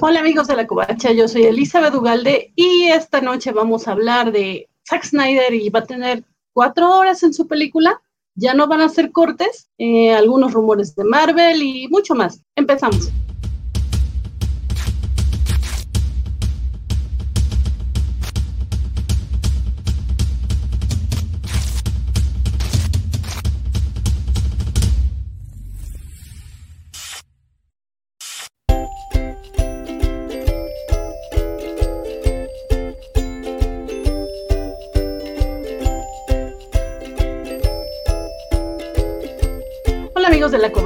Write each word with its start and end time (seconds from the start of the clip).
Hola 0.00 0.20
amigos 0.20 0.48
de 0.48 0.56
la 0.56 0.66
Covacha, 0.66 1.12
yo 1.12 1.28
soy 1.28 1.44
Elizabeth 1.44 1.94
Ugalde 1.94 2.52
y 2.56 2.88
esta 2.88 3.20
noche 3.20 3.52
vamos 3.52 3.86
a 3.86 3.92
hablar 3.92 4.32
de 4.32 4.68
Zack 4.88 5.04
Snyder 5.04 5.54
y 5.54 5.68
va 5.68 5.80
a 5.80 5.84
tener 5.84 6.24
cuatro 6.52 6.98
horas 6.98 7.22
en 7.22 7.32
su 7.32 7.46
película. 7.46 8.02
Ya 8.34 8.52
no 8.52 8.66
van 8.66 8.80
a 8.80 8.86
hacer 8.86 9.12
cortes, 9.12 9.70
eh, 9.78 10.12
algunos 10.12 10.52
rumores 10.52 10.94
de 10.96 11.04
Marvel 11.04 11.62
y 11.62 11.88
mucho 11.88 12.14
más. 12.14 12.42
Empezamos. 12.56 13.10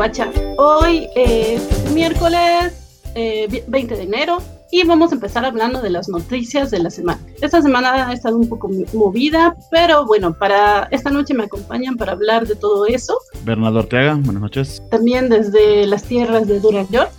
Covacha. 0.00 0.30
Hoy 0.56 1.08
es 1.14 1.92
miércoles 1.92 2.72
20 3.14 3.14
eh, 3.14 3.96
de 3.98 4.02
enero 4.02 4.38
y 4.70 4.82
vamos 4.84 5.12
a 5.12 5.14
empezar 5.16 5.44
hablando 5.44 5.82
de 5.82 5.90
las 5.90 6.08
noticias 6.08 6.70
de 6.70 6.78
la 6.78 6.88
semana. 6.88 7.20
Esta 7.42 7.60
semana 7.60 8.08
ha 8.08 8.12
estado 8.14 8.38
un 8.38 8.48
poco 8.48 8.70
movida, 8.94 9.54
pero 9.70 10.06
bueno, 10.06 10.32
para 10.32 10.88
esta 10.90 11.10
noche 11.10 11.34
me 11.34 11.44
acompañan 11.44 11.98
para 11.98 12.12
hablar 12.12 12.46
de 12.46 12.56
todo 12.56 12.86
eso. 12.86 13.14
Bernardo 13.44 13.80
Ortega, 13.80 14.14
buenas 14.14 14.40
noches. 14.40 14.82
También 14.90 15.28
desde 15.28 15.86
las 15.86 16.04
tierras 16.04 16.48
de 16.48 16.60
Duran 16.60 16.88
York. 16.88 17.12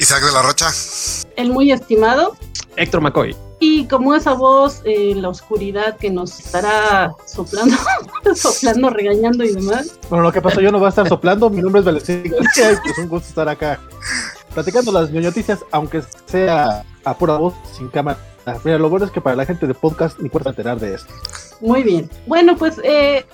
Isaac 0.00 0.24
de 0.24 0.32
la 0.32 0.42
Rocha. 0.42 0.66
El 1.36 1.52
muy 1.52 1.70
estimado. 1.70 2.36
Héctor 2.74 3.02
McCoy. 3.02 3.36
Y 3.58 3.86
como 3.86 4.14
esa 4.14 4.34
voz 4.34 4.82
en 4.84 5.22
la 5.22 5.30
oscuridad 5.30 5.96
que 5.96 6.10
nos 6.10 6.38
estará 6.38 7.14
soplando, 7.26 7.76
soplando, 8.34 8.90
regañando 8.90 9.44
y 9.44 9.54
demás. 9.54 9.98
Bueno, 10.10 10.24
lo 10.24 10.32
que 10.32 10.42
pasa, 10.42 10.60
yo 10.60 10.70
no 10.70 10.78
voy 10.78 10.86
a 10.86 10.90
estar 10.90 11.08
soplando. 11.08 11.48
Mi 11.48 11.62
nombre 11.62 11.80
es 11.80 11.86
Valentín 11.86 12.32
García 12.32 12.72
y 12.72 12.76
pues 12.76 12.98
un 12.98 13.08
gusto 13.08 13.28
estar 13.28 13.48
acá 13.48 13.80
platicando 14.52 14.90
las 14.90 15.10
noticias, 15.10 15.64
aunque 15.70 16.02
sea 16.24 16.82
a 17.04 17.14
pura 17.14 17.36
voz, 17.36 17.54
sin 17.76 17.88
cámara. 17.88 18.18
Mira, 18.64 18.78
lo 18.78 18.88
bueno 18.88 19.04
es 19.04 19.12
que 19.12 19.20
para 19.20 19.36
la 19.36 19.44
gente 19.44 19.66
de 19.66 19.74
podcast 19.74 20.18
ni 20.18 20.28
puede 20.28 20.48
enterar 20.48 20.78
de 20.78 20.94
esto. 20.94 21.12
Muy 21.60 21.82
bien. 21.82 22.08
Bueno, 22.26 22.56
pues 22.56 22.80
eh, 22.84 23.26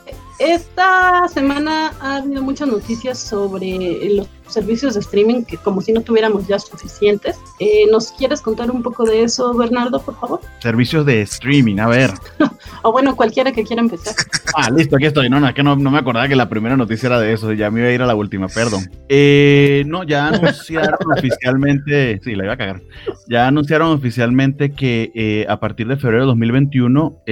esta 0.43 1.29
semana 1.29 1.93
ha 2.01 2.17
habido 2.17 2.43
muchas 2.43 2.69
noticias 2.69 3.19
sobre 3.19 4.17
los 4.17 4.29
servicios 4.49 4.95
de 4.95 5.01
streaming 5.01 5.45
que 5.45 5.57
como 5.57 5.81
si 5.81 5.93
no 5.93 6.03
tuviéramos 6.03 6.47
ya 6.47 6.59
suficientes. 6.59 7.39
Eh, 7.61 7.87
¿Nos 7.91 8.12
quieres 8.12 8.41
contar 8.41 8.71
un 8.71 8.83
poco 8.83 9.05
de 9.05 9.23
eso, 9.23 9.55
Bernardo, 9.55 10.01
por 10.03 10.19
favor? 10.19 10.41
Servicios 10.59 11.07
de 11.07 11.23
streaming, 11.23 11.79
a 11.79 11.87
ver. 11.87 12.11
o 12.83 12.93
bueno, 12.93 13.17
cualquiera 13.17 13.53
que 13.53 13.65
quiera 13.65 13.83
empezar. 13.83 14.15
ah, 14.57 14.69
listo, 14.71 14.97
aquí 14.97 15.07
estoy. 15.07 15.31
No, 15.31 15.41
no, 15.41 15.49
es 15.49 15.55
que 15.55 15.62
no, 15.62 15.77
me 15.77 15.99
acordaba 15.99 16.29
que 16.29 16.37
la 16.37 16.49
primera 16.49 16.77
noticia 16.77 17.06
era 17.06 17.21
de 17.21 17.33
eso. 17.33 17.53
Ya 17.53 17.71
me 17.71 17.81
iba 17.81 17.89
a 17.89 17.93
ir 17.93 18.03
a 18.03 18.06
la 18.06 18.15
última, 18.15 18.49
perdón. 18.49 18.91
Eh, 19.09 19.84
no, 19.87 20.03
ya 20.03 20.29
anunciaron 20.29 20.99
oficialmente, 21.17 22.21
sí, 22.23 22.34
la 22.34 22.45
iba 22.45 22.55
a 22.55 22.59
cagar. 22.59 22.83
Ya 23.29 23.47
anunciaron 23.47 23.93
oficialmente 23.93 24.73
que 24.73 25.12
eh, 25.15 25.47
a 25.49 25.61
partir 25.61 25.87
de 25.87 25.97
febrero 25.97 26.25
de 26.25 26.27
2021 26.27 27.23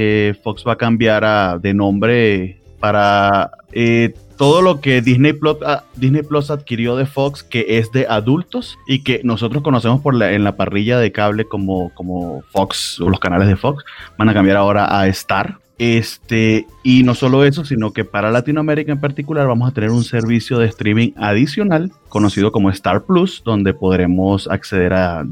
Fox 0.42 0.64
va 0.66 0.72
a 0.72 0.76
cambiar 0.76 1.60
de 1.60 1.74
nombre 1.74 2.59
para 2.80 3.52
todo 4.36 4.62
lo 4.62 4.80
que 4.80 5.02
Disney 5.02 5.34
Plus, 5.34 5.58
ah, 5.66 5.84
Disney 5.96 6.22
Plus 6.22 6.50
adquirió 6.50 6.96
de 6.96 7.04
Fox, 7.04 7.42
que 7.42 7.78
es 7.78 7.92
de 7.92 8.06
adultos 8.08 8.78
y 8.88 9.02
que 9.04 9.20
nosotros 9.22 9.62
conocemos 9.62 10.00
por 10.00 10.20
en 10.22 10.44
la 10.44 10.56
parrilla 10.56 10.98
de 10.98 11.12
cable 11.12 11.44
como, 11.44 11.90
como 11.94 12.42
Fox 12.50 13.00
o 13.00 13.10
los 13.10 13.20
canales 13.20 13.48
de 13.48 13.56
Fox, 13.56 13.84
van 14.16 14.30
a 14.30 14.34
cambiar 14.34 14.56
ahora 14.56 14.98
a 14.98 15.06
Star. 15.08 15.58
Este, 15.76 16.66
y 16.82 17.04
no 17.04 17.14
solo 17.14 17.44
eso, 17.44 17.64
sino 17.64 17.92
que 17.92 18.04
para 18.04 18.30
Latinoamérica 18.30 18.92
en 18.92 19.00
particular 19.00 19.46
vamos 19.46 19.70
a 19.70 19.72
tener 19.72 19.90
un 19.90 20.04
servicio 20.04 20.58
de 20.58 20.66
streaming 20.66 21.12
adicional 21.16 21.90
conocido 22.08 22.52
como 22.52 22.70
Star 22.70 23.04
Plus, 23.04 23.42
donde 23.44 23.72
podremos 23.72 24.48
acceder 24.48 24.92
a, 24.92 25.24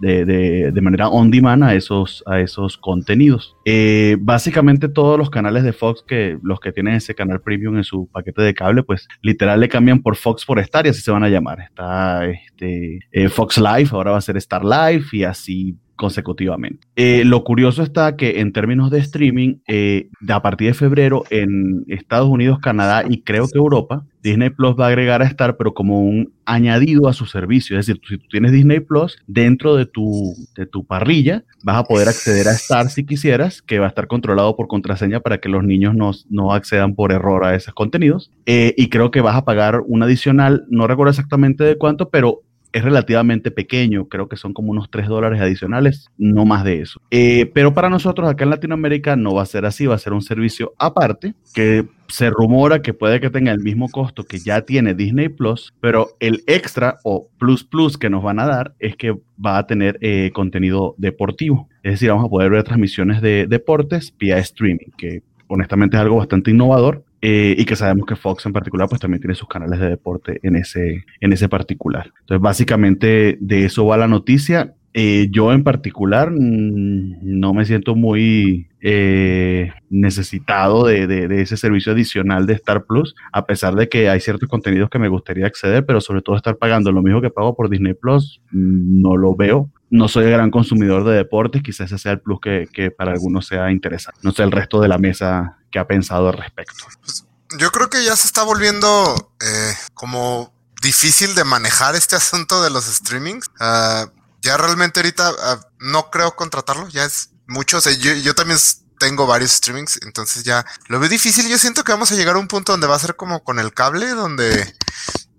de, 0.00 0.80
manera 0.82 1.08
on 1.08 1.30
demand 1.30 1.64
a 1.64 1.74
esos, 1.74 2.22
a 2.26 2.40
esos 2.40 2.76
contenidos. 2.76 3.56
Eh, 3.64 4.16
básicamente 4.20 4.88
todos 4.88 5.18
los 5.18 5.30
canales 5.30 5.64
de 5.64 5.72
Fox, 5.72 6.04
que 6.06 6.38
los 6.42 6.60
que 6.60 6.72
tienen 6.72 6.94
ese 6.94 7.14
canal 7.14 7.40
premium 7.40 7.76
en 7.76 7.84
su 7.84 8.08
paquete 8.08 8.42
de 8.42 8.54
cable, 8.54 8.82
pues 8.82 9.08
literal 9.22 9.60
le 9.60 9.68
cambian 9.68 10.02
por 10.02 10.16
Fox 10.16 10.44
por 10.44 10.58
Star 10.60 10.86
y 10.86 10.90
así 10.90 11.00
se 11.00 11.10
van 11.10 11.24
a 11.24 11.28
llamar. 11.28 11.60
Está 11.60 12.26
este, 12.26 13.00
eh, 13.12 13.28
Fox 13.28 13.58
Live, 13.58 13.88
ahora 13.92 14.12
va 14.12 14.18
a 14.18 14.22
ser 14.22 14.36
Star 14.36 14.64
Live 14.64 15.06
y 15.12 15.24
así 15.24 15.76
consecutivamente. 15.96 16.86
Eh, 16.96 17.24
lo 17.24 17.42
curioso 17.44 17.82
está 17.82 18.16
que 18.16 18.40
en 18.40 18.52
términos 18.52 18.90
de 18.90 18.98
streaming, 18.98 19.56
eh, 19.66 20.08
a 20.28 20.42
partir 20.42 20.68
de 20.68 20.74
febrero 20.74 21.24
en 21.30 21.84
Estados 21.88 22.28
Unidos, 22.28 22.58
Canadá 22.60 23.04
y 23.08 23.22
creo 23.22 23.48
que 23.48 23.58
Europa, 23.58 24.04
Disney 24.22 24.50
Plus 24.50 24.74
va 24.78 24.86
a 24.86 24.88
agregar 24.88 25.22
a 25.22 25.26
Star, 25.26 25.56
pero 25.56 25.72
como 25.72 26.00
un 26.00 26.32
añadido 26.44 27.08
a 27.08 27.12
su 27.12 27.26
servicio. 27.26 27.78
Es 27.78 27.86
decir, 27.86 28.02
si 28.08 28.18
tú 28.18 28.26
tienes 28.28 28.52
Disney 28.52 28.80
Plus, 28.80 29.18
dentro 29.26 29.76
de 29.76 29.86
tu, 29.86 30.34
de 30.56 30.66
tu 30.66 30.84
parrilla, 30.84 31.44
vas 31.62 31.76
a 31.76 31.84
poder 31.84 32.08
acceder 32.08 32.48
a 32.48 32.52
Star 32.52 32.90
si 32.90 33.06
quisieras, 33.06 33.62
que 33.62 33.78
va 33.78 33.86
a 33.86 33.88
estar 33.88 34.08
controlado 34.08 34.56
por 34.56 34.66
contraseña 34.66 35.20
para 35.20 35.38
que 35.38 35.48
los 35.48 35.62
niños 35.62 35.94
no, 35.94 36.10
no 36.28 36.52
accedan 36.52 36.94
por 36.94 37.12
error 37.12 37.44
a 37.44 37.54
esos 37.54 37.72
contenidos. 37.74 38.32
Eh, 38.46 38.74
y 38.76 38.88
creo 38.88 39.12
que 39.12 39.20
vas 39.20 39.36
a 39.36 39.44
pagar 39.44 39.82
un 39.86 40.02
adicional, 40.02 40.66
no 40.70 40.88
recuerdo 40.88 41.10
exactamente 41.10 41.62
de 41.62 41.78
cuánto, 41.78 42.10
pero 42.10 42.42
es 42.76 42.84
relativamente 42.84 43.50
pequeño, 43.50 44.06
creo 44.06 44.28
que 44.28 44.36
son 44.36 44.52
como 44.52 44.70
unos 44.70 44.90
3 44.90 45.08
dólares 45.08 45.40
adicionales, 45.40 46.10
no 46.18 46.44
más 46.44 46.62
de 46.62 46.82
eso. 46.82 47.00
Eh, 47.10 47.50
pero 47.54 47.72
para 47.72 47.88
nosotros 47.88 48.28
acá 48.28 48.44
en 48.44 48.50
Latinoamérica 48.50 49.16
no 49.16 49.34
va 49.34 49.42
a 49.42 49.46
ser 49.46 49.64
así, 49.64 49.86
va 49.86 49.94
a 49.94 49.98
ser 49.98 50.12
un 50.12 50.20
servicio 50.20 50.74
aparte 50.78 51.34
que 51.54 51.86
se 52.08 52.28
rumora 52.28 52.82
que 52.82 52.92
puede 52.92 53.18
que 53.18 53.30
tenga 53.30 53.50
el 53.50 53.60
mismo 53.60 53.88
costo 53.88 54.24
que 54.24 54.38
ya 54.38 54.60
tiene 54.60 54.92
Disney 54.92 55.30
Plus, 55.30 55.72
pero 55.80 56.10
el 56.20 56.44
extra 56.46 56.98
o 57.02 57.28
plus 57.38 57.64
plus 57.64 57.96
que 57.96 58.10
nos 58.10 58.22
van 58.22 58.40
a 58.40 58.46
dar 58.46 58.74
es 58.78 58.94
que 58.94 59.16
va 59.44 59.56
a 59.56 59.66
tener 59.66 59.96
eh, 60.02 60.30
contenido 60.34 60.94
deportivo. 60.98 61.70
Es 61.82 61.92
decir, 61.92 62.10
vamos 62.10 62.26
a 62.26 62.28
poder 62.28 62.50
ver 62.50 62.62
transmisiones 62.62 63.22
de 63.22 63.46
deportes 63.46 64.14
vía 64.18 64.36
streaming, 64.36 64.90
que 64.98 65.22
honestamente 65.48 65.96
es 65.96 66.02
algo 66.02 66.16
bastante 66.16 66.50
innovador 66.50 67.04
eh, 67.28 67.56
y 67.58 67.64
que 67.64 67.74
sabemos 67.74 68.06
que 68.06 68.14
Fox 68.14 68.46
en 68.46 68.52
particular 68.52 68.88
pues 68.88 69.00
también 69.00 69.20
tiene 69.20 69.34
sus 69.34 69.48
canales 69.48 69.80
de 69.80 69.88
deporte 69.88 70.38
en 70.44 70.54
ese, 70.54 71.04
en 71.20 71.32
ese 71.32 71.48
particular. 71.48 72.12
Entonces 72.20 72.40
básicamente 72.40 73.36
de 73.40 73.64
eso 73.64 73.84
va 73.84 73.96
la 73.96 74.06
noticia. 74.06 74.74
Eh, 74.94 75.26
yo 75.32 75.52
en 75.52 75.64
particular 75.64 76.30
mm, 76.30 77.18
no 77.22 77.52
me 77.52 77.64
siento 77.64 77.96
muy 77.96 78.68
eh, 78.80 79.72
necesitado 79.90 80.86
de, 80.86 81.08
de, 81.08 81.42
ese 81.42 81.56
servicio 81.56 81.90
adicional 81.90 82.46
de 82.46 82.52
Star 82.52 82.84
Plus, 82.84 83.16
a 83.32 83.44
pesar 83.44 83.74
de 83.74 83.88
que 83.88 84.08
hay 84.08 84.20
ciertos 84.20 84.48
contenidos 84.48 84.88
que 84.88 85.00
me 85.00 85.08
gustaría 85.08 85.46
acceder, 85.46 85.84
pero 85.84 86.00
sobre 86.00 86.22
todo 86.22 86.36
estar 86.36 86.56
pagando 86.58 86.92
lo 86.92 87.02
mismo 87.02 87.20
que 87.20 87.30
pago 87.30 87.56
por 87.56 87.68
Disney 87.68 87.94
Plus, 87.94 88.40
mm, 88.52 89.02
no 89.02 89.16
lo 89.16 89.34
veo. 89.34 89.68
No 89.90 90.06
soy 90.06 90.26
el 90.26 90.30
gran 90.30 90.52
consumidor 90.52 91.02
de 91.02 91.16
deportes, 91.16 91.62
quizás 91.62 91.86
ese 91.86 91.98
sea 91.98 92.12
el 92.12 92.20
plus 92.20 92.40
que, 92.40 92.68
que 92.72 92.92
para 92.92 93.10
algunos 93.12 93.46
sea 93.46 93.72
interesante. 93.72 94.20
No 94.22 94.30
sé 94.30 94.44
el 94.44 94.52
resto 94.52 94.80
de 94.80 94.88
la 94.88 94.98
mesa 94.98 95.58
que 95.76 95.80
ha 95.80 95.86
pensado 95.86 96.30
al 96.30 96.38
respecto. 96.38 96.86
Pues, 97.04 97.26
yo 97.58 97.70
creo 97.70 97.90
que 97.90 98.02
ya 98.02 98.16
se 98.16 98.26
está 98.26 98.42
volviendo 98.44 99.30
eh, 99.40 99.76
como 99.92 100.54
difícil 100.80 101.34
de 101.34 101.44
manejar 101.44 101.94
este 101.94 102.16
asunto 102.16 102.62
de 102.62 102.70
los 102.70 102.86
streamings. 102.86 103.46
Uh, 103.60 104.08
ya 104.40 104.56
realmente 104.56 105.00
ahorita 105.00 105.32
uh, 105.32 105.60
no 105.80 106.10
creo 106.10 106.34
contratarlo, 106.34 106.88
ya 106.88 107.04
es 107.04 107.28
mucho. 107.46 107.76
O 107.76 107.80
sea, 107.82 107.92
yo, 107.92 108.14
yo 108.14 108.34
también 108.34 108.58
tengo 108.98 109.26
varios 109.26 109.50
streamings, 109.52 110.00
entonces 110.02 110.44
ya 110.44 110.64
lo 110.88 110.98
veo 110.98 111.10
difícil. 111.10 111.46
Yo 111.46 111.58
siento 111.58 111.84
que 111.84 111.92
vamos 111.92 112.10
a 112.10 112.14
llegar 112.14 112.36
a 112.36 112.38
un 112.38 112.48
punto 112.48 112.72
donde 112.72 112.86
va 112.86 112.96
a 112.96 113.00
ser 113.00 113.16
como 113.16 113.44
con 113.44 113.58
el 113.58 113.74
cable, 113.74 114.08
donde 114.08 114.74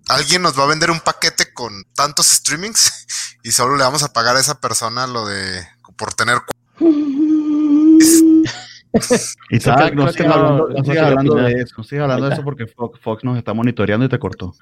alguien 0.08 0.42
nos 0.42 0.56
va 0.56 0.62
a 0.62 0.68
vender 0.68 0.92
un 0.92 1.00
paquete 1.00 1.52
con 1.52 1.84
tantos 1.96 2.28
streamings 2.28 2.92
y 3.42 3.50
solo 3.50 3.76
le 3.76 3.82
vamos 3.82 4.04
a 4.04 4.12
pagar 4.12 4.36
a 4.36 4.40
esa 4.40 4.60
persona 4.60 5.08
lo 5.08 5.26
de 5.26 5.66
por 5.96 6.14
tener. 6.14 6.40
Isaac, 9.50 9.94
no 9.94 10.10
sigas 10.12 10.34
hablando, 10.34 10.68
no 10.68 11.00
hablando 11.00 11.34
de 11.36 11.52
eso, 11.52 11.74
no 11.78 11.84
sigas 11.84 12.04
hablando 12.04 12.28
de 12.28 12.34
eso 12.34 12.44
porque 12.44 12.66
Fox, 12.66 13.24
nos 13.24 13.38
está 13.38 13.52
monitoreando 13.54 14.06
y 14.06 14.08
te 14.08 14.18
cortó. 14.18 14.54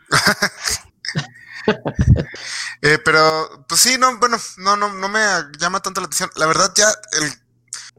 eh, 2.83 2.99
pero, 3.05 3.65
pues 3.69 3.81
sí, 3.81 3.97
no, 3.99 4.19
bueno, 4.19 4.37
no, 4.59 4.77
no, 4.77 4.93
no 4.93 5.09
me 5.09 5.21
llama 5.59 5.81
tanto 5.81 6.01
la 6.01 6.07
atención. 6.07 6.31
La 6.37 6.47
verdad, 6.47 6.73
ya 6.77 6.87
el 7.21 7.31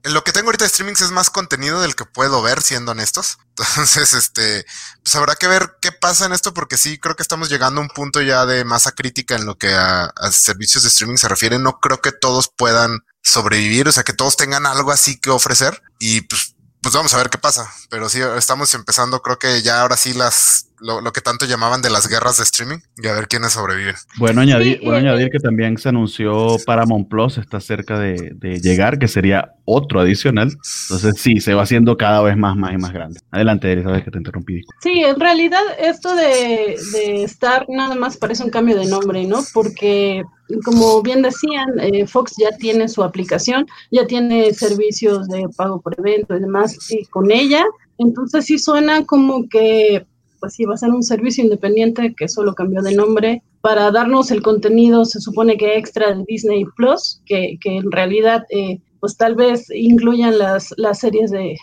lo 0.03 0.23
que 0.23 0.31
tengo 0.31 0.47
ahorita 0.47 0.65
de 0.65 0.69
streamings 0.69 1.01
es 1.01 1.11
más 1.11 1.29
contenido 1.29 1.81
del 1.81 1.95
que 1.95 2.05
puedo 2.05 2.41
ver, 2.41 2.61
siendo 2.61 2.91
honestos. 2.91 3.37
Entonces, 3.57 4.13
este, 4.13 4.65
pues 5.03 5.15
habrá 5.15 5.35
que 5.35 5.47
ver 5.47 5.77
qué 5.81 5.91
pasa 5.91 6.25
en 6.25 6.33
esto, 6.33 6.53
porque 6.53 6.77
sí 6.77 6.99
creo 6.99 7.15
que 7.15 7.23
estamos 7.23 7.49
llegando 7.49 7.81
a 7.81 7.83
un 7.83 7.89
punto 7.89 8.21
ya 8.21 8.45
de 8.45 8.63
masa 8.63 8.91
crítica 8.91 9.35
en 9.35 9.45
lo 9.45 9.57
que 9.57 9.73
a, 9.73 10.11
servicios 10.31 10.83
de 10.83 10.89
streaming 10.89 11.17
se 11.17 11.27
refiere. 11.27 11.59
No 11.59 11.79
creo 11.79 12.01
que 12.01 12.11
todos 12.11 12.49
puedan 12.55 12.99
sobrevivir, 13.21 13.87
o 13.87 13.91
sea, 13.91 14.03
que 14.03 14.13
todos 14.13 14.37
tengan 14.37 14.65
algo 14.65 14.91
así 14.91 15.19
que 15.19 15.29
ofrecer. 15.29 15.81
Y 15.99 16.21
pues, 16.21 16.55
pues 16.81 16.95
vamos 16.95 17.13
a 17.13 17.17
ver 17.17 17.29
qué 17.29 17.37
pasa. 17.37 17.69
Pero 17.89 18.09
sí, 18.09 18.19
estamos 18.37 18.73
empezando, 18.73 19.21
creo 19.21 19.39
que 19.39 19.61
ya 19.61 19.81
ahora 19.81 19.97
sí 19.97 20.13
las 20.13 20.67
lo, 20.79 21.01
lo, 21.01 21.11
que 21.11 21.21
tanto 21.21 21.45
llamaban 21.45 21.81
de 21.81 21.89
las 21.89 22.07
guerras 22.07 22.37
de 22.37 22.43
streaming 22.43 22.77
y 23.01 23.07
a 23.07 23.13
ver 23.13 23.27
quiénes 23.27 23.53
sobreviven. 23.53 23.95
Bueno, 24.17 24.41
añadir, 24.41 24.79
bueno, 24.83 24.97
añadir 24.97 25.29
que 25.29 25.39
también 25.39 25.77
se 25.77 25.89
anunció 25.89 26.57
Paramount 26.65 27.09
Plus, 27.09 27.37
está 27.37 27.59
cerca 27.59 27.97
de, 27.99 28.33
de, 28.35 28.59
llegar, 28.59 28.99
que 28.99 29.07
sería 29.07 29.53
otro 29.65 29.99
adicional. 29.99 30.55
Entonces 30.83 31.15
sí, 31.17 31.39
se 31.39 31.53
va 31.53 31.63
haciendo 31.63 31.97
cada 31.97 32.21
vez 32.21 32.37
más, 32.37 32.55
más 32.55 32.73
y 32.73 32.77
más 32.77 32.93
grande. 32.93 33.19
Adelante, 33.31 33.71
Elizabeth, 33.71 34.05
que 34.05 34.11
te 34.11 34.17
interrumpí. 34.17 34.61
Sí, 34.81 35.03
en 35.03 35.19
realidad 35.19 35.61
esto 35.79 36.15
de, 36.15 36.77
de 36.91 37.23
Star 37.23 37.65
nada 37.69 37.95
más 37.95 38.17
parece 38.17 38.43
un 38.43 38.49
cambio 38.49 38.77
de 38.77 38.85
nombre, 38.85 39.25
¿no? 39.25 39.43
Porque 39.53 40.23
como 40.63 41.01
bien 41.01 41.21
decían, 41.21 41.79
eh, 41.79 42.07
Fox 42.07 42.35
ya 42.37 42.55
tiene 42.57 42.87
su 42.87 43.03
aplicación, 43.03 43.65
ya 43.91 44.05
tiene 44.07 44.53
servicios 44.53 45.27
de 45.27 45.47
pago 45.55 45.81
por 45.81 45.95
evento 45.97 46.35
y 46.35 46.39
demás 46.39 46.77
con 47.09 47.31
ella. 47.31 47.65
Entonces 47.97 48.45
sí 48.45 48.57
suena 48.57 49.05
como 49.05 49.47
que 49.49 50.05
pues 50.39 50.53
sí 50.53 50.65
va 50.65 50.75
a 50.75 50.77
ser 50.77 50.91
un 50.91 51.03
servicio 51.03 51.43
independiente 51.43 52.13
que 52.15 52.27
solo 52.27 52.53
cambió 52.53 52.81
de 52.81 52.93
nombre 52.93 53.41
para 53.61 53.91
darnos 53.91 54.29
el 54.31 54.43
contenido, 54.43 55.03
se 55.03 55.19
supone 55.19 55.57
que 55.57 55.77
extra 55.77 56.13
de 56.13 56.23
Disney 56.27 56.63
Plus, 56.75 57.21
que, 57.25 57.57
que 57.59 57.77
en 57.77 57.91
realidad 57.91 58.45
eh, 58.49 58.79
pues 58.99 59.17
tal 59.17 59.35
vez 59.35 59.69
incluyan 59.71 60.37
las, 60.37 60.73
las 60.77 60.99
series 60.99 61.31
de 61.31 61.57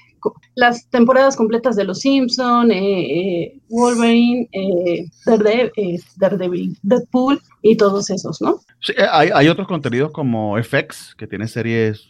las 0.55 0.89
temporadas 0.91 1.37
completas 1.37 1.77
de 1.77 1.85
Los 1.85 2.01
Simpson, 2.01 2.71
eh, 2.71 3.45
eh, 3.45 3.59
Wolverine, 3.69 4.49
eh, 4.53 5.07
Daredevil, 5.27 5.73
eh, 5.77 5.99
Daredevil, 6.17 6.79
Deadpool 6.83 7.41
y 7.63 7.77
todos 7.77 8.11
esos, 8.11 8.41
¿no? 8.41 8.61
Sí, 8.81 8.93
hay, 9.11 9.31
hay 9.35 9.49
otros 9.49 9.67
contenidos 9.67 10.11
como 10.13 10.57
FX, 10.63 11.15
que 11.17 11.27
tiene 11.27 11.49
series 11.49 12.09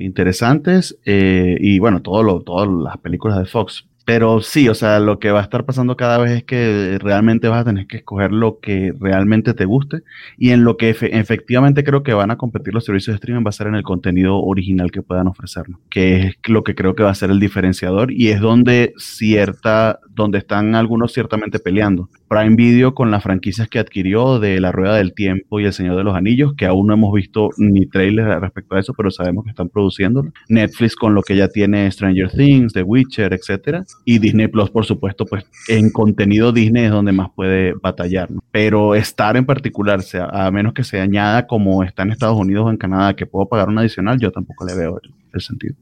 interesantes, 0.00 0.98
y 1.04 1.78
bueno, 1.78 2.02
todo 2.02 2.24
lo, 2.24 2.40
todas 2.40 2.68
las 2.68 2.98
películas 2.98 3.38
de 3.38 3.44
Fox. 3.44 3.86
Pero 4.06 4.40
sí, 4.40 4.68
o 4.68 4.74
sea, 4.74 5.00
lo 5.00 5.18
que 5.18 5.32
va 5.32 5.40
a 5.40 5.42
estar 5.42 5.64
pasando 5.64 5.96
cada 5.96 6.16
vez 6.18 6.30
es 6.30 6.44
que 6.44 6.96
realmente 7.02 7.48
vas 7.48 7.62
a 7.62 7.64
tener 7.64 7.88
que 7.88 7.96
escoger 7.96 8.30
lo 8.30 8.60
que 8.60 8.94
realmente 9.00 9.52
te 9.52 9.64
guste 9.64 10.02
y 10.38 10.50
en 10.50 10.62
lo 10.62 10.76
que 10.76 10.90
efe 10.90 11.18
efectivamente 11.18 11.82
creo 11.82 12.04
que 12.04 12.14
van 12.14 12.30
a 12.30 12.38
competir 12.38 12.72
los 12.72 12.84
servicios 12.84 13.14
de 13.14 13.16
streaming 13.16 13.44
va 13.44 13.48
a 13.48 13.52
ser 13.52 13.66
en 13.66 13.74
el 13.74 13.82
contenido 13.82 14.38
original 14.38 14.92
que 14.92 15.02
puedan 15.02 15.26
ofrecernos, 15.26 15.80
que 15.90 16.18
es 16.18 16.34
lo 16.46 16.62
que 16.62 16.76
creo 16.76 16.94
que 16.94 17.02
va 17.02 17.10
a 17.10 17.16
ser 17.16 17.32
el 17.32 17.40
diferenciador 17.40 18.12
y 18.12 18.28
es 18.28 18.40
donde 18.40 18.94
cierta, 18.96 19.98
donde 20.14 20.38
están 20.38 20.76
algunos 20.76 21.12
ciertamente 21.12 21.58
peleando. 21.58 22.08
Prime 22.28 22.56
Video 22.56 22.94
con 22.94 23.10
las 23.10 23.22
franquicias 23.22 23.68
que 23.68 23.78
adquirió 23.78 24.38
de 24.38 24.60
La 24.60 24.72
Rueda 24.72 24.96
del 24.96 25.14
Tiempo 25.14 25.60
y 25.60 25.64
El 25.64 25.72
Señor 25.72 25.96
de 25.96 26.04
los 26.04 26.14
Anillos, 26.14 26.54
que 26.56 26.66
aún 26.66 26.86
no 26.86 26.94
hemos 26.94 27.12
visto 27.12 27.50
ni 27.56 27.86
trailers 27.86 28.40
respecto 28.40 28.74
a 28.74 28.80
eso, 28.80 28.94
pero 28.94 29.10
sabemos 29.10 29.44
que 29.44 29.50
están 29.50 29.68
produciéndolo. 29.68 30.32
Netflix 30.48 30.96
con 30.96 31.14
lo 31.14 31.22
que 31.22 31.36
ya 31.36 31.48
tiene 31.48 31.90
Stranger 31.90 32.30
Things, 32.30 32.72
The 32.72 32.82
Witcher, 32.82 33.32
etcétera 33.32 33.84
y 34.04 34.18
Disney 34.18 34.48
Plus, 34.48 34.70
por 34.70 34.84
supuesto, 34.84 35.26
pues 35.26 35.44
en 35.68 35.90
contenido 35.90 36.52
Disney 36.52 36.84
es 36.84 36.90
donde 36.90 37.12
más 37.12 37.30
puede 37.34 37.74
batallar. 37.74 38.28
Pero 38.50 38.94
Star 38.94 39.36
en 39.36 39.46
particular, 39.46 40.02
sea, 40.02 40.26
a 40.26 40.50
menos 40.50 40.72
que 40.72 40.84
se 40.84 41.00
añada 41.00 41.46
como 41.46 41.82
está 41.82 42.02
en 42.02 42.10
Estados 42.10 42.38
Unidos 42.38 42.66
o 42.66 42.70
en 42.70 42.76
Canadá, 42.76 43.14
que 43.14 43.26
puedo 43.26 43.48
pagar 43.48 43.68
un 43.68 43.78
adicional, 43.78 44.18
yo 44.18 44.30
tampoco 44.30 44.64
le 44.64 44.74
veo 44.74 45.00
el 45.36 45.42
sentido. 45.42 45.74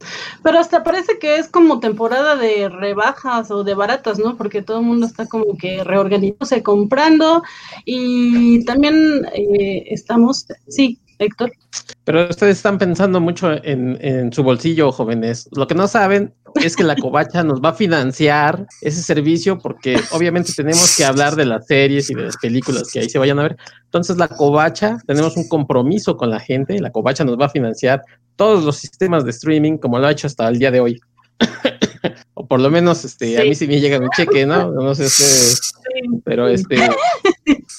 Pero 0.43 0.59
hasta 0.59 0.85
parece 0.85 1.19
que 1.19 1.37
es 1.37 1.49
como 1.49 1.81
temporada 1.81 2.37
de 2.37 2.69
rebajas 2.69 3.51
o 3.51 3.65
de 3.65 3.75
baratas, 3.75 4.19
¿no? 4.19 4.37
Porque 4.37 4.63
todo 4.63 4.81
el 4.81 4.87
mundo 4.87 5.07
está 5.07 5.27
como 5.27 5.57
que 5.57 5.83
reorganizándose, 5.85 6.63
comprando 6.63 7.43
y 7.85 8.65
también 8.65 9.27
eh, 9.35 9.85
estamos, 9.89 10.47
sí, 10.69 10.99
Héctor. 11.19 11.53
Pero 12.05 12.29
ustedes 12.29 12.59
están 12.59 12.79
pensando 12.79 13.21
mucho 13.21 13.53
en, 13.65 13.99
en, 14.01 14.33
su 14.33 14.43
bolsillo, 14.43 14.93
jóvenes. 14.93 15.49
Lo 15.53 15.67
que 15.67 15.75
no 15.75 15.89
saben 15.89 16.35
es 16.57 16.77
que 16.77 16.85
la 16.85 16.97
covacha 16.97 17.43
nos 17.43 17.61
va 17.61 17.71
a 17.71 17.75
financiar 17.75 18.67
ese 18.81 19.03
servicio 19.03 19.59
porque 19.59 19.99
obviamente 20.13 20.53
tenemos 20.55 20.97
que 20.97 21.05
hablar 21.05 21.35
de 21.35 21.47
las 21.47 21.67
series 21.67 22.11
y 22.11 22.15
de 22.15 22.23
las 22.23 22.37
películas 22.37 22.91
que 22.93 23.01
ahí 23.01 23.09
se 23.09 23.19
vayan 23.19 23.39
a 23.39 23.45
ver. 23.45 23.57
Entonces 23.85 24.17
la 24.17 24.29
covacha, 24.29 24.99
tenemos 25.07 25.37
un 25.37 25.49
compromiso 25.49 26.17
con 26.17 26.31
la 26.31 26.41
gente, 26.41 26.79
la 26.79 26.91
covacha 26.91 27.25
nos 27.25 27.39
va 27.39 27.47
a 27.47 27.51
financiar 27.51 28.03
todos 28.37 28.65
los 28.65 28.77
sistemas 28.77 29.25
de 29.25 29.31
streaming 29.31 29.79
como 29.79 29.99
lo 29.99 30.07
ha 30.07 30.13
hecho 30.13 30.27
hasta 30.27 30.49
el 30.49 30.59
día 30.59 30.71
de 30.71 30.81
hoy. 30.81 31.01
o 32.35 32.47
por 32.47 32.61
lo 32.61 32.71
menos 32.71 33.05
este, 33.05 33.27
sí. 33.27 33.37
a 33.37 33.45
mí 33.45 33.55
sí 33.55 33.67
me 33.67 33.81
llega 33.81 33.99
mi 33.99 34.09
cheque, 34.17 34.47
¿no? 34.47 34.71
No 34.71 34.95
sé 34.95 35.07
ustedes, 35.07 35.73
pero 36.25 36.49
este, 36.49 36.77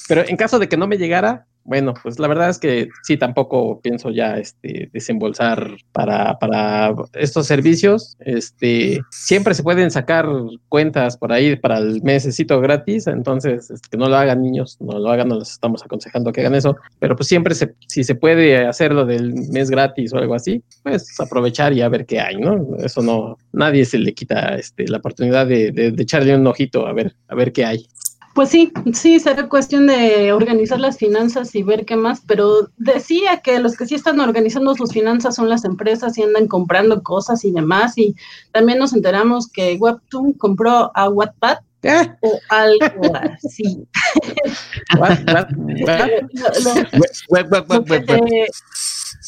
pero 0.08 0.24
en 0.28 0.38
caso 0.38 0.60
de 0.60 0.70
que 0.70 0.78
no 0.78 0.88
me 0.88 0.98
llegara, 0.98 1.48
bueno, 1.66 1.96
pues 2.02 2.20
la 2.20 2.28
verdad 2.28 2.50
es 2.50 2.60
que 2.60 2.90
sí, 3.02 3.18
tampoco 3.18 3.82
pienso 3.82 4.12
ya 4.12 4.38
este, 4.38 4.90
desembolsar 4.94 5.72
para, 5.92 6.38
para 6.38 6.94
estos 7.14 7.48
servicios. 7.48 8.16
Este, 8.20 9.02
siempre 9.10 9.56
se 9.56 9.64
pueden 9.64 9.90
sacar 9.90 10.28
cuentas 10.70 11.18
por 11.18 11.34
ahí 11.34 11.56
para 11.56 11.80
el 11.80 12.04
mesecito 12.04 12.62
gratis, 12.62 13.08
entonces 13.08 13.72
este, 13.72 13.90
que 13.90 13.98
no 13.98 14.08
lo 14.08 14.16
hagan 14.16 14.44
niños, 14.44 14.78
no 14.80 15.00
lo 15.00 15.10
hagan, 15.10 15.28
no 15.30 15.40
les 15.40 15.50
estamos 15.50 15.84
aconsejando 15.84 16.32
que 16.32 16.42
hagan 16.42 16.54
eso, 16.54 16.78
pero 17.00 17.16
pues 17.16 17.28
siempre 17.28 17.56
se, 17.56 17.74
si 17.88 18.04
se 18.04 18.14
puede 18.14 18.68
hacerlo 18.68 19.06
del 19.06 19.34
mes 19.34 19.72
gratis 19.72 20.14
o 20.14 20.18
algo 20.18 20.36
así, 20.36 20.64
pues 20.84 21.20
aprovechar 21.20 21.74
y 21.74 21.82
a 21.82 21.90
ver 21.90 22.06
qué 22.06 22.20
hay, 22.20 22.38
¿no? 22.38 22.78
Eso 22.78 23.02
no, 23.02 23.38
nadie 23.52 23.86
se 23.86 23.98
le 23.98 24.14
quita 24.14 24.56
este, 24.56 24.88
la 24.88 24.98
oportunidad 24.98 25.48
de, 25.48 25.72
de, 25.72 25.92
de 25.92 26.04
echarle 26.04 26.36
un 26.36 26.46
ojito 26.46 26.86
a 26.86 26.94
ver, 26.94 27.16
a 27.28 27.34
ver 27.34 27.52
qué 27.52 27.66
hay. 27.66 27.88
Pues 28.36 28.50
sí, 28.50 28.74
sí, 28.92 29.18
será 29.22 29.48
cuestión 29.48 29.88
de 29.88 30.34
organizar 30.34 30.78
las 30.78 30.98
finanzas 30.98 31.56
y 31.56 31.64
ver 31.64 31.86
qué 31.86 31.96
más, 31.96 32.22
pero 32.28 32.70
decía 32.76 33.40
que 33.42 33.60
los 33.60 33.78
que 33.78 33.86
sí 33.86 33.96
están 33.96 34.20
organizando 34.20 34.76
sus 34.76 34.92
finanzas 34.92 35.36
son 35.36 35.50
las 35.50 35.64
empresas 35.64 36.18
y 36.18 36.24
andan 36.24 36.50
comprando 36.50 37.02
cosas 37.02 37.46
y 37.46 37.52
demás, 37.52 37.98
y 37.98 38.14
también 38.52 38.78
nos 38.78 38.92
enteramos 38.92 39.50
que 39.50 39.78
Webtoon 39.80 40.34
compró 40.34 40.92
a 40.94 41.10
Wattpad 41.10 41.60
¿Eh? 41.84 42.10
o 42.22 42.40
algo 42.50 43.16
así. 43.16 43.88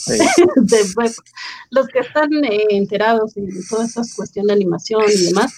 de 0.55 0.77
web. 0.97 1.11
Los 1.69 1.87
que 1.87 1.99
están 1.99 2.29
eh, 2.43 2.65
enterados 2.71 3.37
en 3.37 3.47
toda 3.69 3.85
esta 3.85 4.01
cuestión 4.17 4.47
de 4.47 4.53
animación 4.53 5.01
y 5.07 5.27
demás, 5.27 5.53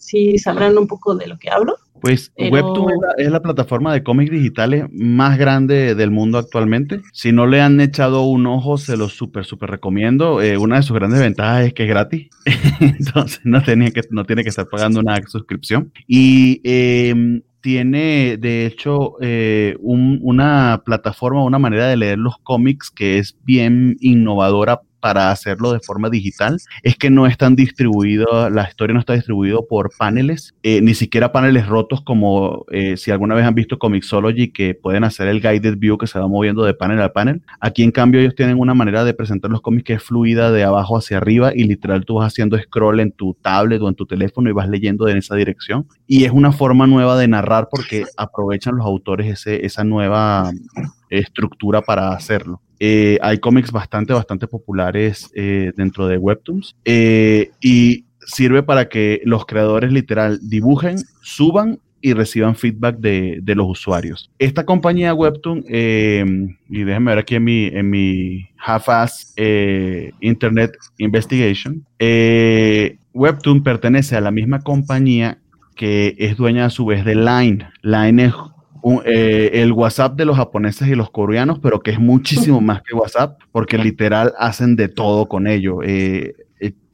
sí 0.00 0.38
sabrán 0.38 0.78
un 0.78 0.86
poco 0.86 1.16
de 1.16 1.26
lo 1.26 1.36
que 1.36 1.50
hablo. 1.50 1.76
Pues 2.02 2.32
Pero... 2.36 2.50
Webtoon 2.50 2.90
es 2.90 2.98
la, 3.00 3.24
es 3.24 3.30
la, 3.30 3.40
plataforma 3.40 3.94
de 3.94 4.02
cómics 4.02 4.32
digitales 4.32 4.86
más 4.90 5.38
grande 5.38 5.94
del 5.94 6.10
mundo 6.10 6.36
actualmente. 6.36 7.00
Si 7.12 7.30
no 7.30 7.46
le 7.46 7.60
han 7.60 7.80
echado 7.80 8.24
un 8.24 8.46
ojo, 8.46 8.76
se 8.76 8.96
los 8.96 9.12
súper, 9.12 9.44
súper 9.44 9.70
recomiendo. 9.70 10.42
Eh, 10.42 10.58
una 10.58 10.76
de 10.76 10.82
sus 10.82 10.96
grandes 10.96 11.20
ventajas 11.20 11.66
es 11.66 11.74
que 11.74 11.84
es 11.84 11.88
gratis. 11.88 12.28
Entonces 12.80 13.40
no, 13.44 13.62
tenía 13.62 13.92
que, 13.92 14.02
no 14.10 14.24
tiene 14.24 14.42
que 14.42 14.48
estar 14.48 14.68
pagando 14.68 14.98
una 14.98 15.16
suscripción. 15.28 15.92
Y 16.08 16.60
eh, 16.64 17.40
tiene, 17.60 18.36
de 18.36 18.66
hecho, 18.66 19.14
eh, 19.20 19.76
un, 19.78 20.18
una 20.22 20.82
plataforma, 20.84 21.44
una 21.44 21.60
manera 21.60 21.86
de 21.86 21.96
leer 21.96 22.18
los 22.18 22.36
cómics 22.38 22.90
que 22.90 23.18
es 23.18 23.38
bien 23.44 23.96
innovadora 24.00 24.80
para 25.02 25.32
hacerlo 25.32 25.72
de 25.72 25.80
forma 25.80 26.08
digital 26.08 26.58
es 26.84 26.96
que 26.96 27.10
no 27.10 27.26
están 27.26 27.56
distribuidos, 27.56 28.52
la 28.52 28.68
historia 28.68 28.94
no 28.94 29.00
está 29.00 29.14
distribuida 29.14 29.58
por 29.68 29.90
paneles, 29.98 30.54
eh, 30.62 30.80
ni 30.80 30.94
siquiera 30.94 31.32
paneles 31.32 31.66
rotos 31.66 32.02
como 32.02 32.64
eh, 32.70 32.96
si 32.96 33.10
alguna 33.10 33.34
vez 33.34 33.44
han 33.44 33.56
visto 33.56 33.80
Comixology 33.80 34.52
que 34.52 34.74
pueden 34.74 35.02
hacer 35.02 35.26
el 35.26 35.42
guided 35.42 35.76
view 35.76 35.98
que 35.98 36.06
se 36.06 36.20
va 36.20 36.28
moviendo 36.28 36.62
de 36.62 36.72
panel 36.72 37.02
a 37.02 37.12
panel. 37.12 37.42
Aquí 37.58 37.82
en 37.82 37.90
cambio 37.90 38.20
ellos 38.20 38.36
tienen 38.36 38.60
una 38.60 38.74
manera 38.74 39.02
de 39.02 39.12
presentar 39.12 39.50
los 39.50 39.60
cómics 39.60 39.84
que 39.84 39.94
es 39.94 40.02
fluida 40.04 40.52
de 40.52 40.62
abajo 40.62 40.96
hacia 40.96 41.16
arriba 41.16 41.50
y 41.52 41.64
literal 41.64 42.04
tú 42.04 42.14
vas 42.14 42.32
haciendo 42.32 42.56
scroll 42.56 43.00
en 43.00 43.10
tu 43.10 43.34
tablet 43.42 43.82
o 43.82 43.88
en 43.88 43.96
tu 43.96 44.06
teléfono 44.06 44.50
y 44.50 44.52
vas 44.52 44.68
leyendo 44.68 45.08
en 45.08 45.16
esa 45.16 45.34
dirección. 45.34 45.88
Y 46.06 46.24
es 46.24 46.30
una 46.30 46.52
forma 46.52 46.86
nueva 46.86 47.18
de 47.18 47.26
narrar 47.26 47.66
porque 47.68 48.04
aprovechan 48.16 48.76
los 48.76 48.86
autores 48.86 49.26
ese, 49.26 49.66
esa 49.66 49.82
nueva 49.82 50.52
estructura 51.10 51.82
para 51.82 52.12
hacerlo. 52.12 52.60
Eh, 52.84 53.16
hay 53.22 53.38
cómics 53.38 53.70
bastante, 53.70 54.12
bastante 54.12 54.48
populares 54.48 55.30
eh, 55.36 55.72
dentro 55.76 56.08
de 56.08 56.18
Webtoons 56.18 56.74
eh, 56.84 57.52
y 57.60 58.06
sirve 58.26 58.64
para 58.64 58.88
que 58.88 59.20
los 59.24 59.46
creadores 59.46 59.92
literal 59.92 60.40
dibujen, 60.42 60.96
suban 61.22 61.78
y 62.00 62.12
reciban 62.12 62.56
feedback 62.56 62.96
de, 62.98 63.38
de 63.40 63.54
los 63.54 63.68
usuarios. 63.68 64.32
Esta 64.40 64.66
compañía 64.66 65.14
Webtoon, 65.14 65.64
y 65.68 66.82
déjenme 66.82 67.12
ver 67.12 67.18
aquí 67.18 67.36
en 67.36 67.44
mi, 67.44 67.66
en 67.66 67.88
mi 67.88 68.48
half-ass 68.58 69.32
Internet 70.18 70.76
Investigation, 70.98 71.86
Webtoon 73.14 73.62
pertenece 73.62 74.16
a 74.16 74.20
la 74.20 74.32
misma 74.32 74.60
compañía 74.60 75.38
que 75.76 76.16
es 76.18 76.36
dueña 76.36 76.64
a 76.64 76.70
su 76.70 76.84
vez 76.84 77.04
de 77.04 77.14
Line. 77.14 77.68
Line 77.82 78.24
es 78.24 78.34
un, 78.82 79.02
eh, 79.06 79.50
el 79.54 79.72
WhatsApp 79.72 80.16
de 80.16 80.24
los 80.24 80.36
japoneses 80.36 80.88
y 80.88 80.94
los 80.94 81.10
coreanos, 81.10 81.58
pero 81.60 81.80
que 81.80 81.92
es 81.92 81.98
muchísimo 81.98 82.60
más 82.60 82.82
que 82.82 82.94
WhatsApp, 82.94 83.40
porque 83.50 83.78
literal 83.78 84.34
hacen 84.38 84.76
de 84.76 84.88
todo 84.88 85.26
con 85.26 85.46
ello. 85.46 85.78
Eh, 85.82 86.34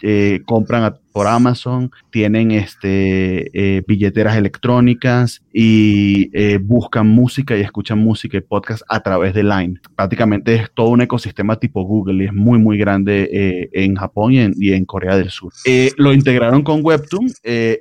eh, 0.00 0.42
compran 0.46 0.84
por 1.12 1.26
Amazon, 1.26 1.90
tienen 2.10 2.50
este, 2.50 3.50
eh, 3.52 3.82
billeteras 3.86 4.36
electrónicas 4.36 5.42
y 5.52 6.30
eh, 6.32 6.58
buscan 6.62 7.08
música 7.08 7.56
y 7.56 7.60
escuchan 7.60 7.98
música 7.98 8.36
y 8.36 8.40
podcast 8.40 8.82
a 8.88 9.00
través 9.00 9.34
de 9.34 9.42
Line. 9.42 9.80
Prácticamente 9.96 10.54
es 10.54 10.70
todo 10.72 10.88
un 10.88 11.00
ecosistema 11.00 11.58
tipo 11.58 11.82
Google 11.82 12.24
y 12.24 12.26
es 12.26 12.32
muy, 12.32 12.58
muy 12.58 12.78
grande 12.78 13.68
en 13.72 13.94
Japón 13.96 14.32
y 14.32 14.72
en, 14.72 14.84
Corea 14.84 15.16
del 15.16 15.30
Sur. 15.30 15.52
lo 15.96 16.12
integraron 16.12 16.62
con 16.62 16.84
Webtoon 16.84 17.28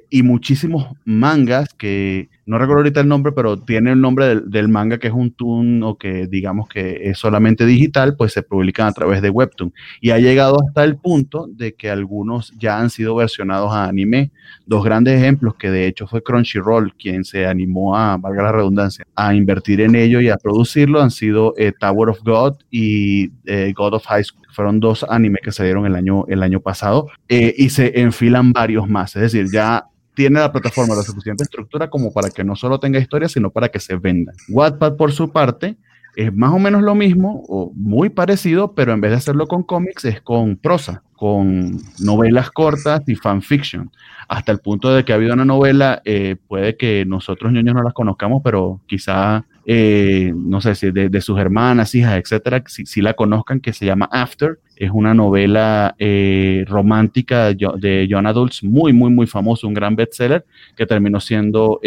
y 0.09 0.23
muchísimos 0.23 0.87
mangas 1.05 1.73
que 1.73 2.29
no 2.47 2.57
recuerdo 2.57 2.79
ahorita 2.79 3.01
el 3.01 3.09
nombre, 3.09 3.33
pero 3.33 3.57
tiene 3.57 3.91
el 3.91 3.99
nombre 3.99 4.25
del, 4.25 4.49
del, 4.49 4.69
manga 4.69 4.99
que 4.99 5.07
es 5.07 5.13
un 5.13 5.31
toon 5.31 5.83
o 5.83 5.97
que 5.97 6.27
digamos 6.27 6.69
que 6.69 7.09
es 7.09 7.17
solamente 7.17 7.65
digital, 7.65 8.15
pues 8.15 8.31
se 8.31 8.41
publican 8.41 8.87
a 8.87 8.93
través 8.93 9.21
de 9.21 9.29
Webtoon. 9.29 9.73
Y 9.99 10.11
ha 10.11 10.17
llegado 10.17 10.57
hasta 10.65 10.85
el 10.85 10.95
punto 10.95 11.47
de 11.51 11.75
que 11.75 11.89
algunos 11.89 12.53
ya 12.57 12.79
han 12.79 12.89
sido 12.89 13.15
versionados 13.17 13.71
a 13.71 13.85
anime. 13.85 14.31
Dos 14.65 14.83
grandes 14.83 15.19
ejemplos 15.19 15.55
que 15.55 15.69
de 15.69 15.87
hecho 15.87 16.07
fue 16.07 16.23
Crunchyroll 16.23 16.93
quien 16.95 17.23
se 17.23 17.45
animó 17.45 17.95
a, 17.95 18.17
valga 18.17 18.43
la 18.43 18.51
redundancia, 18.51 19.05
a 19.15 19.33
invertir 19.33 19.81
en 19.81 19.95
ello 19.95 20.21
y 20.21 20.29
a 20.29 20.37
producirlo 20.37 21.01
han 21.01 21.11
sido 21.11 21.53
eh, 21.57 21.73
Tower 21.77 22.09
of 22.09 22.19
God 22.23 22.57
y 22.69 23.31
eh, 23.45 23.73
God 23.75 23.95
of 23.95 24.05
High 24.05 24.23
School. 24.23 24.45
Fueron 24.51 24.79
dos 24.79 25.05
animes 25.07 25.41
que 25.43 25.51
salieron 25.51 25.85
el 25.85 25.95
año, 25.95 26.25
el 26.27 26.43
año 26.43 26.59
pasado 26.59 27.09
eh, 27.29 27.53
y 27.57 27.69
se 27.69 27.99
enfilan 27.99 28.53
varios 28.53 28.87
más. 28.87 29.15
Es 29.15 29.21
decir, 29.21 29.47
ya 29.51 29.85
tiene 30.17 30.39
la 30.39 30.51
plataforma 30.51 30.95
la 30.95 31.03
suficiente 31.03 31.43
estructura 31.43 31.89
como 31.91 32.11
para 32.11 32.31
que 32.31 32.43
no 32.43 32.55
solo 32.55 32.79
tenga 32.79 32.99
historia, 32.99 33.29
sino 33.29 33.51
para 33.51 33.69
que 33.69 33.79
se 33.79 33.95
venda. 33.97 34.33
Wattpad, 34.49 34.95
por 34.95 35.11
su 35.11 35.31
parte, 35.31 35.77
es 36.17 36.33
más 36.35 36.51
o 36.51 36.57
menos 36.57 36.81
lo 36.81 36.95
mismo 36.95 37.43
o 37.47 37.71
muy 37.75 38.09
parecido, 38.09 38.73
pero 38.73 38.91
en 38.91 38.99
vez 38.99 39.11
de 39.11 39.17
hacerlo 39.17 39.45
con 39.45 39.61
cómics, 39.61 40.03
es 40.03 40.19
con 40.19 40.57
prosa, 40.57 41.03
con 41.13 41.79
novelas 41.99 42.49
cortas 42.49 43.03
y 43.05 43.13
fanfiction. 43.13 43.91
Hasta 44.27 44.51
el 44.51 44.57
punto 44.57 44.91
de 44.91 45.05
que 45.05 45.13
ha 45.13 45.15
habido 45.17 45.35
una 45.35 45.45
novela, 45.45 46.01
eh, 46.05 46.35
puede 46.47 46.75
que 46.75 47.05
nosotros 47.05 47.51
niños 47.51 47.75
no 47.75 47.83
las 47.83 47.93
conozcamos, 47.93 48.41
pero 48.43 48.81
quizá, 48.87 49.45
eh, 49.67 50.33
no 50.35 50.59
sé 50.59 50.73
si 50.73 50.89
de, 50.89 51.21
sus 51.21 51.37
hermanas, 51.37 51.93
hijas, 51.93 52.17
etcétera, 52.17 52.63
si, 52.65 52.99
la 52.99 53.13
conozcan, 53.13 53.59
que 53.59 53.71
se 53.71 53.85
llama 53.85 54.09
After. 54.11 54.57
Es 54.75 54.89
una 54.91 55.13
novela 55.13 55.93
eh, 55.99 56.65
romántica 56.67 57.53
de 57.53 58.07
John 58.09 58.25
Adults, 58.25 58.63
muy, 58.63 58.91
muy, 58.91 59.11
muy 59.11 59.27
famoso, 59.27 59.67
un 59.67 59.75
gran 59.75 59.95
bestseller, 59.95 60.43
que 60.75 60.87
terminó 60.87 61.19
siendo 61.19 61.79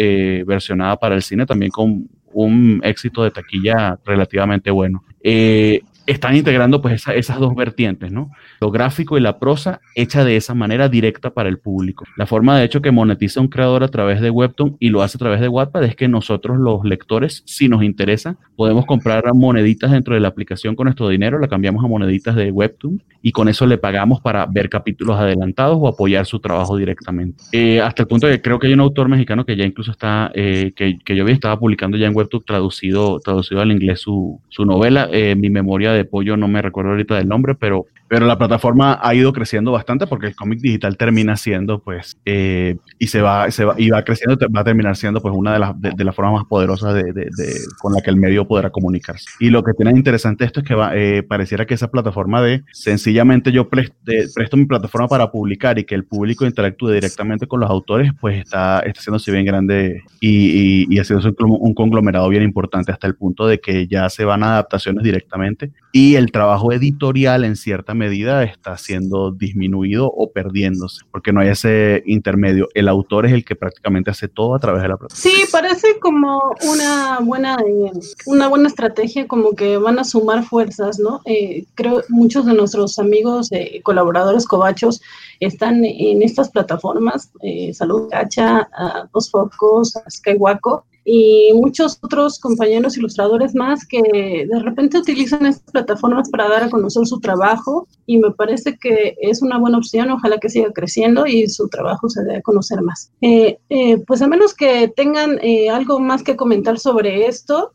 versionada 0.45 0.95
para 0.95 1.15
el 1.15 1.21
cine 1.21 1.45
también 1.45 1.69
con 1.69 2.07
un 2.33 2.81
éxito 2.83 3.23
de 3.23 3.31
taquilla 3.31 3.97
relativamente 4.05 4.71
bueno. 4.71 5.03
Eh, 5.23 5.81
están 6.11 6.35
integrando 6.35 6.81
pues 6.81 7.07
esas 7.07 7.39
dos 7.39 7.55
vertientes, 7.55 8.11
¿no? 8.11 8.31
Lo 8.59 8.71
gráfico 8.71 9.17
y 9.17 9.21
la 9.21 9.39
prosa 9.39 9.81
hecha 9.95 10.23
de 10.23 10.35
esa 10.35 10.53
manera 10.53 10.89
directa 10.89 11.31
para 11.31 11.49
el 11.49 11.59
público. 11.59 12.05
La 12.17 12.25
forma 12.25 12.57
de 12.57 12.65
hecho 12.65 12.81
que 12.81 12.91
monetiza 12.91 13.41
un 13.41 13.47
creador 13.47 13.83
a 13.83 13.87
través 13.87 14.21
de 14.21 14.29
Webtoon 14.29 14.77
y 14.79 14.89
lo 14.89 15.01
hace 15.01 15.17
a 15.17 15.19
través 15.19 15.41
de 15.41 15.47
Wattpad 15.47 15.83
es 15.83 15.95
que 15.95 16.07
nosotros 16.07 16.57
los 16.57 16.83
lectores, 16.83 17.43
si 17.45 17.67
nos 17.67 17.83
interesa, 17.83 18.37
podemos 18.55 18.85
comprar 18.85 19.23
moneditas 19.33 19.91
dentro 19.91 20.13
de 20.13 20.19
la 20.19 20.27
aplicación 20.27 20.75
con 20.75 20.85
nuestro 20.85 21.09
dinero, 21.09 21.39
la 21.39 21.47
cambiamos 21.47 21.83
a 21.83 21.87
moneditas 21.87 22.35
de 22.35 22.51
Webtoon 22.51 23.01
y 23.21 23.31
con 23.31 23.47
eso 23.47 23.65
le 23.65 23.77
pagamos 23.77 24.19
para 24.21 24.45
ver 24.45 24.69
capítulos 24.69 25.19
adelantados 25.19 25.77
o 25.79 25.87
apoyar 25.87 26.25
su 26.25 26.39
trabajo 26.39 26.77
directamente. 26.77 27.43
Eh, 27.51 27.81
hasta 27.81 28.03
el 28.03 28.07
punto 28.07 28.27
de 28.27 28.37
que 28.37 28.41
creo 28.41 28.59
que 28.59 28.67
hay 28.67 28.73
un 28.73 28.79
autor 28.79 29.09
mexicano 29.09 29.45
que 29.45 29.55
ya 29.55 29.65
incluso 29.65 29.91
está, 29.91 30.31
eh, 30.33 30.73
que, 30.75 31.15
yo 31.15 31.25
vi, 31.25 31.31
estaba 31.31 31.59
publicando 31.59 31.97
ya 31.97 32.07
en 32.07 32.15
Webtoon 32.15 32.43
traducido, 32.45 33.19
traducido 33.19 33.61
al 33.61 33.71
inglés 33.71 34.01
su, 34.01 34.39
su 34.49 34.65
novela, 34.65 35.09
eh, 35.11 35.35
Mi 35.35 35.49
memoria 35.49 35.91
de 35.93 36.00
pollo, 36.05 36.37
no 36.37 36.47
me 36.47 36.61
recuerdo 36.61 36.91
ahorita 36.91 37.15
del 37.15 37.27
nombre, 37.27 37.55
pero, 37.55 37.85
pero 38.11 38.25
la 38.25 38.37
plataforma 38.37 38.99
ha 39.01 39.15
ido 39.15 39.31
creciendo 39.31 39.71
bastante 39.71 40.05
porque 40.05 40.27
el 40.27 40.35
cómic 40.35 40.59
digital 40.59 40.97
termina 40.97 41.37
siendo, 41.37 41.79
pues, 41.79 42.17
eh, 42.25 42.75
y 42.99 43.07
se 43.07 43.21
va, 43.21 43.49
se 43.51 43.63
va, 43.63 43.73
y 43.77 43.89
va 43.89 44.03
creciendo, 44.03 44.37
va 44.53 44.59
a 44.59 44.63
terminar 44.65 44.97
siendo, 44.97 45.21
pues, 45.21 45.33
una 45.33 45.53
de 45.53 45.59
las, 45.59 45.79
de, 45.79 46.03
las 46.03 46.13
formas 46.13 46.33
más 46.33 46.43
poderosas 46.43 46.93
de, 46.93 47.03
de, 47.03 47.31
con 47.79 47.93
la 47.93 48.01
que 48.01 48.09
el 48.09 48.17
medio 48.17 48.45
podrá 48.45 48.69
comunicarse. 48.69 49.23
Y 49.39 49.49
lo 49.49 49.63
que 49.63 49.71
tiene 49.71 49.91
interesante 49.91 50.43
esto 50.43 50.59
es 50.59 50.65
que 50.65 50.75
va, 50.75 50.91
eh, 50.93 51.23
pareciera 51.23 51.65
que 51.65 51.73
esa 51.73 51.89
plataforma 51.89 52.41
de 52.41 52.65
sencillamente 52.73 53.53
yo 53.53 53.69
presto 53.69 54.57
mi 54.57 54.65
plataforma 54.65 55.07
para 55.07 55.31
publicar 55.31 55.79
y 55.79 55.85
que 55.85 55.95
el 55.95 56.03
público 56.03 56.45
interactúe 56.45 56.89
directamente 56.89 57.47
con 57.47 57.61
los 57.61 57.69
autores, 57.69 58.11
pues 58.19 58.39
está, 58.39 58.81
está 58.81 58.99
haciéndose 58.99 59.31
bien 59.31 59.45
grande 59.45 60.03
y, 60.19 60.87
y, 60.89 60.97
y 60.97 60.99
un, 60.99 61.57
un 61.61 61.73
conglomerado 61.73 62.27
bien 62.27 62.43
importante 62.43 62.91
hasta 62.91 63.07
el 63.07 63.15
punto 63.15 63.47
de 63.47 63.61
que 63.61 63.87
ya 63.87 64.09
se 64.09 64.25
van 64.25 64.43
a 64.43 64.51
adaptaciones 64.51 65.01
directamente 65.01 65.71
y 65.93 66.15
el 66.15 66.31
trabajo 66.31 66.73
editorial 66.73 67.45
en 67.45 67.55
cierta 67.55 67.93
medida 67.93 68.00
está 68.01 68.77
siendo 68.77 69.31
disminuido 69.31 70.07
o 70.07 70.31
perdiéndose, 70.31 71.03
porque 71.11 71.31
no 71.31 71.39
hay 71.41 71.49
ese 71.49 72.03
intermedio. 72.05 72.67
El 72.73 72.87
autor 72.87 73.25
es 73.25 73.33
el 73.33 73.45
que 73.45 73.55
prácticamente 73.55 74.11
hace 74.11 74.27
todo 74.27 74.55
a 74.55 74.59
través 74.59 74.81
de 74.81 74.87
la 74.89 74.97
plataforma. 74.97 75.21
Sí, 75.21 75.43
parece 75.51 75.99
como 75.99 76.53
una 76.69 77.19
buena, 77.21 77.57
eh, 77.65 77.91
una 78.25 78.47
buena 78.47 78.67
estrategia, 78.67 79.27
como 79.27 79.53
que 79.53 79.77
van 79.77 79.99
a 79.99 80.03
sumar 80.03 80.43
fuerzas, 80.43 80.99
¿no? 80.99 81.21
Eh, 81.25 81.65
creo 81.75 82.03
muchos 82.09 82.45
de 82.45 82.53
nuestros 82.53 82.99
amigos, 82.99 83.51
eh, 83.51 83.81
colaboradores 83.83 84.45
cobachos, 84.45 85.01
están 85.39 85.83
en 85.83 86.21
estas 86.21 86.49
plataformas, 86.49 87.31
Salud 87.73 88.09
Gacha, 88.11 88.69
a 88.73 89.07
Dos 89.11 89.31
Focos, 89.31 89.93
Skywaco, 90.09 90.85
y 91.03 91.51
muchos 91.53 91.97
otros 92.01 92.39
compañeros 92.39 92.97
ilustradores 92.97 93.55
más 93.55 93.85
que 93.87 94.01
de 94.47 94.59
repente 94.59 94.99
utilizan 94.99 95.45
estas 95.45 95.71
plataformas 95.71 96.29
para 96.29 96.47
dar 96.47 96.63
a 96.63 96.69
conocer 96.69 97.05
su 97.07 97.19
trabajo 97.19 97.87
y 98.05 98.19
me 98.19 98.31
parece 98.31 98.77
que 98.77 99.15
es 99.21 99.41
una 99.41 99.57
buena 99.57 99.79
opción, 99.79 100.11
ojalá 100.11 100.37
que 100.37 100.49
siga 100.49 100.71
creciendo 100.71 101.25
y 101.25 101.47
su 101.47 101.67
trabajo 101.69 102.09
se 102.09 102.23
dé 102.23 102.37
a 102.37 102.41
conocer 102.41 102.81
más. 102.81 103.11
Eh, 103.21 103.57
eh, 103.69 103.97
pues 104.05 104.21
a 104.21 104.27
menos 104.27 104.53
que 104.53 104.87
tengan 104.95 105.39
eh, 105.41 105.69
algo 105.69 105.99
más 105.99 106.23
que 106.23 106.35
comentar 106.35 106.77
sobre 106.77 107.27
esto, 107.27 107.71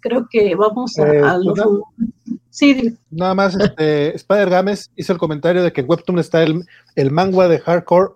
creo 0.00 0.26
que 0.30 0.54
vamos 0.54 0.98
a, 0.98 1.38
los... 1.38 1.58
Sí. 2.50 2.96
Nada 3.10 3.34
más, 3.34 3.56
este, 3.56 4.14
Spider 4.14 4.48
Games 4.48 4.90
hizo 4.96 5.12
el 5.12 5.18
comentario 5.18 5.62
de 5.62 5.72
que 5.72 5.80
en 5.80 5.90
Webtoon 5.90 6.18
está 6.18 6.42
el, 6.42 6.64
el 6.94 7.10
manga 7.10 7.48
de 7.48 7.58
Hardcore 7.58 8.12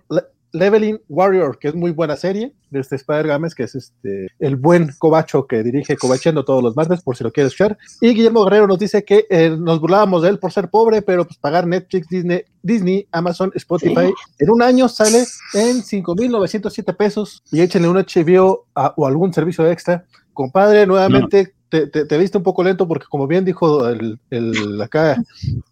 Leveling 0.53 1.01
Warrior, 1.09 1.59
que 1.59 1.69
es 1.69 1.75
muy 1.75 1.91
buena 1.91 2.17
serie 2.17 2.53
de 2.71 2.81
este 2.81 2.97
Spider 2.97 3.27
Games, 3.27 3.55
que 3.55 3.65
es 3.65 3.75
este 3.75 4.29
el 4.39 4.57
buen 4.57 4.91
Cobacho 4.99 5.47
que 5.47 5.63
dirige 5.63 5.97
Cobachendo 5.97 6.45
todos 6.45 6.63
los 6.63 6.77
martes, 6.77 7.03
por 7.03 7.17
si 7.17 7.25
lo 7.25 7.33
quieres 7.33 7.53
escuchar. 7.53 7.79
Y 8.01 8.15
Guillermo 8.15 8.45
Guerrero 8.45 8.67
nos 8.67 8.79
dice 8.79 9.05
que 9.05 9.27
eh, 9.31 9.57
nos 9.59 9.81
burlábamos 9.81 10.23
de 10.23 10.31
él 10.31 10.39
por 10.39 10.53
ser 10.53 10.69
pobre, 10.71 11.03
pero 11.03 11.25
pues 11.25 11.39
pagar 11.39 11.67
Netflix, 11.67 12.09
Disney, 12.09 12.43
Disney 12.63 13.07
Amazon, 13.13 13.51
Spotify 13.55 14.13
en 14.39 14.51
un 14.51 14.63
año 14.63 14.89
sale 14.89 15.25
en 15.55 15.83
5.907 15.83 16.97
pesos 16.97 17.43
y 17.51 17.61
échenle 17.61 17.89
un 17.89 17.97
HBO 17.97 18.67
o 18.75 19.07
algún 19.07 19.33
servicio 19.33 19.71
extra. 19.71 20.05
Compadre, 20.33 20.87
nuevamente 20.87 21.55
te, 21.69 21.87
te, 21.87 22.19
viste 22.19 22.39
un 22.39 22.45
poco 22.45 22.63
lento 22.63 22.89
porque 22.89 23.07
como 23.09 23.27
bien 23.27 23.45
dijo 23.45 23.89
el, 23.89 24.19
el 24.31 24.81
acá 24.81 25.23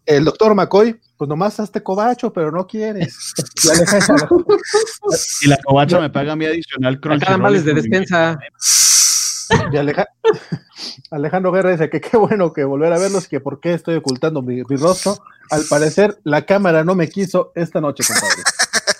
el 0.05 0.25
doctor 0.25 0.53
McCoy, 0.55 0.99
pues 1.17 1.27
nomás 1.27 1.59
hazte 1.59 1.81
cobacho, 1.81 2.31
pero 2.31 2.51
no 2.51 2.67
quieres. 2.67 3.33
y 5.41 5.47
la 5.47 5.57
cobacha 5.63 5.99
me 5.99 6.09
paga 6.09 6.35
mi 6.35 6.45
adicional 6.45 6.99
males 7.39 7.65
de 7.65 7.73
despensa. 7.73 8.37
Y 9.71 9.77
Alejandro 11.11 11.51
Guerra 11.51 11.71
dice 11.71 11.89
que 11.89 12.01
qué 12.01 12.17
bueno 12.17 12.53
que 12.53 12.63
volver 12.63 12.93
a 12.93 12.99
verlos 12.99 13.25
y 13.25 13.29
que 13.29 13.39
por 13.39 13.59
qué 13.59 13.73
estoy 13.73 13.95
ocultando 13.95 14.41
mi, 14.41 14.55
mi, 14.55 14.75
rostro. 14.75 15.17
Al 15.49 15.63
parecer, 15.69 16.19
la 16.23 16.45
cámara 16.45 16.83
no 16.83 16.95
me 16.95 17.07
quiso 17.09 17.51
esta 17.55 17.79
noche, 17.79 18.03
compadre. 18.05 18.43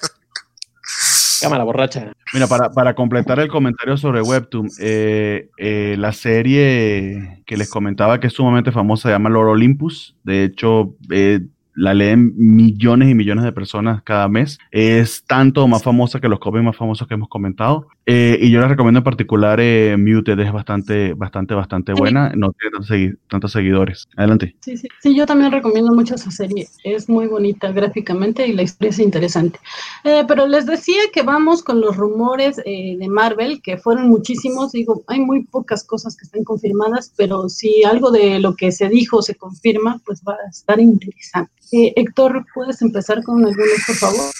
Cámara 1.41 1.63
borracha. 1.63 2.11
Mira, 2.33 2.47
para, 2.47 2.69
para 2.71 2.95
completar 2.95 3.39
el 3.39 3.47
comentario 3.47 3.97
sobre 3.97 4.21
Webtoon, 4.21 4.69
eh, 4.79 5.49
eh, 5.57 5.95
la 5.97 6.13
serie 6.13 7.43
que 7.45 7.57
les 7.57 7.69
comentaba 7.69 8.19
que 8.19 8.27
es 8.27 8.33
sumamente 8.33 8.71
famosa 8.71 9.09
se 9.09 9.13
llama 9.13 9.29
Lord 9.29 9.49
Olympus. 9.49 10.15
De 10.23 10.43
hecho, 10.43 10.95
eh, 11.11 11.41
la 11.77 11.93
leen 11.93 12.33
millones 12.35 13.09
y 13.09 13.15
millones 13.15 13.45
de 13.45 13.51
personas 13.51 14.01
cada 14.03 14.27
mes. 14.27 14.57
Es 14.71 15.23
tanto 15.25 15.67
más 15.67 15.83
famosa 15.83 16.19
que 16.19 16.27
los 16.27 16.39
cómics 16.39 16.65
más 16.65 16.75
famosos 16.75 17.07
que 17.07 17.13
hemos 17.13 17.29
comentado. 17.29 17.87
Eh, 18.05 18.39
y 18.41 18.49
yo 18.49 18.61
les 18.61 18.69
recomiendo 18.69 18.99
en 18.99 19.03
particular 19.03 19.59
eh, 19.59 19.95
Muted, 19.97 20.39
es 20.39 20.51
bastante, 20.51 21.13
bastante, 21.13 21.53
bastante 21.53 21.93
buena. 21.93 22.31
No 22.35 22.51
tiene 22.53 23.15
tantos, 23.27 23.51
seguidores. 23.51 24.07
Adelante. 24.15 24.55
Sí, 24.61 24.77
sí, 24.77 24.87
sí, 25.01 25.15
yo 25.15 25.25
también 25.25 25.51
recomiendo 25.51 25.93
mucho 25.93 26.15
esa 26.15 26.31
serie. 26.31 26.67
Es 26.83 27.09
muy 27.09 27.27
bonita 27.27 27.71
gráficamente 27.71 28.47
y 28.47 28.53
la 28.53 28.63
historia 28.63 28.89
es 28.89 28.99
interesante. 28.99 29.59
Eh, 30.03 30.23
pero 30.27 30.47
les 30.47 30.65
decía 30.65 31.01
que 31.13 31.21
vamos 31.21 31.63
con 31.63 31.79
los 31.79 31.95
rumores 31.95 32.55
de 32.55 33.07
Marvel, 33.09 33.61
que 33.61 33.77
fueron 33.77 34.09
muchísimos. 34.09 34.71
Digo, 34.71 35.03
hay 35.07 35.19
muy 35.19 35.43
pocas 35.43 35.83
cosas 35.83 36.15
que 36.15 36.25
están 36.25 36.43
confirmadas, 36.43 37.13
pero 37.15 37.49
si 37.49 37.83
algo 37.83 38.09
de 38.09 38.39
lo 38.39 38.55
que 38.55 38.71
se 38.71 38.89
dijo 38.89 39.21
se 39.21 39.35
confirma, 39.35 40.01
pues 40.05 40.23
va 40.27 40.33
a 40.33 40.49
estar 40.49 40.79
interesante. 40.79 41.51
Eh, 41.71 41.93
Héctor, 41.95 42.45
¿puedes 42.53 42.81
empezar 42.81 43.23
con 43.23 43.45
algunos, 43.45 43.83
por 43.85 43.95
favor? 43.95 44.31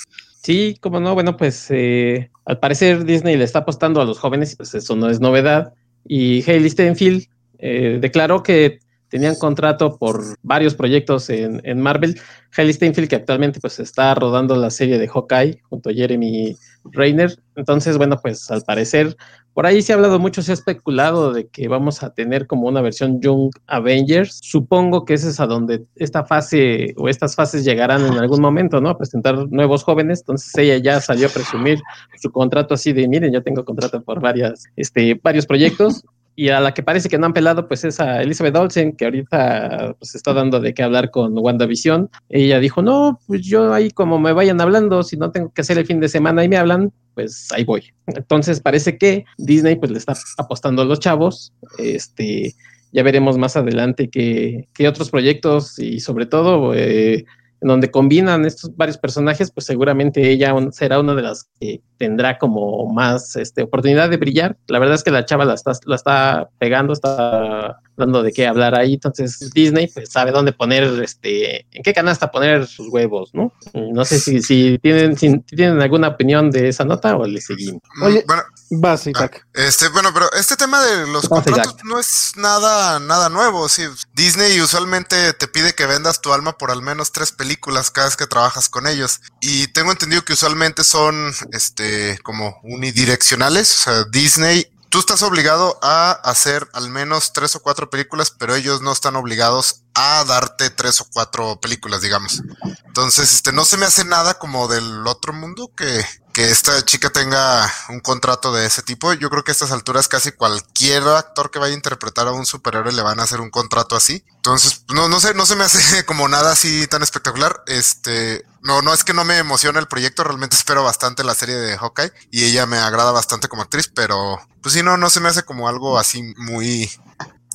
Sí, 0.41 0.77
como 0.79 0.99
no, 0.99 1.13
bueno, 1.13 1.35
pues 1.35 1.67
eh, 1.71 2.29
al 2.45 2.59
parecer 2.59 3.03
Disney 3.03 3.35
le 3.35 3.43
está 3.43 3.59
apostando 3.59 3.99
a 3.99 4.05
los 4.05 4.19
jóvenes, 4.19 4.55
pues 4.55 4.73
eso 4.75 4.95
no 4.95 5.09
es 5.09 5.19
novedad. 5.19 5.73
Y 6.05 6.49
Hailey 6.49 6.69
Steinfeld 6.69 7.27
eh, 7.59 7.97
declaró 7.99 8.43
que 8.43 8.79
tenían 9.09 9.35
contrato 9.35 9.97
por 9.97 10.21
varios 10.41 10.75
proyectos 10.75 11.29
en, 11.29 11.61
en 11.63 11.81
Marvel. 11.81 12.19
Haley 12.55 12.73
Steinfeld, 12.73 13.09
que 13.09 13.15
actualmente 13.15 13.59
pues 13.59 13.79
está 13.79 14.13
rodando 14.15 14.55
la 14.55 14.69
serie 14.69 14.97
de 14.97 15.07
Hawkeye 15.07 15.61
junto 15.69 15.89
a 15.89 15.93
Jeremy 15.93 16.55
Reiner. 16.91 17.37
Entonces, 17.55 17.97
bueno, 17.97 18.19
pues 18.21 18.49
al 18.51 18.61
parecer, 18.61 19.15
por 19.53 19.65
ahí 19.65 19.81
se 19.81 19.91
ha 19.91 19.95
hablado 19.95 20.19
mucho, 20.19 20.41
se 20.41 20.51
ha 20.51 20.53
especulado 20.53 21.33
de 21.33 21.47
que 21.47 21.67
vamos 21.67 22.03
a 22.03 22.13
tener 22.13 22.47
como 22.47 22.67
una 22.67 22.81
versión 22.81 23.19
Young 23.19 23.51
Avengers. 23.67 24.39
Supongo 24.43 25.05
que 25.05 25.15
ese 25.15 25.29
es 25.29 25.39
a 25.39 25.47
donde 25.47 25.85
esta 25.95 26.25
fase 26.25 26.93
o 26.97 27.09
estas 27.09 27.35
fases 27.35 27.65
llegarán 27.65 28.05
en 28.05 28.13
algún 28.13 28.41
momento, 28.41 28.79
¿no? 28.79 28.89
A 28.89 28.97
presentar 28.97 29.35
nuevos 29.49 29.83
jóvenes. 29.83 30.19
Entonces 30.19 30.55
ella 30.57 30.77
ya 30.77 31.01
salió 31.01 31.27
a 31.27 31.31
presumir 31.31 31.79
su 32.21 32.31
contrato 32.31 32.75
así 32.75 32.93
de, 32.93 33.07
miren, 33.07 33.33
yo 33.33 33.43
tengo 33.43 33.65
contrato 33.65 34.01
por 34.03 34.21
varias, 34.21 34.65
este, 34.75 35.19
varios 35.21 35.45
proyectos 35.45 36.03
y 36.39 36.49
a 36.49 36.59
la 36.59 36.71
que 36.71 36.83
parece 36.83 37.09
que 37.09 37.17
no 37.17 37.25
han 37.25 37.33
pelado, 37.33 37.67
pues 37.67 37.83
es 37.83 37.99
a 37.99 38.21
Elizabeth 38.21 38.55
Olsen, 38.55 38.95
que 38.95 39.05
ahorita 39.05 39.95
pues 39.97 40.13
está 40.13 40.33
dando 40.33 40.59
de 40.59 40.71
qué 40.75 40.83
hablar 40.83 41.09
con 41.09 41.35
WandaVision. 41.35 42.11
Ella 42.29 42.59
dijo, 42.59 42.83
no, 42.83 43.19
pues 43.25 43.41
yo 43.41 43.73
ahí 43.73 43.89
como 43.89 44.19
me 44.19 44.33
vayan 44.33 44.61
hablando, 44.61 45.01
si 45.01 45.17
no 45.17 45.31
tengo 45.31 45.51
que 45.51 45.61
hacer 45.61 45.79
el 45.79 45.87
fin 45.87 45.99
de 45.99 46.07
semana 46.07 46.43
y 46.43 46.49
me 46.49 46.57
hablan, 46.57 46.93
pues 47.15 47.47
ahí 47.55 47.63
voy. 47.63 47.91
Entonces 48.05 48.61
parece 48.61 48.99
que 48.99 49.25
Disney 49.39 49.77
pues 49.77 49.91
le 49.91 49.97
está 49.97 50.13
apostando 50.37 50.83
a 50.83 50.85
los 50.85 50.99
chavos, 50.99 51.53
este, 51.79 52.53
ya 52.91 53.01
veremos 53.01 53.39
más 53.39 53.57
adelante 53.57 54.07
qué, 54.07 54.67
otros 54.87 55.09
proyectos 55.09 55.79
y 55.79 55.99
sobre 56.01 56.27
todo 56.27 56.75
eh, 56.75 57.25
en 57.61 57.67
donde 57.67 57.89
combinan 57.89 58.45
estos 58.45 58.75
varios 58.75 58.97
personajes, 58.97 59.51
pues 59.51 59.65
seguramente 59.65 60.29
ella 60.29 60.53
será 60.71 60.99
una 60.99 61.15
de 61.15 61.21
las 61.23 61.49
que 61.59 61.81
tendrá 61.97 62.37
como 62.37 62.91
más 62.93 63.35
este, 63.35 63.63
oportunidad 63.63 64.09
de 64.09 64.17
brillar. 64.17 64.57
La 64.67 64.79
verdad 64.79 64.95
es 64.95 65.03
que 65.03 65.11
la 65.11 65.25
chava 65.25 65.45
la 65.45 65.55
está, 65.55 65.71
la 65.85 65.95
está 65.95 66.49
pegando, 66.59 66.93
está 66.93 67.79
dando 67.95 68.21
de 68.21 68.31
qué 68.31 68.45
hablar 68.45 68.75
ahí. 68.75 68.93
Entonces 68.93 69.49
Disney 69.53 69.87
pues 69.87 70.09
sabe 70.09 70.31
dónde 70.31 70.53
poner, 70.53 70.83
este, 71.03 71.65
en 71.71 71.83
qué 71.83 71.93
canasta 71.93 72.29
poner 72.29 72.67
sus 72.67 72.89
huevos, 72.89 73.31
¿no? 73.33 73.51
No 73.73 74.05
sé 74.05 74.19
si, 74.19 74.41
si 74.41 74.77
tienen, 74.79 75.17
si 75.17 75.39
tienen 75.39 75.81
alguna 75.81 76.09
opinión 76.09 76.51
de 76.51 76.67
esa 76.67 76.85
nota 76.85 77.17
o 77.17 77.25
le 77.25 77.41
seguimos. 77.41 77.81
Oye, 78.03 78.23
bueno, 78.27 78.43
vas, 78.69 79.07
Isaac. 79.07 79.45
Este, 79.53 79.89
bueno, 79.89 80.13
pero 80.13 80.31
este 80.33 80.55
tema 80.55 80.81
de 80.83 81.07
los 81.07 81.29
Vas, 81.29 81.43
contratos 81.43 81.73
Isaac. 81.73 81.85
no 81.85 81.99
es 81.99 82.31
nada, 82.35 82.99
nada 82.99 83.29
nuevo. 83.29 83.67
Sí, 83.69 83.83
Disney 84.13 84.59
usualmente 84.61 85.33
te 85.33 85.47
pide 85.47 85.73
que 85.73 85.85
vendas 85.85 86.21
tu 86.21 86.33
alma 86.33 86.57
por 86.57 86.71
al 86.71 86.81
menos 86.81 87.11
tres 87.11 87.31
películas 87.31 87.91
cada 87.91 88.07
vez 88.07 88.17
que 88.17 88.27
trabajas 88.27 88.69
con 88.69 88.87
ellos. 88.87 89.21
Y 89.41 89.67
tengo 89.67 89.91
entendido 89.91 90.23
que 90.25 90.33
usualmente 90.33 90.83
son, 90.83 91.33
este, 91.51 92.19
como 92.23 92.59
unidireccionales. 92.63 93.73
O 93.73 93.83
sea, 93.83 94.03
Disney 94.05 94.71
tú 94.89 94.99
estás 94.99 95.21
obligado 95.23 95.79
a 95.81 96.11
hacer 96.11 96.67
al 96.73 96.89
menos 96.89 97.33
tres 97.33 97.55
o 97.55 97.61
cuatro 97.61 97.89
películas, 97.89 98.31
pero 98.31 98.55
ellos 98.55 98.81
no 98.81 98.91
están 98.91 99.15
obligados 99.15 99.81
a 99.93 100.23
darte 100.25 100.69
tres 100.69 101.01
o 101.01 101.07
cuatro 101.11 101.59
películas, 101.59 102.01
digamos. 102.01 102.41
Entonces, 102.85 103.33
este, 103.33 103.51
no 103.51 103.65
se 103.65 103.77
me 103.77 103.85
hace 103.85 104.05
nada 104.05 104.37
como 104.37 104.67
del 104.67 105.05
otro 105.07 105.33
mundo 105.33 105.71
que, 105.75 106.05
que 106.33 106.51
esta 106.51 106.85
chica 106.85 107.09
tenga 107.09 107.71
un 107.89 107.99
contrato 107.99 108.53
de 108.53 108.65
ese 108.65 108.83
tipo. 108.83 109.13
Yo 109.13 109.29
creo 109.29 109.43
que 109.43 109.51
a 109.51 109.53
estas 109.53 109.71
alturas 109.71 110.07
casi 110.07 110.31
cualquier 110.31 111.03
actor 111.03 111.49
que 111.49 111.59
vaya 111.59 111.73
a 111.73 111.77
interpretar 111.77 112.27
a 112.27 112.31
un 112.31 112.45
superhéroe 112.45 112.93
le 112.93 113.01
van 113.01 113.19
a 113.19 113.23
hacer 113.23 113.41
un 113.41 113.49
contrato 113.49 113.95
así. 113.95 114.23
Entonces, 114.35 114.83
no, 114.93 115.09
no 115.09 115.19
sé, 115.19 115.33
no 115.33 115.45
se 115.45 115.55
me 115.55 115.63
hace 115.63 116.05
como 116.05 116.27
nada 116.27 116.51
así 116.51 116.85
tan 116.87 117.01
espectacular. 117.01 117.63
Este, 117.65 118.45
no, 118.67 118.81
no 118.83 118.93
es 118.93 119.03
que 119.03 119.13
no 119.13 119.23
me 119.25 119.37
emociona 119.39 119.79
el 119.79 119.87
proyecto, 119.87 120.23
realmente 120.23 120.55
espero 120.61 120.83
bastante 120.83 121.23
la 121.23 121.33
serie 121.33 121.55
de 121.55 121.77
Hawkeye 121.77 122.11
y 122.29 122.43
ella 122.45 122.65
me 122.67 122.77
agrada 122.77 123.11
bastante 123.11 123.47
como 123.47 123.63
actriz, 123.63 123.87
pero 123.93 124.37
pues 124.61 124.73
sí, 124.75 124.83
no, 124.83 124.97
no 124.97 125.09
se 125.09 125.19
me 125.21 125.29
hace 125.29 125.43
como 125.43 125.67
algo 125.67 125.97
así 125.97 126.21
muy 126.37 126.89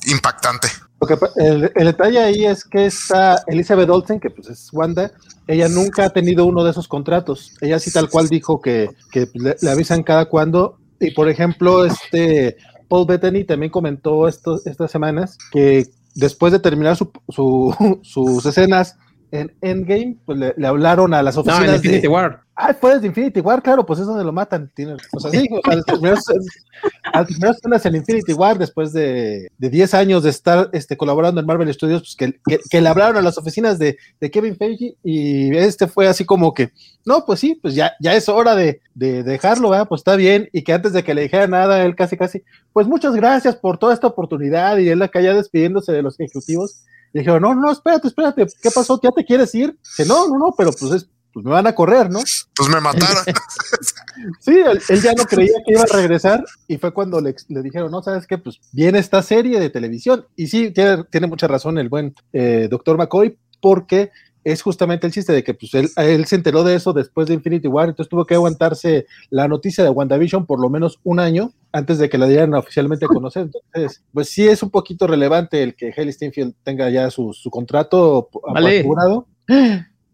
impactante. 0.05 0.67
Pa- 0.99 1.29
el, 1.35 1.69
el 1.75 1.85
detalle 1.85 2.19
ahí 2.19 2.45
es 2.45 2.63
que 2.63 2.85
esta 2.85 3.43
Elizabeth 3.47 3.89
Olsen, 3.89 4.19
que 4.21 4.29
pues 4.29 4.47
es 4.49 4.69
Wanda, 4.71 5.11
ella 5.47 5.67
nunca 5.67 6.05
ha 6.05 6.09
tenido 6.11 6.45
uno 6.45 6.63
de 6.63 6.71
esos 6.71 6.87
contratos. 6.87 7.53
Ella 7.59 7.77
sí 7.79 7.91
tal 7.91 8.09
cual 8.09 8.29
dijo 8.29 8.61
que, 8.61 8.89
le 9.33 9.69
avisan 9.69 10.03
cada 10.03 10.25
cuando. 10.29 10.77
Y 11.01 11.11
por 11.11 11.27
ejemplo, 11.27 11.83
este 11.83 12.55
Paul 12.87 13.05
Bettany 13.05 13.43
también 13.43 13.69
comentó 13.69 14.29
esto, 14.29 14.61
estas 14.63 14.91
semanas 14.91 15.37
que 15.51 15.87
después 16.15 16.53
de 16.53 16.59
terminar 16.59 16.95
su- 16.95 17.11
su- 17.27 17.99
sus 18.03 18.45
escenas 18.45 18.95
en 19.33 19.51
Endgame, 19.61 20.15
pues 20.25 20.37
le, 20.37 20.53
le 20.55 20.67
hablaron 20.67 21.11
a 21.15 21.23
las 21.23 21.35
No, 21.35 21.41
en 21.41 21.49
oficinas 21.49 21.75
Infinity 21.77 22.01
de... 22.03 22.07
War. 22.07 22.43
Ah, 22.55 22.71
fue 22.71 22.93
desde 22.93 23.07
Infinity 23.07 23.39
War, 23.39 23.63
claro, 23.63 23.83
pues 23.83 23.99
es 23.99 24.05
donde 24.05 24.23
lo 24.23 24.31
matan. 24.31 24.71
Tiene, 24.75 24.93
o 25.11 25.19
sea, 25.19 25.31
sí, 25.31 25.49
o 25.51 25.59
sea, 25.65 25.75
las 25.75 25.85
primeras, 25.85 26.23
las 27.11 27.25
primeras 27.25 27.57
escenas 27.57 27.83
en 27.87 27.95
Infinity 27.95 28.33
War, 28.33 28.59
después 28.59 28.93
de, 28.93 29.49
de 29.57 29.69
10 29.71 29.95
años 29.95 30.21
de 30.21 30.29
estar 30.29 30.69
este, 30.71 30.95
colaborando 30.95 31.41
en 31.41 31.47
Marvel 31.47 31.73
Studios, 31.73 32.01
pues 32.03 32.15
que, 32.15 32.39
que, 32.47 32.59
que 32.69 32.79
le 32.79 32.89
hablaron 32.89 33.17
a 33.17 33.23
las 33.23 33.39
oficinas 33.39 33.79
de, 33.79 33.97
de 34.21 34.29
Kevin 34.29 34.55
Feige 34.55 34.97
y 35.03 35.57
este 35.57 35.87
fue 35.87 36.07
así 36.07 36.25
como 36.25 36.53
que, 36.53 36.71
no, 37.03 37.25
pues 37.25 37.39
sí, 37.39 37.57
pues 37.59 37.73
ya, 37.73 37.93
ya 37.99 38.13
es 38.13 38.29
hora 38.29 38.53
de, 38.53 38.81
de 38.93 39.23
dejarlo, 39.23 39.71
¿verdad? 39.71 39.87
Pues 39.87 40.01
está 40.01 40.15
bien, 40.15 40.47
y 40.53 40.61
que 40.63 40.73
antes 40.73 40.93
de 40.93 41.03
que 41.03 41.15
le 41.15 41.23
dijera 41.23 41.47
nada, 41.47 41.83
él 41.83 41.95
casi, 41.95 42.17
casi, 42.17 42.43
pues 42.71 42.85
muchas 42.85 43.15
gracias 43.15 43.55
por 43.55 43.79
toda 43.79 43.95
esta 43.95 44.05
oportunidad, 44.05 44.77
y 44.77 44.89
él 44.89 45.01
acá 45.01 45.21
ya 45.21 45.33
despidiéndose 45.33 45.91
de 45.91 46.03
los 46.03 46.19
ejecutivos, 46.19 46.83
y 47.13 47.19
dijeron, 47.19 47.41
no, 47.41 47.53
no, 47.53 47.71
espérate, 47.71 48.07
espérate, 48.07 48.47
¿qué 48.61 48.71
pasó? 48.71 48.99
¿Ya 49.01 49.11
te 49.11 49.23
quieres 49.23 49.53
ir? 49.53 49.77
Dice, 49.81 50.05
no, 50.05 50.27
no, 50.27 50.39
no, 50.39 50.55
pero 50.57 50.71
pues 50.71 50.91
es, 50.93 51.09
pues 51.31 51.45
me 51.45 51.51
van 51.51 51.67
a 51.67 51.75
correr, 51.75 52.09
¿no? 52.09 52.19
Pues 52.55 52.69
me 52.69 52.81
mataron. 52.81 53.23
Sí, 54.39 54.51
él, 54.51 54.79
él 54.89 55.01
ya 55.01 55.13
no 55.13 55.25
creía 55.25 55.55
que 55.65 55.73
iba 55.73 55.81
a 55.81 55.97
regresar 55.97 56.45
y 56.67 56.77
fue 56.77 56.93
cuando 56.93 57.19
le 57.19 57.33
dijeron, 57.47 57.89
no, 57.91 58.03
¿sabes 58.03 58.27
qué? 58.27 58.37
Pues 58.37 58.59
viene 58.71 58.99
esta 58.99 59.23
serie 59.23 59.59
de 59.59 59.71
televisión. 59.71 60.27
Y 60.35 60.47
sí, 60.47 60.69
tiene, 60.69 61.03
tiene 61.05 61.25
mucha 61.27 61.47
razón 61.47 61.79
el 61.79 61.89
buen 61.89 62.13
eh, 62.31 62.67
doctor 62.69 62.95
McCoy, 62.95 63.37
porque 63.59 64.11
es 64.43 64.61
justamente 64.61 65.07
el 65.07 65.13
chiste 65.13 65.31
de 65.33 65.43
que 65.43 65.53
pues, 65.53 65.73
él, 65.73 65.89
él 65.95 66.25
se 66.25 66.35
enteró 66.35 66.63
de 66.63 66.75
eso 66.75 66.91
después 66.93 67.27
de 67.27 67.33
Infinity 67.33 67.67
War, 67.67 67.89
entonces 67.89 68.09
tuvo 68.09 68.25
que 68.25 68.35
aguantarse 68.35 69.05
la 69.29 69.47
noticia 69.47 69.83
de 69.83 69.89
WandaVision 69.89 70.45
por 70.45 70.59
lo 70.59 70.69
menos 70.69 70.99
un 71.03 71.19
año 71.19 71.53
antes 71.71 71.97
de 71.97 72.09
que 72.09 72.17
la 72.17 72.27
dieran 72.27 72.53
oficialmente 72.53 73.05
a 73.05 73.07
conocer. 73.07 73.43
Entonces, 73.43 74.03
pues 74.13 74.29
sí 74.29 74.47
es 74.47 74.61
un 74.63 74.69
poquito 74.69 75.07
relevante 75.07 75.63
el 75.63 75.75
que 75.75 75.93
Haley 75.95 76.13
Steinfeld 76.13 76.53
tenga 76.63 76.89
ya 76.89 77.09
su, 77.09 77.33
su 77.33 77.49
contrato 77.49 78.29
Vale. 78.53 78.79
asegurado. 78.79 79.27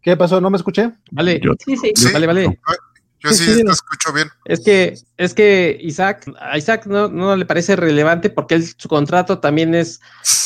¿Qué 0.02 0.16
pasó? 0.16 0.40
¿No 0.40 0.50
me 0.50 0.58
escuché? 0.58 0.92
Vale, 1.12 1.40
Yo- 1.44 1.52
Sí, 1.66 1.76
sí. 1.76 1.92
Sí. 1.96 2.08
vale, 2.14 2.28
vale. 2.28 2.60
Yo 3.22 3.32
Sí, 3.32 3.44
sí, 3.44 3.52
sí, 3.52 3.58
te 3.58 3.64
no. 3.66 3.72
escucho 3.74 4.14
bien. 4.14 4.30
Es 4.46 4.62
que, 4.62 4.94
es 5.18 5.34
que 5.34 5.78
Isaac, 5.82 6.24
a 6.40 6.58
Isaac 6.58 6.86
no, 6.86 7.10
no 7.10 7.36
le 7.36 7.46
parece 7.46 7.76
relevante 7.76 8.30
porque 8.30 8.56
él, 8.56 8.64
su 8.66 8.88
contrato 8.88 9.40
también 9.40 9.76
es, 9.76 10.00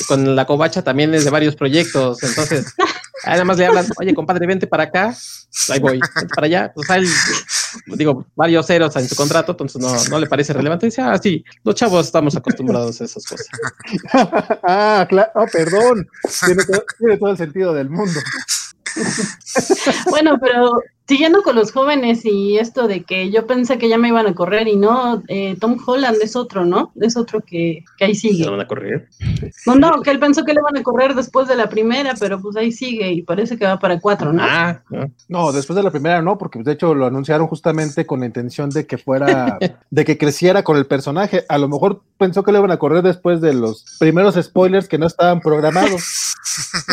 con 0.07 0.35
la 0.35 0.45
covacha 0.47 0.83
también 0.83 1.13
es 1.13 1.23
de 1.23 1.29
varios 1.29 1.55
proyectos. 1.55 2.23
Entonces, 2.23 2.73
nada 3.25 3.45
más 3.45 3.57
le 3.57 3.65
hablan, 3.65 3.85
oye, 3.99 4.13
compadre, 4.13 4.47
vente 4.47 4.67
para 4.67 4.83
acá, 4.83 5.15
ahí 5.69 5.79
voy, 5.79 5.99
vente 6.15 6.35
para 6.35 6.45
allá. 6.47 6.73
O 6.75 6.83
sea, 6.83 6.97
él, 6.97 7.07
digo, 7.87 8.25
varios 8.35 8.65
ceros 8.65 8.95
en 8.95 9.07
su 9.07 9.15
contrato, 9.15 9.53
entonces 9.53 9.81
no, 9.81 9.93
no 10.09 10.19
le 10.19 10.27
parece 10.27 10.53
relevante. 10.53 10.87
Dice, 10.87 11.01
ah, 11.01 11.17
sí, 11.21 11.43
los 11.63 11.75
chavos 11.75 12.05
estamos 12.05 12.35
acostumbrados 12.35 13.01
a 13.01 13.05
esas 13.05 13.25
cosas. 13.25 13.47
ah, 14.63 15.05
claro, 15.09 15.31
oh, 15.35 15.45
perdón. 15.51 16.07
Tiene 16.45 16.63
todo, 16.65 16.85
tiene 16.97 17.17
todo 17.17 17.31
el 17.31 17.37
sentido 17.37 17.73
del 17.73 17.89
mundo. 17.89 18.19
Bueno, 20.09 20.37
pero 20.39 20.81
siguiendo 21.07 21.41
con 21.43 21.55
los 21.55 21.71
jóvenes 21.71 22.25
y 22.25 22.57
esto 22.57 22.87
de 22.87 23.03
que 23.03 23.29
yo 23.29 23.45
pensé 23.45 23.77
que 23.77 23.89
ya 23.89 23.97
me 23.97 24.07
iban 24.07 24.25
a 24.25 24.33
correr 24.33 24.67
y 24.67 24.75
no, 24.75 25.21
eh, 25.27 25.55
Tom 25.59 25.77
Holland 25.85 26.17
es 26.21 26.35
otro, 26.35 26.65
¿no? 26.65 26.91
Es 26.99 27.17
otro 27.17 27.41
que, 27.41 27.83
que 27.97 28.05
ahí 28.05 28.15
¿Se 28.15 28.29
sigue. 28.29 28.49
van 28.49 28.61
a 28.61 28.67
correr? 28.67 29.09
No, 29.65 29.75
no, 29.75 30.01
que 30.01 30.11
él 30.11 30.19
pensó 30.19 30.45
que 30.45 30.53
le 30.53 30.61
van 30.61 30.77
a 30.77 30.83
correr 30.83 31.13
después 31.13 31.47
de 31.47 31.55
la 31.55 31.67
primera, 31.67 32.13
pero 32.19 32.41
pues 32.41 32.55
ahí 32.55 32.71
sigue 32.71 33.11
y 33.11 33.21
parece 33.21 33.57
que 33.57 33.65
va 33.65 33.79
para 33.79 33.99
cuatro, 33.99 34.31
¿no? 34.31 34.43
Ah, 34.43 34.81
no. 34.89 35.11
No, 35.27 35.51
después 35.51 35.75
de 35.75 35.83
la 35.83 35.91
primera 35.91 36.21
no, 36.21 36.37
porque 36.37 36.59
de 36.63 36.71
hecho 36.71 36.95
lo 36.95 37.05
anunciaron 37.05 37.47
justamente 37.47 38.05
con 38.05 38.21
la 38.21 38.25
intención 38.25 38.69
de 38.69 38.85
que 38.87 38.97
fuera, 38.97 39.59
de 39.89 40.05
que 40.05 40.17
creciera 40.17 40.63
con 40.63 40.77
el 40.77 40.85
personaje. 40.85 41.43
A 41.49 41.57
lo 41.57 41.67
mejor 41.67 42.01
pensó 42.17 42.43
que 42.43 42.51
le 42.51 42.59
iban 42.59 42.71
a 42.71 42.77
correr 42.79 43.03
después 43.03 43.41
de 43.41 43.53
los 43.53 43.97
primeros 43.99 44.35
spoilers 44.35 44.87
que 44.87 44.97
no 44.97 45.07
estaban 45.07 45.41
programados. 45.41 46.03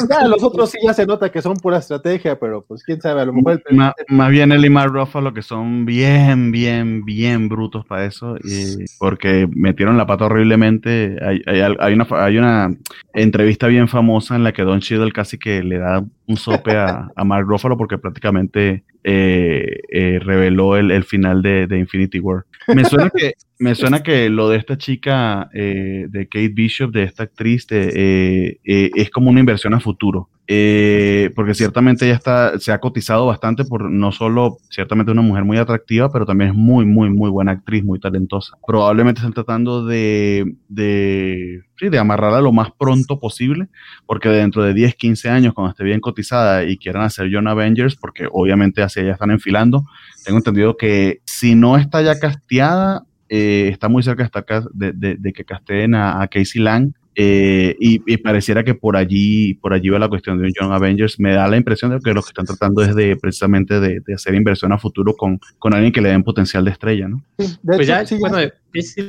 Ya, 0.09 0.27
los 0.27 0.43
otros 0.43 0.71
sí 0.71 0.79
ya 0.83 0.95
se 0.95 1.07
nota 1.07 1.31
que 1.31 1.43
son 1.43 1.57
pura 1.57 1.79
estrategia, 1.79 2.39
pero 2.39 2.63
pues 2.63 2.83
quién 2.83 3.01
sabe, 3.01 3.21
a 3.21 3.25
lo 3.25 3.33
mejor 3.33 3.63
el 3.67 3.77
Ma- 3.77 3.95
más 4.09 4.31
bien 4.31 4.53
él 4.53 4.65
y 4.65 4.71
Mark 4.71 4.93
Ruffalo 4.93 5.33
que 5.35 5.43
son 5.43 5.85
bien, 5.85 6.51
bien, 6.53 7.05
bien 7.05 7.49
brutos 7.49 7.85
para 7.87 8.07
eso, 8.07 8.37
y 8.43 8.85
porque 8.99 9.49
metieron 9.53 9.97
la 9.97 10.07
pata 10.07 10.27
horriblemente. 10.27 11.17
Hay, 11.23 11.43
hay 11.47 11.93
una, 11.95 12.07
hay 12.11 12.39
una 12.39 12.71
entrevista 13.15 13.67
bien 13.67 13.89
famosa 13.89 14.37
en 14.37 14.45
la 14.45 14.53
que 14.53 14.63
Don 14.63 14.81
Cheadle 14.81 15.13
casi 15.13 15.39
que 15.39 15.63
le 15.63 15.79
da 15.79 16.05
un 16.27 16.37
sope 16.37 16.77
a, 16.77 17.11
a 17.15 17.25
Mark 17.25 17.47
Ruffalo 17.47 17.77
porque 17.77 17.99
prácticamente 17.99 18.85
eh, 19.05 19.81
eh, 19.91 20.19
reveló 20.23 20.77
el, 20.77 20.91
el 20.91 21.05
final 21.05 21.43
de, 21.43 21.67
de 21.67 21.79
Infinity 21.79 22.21
War. 22.21 22.45
Me 22.69 22.85
suena 22.85 23.11
que 23.11 23.35
Me 23.59 23.75
suena 23.75 24.03
que 24.03 24.31
lo 24.31 24.49
de 24.49 24.57
esta 24.57 24.79
chica, 24.79 25.51
eh, 25.53 26.07
de 26.09 26.29
Kate 26.29 26.49
Bishop, 26.49 26.93
de 26.93 27.03
esta 27.03 27.25
actriz, 27.25 27.67
de, 27.67 27.91
eh, 27.95 28.61
eh, 28.65 28.91
es 28.95 29.11
como 29.11 29.29
una 29.29 29.41
inversión 29.41 29.75
a 29.75 29.81
futuro. 29.81 30.30
Eh, 30.53 31.31
porque 31.37 31.55
ciertamente 31.55 32.05
ella 32.07 32.17
está, 32.17 32.59
se 32.59 32.73
ha 32.73 32.81
cotizado 32.81 33.25
bastante 33.25 33.65
por 33.65 33.89
no 33.89 34.11
solo 34.11 34.57
ciertamente 34.69 35.13
una 35.13 35.23
mujer 35.23 35.45
muy 35.45 35.59
atractiva, 35.59 36.11
pero 36.11 36.27
también 36.27 36.51
es 36.51 36.57
muy, 36.57 36.85
muy, 36.85 37.09
muy 37.09 37.31
buena 37.31 37.53
actriz, 37.53 37.85
muy 37.85 38.01
talentosa. 38.01 38.57
Probablemente 38.67 39.21
están 39.21 39.33
tratando 39.33 39.87
de, 39.87 40.57
de, 40.69 41.63
sí, 41.79 41.89
de 41.89 41.99
amarrarla 42.01 42.41
lo 42.41 42.51
más 42.51 42.71
pronto 42.77 43.21
posible, 43.21 43.69
porque 44.07 44.29
dentro 44.29 44.65
de 44.65 44.75
10, 44.75 44.97
15 44.97 45.29
años, 45.29 45.55
cuando 45.55 45.71
esté 45.71 45.85
bien 45.85 46.01
cotizada 46.01 46.65
y 46.65 46.77
quieran 46.79 47.05
hacer 47.05 47.31
John 47.33 47.47
Avengers, 47.47 47.95
porque 47.95 48.27
obviamente 48.33 48.83
hacia 48.83 49.03
ella 49.05 49.13
están 49.13 49.31
enfilando, 49.31 49.85
tengo 50.25 50.39
entendido 50.39 50.77
que 50.77 51.21
si 51.27 51.55
no 51.55 51.77
está 51.77 52.03
ya 52.03 52.19
casteada, 52.19 53.05
eh, 53.29 53.69
está 53.71 53.89
muy 53.89 54.03
cerca 54.03 54.29
de, 54.73 54.93
de- 54.95 55.15
de 55.17 55.33
que 55.33 55.45
casteen 55.45 55.95
a, 55.95 56.21
a 56.21 56.27
Casey 56.27 56.61
Lang. 56.61 56.93
Eh, 57.15 57.77
y, 57.81 58.01
y 58.07 58.17
pareciera 58.19 58.63
que 58.65 58.75
por 58.75 58.97
allí, 58.97 59.55
por 59.55 59.73
allí 59.73 59.89
va 59.89 59.99
la 59.99 60.09
cuestión 60.09 60.39
de 60.39 60.47
un 60.47 60.53
Young 60.59 60.73
Avengers. 60.73 61.19
Me 61.19 61.33
da 61.35 61.49
la 61.49 61.57
impresión 61.57 61.91
de 61.91 61.99
que 61.99 62.13
lo 62.15 62.23
que 62.23 62.29
están 62.29 62.47
tratando 62.47 62.83
es 62.83 62.95
de 62.95 63.17
precisamente 63.17 63.81
de, 63.81 64.01
de 64.07 64.15
hacer 64.15 64.35
inversión 64.35 64.73
a 64.73 64.79
futuro 64.79 65.15
con, 65.15 65.41
con 65.59 65.75
alguien 65.75 65.93
que 65.93 66.01
le 66.01 66.11
den 66.11 66.23
potencial 66.23 66.65
de 66.65 66.71
estrella, 66.71 67.09
¿no? 67.09 67.23
De 67.37 67.47
Pues 67.65 67.81
hecho, 67.81 67.89
ya, 67.89 68.07
sí, 68.07 68.15
ya- 68.15 68.21
bueno, 68.21 68.39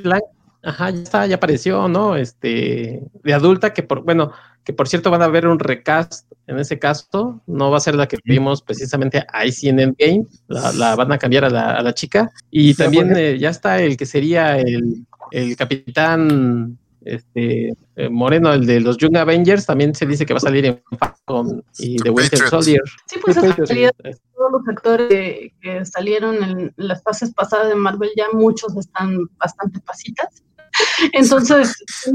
Lang, 0.04 0.22
ajá, 0.64 0.90
ya 0.90 1.02
está, 1.04 1.26
ya 1.28 1.36
apareció, 1.36 1.88
¿no? 1.88 2.16
Este, 2.16 3.02
de 3.24 3.34
adulta, 3.34 3.74
que 3.74 3.84
por, 3.84 4.04
bueno, 4.04 4.32
que 4.64 4.74
por 4.74 4.88
cierto 4.88 5.10
van 5.10 5.22
a 5.24 5.28
ver 5.28 5.48
un 5.48 5.60
recast 5.60 6.32
en 6.48 6.60
ese 6.60 6.78
caso, 6.80 7.42
no 7.48 7.72
va 7.72 7.78
a 7.78 7.80
ser 7.80 7.96
la 7.96 8.08
que 8.08 8.18
vimos 8.26 8.62
precisamente 8.62 9.24
ahí 9.32 9.52
sí 9.52 9.70
en 9.70 9.80
Endgame, 9.80 10.26
la, 10.48 10.74
la 10.74 10.96
van 10.96 11.12
a 11.12 11.18
cambiar 11.18 11.46
a 11.46 11.50
la, 11.50 11.76
a 11.78 11.82
la 11.82 11.94
chica, 11.94 12.30
y 12.52 12.74
también 12.74 13.14
eh, 13.16 13.38
ya 13.40 13.50
está 13.50 13.82
el 13.82 13.96
que 13.96 14.06
sería 14.06 14.58
el, 14.60 15.06
el 15.32 15.56
capitán 15.56 16.78
este 17.02 17.74
eh, 17.96 18.10
Moreno, 18.10 18.54
el 18.54 18.66
de 18.66 18.80
los 18.80 18.98
Young 18.98 19.18
Avengers, 19.18 19.66
también 19.66 19.94
se 19.96 20.06
dice 20.06 20.26
que 20.26 20.34
va 20.34 20.38
a 20.38 20.42
salir 20.42 20.66
en 20.66 20.82
Falcon 20.98 21.64
y 21.80 21.98
The 21.98 22.10
Winter. 22.10 22.40
Soldier. 22.40 22.82
Sí, 23.08 23.20
pues 23.22 23.38
en 23.38 23.56
realidad 23.56 23.92
todos 24.02 24.52
los 24.52 24.68
actores 24.68 25.10
que, 25.10 25.54
que 25.62 25.86
salieron 25.86 26.44
en 26.44 26.74
las 26.78 27.02
fases 27.04 27.34
pasadas 27.34 27.70
de 27.70 27.76
Marvel 27.76 28.10
ya 28.16 28.26
muchos 28.34 28.76
están 28.78 29.18
bastante 29.38 29.80
pasitas. 29.82 30.44
Entonces, 31.14 31.84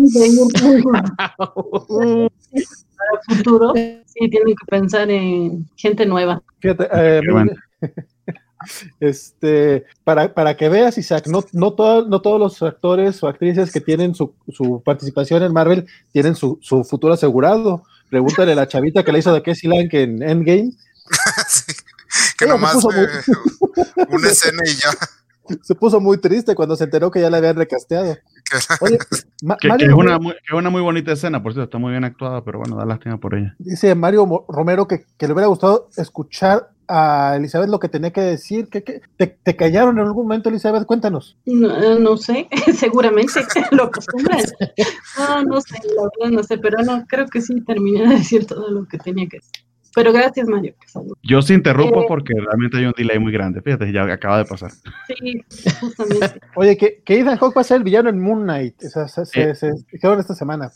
para 2.96 3.10
el 3.12 3.36
futuro, 3.36 3.72
sí, 4.06 4.28
tienen 4.30 4.54
que 4.54 4.66
pensar 4.68 5.10
en 5.10 5.66
gente 5.76 6.06
nueva. 6.06 6.42
Fíjate, 6.60 6.88
eh. 6.92 7.20
este, 9.00 9.84
para, 10.04 10.32
para 10.34 10.56
que 10.56 10.68
veas, 10.68 10.98
Isaac, 10.98 11.26
no, 11.26 11.44
no, 11.52 11.72
todo- 11.74 12.06
no 12.08 12.20
todos 12.22 12.38
los 12.40 12.62
actores 12.62 13.22
o 13.22 13.28
actrices 13.28 13.72
que 13.72 13.80
tienen 13.80 14.14
su, 14.14 14.34
su 14.52 14.82
participación 14.84 15.42
en 15.42 15.52
Marvel 15.52 15.86
tienen 16.12 16.34
su, 16.34 16.58
su 16.62 16.84
futuro 16.84 17.14
asegurado. 17.14 17.82
Pregúntale 18.10 18.52
a 18.52 18.56
la 18.56 18.68
chavita 18.68 19.02
que 19.02 19.12
le 19.12 19.18
hizo 19.18 19.32
de 19.34 19.42
Casey 19.42 19.68
Lang 19.70 19.88
en 19.92 20.22
Endgame. 20.22 20.72
Sí, 21.48 21.72
que 22.38 22.46
nomás 22.46 22.74
puso 22.74 22.90
eh, 22.92 23.08
una 24.10 24.28
escena 24.28 24.62
y 24.64 24.70
ya. 24.70 25.56
Se 25.62 25.74
puso 25.74 26.00
muy 26.00 26.18
triste 26.18 26.54
cuando 26.54 26.74
se 26.76 26.84
enteró 26.84 27.10
que 27.10 27.20
ya 27.20 27.28
la 27.30 27.36
habían 27.38 27.56
recasteado. 27.56 28.14
Que- 28.14 28.58
Oye, 28.80 28.98
Que, 29.60 29.68
es, 29.86 29.92
una 29.92 30.18
muy, 30.18 30.32
que 30.32 30.38
es 30.48 30.52
una 30.54 30.70
muy 30.70 30.80
bonita 30.82 31.12
escena, 31.12 31.42
por 31.42 31.52
cierto, 31.52 31.64
está 31.64 31.78
muy 31.78 31.90
bien 31.90 32.04
actuada, 32.04 32.42
pero 32.42 32.58
bueno, 32.60 32.76
da 32.76 32.84
lástima 32.86 33.18
por 33.18 33.34
ella. 33.34 33.54
dice 33.58 33.94
Mario 33.94 34.44
Romero 34.48 34.86
que, 34.88 35.04
que 35.18 35.26
le 35.26 35.34
hubiera 35.34 35.48
gustado 35.48 35.88
escuchar 35.96 36.70
a 36.88 37.34
Elizabeth 37.36 37.68
lo 37.68 37.78
que 37.78 37.88
tenía 37.88 38.10
que 38.12 38.20
decir. 38.20 38.68
que 38.68 38.82
que 38.82 39.00
¿Te, 39.16 39.26
te 39.26 39.56
callaron 39.56 39.98
en 39.98 40.06
algún 40.06 40.24
momento, 40.24 40.48
Elizabeth? 40.48 40.86
Cuéntanos. 40.86 41.36
No, 41.46 41.70
eh, 41.82 41.98
no 42.00 42.16
sé, 42.16 42.48
seguramente 42.74 43.32
lo 43.72 43.84
acostumbran. 43.84 44.40
No, 45.18 45.42
no 45.44 45.60
sé, 45.60 45.76
la 45.96 46.02
verdad 46.02 46.36
no 46.36 46.42
sé, 46.42 46.58
pero 46.58 46.82
no, 46.82 47.04
creo 47.06 47.26
que 47.26 47.40
sí 47.40 47.60
terminé 47.62 48.02
de 48.08 48.14
decir 48.16 48.46
todo 48.46 48.70
lo 48.70 48.86
que 48.86 48.98
tenía 48.98 49.26
que 49.28 49.38
decir. 49.38 49.52
Pero 49.94 50.12
gracias, 50.12 50.46
Mario. 50.46 50.74
que 50.78 50.88
salud. 50.88 51.14
Yo 51.22 51.40
se 51.40 51.54
interrumpo 51.54 52.02
Eh. 52.02 52.04
porque 52.06 52.34
realmente 52.34 52.76
hay 52.76 52.84
un 52.84 52.92
delay 52.94 53.18
muy 53.18 53.32
grande. 53.32 53.62
Fíjate, 53.62 53.90
ya 53.92 54.02
acaba 54.02 54.36
de 54.36 54.44
pasar. 54.44 54.70
Sí, 55.08 55.42
justamente. 55.80 56.38
Oye, 56.54 56.76
que, 56.76 57.00
que 57.02 57.18
Ethan 57.18 57.38
Hawke 57.38 57.56
va 57.56 57.62
a 57.62 57.64
ser 57.64 57.78
el 57.78 57.82
villano 57.84 58.10
en 58.10 58.20
Moon 58.20 58.42
Knight. 58.42 58.74
O 58.84 58.88
sea, 58.90 59.08
se, 59.08 59.24
se, 59.24 59.42
Eh. 59.50 59.54
se 59.54 59.72
esta 60.18 60.34
semana. 60.34 60.70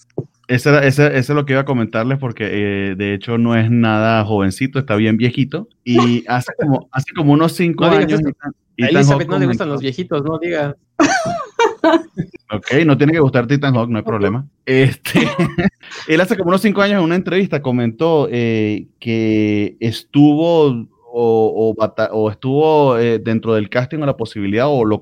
Ese, 0.50 0.68
era- 0.68 0.86
ese, 0.86 1.06
ese 1.06 1.18
es 1.18 1.28
lo 1.30 1.44
que 1.46 1.52
iba 1.54 1.62
a 1.62 1.64
comentarles 1.64 2.18
porque 2.18 2.48
eh, 2.50 2.94
de 2.96 3.14
hecho 3.14 3.38
no 3.38 3.56
es 3.56 3.70
nada 3.70 4.24
jovencito, 4.24 4.78
está 4.78 4.96
bien 4.96 5.16
viejito. 5.16 5.68
Y 5.84 6.24
hace 6.28 6.52
como, 6.60 6.88
hace 6.92 7.12
como 7.14 7.32
unos 7.32 7.52
cinco 7.52 7.84
No 7.86 7.90
digas 7.92 8.06
años. 8.06 8.20
eso. 8.20 8.28
Ethan- 8.28 8.54
A 8.82 8.88
Elizabeth 8.88 9.28
no 9.28 9.38
le 9.38 9.46
gustan 9.46 9.68
los 9.68 9.80
viejitos, 9.80 10.22
no 10.24 10.38
diga. 10.38 10.76
Ok, 12.52 12.66
no 12.84 12.96
tiene 12.98 13.12
que 13.12 13.20
gustarte 13.20 13.54
Ethan 13.54 13.74
Hawke, 13.74 13.90
no 13.90 13.98
hay 13.98 14.04
problema. 14.04 14.44
Este, 14.66 15.20
él 16.08 16.20
hace 16.20 16.36
como 16.36 16.48
unos 16.50 16.60
cinco 16.62 16.82
años 16.82 16.98
en 16.98 17.04
una 17.04 17.14
entrevista 17.14 17.62
comentó 17.62 18.28
eh, 18.30 18.86
que 18.98 19.76
estuvo 19.80 20.88
o, 21.12 22.30
estuvo 22.30 22.98
eh, 22.98 23.18
dentro 23.18 23.54
del 23.54 23.68
casting 23.68 23.98
o 23.98 24.06
la 24.06 24.16
posibilidad 24.16 24.68
o 24.68 24.84
lo, 24.84 25.00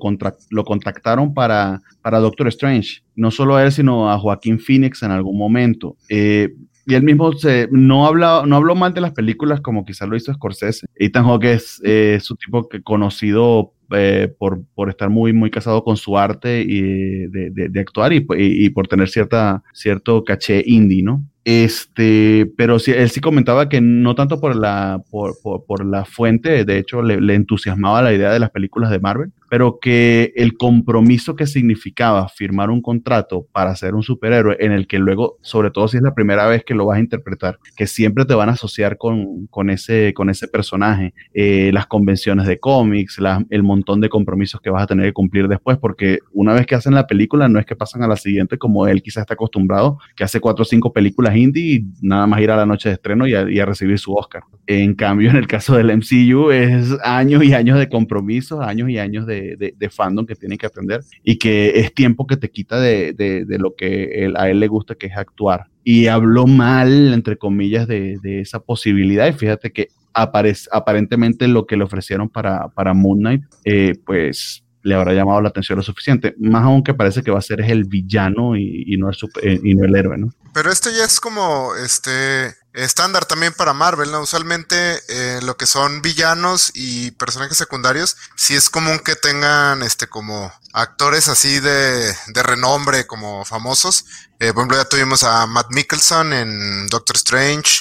lo 0.49 0.63
contactaron 0.63 1.33
para, 1.33 1.81
para 2.01 2.19
Doctor 2.19 2.47
Strange. 2.47 3.01
No 3.15 3.31
solo 3.31 3.55
a 3.55 3.63
él, 3.63 3.71
sino 3.71 4.11
a 4.11 4.17
Joaquín 4.17 4.59
Phoenix 4.59 5.03
en 5.03 5.11
algún 5.11 5.37
momento. 5.37 5.95
Eh, 6.09 6.49
y 6.85 6.95
él 6.95 7.03
mismo 7.03 7.31
se, 7.33 7.67
no, 7.71 8.11
no 8.13 8.55
habló 8.55 8.75
mal 8.75 8.93
de 8.95 9.01
las 9.01 9.11
películas 9.11 9.61
como 9.61 9.85
quizás 9.85 10.09
lo 10.09 10.15
hizo 10.15 10.33
Scorsese. 10.33 10.87
Ethan 10.95 11.25
Hawke 11.25 11.53
es 11.53 11.79
eh, 11.83 12.19
su 12.19 12.35
tipo 12.35 12.67
que 12.67 12.81
conocido 12.81 13.73
eh, 13.91 14.33
por, 14.37 14.61
por 14.75 14.89
estar 14.89 15.09
muy, 15.09 15.33
muy 15.33 15.49
casado 15.51 15.83
con 15.83 15.97
su 15.97 16.17
arte 16.17 16.61
y 16.61 16.81
de, 17.27 17.49
de- 17.51 17.69
de 17.69 17.79
actuar 17.79 18.13
y, 18.13 18.17
y- 18.37 18.65
y 18.65 18.69
por 18.69 18.87
tener 18.87 19.09
cierta, 19.09 19.63
cierto 19.73 20.23
caché 20.23 20.63
indie, 20.65 21.03
¿no? 21.03 21.23
Este, 21.45 22.45
pero 22.57 22.79
sí, 22.79 22.91
él 22.91 23.09
sí 23.09 23.21
comentaba 23.21 23.69
que 23.69 23.81
no 23.81 24.15
tanto 24.15 24.39
por 24.39 24.55
la, 24.55 25.01
por, 25.09 25.33
por- 25.41 25.65
por 25.65 25.85
la 25.85 26.05
fuente, 26.05 26.63
de 26.63 26.77
hecho 26.77 27.01
le, 27.01 27.19
le 27.19 27.35
entusiasmaba 27.35 28.01
la 28.01 28.13
idea 28.13 28.31
de 28.31 28.39
las 28.39 28.51
películas 28.51 28.91
de 28.91 28.99
Marvel, 28.99 29.31
pero 29.49 29.79
que 29.81 30.31
el 30.35 30.55
compromiso 30.57 31.35
que 31.35 31.47
significaba 31.47 32.29
firmar 32.29 32.69
un 32.69 32.81
contrato 32.81 33.47
para 33.51 33.75
ser 33.75 33.95
un 33.95 34.03
superhéroe 34.03 34.57
en 34.59 34.71
el 34.71 34.85
que 34.87 34.99
luego, 34.99 35.37
sobre 35.41 35.71
todo 35.71 35.87
si 35.87 35.97
es 35.97 36.03
la 36.03 36.13
primera 36.13 36.47
vez 36.47 36.63
que 36.63 36.75
lo 36.75 36.85
vas 36.85 36.97
a 36.97 37.01
interpretar, 37.01 37.57
que 37.75 37.87
siempre 37.87 38.25
te 38.25 38.35
van 38.35 38.49
a 38.49 38.53
asociar 38.53 38.97
con, 38.97 39.47
con, 39.47 39.69
ese, 39.69 40.13
con 40.13 40.29
ese 40.29 40.47
personaje, 40.47 41.13
eh, 41.33 41.71
las 41.73 41.87
convenciones 41.87 42.45
de 42.47 42.59
cómics, 42.59 43.17
la- 43.19 43.43
el 43.49 43.63
montón 43.63 43.78
de 43.99 44.09
compromisos 44.09 44.61
que 44.61 44.69
vas 44.69 44.83
a 44.83 44.87
tener 44.87 45.07
que 45.07 45.13
cumplir 45.13 45.47
después, 45.47 45.77
porque 45.77 46.19
una 46.31 46.53
vez 46.53 46.65
que 46.65 46.75
hacen 46.75 46.93
la 46.93 47.07
película 47.07 47.47
no 47.47 47.59
es 47.59 47.65
que 47.65 47.75
pasan 47.75 48.03
a 48.03 48.07
la 48.07 48.15
siguiente 48.15 48.57
como 48.57 48.87
él 48.87 49.01
quizás 49.01 49.21
está 49.21 49.33
acostumbrado, 49.33 49.97
que 50.15 50.23
hace 50.23 50.39
cuatro 50.39 50.61
o 50.63 50.65
cinco 50.65 50.93
películas 50.93 51.35
indie 51.35 51.75
y 51.75 51.85
nada 52.01 52.27
más 52.27 52.41
ir 52.41 52.51
a 52.51 52.57
la 52.57 52.65
noche 52.65 52.89
de 52.89 52.95
estreno 52.95 53.27
y 53.27 53.33
a, 53.33 53.65
recibir 53.65 53.97
su 53.99 54.13
Oscar. 54.13 54.43
En 54.67 54.93
cambio, 54.93 55.29
en 55.29 55.35
el 55.35 55.47
caso 55.47 55.75
del 55.75 55.91
MCU 55.91 56.51
es 56.51 56.95
años 57.03 57.43
y 57.43 57.53
años 57.53 57.77
de 57.79 57.89
compromisos, 57.89 58.59
años 58.61 58.89
y 58.89 58.97
años 58.97 59.25
de, 59.25 59.55
de- 59.57 59.89
fandom 59.89 60.25
que 60.25 60.35
tienen 60.35 60.57
que 60.57 60.67
atender 60.67 61.01
y 61.23 61.37
que 61.37 61.79
es 61.79 61.93
tiempo 61.93 62.27
que 62.27 62.37
te 62.37 62.49
quita 62.51 62.79
de, 62.79 63.13
de- 63.13 63.57
lo 63.59 63.75
que 63.75 64.31
a 64.35 64.49
él 64.49 64.59
le 64.59 64.67
gusta, 64.67 64.95
que 64.95 65.07
es 65.07 65.17
actuar. 65.17 65.65
Y 65.83 66.07
habló 66.07 66.45
mal, 66.45 67.13
entre 67.13 67.37
comillas, 67.37 67.87
de, 67.87 68.17
de 68.21 68.41
esa 68.41 68.59
posibilidad 68.59 69.27
y 69.27 69.33
fíjate 69.33 69.71
que 69.71 69.87
aparentemente 70.13 71.47
lo 71.47 71.65
que 71.65 71.77
le 71.77 71.83
ofrecieron 71.83 72.29
para, 72.29 72.67
para 72.69 72.93
Moon 72.93 73.19
Knight, 73.19 73.43
eh, 73.65 73.93
pues 74.05 74.63
le 74.81 74.95
habrá 74.95 75.13
llamado 75.13 75.41
la 75.41 75.49
atención 75.49 75.77
lo 75.77 75.83
suficiente. 75.83 76.35
Más 76.39 76.63
aún 76.63 76.83
que 76.83 76.93
parece 76.93 77.21
que 77.21 77.31
va 77.31 77.39
a 77.39 77.43
ser 77.43 77.61
es 77.61 77.69
el 77.69 77.83
villano 77.83 78.55
y, 78.55 78.83
y 78.87 78.97
no, 78.97 79.09
el 79.09 79.15
super- 79.15 79.45
eh, 79.45 79.59
y 79.61 79.75
no 79.75 79.85
el 79.85 79.95
héroe, 79.95 80.17
¿no? 80.17 80.33
Pero 80.53 80.71
esto 80.71 80.89
ya 80.89 81.03
es 81.03 81.19
como 81.19 81.75
este 81.75 82.55
estándar 82.73 83.25
también 83.25 83.51
para 83.53 83.73
Marvel, 83.73 84.11
¿no? 84.11 84.21
Usualmente 84.21 84.75
eh, 85.09 85.39
lo 85.43 85.57
que 85.57 85.65
son 85.65 86.01
villanos 86.01 86.71
y 86.73 87.11
personajes 87.11 87.57
secundarios, 87.57 88.15
sí 88.35 88.55
es 88.55 88.69
común 88.69 88.99
que 88.99 89.15
tengan 89.15 89.83
este 89.83 90.07
como 90.07 90.51
actores 90.71 91.27
así 91.27 91.59
de, 91.59 92.13
de 92.33 92.43
renombre, 92.43 93.05
como 93.05 93.43
famosos. 93.43 94.05
Eh, 94.39 94.53
por 94.53 94.61
ejemplo, 94.61 94.77
ya 94.77 94.87
tuvimos 94.87 95.23
a 95.23 95.45
Matt 95.45 95.67
Mickelson 95.71 96.31
en 96.31 96.87
Doctor 96.87 97.17
Strange. 97.17 97.79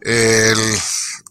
El, 0.00 0.58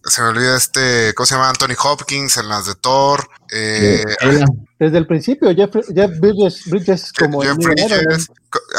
se 0.06 0.22
me 0.22 0.30
olvida 0.30 0.58
este, 0.58 1.14
¿cómo 1.16 1.26
se 1.26 1.36
llama? 1.36 1.50
Anthony 1.50 1.76
Hopkins 1.84 2.38
en 2.38 2.50
las 2.50 2.66
de 2.66 2.76
Thor. 2.76 3.28
Eh, 3.52 4.04
Ella- 4.22 4.46
Desde 4.80 4.98
el 4.98 5.06
principio, 5.06 5.54
Jeff, 5.56 5.70
Jeff 5.94 6.12
Bridges, 6.20 6.66
Bridges 6.66 7.14
como 7.14 7.44
el 7.44 7.50
Jeff 7.50 7.58
Man. 7.60 7.76
Bridges. 7.76 8.28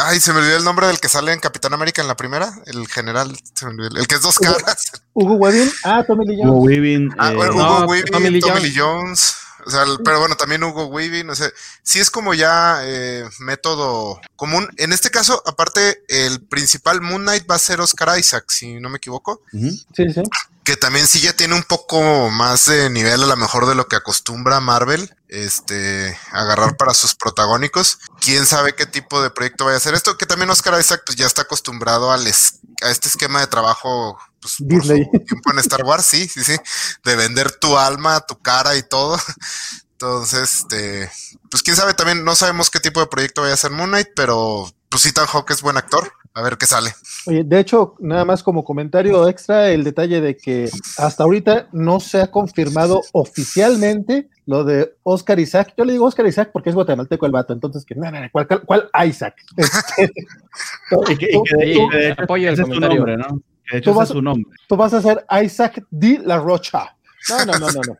Ay, 0.05 0.19
se 0.21 0.33
me 0.33 0.41
olvidó 0.41 0.57
el 0.57 0.65
nombre 0.65 0.87
del 0.89 0.99
que 0.99 1.09
sale 1.09 1.33
en 1.33 1.39
Capitán 1.41 1.73
América 1.75 2.03
en 2.03 2.09
la 2.09 2.17
primera. 2.17 2.53
El 2.67 2.87
general, 2.89 3.37
se 3.55 3.67
me 3.67 3.73
olvidó. 3.73 4.01
El 4.01 4.07
que 4.09 4.17
es 4.17 4.23
dos 4.23 4.39
Hugo- 4.41 4.53
caras. 4.57 4.85
Hugo 5.15 5.35
Weaving. 5.35 5.71
Ah, 5.85 6.05
Tommy 6.07 6.27
Lee 6.27 6.37
Hugo 6.43 6.53
Jones. 6.55 6.67
Weaving, 6.67 7.15
Ah, 7.19 7.31
eh, 7.31 7.35
no, 7.35 7.45
Hugo 7.77 7.87
Weaving, 7.87 8.11
Tommy 8.13 8.41
Tommy 8.41 8.61
Lee 8.61 8.71
Lee, 8.71 8.75
Jones. 8.77 9.35
O 9.65 9.71
sea, 9.71 9.85
el- 9.85 10.01
pero 10.05 10.19
bueno, 10.19 10.35
también 10.35 10.65
Hugo 10.65 10.87
Weaving. 10.87 11.31
O 11.31 11.37
sea, 11.37 11.49
sí 11.85 12.01
es 12.01 12.11
como 12.11 12.35
ya 12.35 12.81
eh, 12.83 13.25
método 13.39 14.21
común. 14.35 14.69
En 14.79 14.93
este 14.93 15.09
caso, 15.11 15.41
aparte, 15.47 16.03
el 16.09 16.41
principal 16.49 17.01
Moon 17.01 17.23
Knight 17.23 17.49
va 17.49 17.55
a 17.55 17.59
ser 17.61 17.81
Oscar 17.81 18.19
Isaac, 18.19 18.47
si 18.49 18.81
no 18.81 18.89
me 18.89 18.97
equivoco. 18.97 19.43
Sí, 19.53 20.13
sí. 20.13 20.23
Que 20.65 20.77
también 20.77 21.09
sí 21.09 21.21
ya 21.21 21.35
tiene 21.35 21.55
un 21.57 21.65
poco 21.65 22.31
más 22.31 22.67
de 22.67 22.89
nivel 22.89 23.23
a 23.23 23.27
lo 23.27 23.37
mejor 23.37 23.67
de 23.67 23.75
lo 23.75 23.89
que 23.89 23.97
acostumbra 23.97 24.61
Marvel. 24.61 25.13
este, 25.29 26.17
agarrar 26.31 26.77
para 26.77 26.93
sus 26.95 27.15
protagónicos. 27.15 27.99
Quién 28.21 28.45
sabe 28.47 28.75
qué 28.75 28.85
tipo 28.87 29.23
de 29.23 29.31
proyecto 29.31 29.65
vaya 29.65 29.79
a 29.79 29.81
ser 29.81 29.95
esto, 29.95 30.17
que 30.19 30.27
también 30.27 30.51
Oscar 30.51 30.79
Isaac 30.79 31.03
pues, 31.07 31.17
ya 31.17 31.27
está 31.27 31.43
acostumbrado 31.43 32.13
al 32.13 32.27
es- 32.27 32.61
a 32.83 32.91
este 32.91 33.09
esquema 33.09 33.41
de 33.41 33.47
trabajo 33.47 34.19
pues, 34.41 34.57
por 34.59 34.69
Disney. 34.69 35.05
su 35.11 35.19
tiempo 35.27 35.51
en 35.53 35.59
Star 35.61 35.85
Wars, 35.85 36.05
sí, 36.05 36.29
sí, 36.29 36.45
sí, 36.45 36.57
de 37.05 37.17
vender 37.17 37.51
tu 37.53 37.79
alma, 37.79 38.21
tu 38.21 38.41
cara 38.43 38.77
y 38.77 38.83
todo. 38.83 39.19
Entonces, 39.93 40.53
este, 40.61 41.11
pues 41.51 41.63
quién 41.63 41.77
sabe 41.77 41.95
también, 41.95 42.25
no 42.25 42.35
sabemos 42.37 42.71
qué 42.71 42.81
tipo 42.81 43.01
de 43.01 43.07
proyecto 43.07 43.43
vaya 43.43 43.55
a 43.55 43.57
ser 43.59 43.71
Moon 43.71 43.89
Knight, 43.91 44.09
pero 44.17 44.71
pues 44.89 45.07
Ethan 45.07 45.27
Hawke 45.27 45.53
es 45.53 45.63
buen 45.63 45.77
actor. 45.77 46.13
A 46.35 46.41
ver 46.43 46.57
qué 46.57 46.65
sale. 46.67 46.91
Oye, 47.27 47.45
de 47.45 47.61
hecho, 47.61 47.95
nada 48.01 48.25
más 48.25 48.43
como 48.43 48.65
comentario 48.65 49.29
extra, 49.29 49.71
el 49.71 49.85
detalle 49.85 50.21
de 50.23 50.37
que 50.37 50.71
hasta 50.97 51.25
ahorita 51.25 51.69
no 51.73 52.01
se 52.01 52.23
ha 52.23 52.31
confirmado 52.31 53.03
oficialmente 53.13 54.29
lo 54.47 54.65
de 54.65 54.95
Oscar 55.03 55.39
Isaac. 55.41 55.75
Yo 55.77 55.85
le 55.85 55.93
digo 55.93 56.07
Oscar 56.07 56.27
Isaac 56.27 56.51
porque 56.53 56.71
es 56.71 56.75
guatemalteco 56.75 57.27
el 57.27 57.33
vato, 57.33 57.53
entonces 57.53 57.85
que, 57.85 57.95
no, 57.95 58.11
no, 58.11 58.21
no, 58.21 58.29
¿cuál, 58.33 58.47
cuál- 58.65 58.91
Isaac? 59.07 59.35
Este, 59.99 60.13
Y 61.13 61.17
que, 61.17 61.29
y 61.67 61.79
y 61.79 62.11
apoyo 62.17 62.49
el 62.49 62.55
ese 62.55 62.63
es 62.63 62.69
su 62.69 62.75
comentario. 62.75 62.97
nombre, 63.07 63.17
¿no? 63.19 63.41
Que 63.67 63.77
de 63.77 63.79
hecho 63.79 63.93
Tú 63.93 63.97
vas- 63.99 64.09
es 64.09 64.13
su 64.13 64.23
nombre. 64.23 64.51
tú 64.69 64.77
vas 64.77 64.93
a 64.95 65.03
ser 65.03 65.25
Isaac 65.45 65.85
de 65.91 66.19
la 66.25 66.39
Rocha. 66.39 66.97
No, 67.29 67.45
no, 67.45 67.53
no, 67.59 67.67
no, 67.71 67.81
no. 67.89 67.97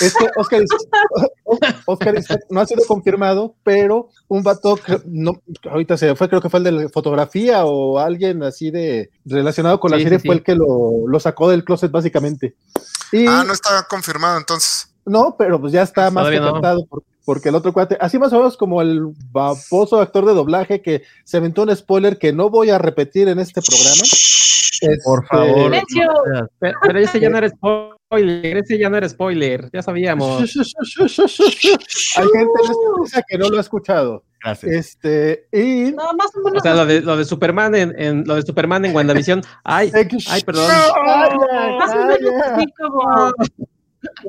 Es 0.00 0.14
que 0.14 0.26
Oscar 0.36 0.62
Oscar 1.86 2.14
no 2.50 2.60
ha 2.60 2.66
sido 2.66 2.84
confirmado, 2.86 3.54
pero 3.62 4.08
un 4.28 4.42
vato, 4.42 4.76
que 4.76 5.00
no, 5.06 5.40
ahorita 5.70 5.96
se 5.96 6.14
fue, 6.14 6.28
creo 6.28 6.40
que 6.40 6.48
fue 6.50 6.58
el 6.58 6.64
de 6.64 6.72
la 6.72 6.88
fotografía 6.88 7.64
o 7.64 7.98
alguien 7.98 8.42
así 8.42 8.70
de 8.70 9.10
relacionado 9.24 9.80
con 9.80 9.90
la 9.90 9.98
serie 9.98 10.18
sí, 10.20 10.26
fue 10.26 10.36
sí. 10.36 10.38
el 10.38 10.44
que 10.44 10.54
lo, 10.54 11.06
lo 11.06 11.20
sacó 11.20 11.48
del 11.50 11.64
closet 11.64 11.90
básicamente. 11.90 12.54
Y, 13.12 13.26
Ah, 13.26 13.44
no 13.46 13.52
está 13.52 13.86
confirmado 13.88 14.38
entonces. 14.38 14.92
No, 15.04 15.34
pero 15.38 15.60
pues 15.60 15.72
ya 15.72 15.82
está 15.82 16.10
más 16.10 16.28
que 16.28 16.38
no. 16.38 16.60
porque 17.24 17.48
el 17.48 17.54
otro 17.54 17.72
cuate, 17.72 17.96
así 18.00 18.18
más 18.18 18.32
o 18.32 18.36
menos 18.36 18.56
como 18.56 18.82
el 18.82 19.06
baboso 19.32 20.00
actor 20.00 20.26
de 20.26 20.34
doblaje 20.34 20.82
que 20.82 21.02
se 21.24 21.38
aventó 21.38 21.62
un 21.62 21.74
spoiler 21.74 22.18
que 22.18 22.32
no 22.32 22.50
voy 22.50 22.70
a 22.70 22.78
repetir 22.78 23.28
en 23.28 23.38
este 23.38 23.60
programa. 23.62 24.02
Por 25.04 25.24
Este, 25.24 25.36
favor. 25.36 25.72
Pero, 26.58 26.78
pero 26.82 26.98
ese 26.98 27.20
ya 27.20 27.28
no 27.30 27.38
era 27.38 27.48
spoiler, 27.48 27.94
ese 28.10 28.78
ya 28.78 28.90
no 28.90 28.96
era 28.96 29.08
spoiler, 29.08 29.70
ya 29.72 29.82
sabíamos. 29.82 30.40
Hay 30.40 30.46
gente 32.26 32.60
en 32.64 32.70
esta 32.70 33.00
mesa 33.02 33.22
que 33.28 33.38
no 33.38 33.48
lo 33.48 33.56
ha 33.58 33.60
escuchado. 33.60 34.24
Gracias. 34.42 34.72
Este, 34.72 35.46
y 35.52 35.92
No, 35.92 36.12
más 36.14 36.34
o 36.34 36.40
menos. 36.44 36.58
O 36.58 36.62
sea, 36.62 36.74
lo 36.74 36.86
de, 36.86 37.02
lo 37.02 37.16
de 37.16 37.24
Superman 37.24 37.74
en, 37.74 37.94
en- 38.00 38.24
lo 38.26 38.34
de 38.36 38.42
Superman 38.42 38.84
en 38.84 38.96
WandaVision. 38.96 39.42
Ay, 39.64 39.92
ay, 40.28 40.42
perdón. 40.42 40.66
Más 41.78 41.94
o 41.94 42.06
menos 42.06 42.32
así 42.46 42.66
como, 42.78 43.32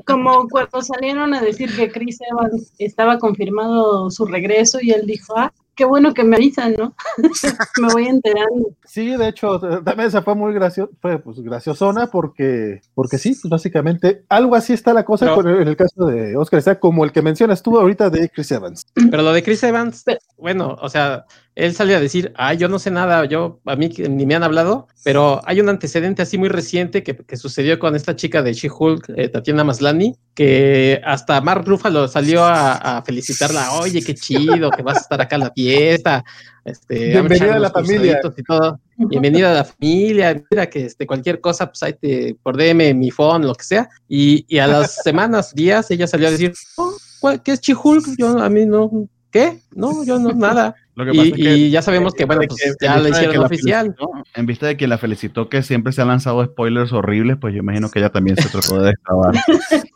como 0.05 0.47
cuando 0.49 0.81
salieron 0.81 1.33
a 1.33 1.41
decir 1.41 1.73
que 1.75 1.89
Chris 1.91 2.19
Evans 2.29 2.73
estaba 2.77 3.17
confirmado 3.19 4.09
su 4.11 4.25
regreso 4.25 4.79
y 4.81 4.91
él 4.91 5.05
dijo, 5.05 5.33
ah, 5.37 5.51
qué 5.81 5.85
bueno 5.85 6.13
que 6.13 6.23
me 6.23 6.35
avisan, 6.35 6.75
¿no? 6.77 6.93
me 7.81 7.87
voy 7.91 8.05
enterando. 8.05 8.69
Sí, 8.85 9.17
de 9.17 9.29
hecho, 9.29 9.59
también 9.59 10.01
esa 10.09 10.21
fue 10.21 10.35
muy 10.35 10.53
graciosa, 10.53 10.91
fue 11.01 11.17
pues 11.17 11.39
graciosona 11.39 12.05
porque, 12.05 12.81
porque 12.93 13.17
sí, 13.17 13.29
pues 13.41 13.49
básicamente 13.49 14.23
algo 14.29 14.53
así 14.55 14.73
está 14.73 14.93
la 14.93 15.03
cosa 15.05 15.25
Pero- 15.25 15.35
con 15.37 15.47
el- 15.47 15.61
en 15.63 15.67
el 15.67 15.75
caso 15.75 16.05
de 16.05 16.37
Oscar 16.37 16.59
Isaac, 16.59 16.77
como 16.79 17.03
el 17.03 17.11
que 17.11 17.23
mencionas 17.23 17.63
tú 17.63 17.79
ahorita 17.79 18.11
de 18.11 18.29
Chris 18.29 18.51
Evans. 18.51 18.85
Pero 18.93 19.23
lo 19.23 19.33
de 19.33 19.41
Chris 19.41 19.63
Evans, 19.63 20.03
bueno, 20.37 20.77
o 20.79 20.87
sea, 20.87 21.25
él 21.55 21.75
salió 21.75 21.97
a 21.97 21.99
decir, 21.99 22.31
ah, 22.37 22.53
yo 22.53 22.69
no 22.69 22.79
sé 22.79 22.91
nada, 22.91 23.25
yo, 23.25 23.59
a 23.65 23.75
mí 23.75 23.89
ni 23.89 24.25
me 24.25 24.35
han 24.35 24.43
hablado, 24.43 24.87
pero 25.03 25.41
hay 25.45 25.59
un 25.59 25.67
antecedente 25.69 26.21
así 26.21 26.37
muy 26.37 26.47
reciente 26.47 27.03
que, 27.03 27.15
que 27.15 27.35
sucedió 27.37 27.77
con 27.77 27.95
esta 27.95 28.15
chica 28.15 28.41
de 28.41 28.53
She-Hulk, 28.53 29.11
eh, 29.17 29.27
Tatiana 29.27 29.63
Maslany, 29.65 30.15
que 30.33 31.01
hasta 31.03 31.41
Mark 31.41 31.63
Ruffalo 31.67 32.07
salió 32.07 32.43
a, 32.45 32.97
a 32.97 33.01
felicitarla, 33.03 33.73
oye, 33.73 34.01
qué 34.01 34.15
chido, 34.15 34.69
que 34.71 34.81
vas 34.81 34.97
a 34.97 35.01
estar 35.01 35.19
acá 35.21 35.35
en 35.35 35.41
la 35.41 35.51
fiesta. 35.51 36.23
Este, 36.63 37.09
Bienvenida 37.09 37.55
a 37.55 37.59
la 37.59 37.71
familia. 37.71 38.19
Y 38.37 38.43
todo. 38.43 38.79
Bienvenida 38.95 39.51
a 39.51 39.55
la 39.55 39.63
familia, 39.65 40.41
mira 40.51 40.69
que 40.69 40.85
este, 40.85 41.05
cualquier 41.05 41.41
cosa, 41.41 41.67
pues 41.67 41.83
ahí 41.83 41.93
te, 41.99 42.35
por 42.41 42.55
DM, 42.55 42.93
mi 42.93 43.11
phone, 43.11 43.45
lo 43.45 43.55
que 43.55 43.63
sea. 43.65 43.89
Y, 44.07 44.45
y 44.47 44.59
a 44.59 44.67
las 44.67 45.03
semanas, 45.03 45.53
días, 45.53 45.89
ella 45.91 46.07
salió 46.07 46.27
a 46.27 46.31
decir, 46.31 46.53
"Oh, 46.77 46.95
¿cuál- 47.19 47.41
¿qué 47.43 47.51
es 47.53 47.59
She-Hulk? 47.61 48.15
Yo, 48.17 48.37
a 48.39 48.47
mí 48.49 48.65
no, 48.65 48.89
¿qué? 49.31 49.59
No, 49.71 50.03
yo 50.03 50.19
no, 50.19 50.31
nada. 50.33 50.75
Lo 50.95 51.05
que 51.05 51.11
pasa 51.11 51.23
Y, 51.23 51.29
es 51.29 51.35
que- 51.37 51.57
y 51.57 51.69
ya 51.71 51.81
sabemos 51.81 52.13
que, 52.13 52.25
bueno, 52.25 52.41
pues 52.47 52.61
que- 52.79 52.85
ya 52.85 53.01
de 53.01 53.09
hicieron 53.09 53.45
oficial. 53.45 53.95
felicitó- 53.95 54.23
en 54.35 54.45
vista 54.45 54.67
de 54.67 54.77
que 54.77 54.87
la 54.87 54.97
felicitó 54.97 55.47
que 55.49 55.63
siempre 55.63 55.93
se 55.93 56.01
han 56.01 56.09
lanzado 56.09 56.43
spoilers 56.45 56.91
horribles, 56.91 57.37
pues 57.39 57.53
yo 57.53 57.59
imagino 57.61 57.89
que 57.89 57.99
ella 57.99 58.09
también 58.09 58.35
se 58.37 58.49
trató 58.49 58.79
de 58.81 58.89
destrabar. 58.91 59.33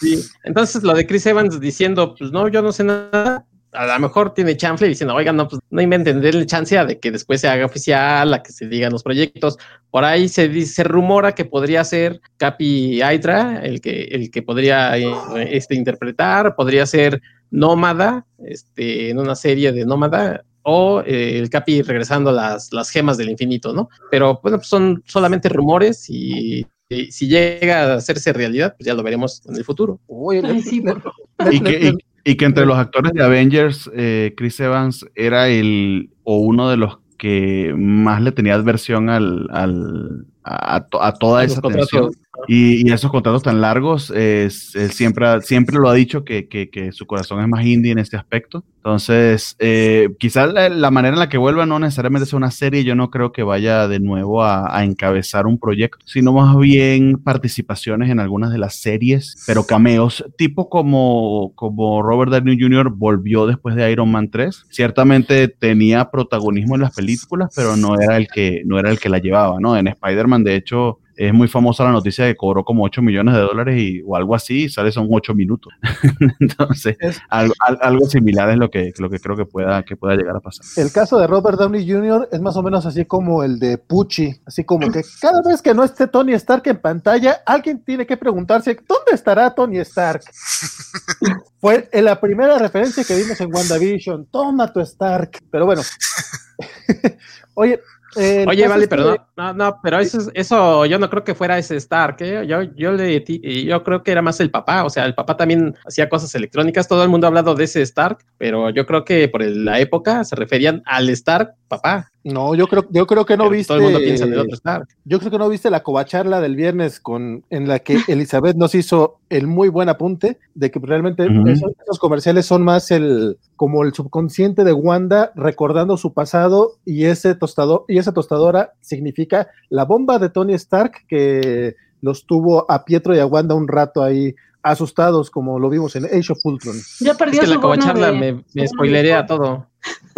Sí. 0.00 0.18
Entonces, 0.44 0.82
lo 0.82 0.94
de 0.94 1.06
Chris 1.06 1.26
Evans 1.26 1.60
diciendo, 1.60 2.14
pues 2.18 2.32
no, 2.32 2.48
yo 2.48 2.62
no 2.62 2.72
sé 2.72 2.84
nada. 2.84 3.44
A 3.72 3.86
lo 3.86 3.98
mejor 4.00 4.34
tiene 4.34 4.56
chanfle 4.56 4.88
diciendo, 4.88 5.14
oigan, 5.14 5.36
no, 5.36 5.46
pues 5.46 5.60
no 5.70 5.80
inventen, 5.80 6.20
denle 6.20 6.44
chance 6.46 6.76
a 6.76 6.84
de 6.84 6.98
que 6.98 7.10
después 7.12 7.40
se 7.40 7.48
haga 7.48 7.66
oficial, 7.66 8.34
a 8.34 8.42
que 8.42 8.52
se 8.52 8.66
digan 8.66 8.92
los 8.92 9.02
proyectos. 9.02 9.58
Por 9.90 10.04
ahí 10.04 10.28
se 10.28 10.48
dice, 10.48 10.74
se 10.74 10.84
rumora 10.84 11.34
que 11.34 11.44
podría 11.44 11.84
ser 11.84 12.20
Capi 12.36 13.00
Hydra, 13.00 13.60
el 13.62 13.80
que, 13.80 14.04
el 14.04 14.30
que 14.30 14.42
podría 14.42 14.98
eh, 14.98 15.06
este, 15.50 15.74
interpretar, 15.76 16.56
podría 16.56 16.84
ser 16.86 17.22
Nómada, 17.52 18.26
este, 18.44 19.10
en 19.10 19.18
una 19.18 19.34
serie 19.34 19.72
de 19.72 19.84
Nómada, 19.84 20.44
o 20.62 21.02
eh, 21.06 21.38
el 21.38 21.50
Capi 21.50 21.82
regresando 21.82 22.32
las, 22.32 22.72
las 22.72 22.90
gemas 22.90 23.16
del 23.16 23.30
infinito, 23.30 23.72
¿no? 23.72 23.88
Pero 24.10 24.40
bueno, 24.42 24.58
pues 24.58 24.68
son 24.68 25.02
solamente 25.06 25.48
rumores 25.48 26.08
y, 26.08 26.66
si 27.10 27.28
llega 27.28 27.84
a 27.84 27.94
hacerse 27.94 28.32
realidad, 28.32 28.74
pues 28.76 28.84
ya 28.84 28.94
lo 28.94 29.04
veremos 29.04 29.42
en 29.46 29.54
el 29.54 29.64
futuro. 29.64 30.00
Ay, 30.44 30.60
sí, 30.60 30.80
por 30.80 31.00
favor. 31.00 31.54
y, 31.54 31.60
que, 31.60 31.94
y- 32.24 32.36
que 32.36 32.44
entre 32.44 32.66
los 32.66 32.76
actores 32.78 33.12
de 33.12 33.22
Avengers, 33.22 33.90
eh, 33.94 34.34
Chris 34.36 34.58
Evans 34.60 35.06
era 35.14 35.48
el 35.48 36.10
o 36.24 36.38
uno 36.38 36.68
de 36.68 36.76
los 36.76 36.98
que 37.18 37.74
más 37.76 38.22
le 38.22 38.32
tenía 38.32 38.54
adversión 38.54 39.10
al, 39.10 39.46
al- 39.50 40.26
a, 40.42 40.76
a 40.76 40.88
to- 40.88 41.02
a 41.02 41.12
toda 41.14 41.44
esa 41.44 41.60
tensión. 41.78 42.04
Y, 42.48 42.88
y 42.88 42.92
esos 42.92 43.10
contratos 43.10 43.42
tan 43.42 43.60
largos, 43.60 44.10
es- 44.10 44.74
él 44.74 44.90
siempre, 44.90 45.40
siempre 45.42 45.76
lo 45.78 45.88
ha 45.88 45.94
dicho 45.94 46.24
que, 46.24 46.48
que- 46.48 46.68
que 46.70 46.92
su 46.92 47.06
corazón 47.06 47.40
es 47.42 47.48
más 47.48 47.64
indie 47.64 47.92
en 47.92 47.98
este 47.98 48.16
aspecto. 48.16 48.64
Entonces, 48.78 49.56
eh, 49.58 50.08
quizás 50.18 50.52
la, 50.54 50.70
la 50.70 50.90
manera 50.90 51.14
en 51.14 51.18
la 51.20 51.28
que 51.28 51.36
vuelva 51.36 51.66
no 51.66 51.78
necesariamente 51.78 52.24
sea 52.26 52.38
una 52.38 52.50
serie, 52.50 52.82
yo 52.82 52.94
no 52.94 53.10
creo 53.10 53.30
que 53.30 53.42
vaya 53.42 53.86
de 53.88 54.00
nuevo 54.00 54.42
a, 54.42 54.74
a 54.74 54.84
encabezar 54.84 55.46
un 55.46 55.58
proyecto, 55.58 55.98
sino 56.06 56.32
más 56.32 56.56
bien 56.56 57.18
participaciones 57.22 58.08
en 58.10 58.20
algunas 58.20 58.50
de 58.52 58.58
las 58.58 58.76
series, 58.76 59.36
pero 59.46 59.64
cameos, 59.66 60.24
tipo 60.38 60.70
como, 60.70 61.52
como 61.56 62.02
Robert 62.02 62.30
Downey 62.32 62.58
Jr. 62.58 62.90
volvió 62.90 63.46
después 63.46 63.74
de 63.76 63.90
Iron 63.92 64.10
Man 64.10 64.30
3. 64.30 64.64
Ciertamente 64.70 65.48
tenía 65.48 66.10
protagonismo 66.10 66.74
en 66.74 66.80
las 66.80 66.94
películas, 66.94 67.52
pero 67.54 67.76
no 67.76 68.00
era 68.00 68.16
el 68.16 68.28
que, 68.28 68.62
no 68.64 68.78
era 68.78 68.90
el 68.90 68.98
que 68.98 69.10
la 69.10 69.18
llevaba, 69.18 69.58
¿no? 69.60 69.76
En 69.76 69.88
Spider-Man, 69.88 70.42
de 70.42 70.56
hecho, 70.56 70.98
es 71.28 71.34
muy 71.34 71.48
famosa 71.48 71.84
la 71.84 71.92
noticia 71.92 72.24
de 72.24 72.32
que 72.32 72.36
cobró 72.36 72.64
como 72.64 72.84
8 72.84 73.02
millones 73.02 73.34
de 73.34 73.40
dólares 73.40 73.76
y, 73.78 74.00
o 74.06 74.16
algo 74.16 74.34
así, 74.34 74.64
y 74.64 74.68
sale 74.70 74.90
son 74.90 75.06
8 75.10 75.34
minutos. 75.34 75.72
Entonces, 76.40 76.96
Es- 76.98 77.20
algo, 77.28 77.52
al- 77.60 77.78
algo 77.82 78.06
similar 78.06 78.48
es 78.50 78.56
lo 78.56 78.70
que, 78.70 78.92
lo 78.98 79.10
que 79.10 79.18
creo 79.20 79.36
que 79.36 79.44
pueda, 79.44 79.82
que 79.82 79.96
pueda 79.96 80.16
llegar 80.16 80.36
a 80.36 80.40
pasar. 80.40 80.64
El 80.82 80.90
caso 80.92 81.18
de 81.18 81.26
Robert 81.26 81.58
Downey 81.58 81.86
Jr. 81.88 82.28
es 82.32 82.40
más 82.40 82.56
o 82.56 82.62
menos 82.62 82.86
así 82.86 83.04
como 83.04 83.42
el 83.42 83.58
de 83.58 83.76
Pucci, 83.78 84.34
así 84.46 84.64
como 84.64 84.90
que 84.90 85.02
cada 85.20 85.40
vez 85.46 85.60
que 85.60 85.74
no 85.74 85.84
esté 85.84 86.06
Tony 86.08 86.32
Stark 86.32 86.62
en 86.66 86.78
pantalla, 86.78 87.42
alguien 87.44 87.82
tiene 87.84 88.06
que 88.06 88.16
preguntarse, 88.16 88.78
¿dónde 88.88 89.12
estará 89.12 89.54
Tony 89.54 89.78
Stark? 89.78 90.22
Fue 91.60 91.88
en 91.92 92.04
la 92.06 92.18
primera 92.18 92.56
referencia 92.58 93.04
que 93.04 93.14
vimos 93.16 93.38
en 93.40 93.54
WandaVision, 93.54 94.26
toma 94.30 94.72
tu 94.72 94.80
Stark. 94.80 95.32
Pero 95.50 95.66
bueno, 95.66 95.82
oye, 97.54 97.80
eh, 98.16 98.44
Oye, 98.48 98.66
vale, 98.68 98.88
pero 98.88 99.12
que- 99.12 99.20
no, 99.36 99.52
no, 99.52 99.54
no, 99.54 99.80
pero 99.82 99.98
eso, 99.98 100.18
es- 100.18 100.30
eso 100.34 100.86
yo 100.86 100.98
no 100.98 101.08
creo 101.10 101.24
que 101.24 101.34
fuera 101.34 101.58
ese 101.58 101.76
Stark, 101.76 102.16
¿eh? 102.20 102.44
yo, 102.46 102.62
yo, 102.76 102.92
le, 102.92 103.24
yo 103.64 103.82
creo 103.84 104.02
que 104.02 104.10
era 104.12 104.22
más 104.22 104.40
el 104.40 104.50
papá, 104.50 104.84
o 104.84 104.90
sea, 104.90 105.04
el 105.06 105.14
papá 105.14 105.36
también 105.36 105.76
hacía 105.86 106.08
cosas 106.08 106.34
electrónicas, 106.34 106.88
todo 106.88 107.02
el 107.02 107.08
mundo 107.08 107.26
ha 107.26 107.28
hablado 107.28 107.54
de 107.54 107.64
ese 107.64 107.82
Stark, 107.82 108.18
pero 108.38 108.70
yo 108.70 108.86
creo 108.86 109.04
que 109.04 109.28
por 109.28 109.42
la 109.44 109.80
época 109.80 110.24
se 110.24 110.36
referían 110.36 110.82
al 110.86 111.08
Stark 111.10 111.54
papá. 111.68 112.10
No, 112.22 112.54
yo 112.54 112.66
creo, 112.66 112.84
yo 112.90 113.06
creo 113.06 113.24
que 113.24 113.36
no 113.36 113.44
pero 113.44 113.56
viste. 113.56 113.68
Todo 113.68 113.78
el 113.78 113.84
mundo 113.84 113.98
piensa 114.00 114.24
en 114.24 114.32
el 114.34 114.38
otro 114.40 114.54
Stark. 114.54 114.88
Yo 115.04 115.18
creo 115.18 115.30
que 115.30 115.38
no 115.38 115.48
viste 115.48 115.70
la 115.70 115.82
covacharla 115.82 116.40
del 116.42 116.54
viernes 116.54 117.00
con, 117.00 117.44
en 117.48 117.66
la 117.66 117.78
que 117.78 117.98
Elizabeth 118.08 118.56
nos 118.56 118.74
hizo 118.74 119.20
el 119.30 119.46
muy 119.46 119.68
buen 119.70 119.88
apunte 119.88 120.38
de 120.54 120.70
que 120.70 120.78
realmente 120.82 121.24
Ujú. 121.26 121.48
esos, 121.48 121.72
esos 121.82 121.98
comerciales 121.98 122.44
son 122.44 122.62
más 122.62 122.90
el 122.90 123.38
como 123.56 123.84
el 123.84 123.94
subconsciente 123.94 124.64
de 124.64 124.72
Wanda 124.74 125.32
recordando 125.34 125.96
su 125.96 126.12
pasado 126.12 126.72
y 126.84 127.06
ese 127.06 127.34
tostador 127.34 127.84
y 127.88 127.96
esa 127.98 128.12
tostadora 128.12 128.72
significa 128.80 129.48
la 129.70 129.84
bomba 129.86 130.18
de 130.18 130.28
Tony 130.28 130.52
Stark 130.54 130.92
que 131.08 131.76
los 132.02 132.26
tuvo 132.26 132.70
a 132.70 132.84
Pietro 132.84 133.14
y 133.14 133.18
a 133.18 133.26
Wanda 133.26 133.54
un 133.54 133.66
rato 133.68 134.02
ahí 134.02 134.34
asustados 134.62 135.30
como 135.30 135.58
lo 135.58 135.70
vimos 135.70 135.96
en 135.96 136.04
Age 136.04 136.32
of 136.34 136.38
Ultron. 136.44 136.76
Ya 137.00 137.12
Es 137.12 137.16
perdió 137.16 137.40
que 137.40 137.46
su 137.46 137.54
la 137.54 137.60
covacharla 137.60 138.12
de- 138.12 138.18
me, 138.18 138.44
me 138.52 138.68
spoilerea 138.68 139.24
todo. 139.24 139.66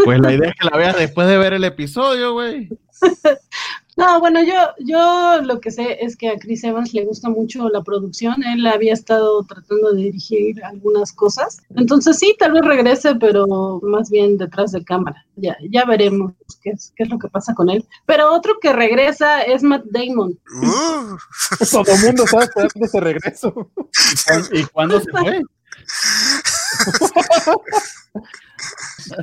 Pues 0.04 0.20
la 0.20 0.32
idea 0.32 0.50
es 0.50 0.54
que 0.56 0.68
la 0.68 0.76
veas 0.76 0.96
después 0.96 1.28
de 1.28 1.38
ver 1.38 1.52
el 1.52 1.64
episodio, 1.64 2.32
güey. 2.32 2.68
No, 3.94 4.20
bueno, 4.20 4.42
yo, 4.42 4.54
yo 4.78 5.42
lo 5.42 5.60
que 5.60 5.70
sé 5.70 5.98
es 6.00 6.16
que 6.16 6.30
a 6.30 6.38
Chris 6.38 6.64
Evans 6.64 6.94
le 6.94 7.04
gusta 7.04 7.28
mucho 7.28 7.68
la 7.68 7.82
producción. 7.82 8.42
Él 8.42 8.66
había 8.66 8.94
estado 8.94 9.44
tratando 9.44 9.92
de 9.92 10.04
dirigir 10.04 10.64
algunas 10.64 11.12
cosas. 11.12 11.60
Entonces 11.76 12.18
sí, 12.18 12.34
tal 12.38 12.52
vez 12.52 12.62
regrese, 12.62 13.14
pero 13.16 13.80
más 13.82 14.08
bien 14.08 14.38
detrás 14.38 14.72
de 14.72 14.82
cámara. 14.82 15.26
Ya, 15.36 15.56
ya 15.70 15.84
veremos 15.84 16.32
qué 16.62 16.70
es, 16.70 16.92
qué 16.96 17.02
es 17.02 17.10
lo 17.10 17.18
que 17.18 17.28
pasa 17.28 17.54
con 17.54 17.68
él. 17.68 17.86
Pero 18.06 18.32
otro 18.32 18.54
que 18.62 18.72
regresa 18.72 19.42
es 19.42 19.62
Matt 19.62 19.84
Damon. 19.84 20.38
Uh, 20.62 21.16
Todo 21.70 21.84
el 21.92 22.06
mundo 22.06 22.24
está 22.24 22.44
esperando 22.44 22.86
ese 22.86 23.00
regreso. 23.00 23.70
¿Y 24.52 24.64
cuándo 24.64 25.00
se 25.00 25.10
fue? 25.10 25.42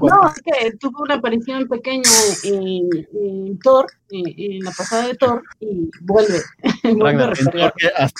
No, 0.02 0.30
es 0.30 0.41
que 0.43 0.78
tuvo 0.78 1.04
una 1.04 1.15
aparición 1.15 1.67
pequeña 1.67 2.10
en, 2.43 2.89
en 3.13 3.60
Thor, 3.60 3.88
en, 4.10 4.26
en 4.38 4.63
la 4.63 4.72
pasada 4.72 5.08
de 5.08 5.15
Thor, 5.15 5.41
y 5.60 5.89
vuelve. 6.02 6.43
vuelve 6.84 7.28
Ragnar, 7.28 7.74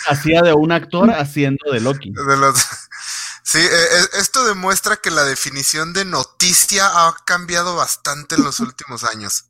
hacía 0.08 0.42
de 0.42 0.54
un 0.54 0.72
actor 0.72 1.10
haciendo 1.12 1.72
de 1.72 1.80
Loki. 1.82 2.12
de 2.14 2.38
los- 2.38 2.66
Sí, 3.44 3.58
eh, 3.58 3.64
eh, 3.72 4.06
esto 4.20 4.46
demuestra 4.46 4.98
que 4.98 5.10
la 5.10 5.24
definición 5.24 5.92
de 5.92 6.06
noticia 6.06 6.86
ha 6.86 7.16
cambiado 7.26 7.76
bastante 7.76 8.36
en 8.36 8.44
los 8.44 8.60
últimos 8.60 9.04
años. 9.04 9.46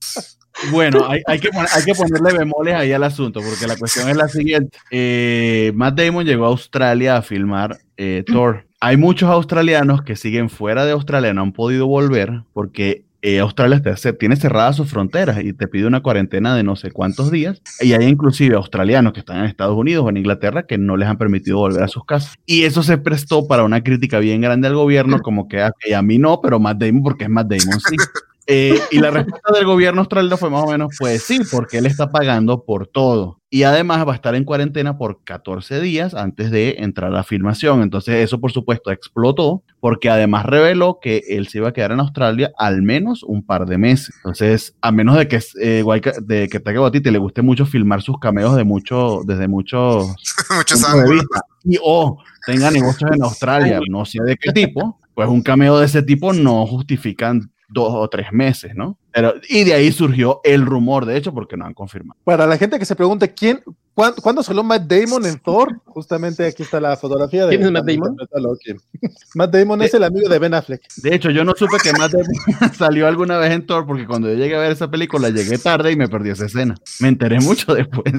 Bueno, 0.71 1.05
hay, 1.07 1.21
hay 1.25 1.39
que, 1.39 1.49
hay 1.53 1.83
que 1.85 1.95
ponerle 1.95 2.37
bemoles 2.37 2.75
ahí 2.75 2.91
al 2.91 3.03
asunto, 3.03 3.41
porque 3.41 3.67
la 3.67 3.77
cuestión 3.77 4.09
es 4.09 4.17
la 4.17 4.27
siguiente. 4.27 4.77
Eh, 4.91 5.71
Matt 5.75 5.99
Damon 5.99 6.25
llegó 6.25 6.45
a 6.45 6.49
Australia 6.49 7.17
a 7.17 7.21
filmar 7.21 7.77
eh, 7.97 8.23
Thor. 8.25 8.65
Hay 8.81 8.97
muchos 8.97 9.29
australianos 9.29 10.01
que 10.03 10.15
siguen 10.15 10.49
fuera 10.49 10.85
de 10.85 10.91
Australia, 10.91 11.33
no 11.33 11.41
han 11.41 11.53
podido 11.53 11.87
volver, 11.87 12.43
porque 12.53 13.03
eh, 13.21 13.39
Australia 13.39 13.81
tiene 14.17 14.37
cerradas 14.37 14.77
sus 14.77 14.89
fronteras 14.89 15.43
y 15.43 15.51
te 15.51 15.67
pide 15.67 15.85
una 15.85 16.01
cuarentena 16.01 16.55
de 16.55 16.63
no 16.63 16.77
sé 16.77 16.91
cuántos 16.91 17.31
días. 17.31 17.61
Y 17.81 17.91
hay 17.91 18.05
inclusive 18.05 18.55
australianos 18.55 19.11
que 19.11 19.19
están 19.19 19.39
en 19.39 19.45
Estados 19.45 19.75
Unidos 19.77 20.05
o 20.05 20.09
en 20.09 20.17
Inglaterra 20.17 20.63
que 20.63 20.77
no 20.77 20.95
les 20.95 21.09
han 21.09 21.17
permitido 21.17 21.57
volver 21.57 21.83
a 21.83 21.89
sus 21.89 22.05
casas. 22.05 22.35
Y 22.45 22.63
eso 22.63 22.81
se 22.83 22.97
prestó 22.97 23.47
para 23.47 23.63
una 23.63 23.83
crítica 23.83 24.19
bien 24.19 24.39
grande 24.39 24.67
al 24.69 24.75
gobierno, 24.75 25.19
como 25.19 25.49
que 25.49 25.61
"Ah, 25.61 25.69
ok, 25.69 25.93
a 25.93 26.01
mí 26.01 26.17
no, 26.17 26.39
pero 26.41 26.59
Matt 26.59 26.77
Damon, 26.77 27.03
porque 27.03 27.25
es 27.25 27.29
Matt 27.29 27.47
Damon, 27.47 27.79
sí. 27.81 27.95
Eh, 28.51 28.79
y 28.89 28.97
la 28.97 29.11
respuesta 29.11 29.53
del 29.53 29.63
gobierno 29.63 30.01
australiano 30.01 30.35
fue 30.35 30.49
más 30.49 30.63
o 30.63 30.71
menos, 30.71 30.95
pues 30.97 31.21
sí, 31.21 31.39
porque 31.51 31.77
él 31.77 31.85
está 31.85 32.09
pagando 32.09 32.65
por 32.65 32.87
todo. 32.87 33.39
Y 33.51 33.61
además 33.61 34.07
va 34.07 34.13
a 34.13 34.15
estar 34.15 34.33
en 34.33 34.43
cuarentena 34.43 34.97
por 34.97 35.23
14 35.23 35.79
días 35.81 36.15
antes 36.15 36.49
de 36.49 36.77
entrar 36.79 37.11
a 37.11 37.15
la 37.17 37.23
filmación. 37.23 37.83
Entonces 37.83 38.15
eso, 38.15 38.41
por 38.41 38.51
supuesto, 38.51 38.89
explotó, 38.89 39.61
porque 39.79 40.09
además 40.09 40.47
reveló 40.47 40.97
que 40.99 41.21
él 41.29 41.47
se 41.47 41.59
iba 41.59 41.69
a 41.69 41.73
quedar 41.73 41.91
en 41.91 41.99
Australia 41.99 42.51
al 42.57 42.81
menos 42.81 43.21
un 43.21 43.45
par 43.45 43.67
de 43.67 43.77
meses. 43.77 44.15
Entonces, 44.17 44.75
a 44.81 44.91
menos 44.91 45.15
de 45.15 45.27
que, 45.27 45.39
eh, 45.61 45.83
de 46.23 46.49
que 46.49 46.59
Taika 46.59 46.81
Waititi 46.81 47.11
le 47.11 47.19
guste 47.19 47.43
mucho 47.43 47.67
filmar 47.67 48.01
sus 48.01 48.17
cameos 48.17 48.55
de 48.55 48.63
mucho, 48.63 49.21
desde 49.25 49.47
muchos 49.47 50.07
Muchos 50.57 50.83
ángulos. 50.85 51.23
y 51.65 51.77
o 51.83 52.17
tenga 52.47 52.71
negocios 52.71 53.11
en 53.13 53.21
Australia, 53.21 53.79
no 53.87 54.05
sé 54.05 54.23
de 54.23 54.37
qué 54.37 54.51
tipo, 54.51 54.99
pues 55.13 55.29
un 55.29 55.43
cameo 55.43 55.77
de 55.77 55.85
ese 55.85 56.01
tipo 56.01 56.33
no 56.33 56.65
justifican 56.65 57.51
dos 57.69 57.93
o 57.93 58.07
tres 58.09 58.27
meses, 58.31 58.71
¿no? 58.75 58.97
Pero, 59.11 59.33
y 59.47 59.63
de 59.63 59.73
ahí 59.73 59.91
surgió 59.91 60.39
el 60.43 60.65
rumor, 60.65 61.05
de 61.05 61.17
hecho, 61.17 61.33
porque 61.33 61.57
no 61.57 61.65
han 61.65 61.73
confirmado. 61.73 62.19
Para 62.23 62.45
la 62.45 62.57
gente 62.57 62.77
que 62.79 62.85
se 62.85 62.95
pregunte 62.95 63.33
quién, 63.33 63.61
cuán- 63.95 64.13
cuándo 64.21 64.43
salió 64.43 64.63
Matt 64.63 64.83
Damon 64.83 65.25
en 65.25 65.39
Thor, 65.39 65.81
justamente 65.85 66.45
aquí 66.45 66.61
está 66.63 66.79
la 66.79 66.95
fotografía 66.95 67.45
de 67.47 67.55
¿Quién 67.57 67.67
es 67.67 67.71
Matt 67.71 67.85
Damon? 67.85 68.15
Matt 69.35 69.51
Damon 69.51 69.81
es 69.81 69.93
el 69.93 70.03
amigo 70.03 70.29
de 70.29 70.39
Ben 70.39 70.53
Affleck. 70.53 70.81
De 70.97 71.15
hecho, 71.15 71.31
yo 71.31 71.43
no 71.43 71.53
supe 71.55 71.77
que 71.81 71.91
Matt 71.93 72.11
Damon 72.11 72.73
salió 72.77 73.07
alguna 73.07 73.37
vez 73.39 73.51
en 73.51 73.65
Thor, 73.65 73.85
porque 73.87 74.05
cuando 74.05 74.29
yo 74.29 74.35
llegué 74.35 74.55
a 74.55 74.59
ver 74.59 74.71
esa 74.71 74.89
película 74.91 75.29
llegué 75.29 75.57
tarde 75.57 75.91
y 75.91 75.95
me 75.95 76.07
perdí 76.07 76.29
esa 76.29 76.45
escena. 76.45 76.75
Me 76.99 77.07
enteré 77.07 77.39
mucho 77.39 77.73
después. 77.73 78.13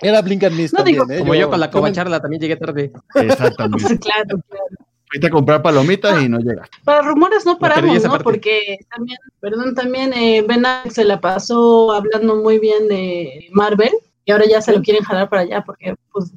Era 0.00 0.22
Blink 0.22 0.44
and 0.44 0.56
Miss 0.56 0.72
No 0.72 0.78
también, 0.78 1.00
digo, 1.00 1.12
¿eh? 1.12 1.18
Como 1.20 1.34
yo 1.34 1.50
con 1.50 1.60
la 1.60 1.70
covacharla 1.70 2.20
también 2.20 2.40
llegué 2.40 2.56
tarde. 2.56 2.92
Exactamente. 3.14 3.98
claro, 3.98 4.40
claro. 4.48 4.66
Fuiste 5.10 5.26
a 5.26 5.30
comprar 5.30 5.60
palomitas 5.60 6.22
y 6.22 6.28
no 6.28 6.38
llegaste. 6.38 6.78
Para 6.84 7.02
rumores 7.02 7.44
no 7.44 7.58
paramos, 7.58 8.02
¿no? 8.04 8.18
Porque 8.18 8.78
también, 8.94 9.18
perdón, 9.40 9.74
también 9.74 10.12
eh, 10.12 10.44
Ben 10.46 10.64
Affleck 10.64 10.92
se 10.94 11.04
la 11.04 11.20
pasó 11.20 11.92
hablando 11.92 12.36
muy 12.36 12.58
bien 12.60 12.86
de 12.88 13.48
Marvel 13.52 13.90
y 14.24 14.30
ahora 14.32 14.44
ya 14.48 14.60
se 14.60 14.72
lo 14.72 14.82
quieren 14.82 15.02
jalar 15.02 15.28
para 15.28 15.42
allá 15.42 15.62
porque, 15.64 15.94
pues, 16.12 16.30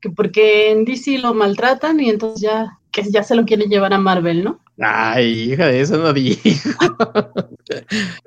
que 0.00 0.10
porque 0.10 0.70
en 0.72 0.84
DC 0.84 1.18
lo 1.18 1.32
maltratan 1.32 2.00
y 2.00 2.10
entonces 2.10 2.42
ya 2.42 2.78
que 2.90 3.02
ya 3.10 3.22
se 3.22 3.34
lo 3.34 3.46
quieren 3.46 3.70
llevar 3.70 3.94
a 3.94 3.98
Marvel, 3.98 4.44
¿no? 4.44 4.60
Ay, 4.78 5.52
hija 5.52 5.66
de 5.68 5.80
eso 5.80 5.96
no 5.96 6.12
dijo. 6.12 6.42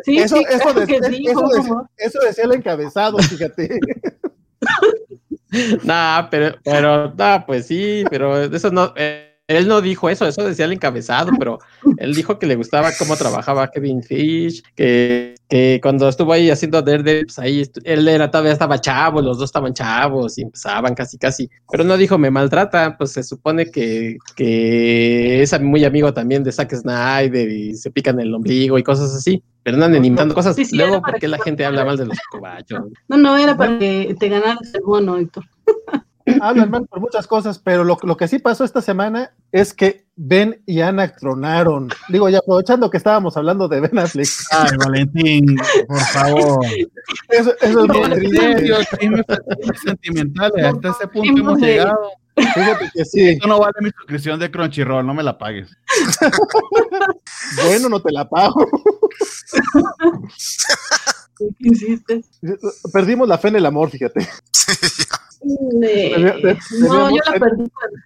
Sí, 0.04 0.18
Eso, 0.18 0.38
sí, 0.38 0.46
eso, 0.50 0.60
claro 0.64 0.80
de- 0.80 0.88
que 0.88 1.04
sí, 1.04 1.26
eso 1.28 1.40
por 1.42 1.54
de- 1.54 1.62
favor. 1.68 1.90
eso 1.98 2.20
decía 2.26 2.46
el 2.46 2.54
encabezado, 2.54 3.18
fíjate. 3.20 3.80
Nah, 5.84 6.28
pero, 6.30 6.58
pero, 6.64 7.14
nah, 7.16 7.46
pues 7.46 7.68
sí, 7.68 8.04
pero 8.10 8.42
eso 8.44 8.72
no, 8.72 8.94
eh, 8.98 9.35
él 9.48 9.68
no 9.68 9.82
dijo 9.82 10.10
eso, 10.10 10.26
eso 10.26 10.44
decía 10.44 10.66
el 10.66 10.74
encabezado, 10.74 11.32
pero 11.38 11.60
él 11.98 12.16
dijo 12.16 12.40
que 12.40 12.48
le 12.48 12.56
gustaba 12.56 12.92
cómo 12.98 13.16
trabajaba 13.16 13.70
Kevin 13.70 14.02
Fish, 14.02 14.64
que, 14.76 15.36
que 15.48 15.80
cuando 15.84 16.10
estuvo 16.10 16.34
ahí 16.34 16.50
haciendo 16.50 16.82
Daredevil, 16.82 17.26
pues 17.28 17.40
ahí 17.40 17.64
él 17.84 18.08
era 18.08 18.32
todavía 18.32 18.54
estaba 18.54 18.82
chavo, 18.82 19.22
los 19.22 19.38
dos 19.38 19.50
estaban 19.50 19.74
chavos 19.74 20.38
y 20.38 20.42
empezaban 20.42 20.96
casi 20.96 21.18
casi, 21.18 21.50
pero 21.70 21.84
no 21.84 21.96
dijo 21.96 22.18
me 22.18 22.32
maltrata, 22.32 22.98
pues 22.98 23.12
se 23.12 23.24
supone 23.24 23.70
que, 23.70 24.18
que 24.36 25.44
es 25.44 25.62
muy 25.62 25.86
amigo 25.86 26.14
también 26.14 26.44
de 26.44 26.52
Zack 26.52 26.74
Snyder 26.74 27.50
y 27.50 27.76
se 27.76 27.92
pican 27.92 28.20
el 28.20 28.34
ombligo 28.34 28.80
y 28.80 28.84
cosas 28.84 29.14
así, 29.14 29.44
pero 29.62 29.78
no 29.78 29.86
andan 29.86 30.04
inventando 30.04 30.34
cosas, 30.34 30.56
Sí, 30.56 30.66
sí, 30.66 30.76
luego 30.76 31.02
porque 31.02 31.20
que 31.22 31.28
la 31.28 31.40
gente 31.40 31.66
habla 31.66 31.86
mal 31.86 31.98
de 31.98 32.06
los 32.06 32.18
cobachos. 32.32 32.82
No, 33.08 33.18
no, 33.18 33.38
era 33.38 33.56
para 33.56 33.78
que 33.78 34.16
te 34.20 34.30
ganaras 34.30 34.74
el 34.74 34.82
bono, 34.82 35.18
Héctor. 35.18 35.44
Hablan 36.42 36.72
mal 36.72 36.86
por 36.88 37.00
muchas 37.00 37.28
cosas, 37.28 37.60
pero 37.60 37.84
lo, 37.84 37.98
lo 38.02 38.18
que 38.18 38.28
sí 38.28 38.40
pasó 38.40 38.64
esta 38.64 38.82
semana 38.82 39.32
es 39.52 39.74
que 39.74 40.06
Ben 40.16 40.62
y 40.66 40.82
Ana 40.82 41.14
tronaron. 41.16 41.90
Digo, 42.10 42.30
ya 42.30 42.40
aprovechando 42.40 42.90
que 42.90 42.98
estábamos 42.98 43.38
hablando 43.38 43.68
de 43.68 43.82
Ben 43.82 43.98
Affleck, 44.00 44.28
Ay, 44.52 44.78
Valentín, 44.78 45.58
por 45.88 46.00
favor. 46.00 46.66
eso, 47.30 47.54
eso 47.62 47.86
es 47.86 47.88
muy 47.88 48.10
triste. 48.12 48.66
chismes 49.00 49.26
sentimentales, 49.84 50.66
hasta 50.66 50.90
ese 50.90 51.08
punto 51.08 51.42
hemos 51.42 51.60
llegado. 51.60 52.12
Fíjate 52.36 52.90
que 52.94 53.06
sí. 53.06 53.30
Esto 53.30 53.48
no 53.48 53.60
vale 53.60 53.74
mi 53.82 53.90
suscripción 53.92 54.40
de 54.40 54.52
Crunchyroll, 54.52 55.06
no 55.06 55.14
me 55.14 55.24
la 55.24 55.38
pagues. 55.38 55.70
Bueno, 57.68 57.90
no 57.90 58.02
te 58.02 58.12
la 58.12 58.28
pago. 58.28 58.66
¿Qué 61.38 61.46
insistes? 61.60 62.26
Perdimos 62.94 63.28
la 63.28 63.38
fe 63.38 63.50
en 63.50 63.56
el 63.58 63.66
amor, 63.66 63.90
fíjate. 63.90 64.28
No, 65.46 67.10
yo 67.12 67.18
la 67.32 67.40
perdí 67.40 67.70
cuando, 67.70 67.98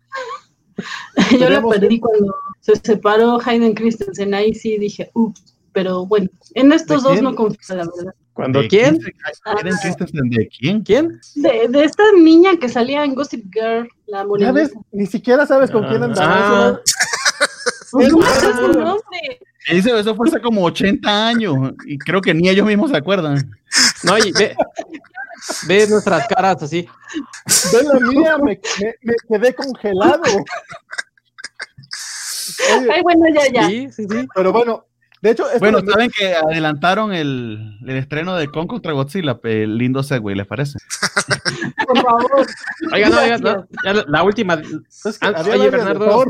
yo 1.39 1.49
la 1.49 1.61
perdí 1.61 1.99
cuando 1.99 2.35
se 2.59 2.75
separó 2.75 3.39
Hayden 3.43 3.73
Christensen. 3.75 4.33
Ahí 4.33 4.53
sí 4.53 4.77
dije, 4.77 5.09
ups, 5.13 5.55
pero 5.71 6.05
bueno, 6.05 6.27
en 6.55 6.71
estos 6.73 7.03
¿De 7.03 7.09
dos 7.09 7.11
quién? 7.13 7.23
no 7.23 7.35
confío, 7.35 7.75
la 7.75 7.85
verdad. 7.95 8.13
¿Cuando 8.33 8.61
¿De 8.61 8.67
quién? 8.67 8.99
se- 9.01 9.11
¿Quieren 9.55 9.73
chistes 9.81 10.11
de 10.13 10.47
quién? 10.49 10.81
¿Quién? 10.81 11.19
De, 11.35 11.67
de 11.69 11.83
esta 11.83 12.03
niña 12.21 12.57
que 12.57 12.69
salía 12.69 13.03
en 13.03 13.15
Gossip 13.15 13.45
Girl, 13.53 13.87
la 14.07 14.25
ves, 14.51 14.71
ni 14.91 15.05
siquiera 15.05 15.45
sabes 15.45 15.71
con 15.71 15.85
quién 15.87 16.03
andaba. 16.03 16.67
Ah. 16.67 16.79
Pues 17.91 18.11
no 18.11 18.21
Es- 18.21 18.27
sé 18.39 18.53
su 18.53 18.67
nombre. 18.67 19.39
Ese 19.69 19.97
eso 19.99 20.15
fue 20.15 20.27
hace 20.27 20.41
como 20.41 20.63
80 20.63 21.27
años 21.27 21.73
y 21.85 21.97
creo 21.97 22.21
que 22.21 22.33
ni 22.33 22.49
ellos 22.49 22.65
mismos 22.65 22.89
se 22.91 22.97
acuerdan. 22.97 23.51
No, 24.03 24.17
y 24.17 24.31
ve, 24.31 24.55
ve 25.67 25.87
nuestras 25.87 26.27
caras 26.27 26.63
así. 26.63 26.87
Ve 27.71 27.83
la 27.83 27.99
mía, 27.99 28.37
me, 28.37 28.59
me- 28.81 28.95
me 29.03 29.13
quedé 29.39 29.53
congelado. 29.53 30.21
Oye, 32.77 32.87
Ay, 32.93 33.01
bueno, 33.03 33.25
ya, 33.33 33.51
ya. 33.53 33.67
Sí, 33.67 33.89
sí, 33.91 34.05
sí. 34.09 34.27
pero 34.33 34.51
bueno, 34.51 34.85
de 35.21 35.31
hecho, 35.31 35.45
Bueno, 35.59 35.81
saben 35.87 36.09
que 36.09 36.33
adelantaron 36.33 37.13
el, 37.13 37.77
el 37.85 37.95
estreno 37.97 38.35
de 38.35 38.47
Kong 38.47 38.67
contra 38.67 38.93
Godzilla, 38.93 39.37
pe- 39.39 39.67
lindo 39.67 40.01
segue, 40.01 40.35
¿les 40.35 40.47
parece? 40.47 40.79
Por 41.85 41.97
favor. 42.01 42.47
Oiga, 42.93 43.09
no, 43.09 43.19
oiga, 43.21 43.37
no, 43.37 43.67
ya 43.83 43.93
la, 43.93 44.05
la 44.07 44.23
última. 44.23 44.55
es 44.55 45.19
que 45.19 45.27
ah, 45.27 45.43
oye, 45.51 45.69
Bernardo. 45.69 46.25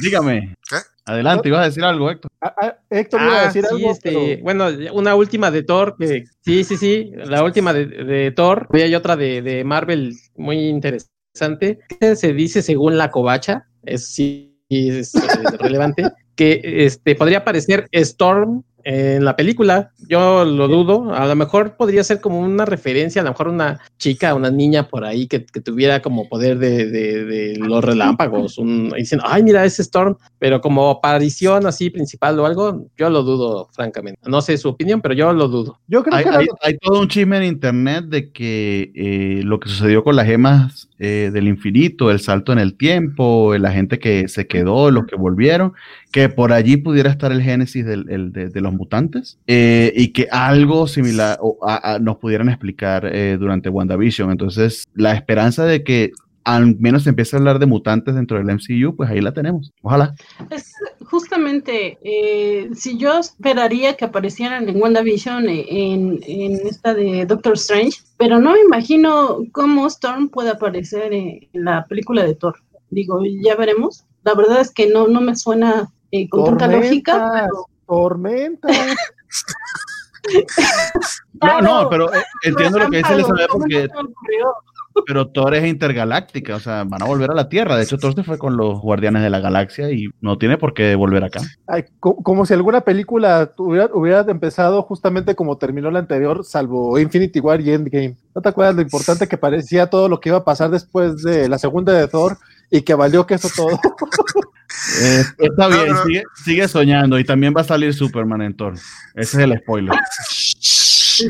Dígame. 0.00 0.56
¿Qué? 0.68 0.76
Adelante, 1.10 1.48
ibas 1.48 1.62
a 1.62 1.64
decir 1.64 1.84
algo, 1.84 2.10
Héctor. 2.10 2.30
Ah, 2.40 2.54
ah, 2.60 2.76
Héctor 2.90 3.20
iba 3.22 3.32
a 3.36 3.40
Ah, 3.42 3.46
decir 3.46 3.64
sí, 3.64 3.74
algo, 3.74 3.90
este, 3.92 4.10
pero- 4.12 4.42
bueno, 4.42 4.66
una 4.92 5.14
última 5.14 5.50
de 5.50 5.62
Thor, 5.62 5.96
que 5.98 6.24
sí, 6.42 6.64
sí, 6.64 6.76
sí, 6.76 7.12
la 7.14 7.42
última 7.44 7.72
de, 7.72 7.86
de 7.86 8.30
Thor, 8.30 8.68
y 8.72 8.80
hay 8.82 8.94
otra 8.94 9.16
de, 9.16 9.42
de 9.42 9.64
Marvel 9.64 10.14
muy 10.36 10.58
interesante, 10.68 11.80
se 12.14 12.32
dice 12.32 12.62
según 12.62 12.96
la 12.96 13.10
covacha, 13.10 13.66
es 13.82 14.06
sí 14.12 14.46
es, 14.68 15.14
eh, 15.16 15.20
relevante, 15.58 16.04
que 16.36 16.60
este 16.62 17.14
podría 17.16 17.38
aparecer 17.38 17.88
Storm 17.92 18.62
en 18.84 19.24
la 19.24 19.36
película. 19.36 19.90
Yo 20.08 20.44
lo 20.44 20.68
dudo. 20.68 21.14
A 21.14 21.26
lo 21.26 21.36
mejor 21.36 21.76
podría 21.76 22.02
ser 22.04 22.20
como 22.20 22.40
una 22.40 22.64
referencia, 22.64 23.20
a 23.22 23.24
lo 23.24 23.30
mejor 23.30 23.48
una 23.48 23.80
chica, 23.98 24.34
una 24.34 24.50
niña 24.50 24.88
por 24.88 25.04
ahí 25.04 25.26
que, 25.26 25.44
que 25.44 25.60
tuviera 25.60 26.00
como 26.02 26.28
poder 26.28 26.58
de, 26.58 26.86
de, 26.90 27.24
de 27.24 27.56
los 27.58 27.84
relámpagos, 27.84 28.58
un, 28.58 28.90
diciendo, 28.96 29.24
ay, 29.28 29.42
mira, 29.42 29.64
ese 29.64 29.82
Storm, 29.82 30.16
pero 30.38 30.60
como 30.60 30.90
aparición 30.90 31.66
así 31.66 31.90
principal 31.90 32.38
o 32.40 32.46
algo, 32.46 32.86
yo 32.96 33.10
lo 33.10 33.22
dudo, 33.22 33.68
francamente. 33.72 34.20
No 34.26 34.40
sé 34.42 34.56
su 34.56 34.68
opinión, 34.68 35.00
pero 35.00 35.14
yo 35.14 35.32
lo 35.32 35.48
dudo. 35.48 35.78
Yo 35.86 36.02
creo 36.02 36.16
Hay, 36.16 36.24
que 36.24 36.48
hay- 36.62 36.78
todo 36.80 37.00
un 37.00 37.08
chisme 37.08 37.36
en 37.38 37.44
internet 37.44 38.04
de 38.06 38.30
que 38.32 38.92
eh, 38.94 39.42
lo 39.44 39.60
que 39.60 39.68
sucedió 39.68 40.02
con 40.04 40.16
las 40.16 40.26
gemas 40.26 40.88
eh, 40.98 41.30
del 41.32 41.48
infinito, 41.48 42.10
el 42.10 42.20
salto 42.20 42.52
en 42.52 42.58
el 42.58 42.76
tiempo, 42.76 43.54
la 43.58 43.72
gente 43.72 43.98
que 43.98 44.28
se 44.28 44.46
quedó, 44.46 44.90
los 44.90 45.06
que 45.06 45.16
volvieron, 45.16 45.72
que 46.12 46.28
por 46.28 46.52
allí 46.52 46.76
pudiera 46.76 47.10
estar 47.10 47.32
el 47.32 47.42
génesis 47.42 47.84
del- 47.84 48.06
el 48.10 48.32
de, 48.32 48.48
de 48.48 48.60
los 48.60 48.69
mutantes 48.72 49.38
eh, 49.46 49.92
y 49.96 50.08
que 50.12 50.28
algo 50.30 50.86
similar 50.86 51.38
o, 51.40 51.58
a- 51.62 51.94
a- 51.94 51.98
nos 51.98 52.16
pudieran 52.18 52.48
explicar 52.48 53.04
eh, 53.06 53.36
durante 53.38 53.68
WandaVision. 53.68 54.30
Entonces, 54.30 54.84
la 54.94 55.12
esperanza 55.14 55.64
de 55.64 55.82
que 55.84 56.12
al 56.44 56.76
menos 56.78 57.02
se 57.02 57.10
empiece 57.10 57.36
a 57.36 57.38
hablar 57.38 57.58
de 57.58 57.66
mutantes 57.66 58.14
dentro 58.14 58.38
del 58.38 58.46
MCU, 58.50 58.96
pues 58.96 59.10
ahí 59.10 59.20
la 59.20 59.32
tenemos. 59.32 59.72
Ojalá. 59.82 60.14
Es 60.50 60.72
justamente, 61.04 61.98
eh, 62.02 62.70
si 62.74 62.96
yo 62.96 63.18
esperaría 63.18 63.94
que 63.96 64.06
aparecieran 64.06 64.68
en 64.68 64.80
WandaVision, 64.80 65.48
en, 65.48 66.18
en 66.26 66.52
esta 66.66 66.94
de 66.94 67.26
Doctor 67.26 67.54
Strange, 67.54 67.98
pero 68.16 68.38
no 68.40 68.52
me 68.52 68.60
imagino 68.60 69.38
cómo 69.52 69.86
Storm 69.86 70.30
puede 70.30 70.50
aparecer 70.50 71.12
en, 71.12 71.46
en 71.52 71.64
la 71.64 71.84
película 71.86 72.24
de 72.24 72.34
Thor. 72.34 72.56
Digo, 72.88 73.20
ya 73.44 73.54
veremos. 73.56 74.04
La 74.24 74.34
verdad 74.34 74.60
es 74.62 74.70
que 74.72 74.88
no, 74.88 75.08
no 75.08 75.20
me 75.20 75.36
suena 75.36 75.90
eh, 76.10 76.28
con 76.28 76.44
tanta 76.44 76.66
lógica, 76.68 77.30
pero 77.34 77.66
tormentas. 77.90 78.76
No, 81.42 81.60
no, 81.62 81.88
pero 81.88 82.12
eh, 82.12 82.18
entiendo 82.44 82.78
lo 82.78 82.90
que 82.90 82.98
dice 82.98 83.14
Elizabeth 83.14 83.48
¿cómo 83.48 83.60
porque 83.64 83.88
pero 85.06 85.28
Thor 85.28 85.54
es 85.54 85.64
intergaláctica, 85.64 86.56
o 86.56 86.60
sea, 86.60 86.84
van 86.84 87.00
a 87.02 87.06
volver 87.06 87.30
a 87.30 87.34
la 87.34 87.48
Tierra. 87.48 87.76
De 87.76 87.84
hecho, 87.84 87.96
Thor 87.96 88.14
se 88.14 88.22
fue 88.24 88.36
con 88.38 88.56
los 88.56 88.80
Guardianes 88.80 89.22
de 89.22 89.30
la 89.30 89.38
Galaxia 89.40 89.90
y 89.90 90.08
no 90.20 90.36
tiene 90.36 90.58
por 90.58 90.74
qué 90.74 90.94
volver 90.96 91.24
acá. 91.24 91.40
Ay, 91.66 91.84
co- 92.00 92.16
como 92.16 92.44
si 92.44 92.52
alguna 92.52 92.82
película 92.82 93.52
hubiera, 93.56 93.88
hubiera 93.94 94.20
empezado 94.22 94.82
justamente 94.82 95.34
como 95.34 95.56
terminó 95.56 95.90
la 95.90 96.00
anterior, 96.00 96.44
salvo 96.44 96.98
Infinity 96.98 97.40
War 97.40 97.60
y 97.60 97.70
Endgame. 97.70 98.16
¿No 98.34 98.42
te 98.42 98.48
acuerdas 98.50 98.74
lo 98.74 98.82
importante 98.82 99.28
que 99.28 99.38
parecía 99.38 99.88
todo 99.88 100.08
lo 100.08 100.20
que 100.20 100.28
iba 100.30 100.38
a 100.38 100.44
pasar 100.44 100.70
después 100.70 101.22
de 101.22 101.48
la 101.48 101.58
segunda 101.58 101.92
de 101.94 102.06
Thor 102.08 102.36
y 102.70 102.82
que 102.82 102.94
valió 102.94 103.26
que 103.26 103.34
eso 103.34 103.50
todo? 103.54 103.78
Eh, 105.02 105.24
está 105.38 105.66
bien, 105.66 105.88
no. 105.88 106.04
Sigue, 106.04 106.22
sigue 106.44 106.68
soñando 106.68 107.18
y 107.18 107.24
también 107.24 107.52
va 107.54 107.60
a 107.60 107.64
salir 107.64 107.92
Superman 107.92 108.40
en 108.40 108.56
Thor. 108.56 108.74
Ese 109.14 109.36
es 109.36 109.44
el 109.44 109.58
spoiler. 109.58 109.98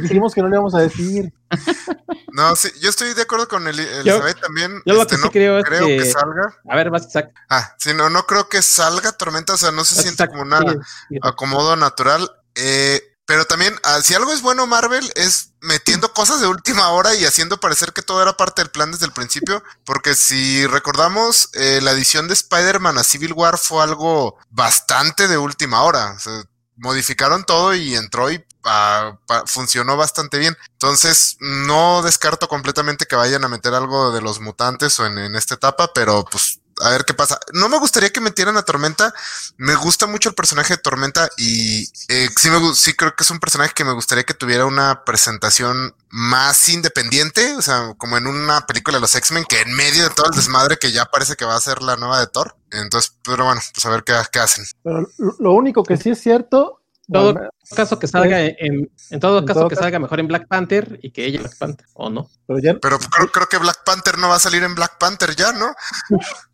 Dijimos 0.02 0.34
que 0.34 0.42
no 0.42 0.48
le 0.48 0.56
íbamos 0.56 0.74
a 0.74 0.80
decir. 0.80 1.32
No, 2.32 2.54
sí, 2.54 2.68
yo 2.80 2.90
estoy 2.90 3.12
de 3.12 3.22
acuerdo 3.22 3.48
con 3.48 3.66
Elizabeth 3.66 4.40
también. 4.40 4.80
Yo 4.86 4.94
lo 4.94 5.02
este, 5.02 5.16
que 5.16 5.20
sí 5.20 5.24
no 5.24 5.32
creo 5.32 5.58
es 5.58 5.64
creo 5.64 5.86
que, 5.86 5.96
que 5.96 6.04
salga. 6.04 6.54
a 6.68 6.76
ver, 6.76 6.88
vas, 6.88 7.08
Isaac. 7.08 7.32
Ah, 7.48 7.74
sí, 7.76 7.90
no, 7.92 8.08
no 8.08 8.22
creo 8.24 8.48
que 8.48 8.62
salga 8.62 9.10
Tormenta, 9.10 9.54
o 9.54 9.56
sea, 9.56 9.72
no 9.72 9.84
se 9.84 10.00
siente 10.00 10.28
como 10.28 10.44
sigue. 10.44 11.18
acomodo 11.22 11.74
natural. 11.74 12.30
Eh, 12.54 13.02
pero 13.30 13.44
también, 13.44 13.78
ah, 13.84 14.00
si 14.02 14.12
algo 14.12 14.32
es 14.32 14.42
bueno 14.42 14.66
Marvel, 14.66 15.08
es 15.14 15.52
metiendo 15.60 16.12
cosas 16.12 16.40
de 16.40 16.48
última 16.48 16.88
hora 16.88 17.14
y 17.14 17.24
haciendo 17.24 17.60
parecer 17.60 17.92
que 17.92 18.02
todo 18.02 18.20
era 18.20 18.36
parte 18.36 18.60
del 18.60 18.72
plan 18.72 18.90
desde 18.90 19.06
el 19.06 19.12
principio. 19.12 19.62
Porque 19.84 20.14
si 20.14 20.66
recordamos, 20.66 21.48
eh, 21.52 21.78
la 21.80 21.92
edición 21.92 22.26
de 22.26 22.34
Spider-Man 22.34 22.98
a 22.98 23.04
Civil 23.04 23.32
War 23.34 23.56
fue 23.56 23.84
algo 23.84 24.36
bastante 24.50 25.28
de 25.28 25.38
última 25.38 25.84
hora. 25.84 26.14
O 26.16 26.18
sea, 26.18 26.42
modificaron 26.74 27.44
todo 27.44 27.72
y 27.72 27.94
entró 27.94 28.32
y 28.32 28.44
ah, 28.64 29.16
funcionó 29.46 29.96
bastante 29.96 30.38
bien. 30.38 30.56
Entonces, 30.72 31.36
no 31.38 32.02
descarto 32.02 32.48
completamente 32.48 33.06
que 33.06 33.14
vayan 33.14 33.44
a 33.44 33.48
meter 33.48 33.74
algo 33.74 34.10
de 34.10 34.22
los 34.22 34.40
mutantes 34.40 34.98
o 34.98 35.06
en, 35.06 35.18
en 35.18 35.36
esta 35.36 35.54
etapa, 35.54 35.92
pero 35.94 36.24
pues 36.24 36.59
a 36.82 36.90
ver 36.90 37.04
qué 37.04 37.14
pasa. 37.14 37.38
No 37.52 37.68
me 37.68 37.78
gustaría 37.78 38.10
que 38.10 38.20
metieran 38.20 38.56
a 38.56 38.62
Tormenta. 38.62 39.12
Me 39.56 39.74
gusta 39.74 40.06
mucho 40.06 40.28
el 40.30 40.34
personaje 40.34 40.74
de 40.74 40.82
Tormenta 40.82 41.28
y 41.36 41.84
eh, 42.08 42.28
sí, 42.36 42.50
me, 42.50 42.74
sí 42.74 42.94
creo 42.94 43.14
que 43.14 43.22
es 43.24 43.30
un 43.30 43.38
personaje 43.40 43.72
que 43.74 43.84
me 43.84 43.92
gustaría 43.92 44.24
que 44.24 44.34
tuviera 44.34 44.66
una 44.66 45.04
presentación 45.04 45.94
más 46.10 46.68
independiente, 46.68 47.54
o 47.56 47.62
sea, 47.62 47.94
como 47.98 48.16
en 48.16 48.26
una 48.26 48.66
película 48.66 48.96
de 48.96 49.02
los 49.02 49.14
X-Men, 49.14 49.44
que 49.48 49.60
en 49.60 49.72
medio 49.74 50.02
de 50.04 50.10
todo 50.10 50.26
el 50.30 50.36
desmadre 50.36 50.76
que 50.78 50.90
ya 50.92 51.04
parece 51.06 51.36
que 51.36 51.44
va 51.44 51.54
a 51.56 51.60
ser 51.60 51.82
la 51.82 51.96
nueva 51.96 52.18
de 52.20 52.26
Thor. 52.26 52.56
Entonces, 52.72 53.16
pero 53.22 53.44
bueno, 53.44 53.60
pues 53.74 53.84
a 53.84 53.90
ver 53.90 54.02
qué, 54.04 54.14
qué 54.32 54.38
hacen. 54.40 54.64
Pero 54.82 55.06
lo- 55.38 55.52
único 55.52 55.82
que 55.84 55.96
sí 55.96 56.10
es 56.10 56.20
cierto, 56.20 56.82
Todo 57.12 57.32
bueno, 57.34 57.50
caso 57.74 57.98
que 57.98 58.06
salga 58.06 58.40
en, 58.40 58.90
en 59.10 59.20
todo 59.20 59.38
En 59.40 59.46
caso 59.46 59.60
todo 59.60 59.68
que 59.68 59.74
caso. 59.74 59.84
salga 59.84 59.98
mejor 59.98 60.20
en 60.20 60.28
Black 60.28 60.46
Panther 60.48 60.98
y 61.02 61.10
que 61.12 61.24
ella 61.26 61.40
Black 61.40 61.56
Panther, 61.58 61.86
o 61.94 62.08
no. 62.10 62.30
pero 62.46 62.58
ya 62.60 62.74
Pero 62.80 62.98
creo, 62.98 63.30
creo 63.32 63.48
que 63.48 63.58
Black 63.58 63.82
Panther 63.84 64.16
no 64.18 64.28
va 64.28 64.36
a 64.36 64.40
salir 64.40 64.62
en 64.62 64.74
Black 64.76 64.98
Panther 64.98 65.34
ya, 65.36 65.52
¿no? 65.52 65.74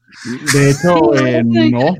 De 0.53 0.71
hecho, 0.71 1.15
eh, 1.17 1.43
no. 1.45 1.97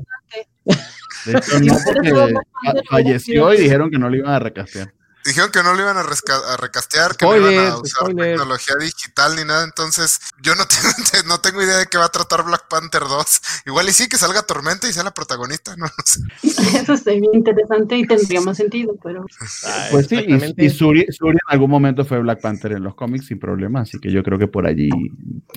De 1.25 1.37
hecho, 1.37 1.59
no, 1.59 1.73
porque 1.85 2.09
fa- 2.13 2.73
falleció 2.89 3.53
y 3.53 3.57
dijeron 3.61 3.89
que 3.89 3.97
no 3.99 4.09
le 4.09 4.17
iban 4.19 4.33
a 4.33 4.39
recastear. 4.39 4.93
Dijeron 5.27 5.51
que 5.51 5.61
no 5.61 5.73
lo 5.73 5.81
iban 5.81 5.97
a, 5.97 6.03
recastear, 6.03 7.15
que 7.17 7.25
no 7.25 7.35
iban 7.35 7.67
a 7.67 7.77
usar 7.77 8.03
spoiler. 8.03 8.37
tecnología 8.37 8.75
digital 8.79 9.35
ni 9.35 9.43
nada. 9.43 9.65
Entonces, 9.65 10.19
yo 10.41 10.55
no 10.55 10.63
tengo, 11.11 11.27
no 11.27 11.39
tengo 11.41 11.61
idea 11.61 11.77
de 11.77 11.85
qué 11.87 11.97
va 11.97 12.05
a 12.05 12.09
tratar 12.09 12.43
Black 12.45 12.67
Panther 12.69 13.01
2. 13.01 13.41
Igual 13.65 13.89
y 13.89 13.91
sí 13.91 14.07
que 14.07 14.17
salga 14.17 14.43
Tormenta 14.43 14.87
y 14.87 14.93
sea 14.93 15.03
la 15.03 15.13
protagonista, 15.13 15.75
no, 15.75 15.85
no 15.85 15.91
sé. 16.05 16.21
Eso 16.81 16.95
sería 16.95 17.29
interesante 17.33 17.97
y 17.97 18.07
tendría 18.07 18.39
más 18.41 18.55
sentido, 18.57 18.95
pero 19.03 19.25
Ah, 19.65 19.87
Pues 19.91 20.07
sí, 20.07 20.15
y, 20.25 20.65
y 20.65 20.69
Suri, 20.69 21.05
Suri 21.11 21.33
en 21.33 21.39
algún 21.53 21.69
momento 21.69 22.05
fue 22.05 22.19
Black 22.19 22.39
Panther 22.41 22.71
en 22.71 22.83
los 22.83 22.95
cómics 22.95 23.25
sin 23.27 23.37
problema, 23.39 23.81
así 23.81 23.99
que 23.99 24.09
yo 24.11 24.23
creo 24.23 24.39
que 24.39 24.47
por 24.47 24.65
allí 24.65 24.89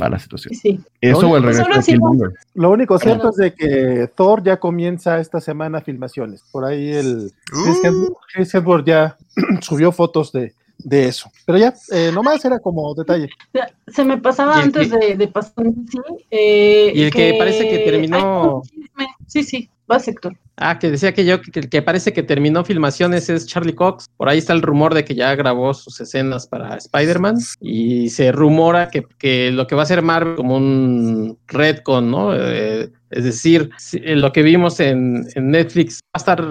va 0.03 0.09
la 0.09 0.18
situación. 0.18 0.53
sí. 0.55 0.81
Eso 1.01 1.29
o 1.29 1.37
el 1.37 1.45
regreso 1.45 1.68
de 1.73 1.83
sí 1.83 1.93
Killmonger. 1.93 2.31
lo 2.55 2.71
único 2.71 2.99
cierto 2.99 3.31
es 3.31 3.37
de 3.37 3.55
que 3.55 4.11
Thor 4.16 4.43
ya 4.43 4.59
comienza 4.59 5.21
esta 5.21 5.41
semana 5.41 5.81
filmaciones. 5.81 6.43
Por 6.51 6.64
ahí 6.64 6.91
el 6.93 7.33
Uh. 7.53 8.14
Chris 8.33 8.55
Hemsworth 8.55 8.87
ya 8.87 9.16
subió 9.61 9.92
fotos 9.92 10.32
de, 10.32 10.54
de 10.78 11.08
eso. 11.08 11.30
Pero 11.46 11.58
ya, 11.58 11.74
eh, 11.92 12.11
nomás 12.12 12.44
era 12.44 12.58
como 12.58 12.94
detalle. 12.94 13.28
Se 13.88 14.04
me 14.04 14.18
pasaba 14.18 14.54
el 14.56 14.61
antes 14.62 14.90
que- 14.90 14.96
de, 14.98 15.14
de 15.16 15.28
pasar 15.28 15.64
sí, 15.90 15.98
eh, 16.30 16.92
Y 16.94 17.02
el 17.02 17.11
que 17.12 17.34
parece 17.38 17.68
que 17.68 17.78
terminó- 17.80 18.62
chisme. 18.64 19.06
Sí, 19.26 19.42
sí, 19.44 19.70
va 19.90 19.98
sector. 19.98 20.36
Ah, 20.62 20.78
que 20.78 20.90
decía 20.90 21.14
que 21.14 21.24
yo, 21.24 21.40
que, 21.40 21.62
que 21.62 21.80
parece 21.80 22.12
que 22.12 22.22
terminó 22.22 22.64
filmaciones 22.64 23.30
es 23.30 23.46
Charlie 23.46 23.74
Cox. 23.74 24.11
Por 24.18 24.28
ahí 24.28 24.36
está 24.36 24.52
el 24.52 24.61
rumor 24.61 24.92
de 24.92 25.04
que 25.06 25.14
ya 25.14 25.34
grabó 25.34 25.72
sus 25.72 25.98
escenas 26.02 26.46
para 26.46 26.76
Spider-Man. 26.76 27.36
Y 27.62 28.11
se 28.11 28.30
rumora 28.30 28.90
que, 28.90 29.04
que 29.18 29.50
lo 29.52 29.66
que 29.66 29.74
va 29.74 29.82
a 29.82 29.84
hacer 29.84 30.02
Marvel 30.02 30.36
como 30.36 30.56
un 30.56 31.38
retcon, 31.46 32.11
¿no? 32.11 32.34
Eh, 32.36 32.90
es 33.11 33.24
decir, 33.24 33.70
si- 33.78 33.98
eh, 34.04 34.16
lo 34.16 34.32
que 34.32 34.42
vimos 34.42 34.78
en, 34.80 35.26
en 35.34 35.50
Netflix 35.50 36.00
va 36.04 36.11
a 36.14 36.18
estar 36.18 36.44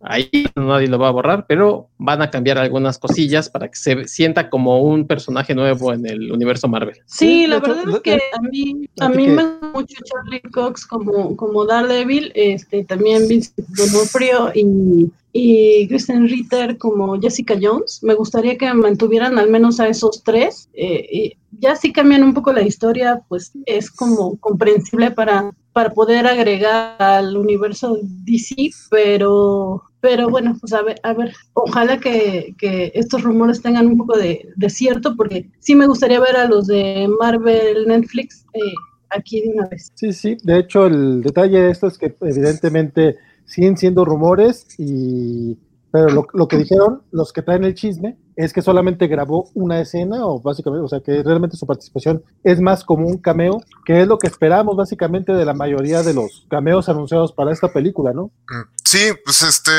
ahí, 0.00 0.30
nadie 0.56 0.88
lo 0.88 0.98
va 0.98 1.08
a 1.08 1.12
borrar, 1.12 1.46
pero 1.46 1.88
van 1.98 2.22
a 2.22 2.30
cambiar 2.30 2.58
algunas 2.58 2.98
cosillas 2.98 3.50
para 3.50 3.68
que 3.68 3.76
se 3.76 4.08
sienta 4.08 4.48
como 4.50 4.80
un 4.82 5.06
personaje 5.06 5.54
nuevo 5.54 5.92
en 5.92 6.06
el 6.06 6.30
universo 6.32 6.68
Marvel. 6.68 6.96
Sí, 7.06 7.46
la 7.46 7.58
verdad 7.60 7.88
es 7.88 8.00
que 8.00 8.14
a 8.32 8.40
mí, 8.40 8.86
a 9.00 9.08
mí 9.08 9.24
que- 9.24 9.30
me 9.30 9.42
gusta 9.42 9.66
mucho 9.74 9.96
Charlie 10.04 10.40
Cox 10.52 10.86
como, 10.86 11.36
como 11.36 11.64
Daredevil, 11.64 12.32
este, 12.34 12.84
también 12.84 13.26
Vincent 13.28 13.66
D'Onofrio 13.68 14.52
y, 14.54 15.10
y 15.32 15.88
Kristen 15.88 16.28
Ritter 16.28 16.78
como 16.78 17.20
Jessica 17.20 17.56
Jones. 17.60 18.00
Me 18.02 18.14
gustaría 18.14 18.56
que 18.56 18.72
mantuvieran 18.72 19.38
al 19.38 19.50
menos 19.50 19.80
a 19.80 19.88
esos 19.88 20.22
tres. 20.22 20.68
eh, 20.74 21.06
y 21.10 21.36
ya 21.60 21.76
si 21.76 21.92
cambian 21.92 22.22
un 22.24 22.34
poco 22.34 22.52
la 22.52 22.62
historia, 22.62 23.22
pues 23.28 23.52
es 23.66 23.90
como 23.90 24.36
comprensible 24.38 25.10
para, 25.12 25.50
para 25.74 25.90
poder 25.90 26.26
agregar 26.26 26.96
al 27.02 27.36
universo 27.36 27.98
DC, 28.02 28.70
pero 28.90 29.82
pero 30.00 30.28
bueno, 30.28 30.54
pues 30.60 30.72
a 30.74 30.82
ver, 30.82 31.00
a 31.02 31.14
ver, 31.14 31.32
ojalá 31.54 31.98
que, 31.98 32.54
que 32.58 32.92
estos 32.94 33.22
rumores 33.22 33.62
tengan 33.62 33.86
un 33.86 33.96
poco 33.96 34.18
de, 34.18 34.48
de 34.54 34.70
cierto, 34.70 35.16
porque 35.16 35.50
sí 35.60 35.74
me 35.74 35.86
gustaría 35.86 36.20
ver 36.20 36.36
a 36.36 36.46
los 36.46 36.66
de 36.66 37.08
Marvel 37.18 37.86
Netflix 37.88 38.44
eh, 38.52 38.60
aquí 39.08 39.40
de 39.40 39.48
una 39.48 39.66
vez. 39.66 39.90
Sí, 39.94 40.12
sí. 40.12 40.36
De 40.42 40.58
hecho, 40.58 40.86
el 40.86 41.22
detalle 41.22 41.58
de 41.58 41.70
esto 41.70 41.86
es 41.86 41.98
que 41.98 42.14
evidentemente 42.20 43.16
siguen 43.46 43.76
siendo 43.76 44.04
rumores 44.04 44.66
y 44.78 45.58
pero 45.90 46.10
lo, 46.10 46.26
lo 46.34 46.48
que 46.48 46.58
dijeron 46.58 47.02
los 47.10 47.32
que 47.32 47.42
traen 47.42 47.64
el 47.64 47.74
chisme 47.74 48.16
es 48.36 48.52
que 48.52 48.62
solamente 48.62 49.06
grabó 49.06 49.50
una 49.54 49.80
escena 49.80 50.26
o 50.26 50.40
básicamente, 50.40 50.84
o 50.84 50.88
sea, 50.88 51.00
que 51.00 51.22
realmente 51.22 51.56
su 51.56 51.66
participación 51.66 52.22
es 52.42 52.60
más 52.60 52.84
como 52.84 53.06
un 53.06 53.18
cameo, 53.18 53.62
que 53.84 54.00
es 54.00 54.08
lo 54.08 54.18
que 54.18 54.26
esperamos 54.26 54.76
básicamente 54.76 55.32
de 55.32 55.44
la 55.44 55.54
mayoría 55.54 56.02
de 56.02 56.14
los 56.14 56.46
cameos 56.48 56.88
anunciados 56.88 57.32
para 57.32 57.52
esta 57.52 57.72
película, 57.72 58.12
¿no? 58.12 58.30
Mm, 58.48 58.74
Sí, 58.94 59.12
pues 59.24 59.42
este, 59.42 59.72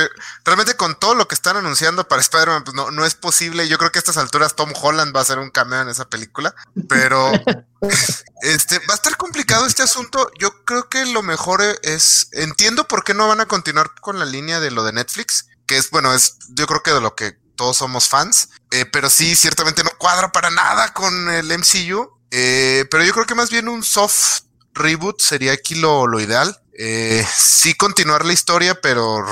realmente 0.43 0.76
con 0.76 0.99
todo 0.99 1.16
lo 1.16 1.28
que 1.28 1.36
están 1.36 1.56
anunciando 1.56 2.08
para 2.08 2.22
Spider-Man, 2.22 2.64
pues 2.66 2.76
no, 2.76 2.91
no 2.91 3.06
es 3.06 3.14
posible. 3.14 3.68
Yo 3.68 3.78
creo 3.78 3.89
que 3.89 3.99
a 3.99 4.01
estas 4.01 4.18
alturas 4.18 4.56
Tom 4.56 4.74
Holland 4.82 5.16
va 5.16 5.20
a 5.20 5.22
hacer 5.22 5.39
un 5.39 5.51
cameo 5.51 5.84
en 5.84 5.89
esa 5.89 6.10
película, 6.10 6.53
pero 6.89 7.32
este, 8.41 8.80
va 8.80 8.93
a 8.93 8.95
estar 8.95 9.16
complicado 9.16 9.68
este 9.68 9.84
asunto. 9.84 10.30
Yo 10.39 10.66
creo 10.66 10.89
que 10.89 11.06
lo 11.06 11.22
mejor 11.22 11.62
es, 11.84 12.30
entiendo 12.34 12.89
por 12.89 13.06
qué 13.06 13.14
no 13.14 13.28
van 13.28 13.39
a 13.39 13.45
continuar 13.45 13.91
con 14.01 14.20
la 14.20 14.26
línea 14.26 14.60
de 14.60 14.72
lo 14.72 14.84
de 14.84 14.91
Netflix, 14.91 15.47
que 15.68 15.78
es, 15.78 15.91
bueno, 15.91 16.14
es 16.14 16.38
yo 16.49 16.66
creo 16.68 16.84
que 16.84 16.91
de 16.91 17.01
lo 17.01 17.16
que 17.16 17.38
todos 17.56 17.78
somos 17.78 18.08
fans, 18.08 18.49
eh, 18.72 18.86
pero 18.86 19.10
sí, 19.10 19.36
ciertamente 19.36 19.84
no 19.84 19.91
cuadra 19.97 20.32
para 20.32 20.49
nada 20.49 20.93
con 20.93 21.30
el 21.30 21.51
MCU, 21.51 22.10
eh, 22.32 22.86
pero 22.91 23.03
yo 23.03 23.14
creo 23.14 23.26
que 23.26 23.36
más 23.36 23.49
bien 23.49 23.68
un 23.70 23.84
soft 23.84 24.41
reboot 24.74 25.22
sería 25.22 25.53
aquí 25.53 25.76
lo, 25.76 26.20
ideal. 26.20 26.60
Eh, 26.78 27.26
sí 27.36 27.74
continuar 27.74 28.26
la 28.26 28.34
historia, 28.34 28.80
pero 28.82 29.24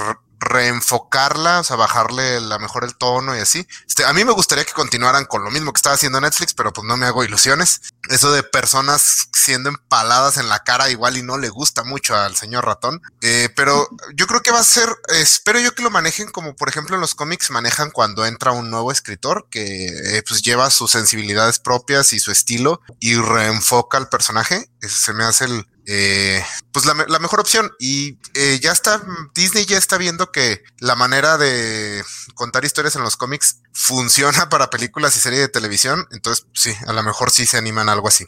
reenfocarla, 0.43 1.59
o 1.59 1.63
sea, 1.63 1.75
bajarle 1.75 2.41
la 2.41 2.59
mejor 2.59 2.83
el 2.83 2.95
tono 2.95 3.35
y 3.35 3.39
así. 3.39 3.67
Este, 3.87 4.05
a 4.05 4.13
mí 4.13 4.23
me 4.25 4.31
gustaría 4.31 4.65
que 4.65 4.73
continuaran 4.73 5.25
con 5.25 5.43
lo 5.43 5.51
mismo 5.51 5.73
que 5.73 5.79
estaba 5.79 5.95
haciendo 5.95 6.21
Netflix, 6.21 6.53
pero 6.53 6.73
pues 6.73 6.85
no 6.85 6.97
me 6.97 7.05
hago 7.05 7.23
ilusiones. 7.23 7.81
Eso 8.09 8.31
de 8.31 8.43
personas 8.43 9.29
siendo 9.33 9.69
empaladas 9.69 10.37
en 10.37 10.49
la 10.49 10.59
cara 10.59 10.89
igual 10.89 11.17
y 11.17 11.23
no 11.23 11.37
le 11.37 11.49
gusta 11.49 11.83
mucho 11.83 12.15
al 12.15 12.35
señor 12.35 12.65
ratón. 12.65 13.01
Eh, 13.21 13.49
pero 13.55 13.87
yo 14.15 14.27
creo 14.27 14.41
que 14.41 14.51
va 14.51 14.59
a 14.59 14.63
ser, 14.63 14.89
espero 15.09 15.59
yo 15.59 15.73
que 15.73 15.83
lo 15.83 15.89
manejen 15.89 16.31
como 16.31 16.55
por 16.55 16.69
ejemplo 16.69 16.95
en 16.95 17.01
los 17.01 17.15
cómics 17.15 17.51
manejan 17.51 17.91
cuando 17.91 18.25
entra 18.25 18.51
un 18.51 18.69
nuevo 18.69 18.91
escritor 18.91 19.47
que 19.49 19.85
eh, 19.87 20.23
pues 20.27 20.41
lleva 20.41 20.69
sus 20.69 20.91
sensibilidades 20.91 21.59
propias 21.59 22.13
y 22.13 22.19
su 22.19 22.31
estilo 22.31 22.81
y 22.99 23.15
reenfoca 23.15 23.97
al 23.97 24.09
personaje. 24.09 24.69
Ese 24.81 24.97
se 24.97 25.13
me 25.13 25.23
hace 25.23 25.45
el, 25.45 25.67
eh, 25.85 26.41
pues 26.71 26.85
la, 26.85 26.93
la, 27.07 27.19
mejor 27.19 27.39
opción. 27.39 27.71
Y 27.79 28.17
eh, 28.33 28.59
ya 28.61 28.71
está, 28.71 29.01
Disney 29.35 29.65
ya 29.65 29.77
está 29.77 29.97
viendo 29.97 30.31
que 30.31 30.61
la 30.79 30.95
manera 30.95 31.37
de 31.37 32.03
contar 32.35 32.65
historias 32.65 32.95
en 32.95 33.03
los 33.03 33.17
cómics 33.17 33.61
funciona 33.73 34.47
para 34.49 34.69
películas 34.69 35.15
y 35.17 35.19
series 35.19 35.41
de 35.41 35.49
televisión. 35.49 36.05
Entonces, 36.11 36.47
sí, 36.53 36.71
a 36.87 36.93
lo 36.93 37.03
mejor 37.03 37.31
sí 37.31 37.45
se 37.45 37.57
animan 37.57 37.89
a 37.89 37.93
algo 37.93 38.07
así. 38.07 38.25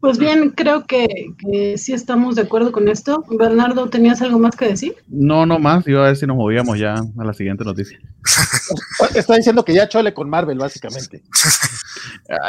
Pues 0.00 0.18
bien, 0.18 0.50
creo 0.50 0.86
que, 0.86 1.08
que, 1.38 1.76
sí 1.76 1.92
estamos 1.92 2.36
de 2.36 2.42
acuerdo 2.42 2.70
con 2.70 2.88
esto. 2.88 3.24
Bernardo, 3.30 3.88
¿tenías 3.88 4.22
algo 4.22 4.38
más 4.38 4.54
que 4.54 4.66
decir? 4.66 4.94
No, 5.08 5.44
no 5.44 5.58
más. 5.58 5.86
Iba 5.88 6.04
a 6.04 6.08
ver 6.08 6.16
si 6.16 6.26
nos 6.26 6.36
movíamos 6.36 6.78
ya 6.78 6.94
a 6.94 7.24
la 7.24 7.34
siguiente 7.34 7.64
noticia. 7.64 7.98
Está 9.14 9.34
diciendo 9.34 9.64
que 9.64 9.74
ya 9.74 9.88
chole 9.88 10.14
con 10.14 10.30
Marvel, 10.30 10.58
básicamente. 10.58 11.22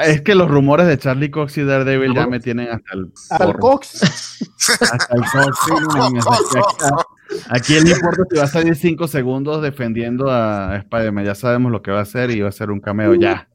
es 0.03 0.21
que 0.21 0.35
los 0.35 0.49
rumores 0.49 0.87
de 0.87 0.97
Charlie 0.97 1.31
Cox 1.31 1.57
y 1.57 1.63
Daredevil 1.63 2.13
ya 2.13 2.27
me 2.27 2.39
tienen 2.39 2.69
hasta 2.69 2.95
el... 2.95 3.11
Hasta 3.29 3.45
el 3.45 3.53
Cox. 3.55 4.39
Hasta 4.81 5.15
el 5.15 5.21
Cox, 5.21 5.57
sí, 6.51 6.59
Aquí 7.49 7.75
el 7.75 7.87
importa 7.87 8.23
si 8.29 8.37
va 8.37 8.43
a 8.43 8.47
salir 8.47 8.75
cinco 8.75 9.07
segundos 9.07 9.61
defendiendo 9.61 10.29
a 10.29 10.77
Spider-Man. 10.77 11.25
Ya 11.25 11.35
sabemos 11.35 11.71
lo 11.71 11.81
que 11.81 11.91
va 11.91 11.99
a 11.99 12.03
hacer 12.03 12.31
y 12.31 12.41
va 12.41 12.49
a 12.49 12.51
ser 12.51 12.71
un 12.71 12.79
cameo 12.79 13.15
ya. 13.15 13.47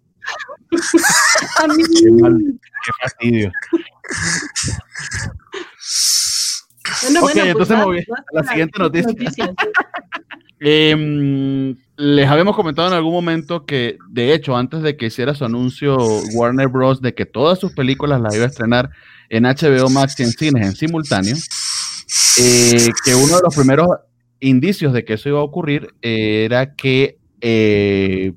A 1.62 1.68
mí. 1.68 1.82
Qué, 1.84 2.10
mal, 2.10 2.38
qué 2.38 2.92
fastidio. 3.00 3.52
Bueno, 7.02 7.20
Ok, 7.20 7.34
bueno, 7.34 7.34
pues 7.34 7.46
entonces 7.46 7.78
me 7.78 7.84
voy 7.84 7.98
a 7.98 8.04
la 8.32 8.44
siguiente 8.44 8.78
noticia. 8.78 9.54
Eh, 10.61 11.74
les 11.96 12.28
habíamos 12.28 12.57
comentado 12.57 12.88
en 12.88 12.94
algún 12.94 13.12
momento 13.12 13.64
que, 13.66 13.98
de 14.09 14.34
hecho, 14.34 14.57
antes 14.57 14.82
de 14.82 14.96
que 14.96 15.07
hiciera 15.07 15.34
su 15.34 15.44
anuncio 15.44 15.96
Warner 16.34 16.68
Bros. 16.68 17.00
de 17.00 17.14
que 17.14 17.26
todas 17.26 17.59
sus 17.59 17.72
películas 17.72 18.20
las 18.20 18.34
iba 18.34 18.44
a 18.44 18.48
estrenar 18.48 18.90
en 19.28 19.44
HBO 19.44 19.88
Max 19.90 20.18
y 20.18 20.24
en 20.24 20.30
cines 20.30 20.66
en 20.66 20.74
simultáneo, 20.74 21.36
eh, 22.40 22.90
que 23.05 23.14
uno 23.14 23.36
de 23.36 23.42
los 23.44 23.55
primeros 23.55 23.88
indicios 24.40 24.92
de 24.92 25.05
que 25.05 25.14
eso 25.14 25.28
iba 25.28 25.38
a 25.38 25.44
ocurrir 25.44 25.94
era 26.02 26.74
que 26.74 27.18
eh, 27.40 28.32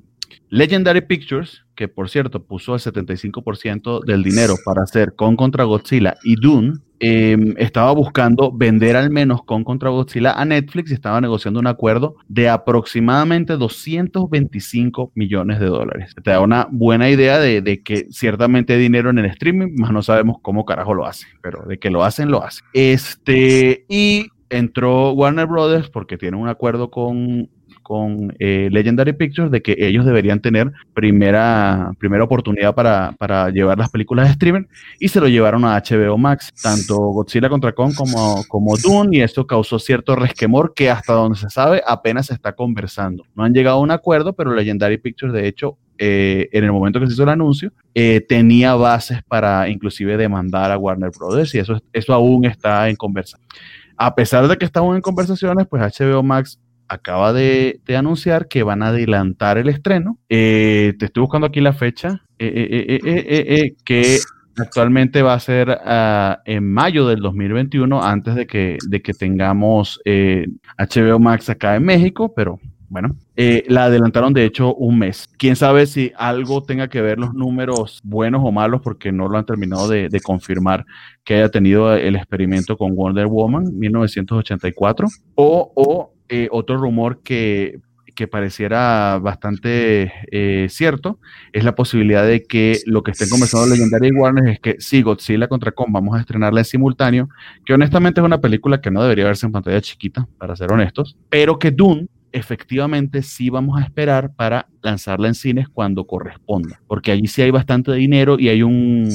Legendary 0.50 1.02
Pictures, 1.02 1.64
que 1.74 1.88
por 1.88 2.08
cierto 2.08 2.44
puso 2.44 2.74
el 2.74 2.80
75% 2.80 4.04
del 4.04 4.22
dinero 4.22 4.54
para 4.64 4.82
hacer 4.82 5.14
con 5.14 5.36
contra 5.36 5.64
Godzilla 5.64 6.16
y 6.22 6.36
Dune, 6.36 6.78
eh, 7.00 7.36
estaba 7.58 7.92
buscando 7.92 8.52
vender 8.52 8.96
al 8.96 9.10
menos 9.10 9.44
con 9.44 9.64
contra 9.64 9.90
Godzilla 9.90 10.32
a 10.32 10.44
Netflix 10.44 10.90
y 10.90 10.94
estaba 10.94 11.20
negociando 11.20 11.60
un 11.60 11.66
acuerdo 11.66 12.16
de 12.28 12.48
aproximadamente 12.48 13.56
225 13.56 15.12
millones 15.14 15.60
de 15.60 15.66
dólares. 15.66 16.14
Te 16.22 16.30
da 16.30 16.40
una 16.40 16.68
buena 16.70 17.08
idea 17.10 17.38
de, 17.38 17.62
de 17.62 17.82
que 17.82 18.06
ciertamente 18.10 18.74
hay 18.74 18.80
dinero 18.80 19.10
en 19.10 19.18
el 19.18 19.26
streaming, 19.26 19.74
más 19.76 19.92
no 19.92 20.02
sabemos 20.02 20.36
cómo 20.42 20.64
carajo 20.64 20.94
lo 20.94 21.06
hacen, 21.06 21.28
pero 21.42 21.64
de 21.66 21.78
que 21.78 21.90
lo 21.90 22.04
hacen, 22.04 22.30
lo 22.30 22.42
hacen. 22.42 22.64
Este, 22.72 23.84
y 23.88 24.28
entró 24.50 25.12
Warner 25.12 25.46
Brothers 25.46 25.90
porque 25.90 26.16
tiene 26.16 26.36
un 26.36 26.48
acuerdo 26.48 26.90
con 26.90 27.48
con 27.88 28.34
eh, 28.38 28.68
Legendary 28.70 29.14
Pictures 29.14 29.50
de 29.50 29.62
que 29.62 29.74
ellos 29.78 30.04
deberían 30.04 30.42
tener 30.42 30.70
primera, 30.92 31.92
primera 31.98 32.22
oportunidad 32.22 32.74
para, 32.74 33.14
para 33.18 33.48
llevar 33.48 33.78
las 33.78 33.88
películas 33.88 34.26
de 34.26 34.32
streaming 34.32 34.64
y 35.00 35.08
se 35.08 35.20
lo 35.20 35.26
llevaron 35.26 35.64
a 35.64 35.82
HBO 35.82 36.18
Max, 36.18 36.52
tanto 36.62 36.98
Godzilla 36.98 37.48
contra 37.48 37.72
Kong 37.72 37.94
como, 37.94 38.44
como 38.46 38.76
Dune, 38.76 39.16
y 39.16 39.20
esto 39.22 39.46
causó 39.46 39.78
cierto 39.78 40.14
resquemor 40.16 40.74
que 40.74 40.90
hasta 40.90 41.14
donde 41.14 41.38
se 41.38 41.48
sabe 41.48 41.82
apenas 41.86 42.26
se 42.26 42.34
está 42.34 42.52
conversando. 42.52 43.24
No 43.34 43.42
han 43.42 43.54
llegado 43.54 43.78
a 43.78 43.80
un 43.80 43.90
acuerdo, 43.90 44.34
pero 44.34 44.54
Legendary 44.54 44.98
Pictures 44.98 45.32
de 45.32 45.48
hecho 45.48 45.78
eh, 45.96 46.50
en 46.52 46.64
el 46.64 46.72
momento 46.72 47.00
que 47.00 47.06
se 47.06 47.14
hizo 47.14 47.22
el 47.22 47.30
anuncio, 47.30 47.72
eh, 47.94 48.20
tenía 48.20 48.74
bases 48.74 49.22
para 49.26 49.66
inclusive 49.70 50.18
demandar 50.18 50.70
a 50.70 50.76
Warner 50.76 51.10
Brothers 51.18 51.54
y 51.54 51.58
eso, 51.58 51.80
eso 51.94 52.12
aún 52.12 52.44
está 52.44 52.90
en 52.90 52.96
conversación. 52.96 53.48
A 53.96 54.14
pesar 54.14 54.46
de 54.46 54.58
que 54.58 54.66
estamos 54.66 54.94
en 54.94 55.00
conversaciones, 55.00 55.66
pues 55.66 55.82
HBO 55.98 56.22
Max 56.22 56.60
acaba 56.88 57.32
de, 57.32 57.80
anunciar 57.96 58.48
que 58.48 58.62
van 58.62 58.82
a 58.82 58.88
adelantar 58.88 59.58
el 59.58 59.68
estreno. 59.68 60.18
Eh, 60.28 60.94
te 60.98 61.06
estoy 61.06 61.22
buscando 61.22 61.46
aquí 61.46 61.60
la 61.60 61.72
fecha, 61.72 62.22
eh, 62.38 63.74
que 63.84 64.18
actualmente 64.60 65.22
va 65.22 65.34
a 65.34 65.40
ser 65.40 65.68
uh, 65.68 66.40
en 66.44 66.70
mayo 66.70 67.06
del 67.06 67.20
2021, 67.20 68.02
antes 68.02 68.34
de 68.34 68.46
que, 68.46 68.78
de 68.88 69.02
que 69.02 69.14
tengamos 69.14 70.00
HBO 70.04 71.16
eh, 71.16 71.18
Max 71.18 71.48
acá 71.50 71.76
en 71.76 71.84
México, 71.84 72.32
pero 72.34 72.58
bueno, 72.90 73.14
eh, 73.36 73.64
la 73.68 73.84
adelantaron 73.84 74.32
de 74.32 74.44
hecho 74.44 74.74
un 74.74 74.98
mes. 74.98 75.28
Quién 75.36 75.56
sabe 75.56 75.86
si 75.86 76.12
algo 76.16 76.62
tenga 76.62 76.88
que 76.88 77.02
ver 77.02 77.18
los 77.18 77.34
números 77.34 78.00
buenos 78.02 78.40
o 78.44 78.50
malos, 78.50 78.80
porque 78.82 79.12
no 79.12 79.28
lo 79.28 79.36
han 79.36 79.44
terminado 79.44 79.88
de, 79.88 80.08
de 80.08 80.20
confirmar 80.20 80.86
que 81.22 81.34
haya 81.34 81.50
tenido 81.50 81.94
el 81.94 82.16
experimento 82.16 82.78
con 82.78 82.94
Wonder 82.96 83.26
Woman 83.26 83.78
1984, 83.78 85.06
o, 85.34 85.72
o 85.74 86.14
eh, 86.28 86.48
otro 86.50 86.76
rumor 86.76 87.22
que, 87.22 87.80
que 88.18 88.26
pareciera 88.26 89.16
bastante 89.22 90.12
eh, 90.32 90.66
cierto 90.70 91.20
es 91.52 91.62
la 91.62 91.76
posibilidad 91.76 92.26
de 92.26 92.42
que 92.42 92.80
lo 92.84 93.04
que 93.04 93.12
estén 93.12 93.28
conversando 93.28 93.68
Legendary 93.68 94.10
Warner 94.10 94.48
es 94.48 94.58
que 94.58 94.74
sí, 94.80 95.02
Godzilla 95.02 95.46
contra 95.46 95.70
Kong 95.70 95.90
vamos 95.92 96.16
a 96.16 96.20
estrenarla 96.20 96.60
en 96.60 96.64
simultáneo, 96.64 97.28
que 97.64 97.74
honestamente 97.74 98.20
es 98.20 98.24
una 98.24 98.40
película 98.40 98.80
que 98.80 98.90
no 98.90 99.02
debería 99.02 99.26
verse 99.26 99.46
en 99.46 99.52
pantalla 99.52 99.80
chiquita, 99.80 100.26
para 100.36 100.56
ser 100.56 100.72
honestos, 100.72 101.16
pero 101.30 101.60
que 101.60 101.70
Dune 101.70 102.08
efectivamente 102.32 103.22
sí 103.22 103.50
vamos 103.50 103.80
a 103.80 103.84
esperar 103.84 104.34
para 104.34 104.66
lanzarla 104.82 105.28
en 105.28 105.34
cines 105.34 105.68
cuando 105.68 106.04
corresponda, 106.04 106.80
porque 106.88 107.12
allí 107.12 107.28
sí 107.28 107.42
hay 107.42 107.52
bastante 107.52 107.92
dinero 107.92 108.36
y 108.36 108.48
hay 108.48 108.64
un, 108.64 109.08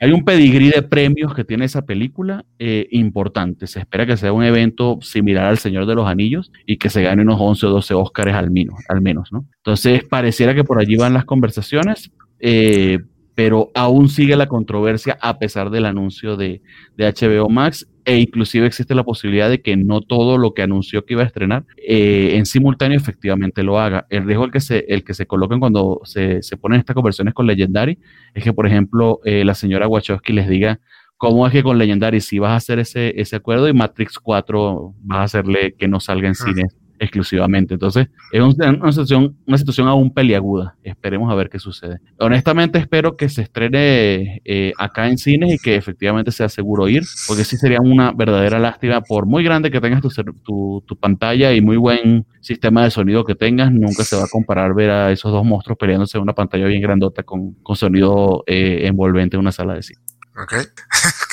hay 0.00 0.12
un 0.12 0.24
pedigrí 0.24 0.70
de 0.70 0.82
premios 0.82 1.34
que 1.34 1.44
tiene 1.44 1.64
esa 1.64 1.82
película 1.82 2.44
eh, 2.58 2.86
importante. 2.92 3.66
Se 3.66 3.80
espera 3.80 4.06
que 4.06 4.16
sea 4.16 4.32
un 4.32 4.44
evento 4.44 4.98
similar 5.02 5.46
al 5.46 5.58
Señor 5.58 5.86
de 5.86 5.94
los 5.94 6.06
Anillos 6.06 6.52
y 6.66 6.76
que 6.76 6.88
se 6.88 7.02
gane 7.02 7.22
unos 7.22 7.38
11 7.40 7.66
o 7.66 7.70
12 7.70 7.94
Óscares 7.94 8.34
al 8.34 8.50
menos, 8.50 8.78
al 8.88 9.00
menos, 9.00 9.32
¿no? 9.32 9.46
Entonces, 9.56 10.04
pareciera 10.04 10.54
que 10.54 10.64
por 10.64 10.80
allí 10.80 10.96
van 10.96 11.14
las 11.14 11.24
conversaciones, 11.24 12.12
eh, 12.38 13.00
pero 13.38 13.70
aún 13.72 14.08
sigue 14.08 14.34
la 14.34 14.48
controversia 14.48 15.16
a 15.20 15.38
pesar 15.38 15.70
del 15.70 15.86
anuncio 15.86 16.36
de, 16.36 16.60
de, 16.96 17.06
HBO 17.06 17.48
Max 17.48 17.88
e 18.04 18.18
inclusive 18.18 18.66
existe 18.66 18.96
la 18.96 19.04
posibilidad 19.04 19.48
de 19.48 19.62
que 19.62 19.76
no 19.76 20.00
todo 20.00 20.38
lo 20.38 20.54
que 20.54 20.62
anunció 20.62 21.04
que 21.04 21.14
iba 21.14 21.22
a 21.22 21.26
estrenar 21.26 21.64
eh, 21.76 22.32
en 22.34 22.46
simultáneo 22.46 22.98
efectivamente 22.98 23.62
lo 23.62 23.78
haga. 23.78 24.08
El 24.10 24.24
riesgo 24.24 24.44
el 24.44 24.50
que 24.50 24.58
se, 24.58 24.86
el 24.88 25.04
que 25.04 25.14
se 25.14 25.26
coloquen 25.26 25.60
cuando 25.60 26.00
se, 26.02 26.42
se 26.42 26.56
ponen 26.56 26.80
estas 26.80 26.94
conversiones 26.94 27.32
con 27.32 27.46
Legendary 27.46 28.00
es 28.34 28.42
que, 28.42 28.52
por 28.52 28.66
ejemplo, 28.66 29.20
eh, 29.24 29.44
la 29.44 29.54
señora 29.54 29.86
Wachowski 29.86 30.32
les 30.32 30.48
diga 30.48 30.80
cómo 31.16 31.46
es 31.46 31.52
que 31.52 31.62
con 31.62 31.78
Legendary 31.78 32.20
si 32.20 32.40
vas 32.40 32.50
a 32.50 32.56
hacer 32.56 32.80
ese, 32.80 33.20
ese 33.20 33.36
acuerdo 33.36 33.68
y 33.68 33.72
Matrix 33.72 34.18
4 34.18 34.94
vas 35.00 35.18
a 35.18 35.22
hacerle 35.22 35.76
que 35.78 35.86
no 35.86 36.00
salga 36.00 36.26
en 36.26 36.34
Ah. 36.34 36.87
Exclusivamente. 36.98 37.74
Entonces, 37.74 38.08
es 38.32 38.40
un- 38.40 38.56
una, 38.80 38.92
situación, 38.92 39.36
una 39.46 39.58
situación 39.58 39.88
aún 39.88 40.12
peliaguda. 40.12 40.76
Esperemos 40.82 41.30
a 41.30 41.34
ver 41.34 41.48
qué 41.48 41.58
sucede. 41.58 42.00
Honestamente, 42.18 42.78
espero 42.78 43.16
que 43.16 43.28
se 43.28 43.42
estrene 43.42 44.40
eh, 44.44 44.72
acá 44.78 45.08
en 45.08 45.18
cines 45.18 45.54
y 45.54 45.58
que 45.58 45.76
efectivamente 45.76 46.32
sea 46.32 46.48
seguro 46.48 46.88
ir, 46.88 47.02
porque 47.26 47.44
sí 47.44 47.56
sería 47.56 47.80
una 47.80 48.12
verdadera 48.12 48.58
lástima. 48.58 49.00
Por 49.00 49.26
muy 49.26 49.44
grande 49.44 49.70
que 49.70 49.80
tengas 49.80 50.02
tu, 50.02 50.82
tu 50.86 50.96
pantalla 50.96 51.52
y 51.52 51.60
muy 51.60 51.76
buen 51.76 52.26
sistema 52.40 52.84
de 52.84 52.90
sonido 52.90 53.24
que 53.24 53.34
tengas, 53.34 53.70
nunca 53.72 54.04
se 54.04 54.16
va 54.16 54.22
a 54.24 54.28
comparar 54.30 54.74
ver 54.74 54.90
a 54.90 55.12
esos 55.12 55.30
dos 55.32 55.44
monstruos 55.44 55.78
peleándose 55.78 56.16
en 56.18 56.22
una 56.22 56.34
pantalla 56.34 56.66
bien 56.66 56.80
grandota 56.80 57.22
con, 57.22 57.54
con 57.62 57.76
sonido 57.76 58.44
eh, 58.46 58.80
envolvente 58.86 59.36
en 59.36 59.40
una 59.40 59.52
sala 59.52 59.74
de 59.74 59.82
cine. 59.82 60.00
Ok. 60.40 60.54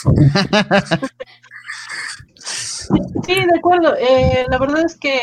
Sí, 3.26 3.34
de 3.34 3.58
acuerdo. 3.58 3.96
Eh, 3.96 4.46
la 4.50 4.58
verdad 4.58 4.84
es 4.86 4.96
que 4.98 5.22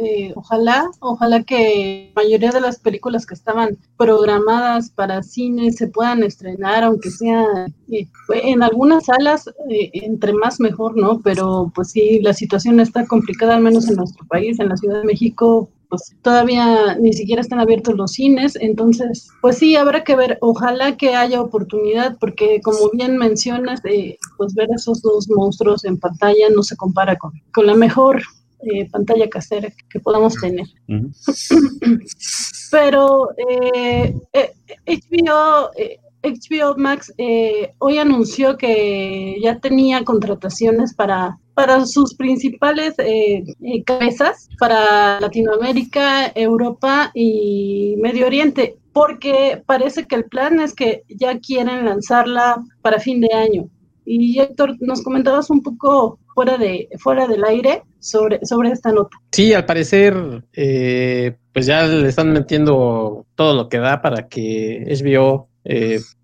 eh, 0.00 0.32
ojalá, 0.36 0.90
ojalá 1.00 1.42
que 1.42 2.12
la 2.14 2.22
mayoría 2.22 2.50
de 2.50 2.60
las 2.60 2.78
películas 2.78 3.26
que 3.26 3.34
estaban 3.34 3.76
programadas 3.96 4.90
para 4.90 5.22
cine 5.22 5.70
se 5.72 5.88
puedan 5.88 6.22
estrenar, 6.22 6.84
aunque 6.84 7.10
sea 7.10 7.44
eh, 7.90 8.06
en 8.28 8.62
algunas 8.62 9.06
salas, 9.06 9.48
eh, 9.68 9.90
entre 9.92 10.32
más 10.32 10.60
mejor, 10.60 10.96
¿no? 10.96 11.20
Pero 11.20 11.70
pues 11.74 11.90
sí, 11.90 12.20
la 12.22 12.32
situación 12.32 12.80
está 12.80 13.06
complicada, 13.06 13.56
al 13.56 13.62
menos 13.62 13.88
en 13.88 13.96
nuestro 13.96 14.26
país, 14.26 14.58
en 14.60 14.70
la 14.70 14.76
Ciudad 14.76 15.00
de 15.00 15.06
México. 15.06 15.68
Pues 15.92 16.16
todavía 16.22 16.96
ni 16.98 17.12
siquiera 17.12 17.42
están 17.42 17.60
abiertos 17.60 17.94
los 17.96 18.12
cines, 18.12 18.56
entonces 18.58 19.28
pues 19.42 19.58
sí, 19.58 19.76
habrá 19.76 20.04
que 20.04 20.16
ver, 20.16 20.38
ojalá 20.40 20.96
que 20.96 21.14
haya 21.14 21.42
oportunidad, 21.42 22.16
porque 22.18 22.62
como 22.62 22.88
bien 22.94 23.18
mencionas, 23.18 23.84
eh, 23.84 24.16
pues 24.38 24.54
ver 24.54 24.70
esos 24.74 25.02
dos 25.02 25.28
monstruos 25.28 25.84
en 25.84 26.00
pantalla 26.00 26.48
no 26.48 26.62
se 26.62 26.76
compara 26.76 27.16
con, 27.16 27.32
con 27.52 27.66
la 27.66 27.74
mejor 27.74 28.22
eh, 28.60 28.88
pantalla 28.90 29.28
casera 29.28 29.68
que 29.90 30.00
podamos 30.00 30.34
tener. 30.36 30.66
Pero 32.70 33.28
eh, 33.36 34.14
HBO, 34.86 35.72
HBO 36.22 36.74
Max 36.78 37.12
hoy 37.80 37.98
anunció 37.98 38.56
que 38.56 39.36
ya 39.42 39.58
tenía 39.58 40.04
contrataciones 40.04 40.94
para 40.94 41.38
para 41.54 41.84
sus 41.86 42.14
principales 42.14 42.94
eh, 42.98 43.44
eh, 43.62 43.84
cabezas 43.84 44.48
para 44.58 45.20
Latinoamérica, 45.20 46.32
Europa 46.34 47.10
y 47.14 47.94
Medio 47.98 48.26
Oriente, 48.26 48.76
porque 48.92 49.62
parece 49.66 50.06
que 50.06 50.16
el 50.16 50.24
plan 50.24 50.60
es 50.60 50.74
que 50.74 51.02
ya 51.08 51.38
quieren 51.38 51.84
lanzarla 51.84 52.62
para 52.80 53.00
fin 53.00 53.20
de 53.20 53.32
año. 53.34 53.68
Y 54.04 54.40
Héctor, 54.40 54.76
nos 54.80 55.02
comentabas 55.02 55.50
un 55.50 55.62
poco 55.62 56.18
fuera 56.34 56.58
de 56.58 56.88
fuera 56.98 57.26
del 57.28 57.44
aire 57.44 57.82
sobre, 58.00 58.44
sobre 58.44 58.70
esta 58.70 58.90
nota. 58.90 59.16
Sí, 59.30 59.52
al 59.52 59.64
parecer, 59.64 60.44
eh, 60.54 61.36
pues 61.52 61.66
ya 61.66 61.84
le 61.84 62.08
están 62.08 62.32
metiendo 62.32 63.26
todo 63.36 63.54
lo 63.54 63.68
que 63.68 63.78
da 63.78 64.02
para 64.02 64.28
que 64.28 64.84
HBO 64.88 65.48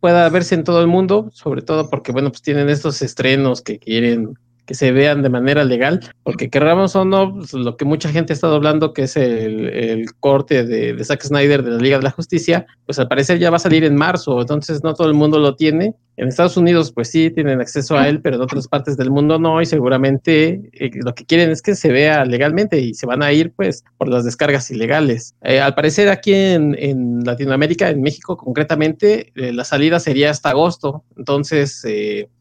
pueda 0.01 0.29
verse 0.31 0.57
en 0.57 0.65
todo 0.65 0.81
el 0.81 0.89
mundo, 0.89 1.31
sobre 1.33 1.63
todo 1.63 1.89
porque, 1.89 2.11
bueno, 2.11 2.31
pues 2.31 2.43
tienen 2.43 2.69
estos 2.69 3.03
estrenos 3.03 3.63
que 3.63 3.79
quieren 3.79 4.35
que 4.69 4.75
se 4.75 4.93
vean 4.93 5.23
de 5.23 5.31
manera 5.31 5.65
legal, 5.65 6.01
porque 6.23 6.51
querramos 6.51 6.95
o 6.95 7.03
no, 7.07 7.37
pues, 7.37 7.55
lo 7.55 7.79
que 7.79 7.87
mucha 7.87 8.11
gente 8.11 8.33
ha 8.33 8.35
estado 8.35 8.57
hablando, 8.57 8.93
que 8.93 9.05
es 9.05 9.17
el, 9.17 10.05
corte 10.21 10.63
de, 10.63 10.93
de, 10.93 11.05
Zack 11.05 11.23
Snyder 11.23 11.63
de 11.63 11.71
la 11.71 11.79
Liga 11.79 11.97
de 11.97 12.03
la 12.03 12.11
Justicia, 12.11 12.67
pues 12.85 12.99
al 12.99 13.09
parecer 13.09 13.39
ya 13.39 13.49
va 13.49 13.57
a 13.57 13.61
salir 13.61 13.83
en 13.85 13.97
marzo, 13.97 14.39
entonces 14.39 14.85
no 14.85 14.93
todo 14.93 15.09
el 15.09 15.15
mundo 15.15 15.39
lo 15.39 15.57
tiene. 15.57 15.95
En 16.19 16.29
Estados 16.29 16.57
Unidos, 16.57 16.93
pues 16.93 17.09
sí, 17.09 17.31
tienen 17.31 17.61
acceso 17.61 17.97
a 17.97 18.09
él, 18.09 18.21
pero 18.21 18.37
en 18.37 18.43
otras 18.43 18.69
partes 18.69 18.97
del 18.97 19.11
mundo 19.11 19.39
no, 19.39 19.63
y 19.63 19.67
seguramente 19.67 20.69
eh, 20.73 20.91
lo 21.03 21.15
que 21.15 21.25
quieren 21.25 21.51
es 21.51 21.63
que 21.63 21.75
se 21.75 21.91
vea 21.91 22.25
legalmente 22.27 22.79
y 22.79 22.93
se 22.93 23.07
van 23.07 23.23
a 23.23 23.33
ir, 23.33 23.53
pues, 23.57 23.85
por 23.97 24.09
las 24.09 24.25
descargas 24.25 24.71
ilegales. 24.71 25.35
Eh, 25.45 25.61
al 25.61 25.75
parecer, 25.75 26.11
aquí 26.11 26.35
en, 26.35 27.25
Latinoamérica, 27.25 27.89
en 27.89 28.03
México 28.03 28.37
concretamente, 28.37 29.33
eh, 29.35 29.53
la 29.53 29.65
salida 29.65 29.99
sería 29.99 30.31
hasta 30.31 30.51
agosto, 30.51 31.05
entonces 31.17 31.87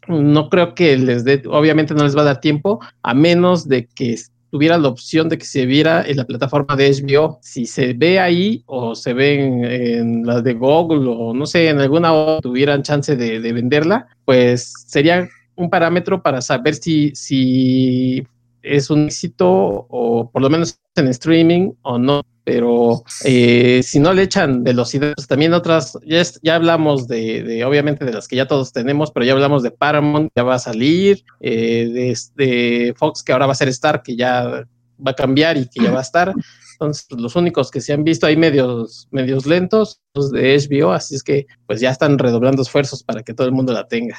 no 0.07 0.49
creo 0.49 0.73
que 0.73 0.97
les 0.97 1.23
dé, 1.23 1.43
obviamente 1.47 1.93
no 1.93 2.03
les 2.03 2.15
va 2.15 2.21
a 2.21 2.25
dar 2.25 2.39
tiempo, 2.39 2.79
a 3.03 3.13
menos 3.13 3.67
de 3.67 3.87
que 3.87 4.15
tuviera 4.49 4.77
la 4.77 4.87
opción 4.87 5.29
de 5.29 5.37
que 5.37 5.45
se 5.45 5.65
viera 5.65 6.03
en 6.07 6.17
la 6.17 6.25
plataforma 6.25 6.75
de 6.75 6.91
HBO. 6.91 7.39
Si 7.41 7.65
se 7.65 7.93
ve 7.93 8.19
ahí 8.19 8.63
o 8.65 8.95
se 8.95 9.13
ve 9.13 9.97
en, 9.97 10.25
la 10.25 10.41
de 10.41 10.53
Google 10.53 11.09
o 11.09 11.33
no 11.33 11.45
sé, 11.45 11.69
en 11.69 11.79
alguna 11.79 12.13
otra 12.13 12.41
tuvieran 12.41 12.83
chance 12.83 13.15
de, 13.15 13.39
venderla, 13.51 14.07
pues 14.25 14.73
sería 14.87 15.27
un 15.55 15.69
parámetro 15.69 16.21
para 16.21 16.41
saber 16.41 16.75
si, 16.75 17.11
si 17.15 18.25
es 18.61 18.89
un 18.89 19.05
éxito 19.05 19.47
o 19.89 20.29
por 20.31 20.41
lo 20.41 20.49
menos 20.49 20.79
en 20.95 21.07
streaming 21.07 21.71
o 21.81 21.97
no 21.97 22.23
pero 22.47 23.03
eh, 23.25 23.81
si 23.83 23.99
no 23.99 24.13
le 24.13 24.23
echan 24.23 24.63
velocidad, 24.63 25.11
pues 25.17 25.27
también 25.27 25.53
otras, 25.53 25.97
ya, 26.05 26.23
ya 26.41 26.55
hablamos 26.55 27.09
de, 27.09 27.61
obviamente, 27.65 28.05
de 28.05 28.13
las 28.13 28.25
que 28.25 28.37
ya 28.37 28.47
todos 28.47 28.71
tenemos, 28.71 29.11
pero 29.11 29.25
ya 29.25 29.33
hablamos 29.33 29.63
de 29.63 29.71
Paramount, 29.71 30.31
ya 30.33 30.43
va 30.43 30.55
a 30.55 30.59
salir, 30.59 31.25
eh, 31.41 32.15
de, 32.37 32.95
Fox, 32.97 33.21
que 33.21 33.33
ahora 33.33 33.47
va 33.47 33.51
a 33.51 33.55
ser 33.55 33.67
Star, 33.67 34.01
que 34.01 34.15
ya 34.15 34.65
va 35.05 35.11
a 35.11 35.13
cambiar 35.13 35.57
y 35.57 35.67
que 35.67 35.83
ya 35.83 35.91
va 35.91 35.99
a 35.99 36.03
estar. 36.03 36.33
Entonces, 36.71 37.05
pues, 37.09 37.19
los 37.19 37.35
únicos 37.35 37.69
que 37.69 37.81
se 37.81 37.91
han 37.91 38.05
visto 38.05 38.25
ahí 38.25 38.37
medios, 38.37 39.09
medios 39.11 39.45
lentos, 39.45 39.99
los 40.13 40.31
de 40.31 40.55
HBO, 40.55 40.93
así 40.93 41.15
es 41.15 41.23
que 41.23 41.47
pues 41.65 41.81
ya 41.81 41.89
están 41.89 42.17
redoblando 42.17 42.61
esfuerzos 42.61 43.03
para 43.03 43.23
que 43.23 43.33
todo 43.33 43.47
el 43.47 43.53
mundo 43.53 43.73
la 43.73 43.89
tenga. 43.89 44.17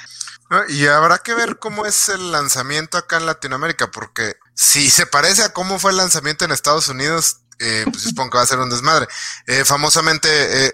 Ah, 0.51 0.65
y 0.69 0.85
habrá 0.85 1.17
que 1.19 1.33
ver 1.33 1.59
cómo 1.59 1.87
es 1.87 2.11
el 2.11 2.31
lanzamiento 2.31 2.99
acá 2.99 3.17
en 3.17 3.25
Latinoamérica, 3.25 3.91
porque 3.91 4.35
si 4.55 4.91
se 4.91 5.07
parece 5.07 5.45
a 5.45 5.55
cómo 5.55 5.79
fue 5.79 5.93
el 5.93 5.97
lanzamiento 5.97 6.45
en 6.45 6.53
Estados 6.53 6.89
Unidos, 6.89 7.43
eh, 7.61 7.85
pues 7.91 8.05
supongo 8.05 8.31
que 8.31 8.39
va 8.39 8.45
a 8.45 8.47
ser 8.47 8.59
un 8.61 8.71
desmadre. 8.71 9.09
Eh, 9.47 9.65
famosamente, 9.65 10.29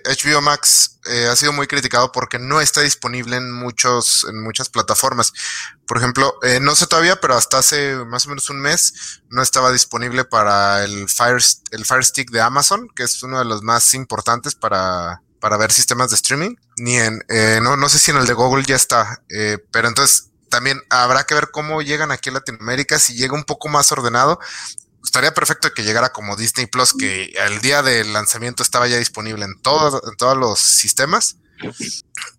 HBO 0.04 0.38
eh, 0.38 0.42
Max 0.42 0.98
ha 1.30 1.36
sido 1.36 1.52
muy 1.52 1.66
criticado 1.66 2.12
porque 2.12 2.38
no 2.38 2.62
está 2.62 2.80
disponible 2.80 3.36
en 3.36 3.52
muchos, 3.52 4.26
en 4.28 4.42
muchas 4.42 4.68
plataformas. 4.70 5.32
Por 5.86 5.98
ejemplo, 5.98 6.34
no 6.62 6.74
sé 6.74 6.86
todavía, 6.86 7.20
pero 7.20 7.34
hasta 7.34 7.58
hace 7.58 7.94
más 8.06 8.24
o 8.24 8.30
menos 8.30 8.48
un 8.48 8.58
mes 8.60 9.20
no 9.28 9.42
estaba 9.42 9.70
disponible 9.70 10.24
para 10.24 10.82
el 10.82 11.08
Fire, 11.10 11.42
el 11.72 11.84
Fire 11.84 12.04
Stick 12.04 12.30
de 12.30 12.40
Amazon, 12.40 12.88
que 12.96 13.02
es 13.02 13.22
uno 13.22 13.38
de 13.38 13.44
los 13.44 13.62
más 13.62 13.92
importantes 13.92 14.54
para, 14.54 15.20
para 15.40 15.58
ver 15.58 15.72
sistemas 15.72 16.08
de 16.08 16.16
streaming. 16.16 16.56
Ni 16.78 16.96
en, 16.96 17.22
no, 17.62 17.76
no 17.76 17.88
sé 17.90 17.98
si 17.98 18.10
en 18.10 18.16
el 18.16 18.26
de 18.26 18.32
Google 18.32 18.64
ya 18.64 18.76
está, 18.76 19.22
pero 19.70 19.88
entonces 19.88 20.30
también 20.48 20.80
habrá 20.88 21.24
que 21.24 21.34
ver 21.34 21.50
cómo 21.50 21.82
llegan 21.82 22.12
aquí 22.12 22.30
a 22.30 22.34
Latinoamérica, 22.34 22.98
si 22.98 23.14
llega 23.14 23.34
un 23.34 23.44
poco 23.44 23.68
más 23.68 23.92
ordenado 23.92 24.38
estaría 25.04 25.34
perfecto 25.34 25.72
que 25.72 25.84
llegara 25.84 26.12
como 26.12 26.36
Disney 26.36 26.66
Plus, 26.66 26.94
que 26.98 27.32
el 27.36 27.60
día 27.60 27.82
del 27.82 28.12
lanzamiento 28.12 28.62
estaba 28.62 28.88
ya 28.88 28.96
disponible 28.96 29.44
en 29.44 29.60
todos, 29.60 30.02
en 30.08 30.16
todos 30.16 30.36
los 30.36 30.58
sistemas. 30.58 31.36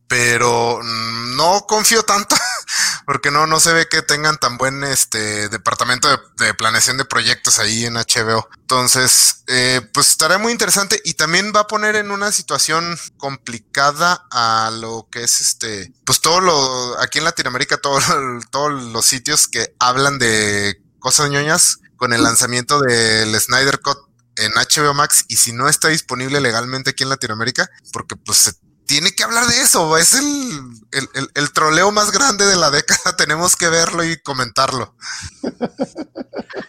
Pero 0.08 0.82
no 0.84 1.66
confío 1.68 2.04
tanto 2.04 2.36
porque 3.08 3.32
no, 3.32 3.48
no 3.48 3.60
se 3.60 3.74
ve 3.74 3.88
que 3.90 4.04
tengan 4.04 4.38
tan 4.38 4.58
buen 4.58 4.84
este 4.84 5.50
departamento 5.50 6.08
de, 6.38 6.54
planeación 6.54 6.98
de 6.98 7.06
proyectos 7.06 7.58
ahí 7.58 7.86
en 7.86 7.96
HBO. 7.96 8.48
Entonces, 8.60 9.44
eh, 9.48 9.82
pues 9.94 10.12
estaría 10.12 10.38
muy 10.38 10.52
interesante 10.52 11.02
y 11.06 11.16
también 11.16 11.54
va 11.56 11.62
a 11.62 11.68
poner 11.68 11.96
en 11.96 12.12
una 12.12 12.32
situación 12.32 12.98
complicada 13.18 14.28
a 14.30 14.70
lo 14.72 15.08
que 15.12 15.24
es 15.24 15.40
este, 15.40 15.92
pues 16.06 16.22
todo 16.22 16.40
lo, 16.40 17.00
aquí 17.00 17.18
en 17.18 17.24
Latinoamérica, 17.24 17.78
todo, 17.78 18.00
todos 18.52 18.84
los 18.84 19.06
sitios 19.06 19.48
que 19.48 19.74
hablan 19.80 20.20
de 20.20 20.82
cosas 21.00 21.30
ñoñas 21.30 21.80
con 21.96 22.14
el 22.14 22.24
lanzamiento 22.24 22.80
del 22.82 23.40
Snyder 23.40 23.80
Cut 23.80 23.98
en 24.38 24.52
HBO 24.52 24.94
Max 24.94 25.26
y 25.28 25.38
si 25.38 25.54
no 25.54 25.70
está 25.70 25.90
disponible 25.90 26.42
legalmente 26.42 26.92
aquí 26.92 27.04
en 27.04 27.10
Latinoamérica, 27.10 27.70
porque 27.94 28.16
pues 28.16 28.38
se 28.40 28.52
tiene 28.86 29.12
que 29.12 29.24
hablar 29.24 29.46
de 29.48 29.62
eso, 29.62 29.98
es 29.98 30.14
el, 30.14 31.28
el, 31.34 31.54
troleo 31.54 31.92
más 31.92 32.12
grande 32.12 32.46
de 32.46 32.56
la 32.56 32.70
década, 32.70 33.16
tenemos 33.18 33.56
que 33.56 33.68
verlo 33.68 34.04
y 34.04 34.18
comentarlo. 34.18 34.96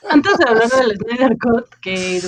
Antes 0.09 0.39
de 0.39 0.49
hablar 0.49 0.69
del 0.71 0.97
Snyder 0.97 1.37
Cut, 1.39 1.67
que 1.83 2.23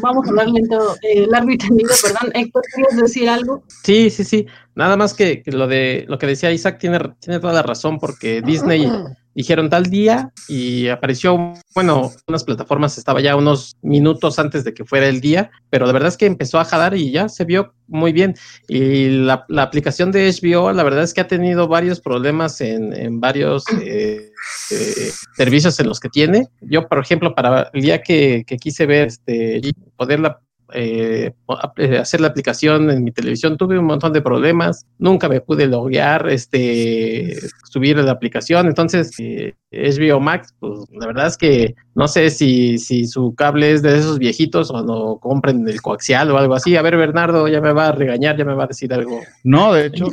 vamos 0.00 0.26
a 0.26 0.30
hablar 0.30 0.48
lento, 0.48 0.96
eh, 1.02 1.26
largo 1.26 1.50
y 1.50 1.58
tendido, 1.58 1.94
perdón, 2.02 2.32
Héctor, 2.34 2.62
¿quieres 2.74 2.96
decir 2.96 3.28
algo? 3.28 3.64
Sí, 3.82 4.10
sí, 4.10 4.24
sí, 4.24 4.46
nada 4.74 4.96
más 4.96 5.14
que, 5.14 5.42
lo 5.46 5.66
de 5.66 6.04
lo 6.08 6.18
que 6.18 6.26
decía 6.26 6.52
Isaac 6.52 6.78
tiene, 6.78 6.98
tiene 7.20 7.40
toda 7.40 7.54
la 7.54 7.62
razón, 7.62 7.98
porque 7.98 8.42
Disney 8.42 8.90
dijeron 9.34 9.68
tal 9.68 9.84
día 9.84 10.32
y 10.48 10.88
apareció, 10.88 11.54
bueno, 11.74 12.12
unas 12.26 12.44
plataformas 12.44 12.98
estaba 12.98 13.20
ya 13.20 13.36
unos 13.36 13.76
minutos 13.82 14.38
antes 14.38 14.64
de 14.64 14.74
que 14.74 14.84
fuera 14.84 15.08
el 15.08 15.20
día, 15.20 15.50
pero 15.70 15.86
la 15.86 15.92
verdad 15.92 16.08
es 16.08 16.16
que 16.16 16.26
empezó 16.26 16.58
a 16.58 16.64
jalar 16.64 16.96
y 16.96 17.10
ya 17.10 17.28
se 17.28 17.44
vio 17.44 17.74
muy 17.86 18.12
bien. 18.12 18.34
Y 18.68 19.08
la, 19.08 19.46
aplicación 19.56 20.12
de 20.12 20.30
HBO, 20.30 20.72
la 20.72 20.82
verdad 20.82 21.02
es 21.02 21.12
que 21.12 21.20
ha 21.20 21.28
tenido 21.28 21.68
varios 21.68 22.00
problemas 22.00 22.60
en, 22.60 23.20
varios 23.20 23.64
eh, 23.82 24.30
eh, 24.70 25.10
servicios 25.36 25.78
en 25.80 25.88
los 25.88 26.00
que 26.00 26.08
tiene. 26.08 26.48
Yo, 26.60 26.86
por 26.88 27.00
ejemplo, 27.00 27.34
para 27.34 27.70
el 27.72 27.82
día 27.82 28.02
que, 28.02 28.44
que 28.46 28.56
quise 28.56 28.86
ver, 28.86 29.08
este, 29.08 29.60
poderla 29.96 30.40
eh, 30.74 31.32
eh, 31.76 31.98
hacer 31.98 32.20
la 32.20 32.28
aplicación 32.28 32.90
en 32.90 33.04
mi 33.04 33.12
televisión, 33.12 33.56
tuve 33.56 33.78
un 33.78 33.86
montón 33.86 34.12
de 34.12 34.20
problemas, 34.20 34.86
nunca 34.98 35.28
me 35.28 35.40
pude 35.40 35.66
loguear, 35.66 36.28
este, 36.28 37.36
subir 37.70 37.96
la 37.98 38.10
aplicación, 38.10 38.66
entonces 38.66 39.12
eh, 39.18 39.54
HBO 39.70 40.20
Max, 40.20 40.54
pues 40.58 40.80
la 40.92 41.06
verdad 41.06 41.26
es 41.26 41.36
que 41.36 41.74
no 41.94 42.08
sé 42.08 42.30
si, 42.30 42.78
si 42.78 43.06
su 43.06 43.34
cable 43.34 43.72
es 43.72 43.82
de 43.82 43.96
esos 43.96 44.18
viejitos 44.18 44.70
o 44.70 44.82
no 44.82 45.18
compren 45.18 45.66
el 45.68 45.80
coaxial 45.80 46.30
o 46.30 46.38
algo 46.38 46.54
así. 46.54 46.76
A 46.76 46.82
ver, 46.82 46.96
Bernardo, 46.96 47.46
ya 47.46 47.60
me 47.60 47.72
va 47.72 47.88
a 47.88 47.92
regañar, 47.92 48.36
ya 48.36 48.44
me 48.44 48.54
va 48.54 48.64
a 48.64 48.66
decir 48.66 48.92
algo. 48.92 49.20
No, 49.44 49.72
de 49.72 49.86
hecho, 49.86 50.06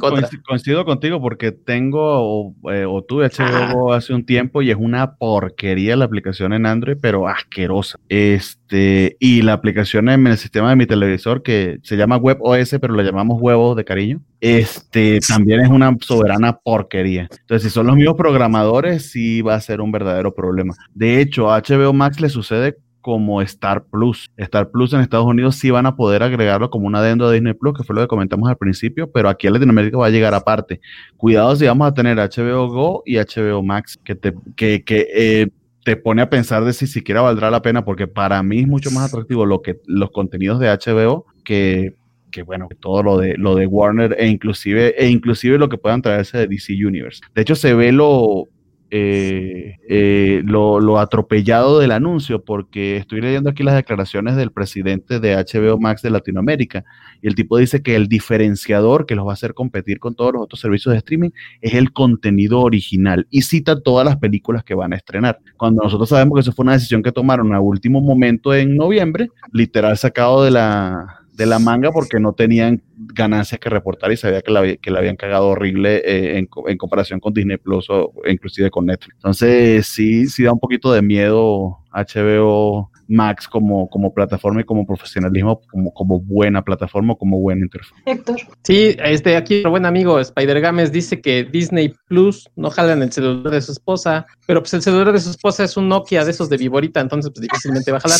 coincido 0.47 0.85
contigo 0.85 1.19
porque 1.19 1.51
tengo 1.51 2.53
o, 2.61 3.03
tuve 3.07 3.29
HBO 3.29 3.93
hace 3.93 4.13
un 4.13 4.25
tiempo 4.25 4.61
y 4.61 4.69
es 4.69 4.77
una 4.79 5.15
porquería 5.15 5.95
la 5.95 6.05
aplicación 6.05 6.53
en 6.53 6.65
Android, 6.65 6.97
pero 7.01 7.27
asquerosa. 7.27 7.97
Este, 8.09 8.60
y 8.71 9.41
la 9.41 9.53
aplicación 9.53 10.09
en 10.09 10.27
el 10.27 10.37
sistema 10.37 10.69
de 10.69 10.75
mi 10.75 10.85
televisor 10.85 11.43
que 11.43 11.79
se 11.83 11.97
llama 11.97 12.17
WebOS, 12.17 12.77
pero 12.79 12.93
lo 12.93 13.01
llamamos 13.03 13.41
huevo 13.41 13.75
de 13.75 13.83
cariño, 13.83 14.21
este 14.39 15.19
también 15.27 15.61
es 15.61 15.69
una 15.69 15.95
soberana 16.01 16.57
porquería. 16.57 17.27
Entonces, 17.31 17.63
si 17.63 17.69
son 17.69 17.87
los 17.87 17.95
mismos 17.95 18.15
programadores, 18.15 19.11
sí 19.11 19.41
va 19.41 19.55
a 19.55 19.61
ser 19.61 19.81
un 19.81 19.91
verdadero 19.91 20.33
problema. 20.33 20.73
De 20.93 21.21
hecho, 21.21 21.51
a 21.51 21.61
HBO 21.61 21.93
Max 21.93 22.19
le 22.21 22.29
sucede 22.29 22.77
como 23.01 23.41
Star 23.41 23.83
Plus. 23.83 24.31
Star 24.37 24.69
Plus 24.69 24.93
en 24.93 25.01
Estados 25.01 25.25
Unidos 25.25 25.55
sí 25.55 25.71
van 25.71 25.85
a 25.85 25.95
poder 25.95 26.23
agregarlo 26.23 26.69
como 26.69 26.87
un 26.87 26.95
adendo 26.95 27.27
a 27.27 27.31
Disney 27.31 27.53
Plus, 27.53 27.73
que 27.75 27.83
fue 27.83 27.95
lo 27.95 28.01
que 28.01 28.07
comentamos 28.07 28.49
al 28.49 28.57
principio, 28.57 29.11
pero 29.11 29.27
aquí 29.27 29.47
en 29.47 29.53
Latinoamérica 29.53 29.97
va 29.97 30.07
a 30.07 30.11
llegar 30.11 30.33
aparte. 30.33 30.79
Cuidado 31.17 31.55
si 31.55 31.65
vamos 31.65 31.87
a 31.87 31.93
tener 31.93 32.17
HBO 32.17 32.67
Go 32.69 33.03
y 33.05 33.17
HBO 33.17 33.63
Max, 33.63 33.99
que, 34.03 34.15
te, 34.15 34.33
que, 34.55 34.83
que 34.83 35.07
eh, 35.13 35.47
te 35.83 35.95
pone 35.95 36.21
a 36.21 36.29
pensar 36.29 36.63
de 36.63 36.73
si 36.73 36.87
siquiera 36.87 37.21
valdrá 37.21 37.49
la 37.49 37.61
pena, 37.61 37.83
porque 37.83 38.07
para 38.07 38.41
mí 38.43 38.59
es 38.59 38.67
mucho 38.67 38.91
más 38.91 39.11
atractivo 39.11 39.45
lo 39.45 39.61
que 39.61 39.79
los 39.85 40.11
contenidos 40.11 40.59
de 40.59 40.67
HBO 40.67 41.25
que, 41.43 41.95
que 42.31 42.43
bueno, 42.43 42.69
todo 42.79 43.03
lo 43.03 43.17
de 43.17 43.35
lo 43.37 43.55
de 43.55 43.65
Warner 43.67 44.15
e 44.19 44.27
inclusive 44.27 44.95
e 44.97 45.09
inclusive 45.09 45.57
lo 45.57 45.69
que 45.69 45.77
puedan 45.77 46.01
traerse 46.01 46.37
de 46.37 46.47
DC 46.47 46.73
Universe. 46.73 47.21
De 47.33 47.41
hecho, 47.41 47.55
se 47.55 47.73
ve 47.73 47.91
lo 47.91 48.47
eh, 48.93 49.77
eh, 49.87 50.41
lo, 50.43 50.81
lo, 50.81 50.99
atropellado 50.99 51.79
del 51.79 51.93
anuncio, 51.93 52.43
porque 52.43 52.97
estoy 52.97 53.21
leyendo 53.21 53.49
aquí 53.49 53.63
las 53.63 53.75
declaraciones 53.75 54.35
del 54.35 54.51
presidente 54.51 55.21
de 55.21 55.35
HBO 55.35 55.79
Max 55.79 56.01
de 56.01 56.09
Latinoamérica, 56.09 56.83
y 57.21 57.27
el 57.29 57.35
tipo 57.35 57.57
dice 57.57 57.81
que 57.81 57.95
el 57.95 58.09
diferenciador 58.09 59.05
que 59.05 59.15
los 59.15 59.25
va 59.25 59.31
a 59.31 59.33
hacer 59.33 59.53
competir 59.53 59.99
con 59.99 60.13
todos 60.13 60.33
los 60.33 60.41
otros 60.43 60.59
servicios 60.59 60.91
de 60.91 60.97
streaming 60.97 61.29
es 61.61 61.73
el 61.73 61.93
contenido 61.93 62.59
original, 62.59 63.27
y 63.29 63.43
cita 63.43 63.79
todas 63.79 64.05
las 64.05 64.17
películas 64.17 64.65
que 64.65 64.75
van 64.75 64.91
a 64.91 64.97
estrenar. 64.97 65.39
Cuando 65.55 65.83
nosotros 65.83 66.09
sabemos 66.09 66.35
que 66.35 66.41
eso 66.41 66.51
fue 66.51 66.63
una 66.63 66.73
decisión 66.73 67.01
que 67.01 67.13
tomaron 67.13 67.53
a 67.53 67.61
último 67.61 68.01
momento 68.01 68.53
en 68.53 68.75
noviembre, 68.75 69.29
literal 69.53 69.97
sacado 69.97 70.43
de 70.43 70.51
la, 70.51 71.20
de 71.33 71.45
la 71.45 71.59
manga 71.59 71.91
porque 71.91 72.19
no 72.19 72.33
tenían 72.33 72.81
ganancias 72.97 73.59
que 73.59 73.69
reportar 73.69 74.11
y 74.11 74.17
sabía 74.17 74.41
que 74.41 74.51
la, 74.51 74.75
que 74.75 74.91
la 74.91 74.99
habían 74.99 75.15
cagado 75.15 75.47
horrible 75.47 75.97
eh, 75.97 76.37
en, 76.37 76.49
en, 76.67 76.77
comparación 76.77 77.19
con 77.19 77.33
Disney 77.33 77.57
Plus 77.57 77.89
o 77.89 78.13
inclusive 78.27 78.69
con 78.69 78.85
Netflix. 78.85 79.15
Entonces 79.15 79.87
sí, 79.87 80.27
sí 80.27 80.43
da 80.43 80.53
un 80.53 80.59
poquito 80.59 80.91
de 80.91 81.01
miedo 81.01 81.79
HBO 81.93 82.91
Max 83.11 83.47
como, 83.47 83.89
como 83.89 84.13
plataforma 84.13 84.61
y 84.61 84.63
como 84.63 84.85
profesionalismo, 84.85 85.61
como, 85.69 85.93
como 85.93 86.19
buena 86.19 86.63
plataforma, 86.63 87.15
como 87.15 87.39
buena 87.39 87.61
interfaz. 87.61 87.97
Héctor. 88.05 88.37
Sí, 88.63 88.95
este, 89.03 89.35
aquí 89.35 89.55
nuestro 89.55 89.71
buen 89.71 89.85
amigo 89.85 90.19
Spider 90.19 90.61
Games 90.61 90.91
dice 90.91 91.21
que 91.21 91.43
Disney 91.43 91.93
Plus 92.07 92.49
no 92.55 92.71
jala 92.71 92.93
en 92.93 93.03
el 93.03 93.11
celular 93.11 93.53
de 93.53 93.61
su 93.61 93.73
esposa, 93.73 94.25
pero 94.47 94.61
pues 94.61 94.73
el 94.73 94.81
celular 94.81 95.11
de 95.11 95.19
su 95.19 95.29
esposa 95.29 95.63
es 95.63 95.77
un 95.77 95.89
Nokia 95.89 96.23
de 96.23 96.31
esos 96.31 96.49
de 96.49 96.57
Viborita, 96.57 97.01
entonces 97.01 97.31
pues 97.31 97.41
difícilmente 97.41 97.91
va 97.91 97.97
a 97.97 98.01
jalar. 98.01 98.19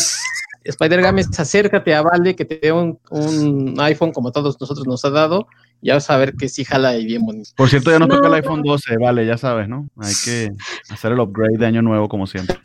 Spider 0.64 1.02
Games, 1.02 1.28
acércate 1.36 1.94
a 1.94 2.02
Vale 2.02 2.36
que 2.36 2.44
te 2.44 2.60
dé 2.62 2.70
un, 2.70 2.98
un, 3.10 3.80
iPhone 3.80 4.12
como 4.12 4.30
todos 4.30 4.56
nosotros 4.60 4.86
nos 4.86 5.04
ha 5.04 5.10
dado. 5.10 5.48
Ya 5.80 5.94
vas 5.94 6.08
a 6.10 6.16
ver 6.16 6.34
que 6.34 6.48
sí 6.48 6.64
jala 6.64 6.96
y 6.96 7.04
bien 7.04 7.26
bonito. 7.26 7.50
Por 7.56 7.68
cierto, 7.68 7.90
ya 7.90 7.98
nos 7.98 8.08
no, 8.08 8.14
toca 8.16 8.28
el 8.28 8.34
iPhone 8.34 8.62
12, 8.62 8.98
vale, 8.98 9.26
ya 9.26 9.36
sabes, 9.36 9.68
¿no? 9.68 9.88
Hay 9.96 10.14
que 10.24 10.50
hacer 10.90 11.10
el 11.10 11.18
upgrade 11.18 11.58
de 11.58 11.66
año 11.66 11.82
nuevo 11.82 12.08
como 12.08 12.28
siempre. 12.28 12.56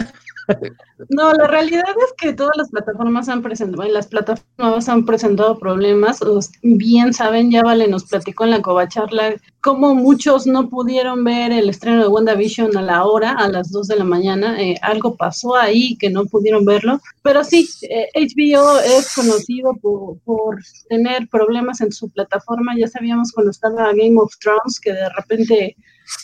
No, 1.10 1.34
la 1.34 1.48
realidad 1.48 1.84
es 2.06 2.14
que 2.18 2.34
todas 2.34 2.56
las 2.58 2.70
plataformas 2.70 3.30
han 3.30 3.42
presentado, 3.42 3.88
las 3.90 4.08
plataformas 4.08 4.90
han 4.90 5.06
presentado 5.06 5.58
problemas. 5.60 6.20
Bien 6.62 7.14
saben, 7.14 7.52
ya 7.52 7.64
Vale 7.64 7.88
nos 7.88 8.06
platicó 8.06 8.46
en 8.46 8.52
la 8.52 8.62
covacharla 8.62 9.36
cómo 9.68 9.94
muchos 9.94 10.48
no 10.48 10.70
pudieron 10.70 11.26
ver 11.26 11.52
el 11.52 11.68
estreno 11.68 12.02
de 12.02 12.08
WandaVision 12.08 12.78
a 12.78 12.82
la 12.82 13.04
hora, 13.04 13.32
a 13.32 13.50
las 13.50 13.70
2 13.70 13.90
de 13.90 13.98
la 13.98 14.06
mañana. 14.06 14.62
Eh, 14.62 14.76
algo 14.82 15.18
pasó 15.18 15.58
ahí 15.58 15.98
que 15.98 16.10
no 16.10 16.24
pudieron 16.26 16.64
verlo. 16.64 17.02
Pero 17.22 17.44
sí, 17.44 17.68
eh, 17.82 18.08
HBO 18.16 18.80
es 18.80 19.14
conocido 19.14 19.74
por, 19.82 20.20
por, 20.20 20.60
tener 20.88 21.28
problemas 21.28 21.82
en 21.82 21.92
su 21.92 22.08
plataforma. 22.10 22.78
Ya 22.78 22.88
sabíamos 22.88 23.34
cuando 23.34 23.52
estaba 23.52 23.92
Game 23.92 24.16
of 24.16 24.32
Thrones 24.40 24.80
que 24.80 24.94
de 24.94 25.10
repente 25.10 25.76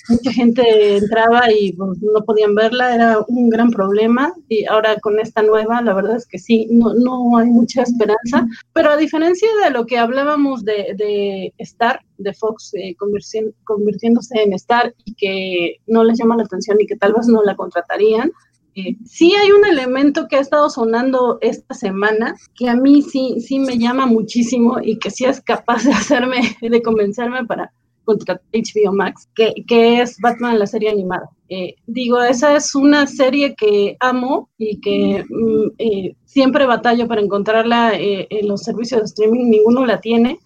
mucha 0.08 0.32
gente 0.32 0.96
entraba 0.96 1.52
y 1.52 1.74
pues, 1.74 2.00
no 2.02 2.24
podían 2.24 2.56
verla, 2.56 2.96
era 2.96 3.18
un 3.28 3.50
gran 3.50 3.72
problema. 3.72 4.34
Y 4.48 4.66
ahora 4.68 4.98
con 5.02 5.20
esta 5.20 5.41
nueva, 5.41 5.82
la 5.82 5.94
verdad 5.94 6.16
es 6.16 6.26
que 6.26 6.39
sí, 6.39 6.68
no, 6.72 6.94
no 6.94 7.38
hay 7.38 7.48
mucha 7.48 7.82
esperanza. 7.82 8.48
Pero 8.72 8.91
a 8.91 8.96
diferencia 8.96 9.50
de 9.64 9.72
lo 9.72 9.86
que 9.86 9.98
hablábamos 9.98 10.64
de, 10.64 10.94
de 10.96 11.54
Star, 11.58 12.00
de 12.18 12.34
Fox 12.34 12.74
eh, 12.74 12.95
convirti 12.97 13.39
convirtiéndose 13.64 14.41
en 14.41 14.53
Star 14.53 14.93
y 15.05 15.14
que 15.16 15.78
no 15.88 16.03
les 16.03 16.18
llama 16.18 16.38
la 16.38 16.43
atención 16.43 16.80
y 16.80 16.88
que 16.88 16.95
tal 16.95 17.14
vez 17.14 17.28
no 17.28 17.43
la 17.43 17.55
contratarían, 17.55 18.32
eh, 18.76 18.95
sí 19.05 19.34
hay 19.36 19.51
un 19.51 19.66
elemento 19.66 20.28
que 20.28 20.38
ha 20.38 20.39
estado 20.39 20.70
sonando 20.70 21.38
esta 21.41 21.74
semana 21.76 22.36
que 22.55 22.70
a 22.70 22.76
mí 22.76 23.03
sí, 23.03 23.39
sí 23.39 23.59
me 23.59 23.78
llama 23.78 24.07
muchísimo 24.07 24.78
y 24.82 24.97
que 24.97 25.11
sí 25.11 25.26
es 25.26 25.41
capaz 25.41 25.84
de 25.84 25.91
hacerme, 25.91 26.57
de 26.61 26.82
convencerme 26.82 27.45
para 27.45 27.72
contra 28.05 28.41
HBO 28.51 28.93
Max, 28.93 29.30
que, 29.36 29.53
que 29.68 30.01
es 30.01 30.18
Batman 30.20 30.59
la 30.59 30.68
serie 30.68 30.89
animada. 30.89 31.30
Eh, 31.49 31.76
digo, 31.86 32.22
esa 32.22 32.55
es 32.55 32.74
una 32.76 33.07
serie 33.07 33.55
que 33.55 33.95
amo 33.99 34.49
y 34.57 34.80
que 34.82 35.24
mm, 35.30 35.72
eh, 35.78 36.16
siempre 36.26 36.66
batallo 36.66 37.07
para 37.07 37.22
encontrarla 37.22 37.93
eh, 37.93 38.28
en 38.30 38.47
los 38.47 38.61
servicios 38.61 39.01
de 39.01 39.05
streaming, 39.05 39.49
ninguno 39.49 39.86
la 39.86 40.01
tiene. 40.01 40.39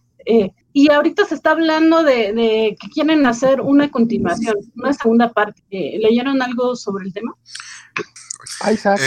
Eh, 0.77 0.81
y 0.81 0.91
ahorita 0.91 1.25
se 1.25 1.35
está 1.35 1.51
hablando 1.51 2.03
de, 2.03 2.33
de, 2.33 2.77
que 2.79 2.89
quieren 2.89 3.25
hacer 3.25 3.61
una 3.61 3.89
continuación, 3.89 4.55
una 4.75 4.93
segunda 4.93 5.31
parte. 5.31 5.63
¿Leyeron 5.71 6.41
algo 6.41 6.75
sobre 6.75 7.05
el 7.05 7.13
tema? 7.13 7.33
Isaac. 8.71 8.99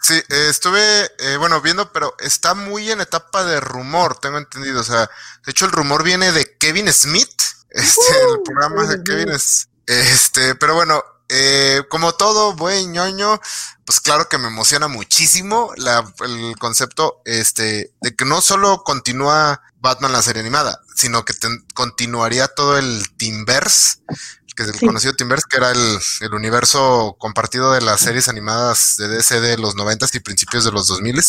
Sí, 0.00 0.14
eh, 0.14 0.48
estuve, 0.48 0.80
eh, 1.18 1.36
bueno, 1.38 1.60
viendo, 1.60 1.92
pero 1.92 2.14
está 2.20 2.54
muy 2.54 2.90
en 2.90 3.02
etapa 3.02 3.44
de 3.44 3.60
rumor, 3.60 4.18
tengo 4.18 4.38
entendido. 4.38 4.80
O 4.80 4.84
sea, 4.84 5.10
de 5.44 5.50
hecho 5.50 5.66
el 5.66 5.72
rumor 5.72 6.02
viene 6.02 6.32
de 6.32 6.56
Kevin 6.58 6.90
Smith, 6.92 7.42
este, 7.70 8.00
uh, 8.00 8.34
el 8.36 8.42
programa 8.42 8.86
de 8.86 9.02
Kevin 9.02 9.28
es, 9.30 9.68
este, 9.86 10.54
pero 10.54 10.74
bueno, 10.74 11.02
eh, 11.28 11.82
como 11.88 12.12
todo 12.12 12.54
buen 12.54 12.92
ñoño, 12.92 13.40
pues 13.84 14.00
claro 14.00 14.28
que 14.28 14.38
me 14.38 14.48
emociona 14.48 14.88
muchísimo 14.88 15.72
la, 15.76 16.04
el 16.20 16.56
concepto, 16.58 17.20
este, 17.24 17.92
de 18.00 18.16
que 18.16 18.24
no 18.24 18.40
solo 18.40 18.82
continúa 18.84 19.62
Batman 19.80 20.12
la 20.12 20.22
serie 20.22 20.40
animada, 20.40 20.80
sino 20.94 21.24
que 21.24 21.34
te, 21.34 21.48
continuaría 21.74 22.48
todo 22.48 22.78
el 22.78 23.08
Teamverse, 23.16 23.98
que 24.54 24.62
es 24.62 24.68
el 24.68 24.78
sí. 24.78 24.86
conocido 24.86 25.14
Teamverse, 25.14 25.46
que 25.48 25.56
era 25.58 25.70
el, 25.70 25.98
el, 26.20 26.34
universo 26.34 27.16
compartido 27.18 27.72
de 27.72 27.82
las 27.82 28.00
series 28.00 28.28
animadas 28.28 28.96
de 28.96 29.08
DC 29.08 29.40
de 29.40 29.58
los 29.58 29.74
90 29.74 30.06
y 30.12 30.20
principios 30.20 30.64
de 30.64 30.72
los 30.72 30.86
2000 30.86 31.22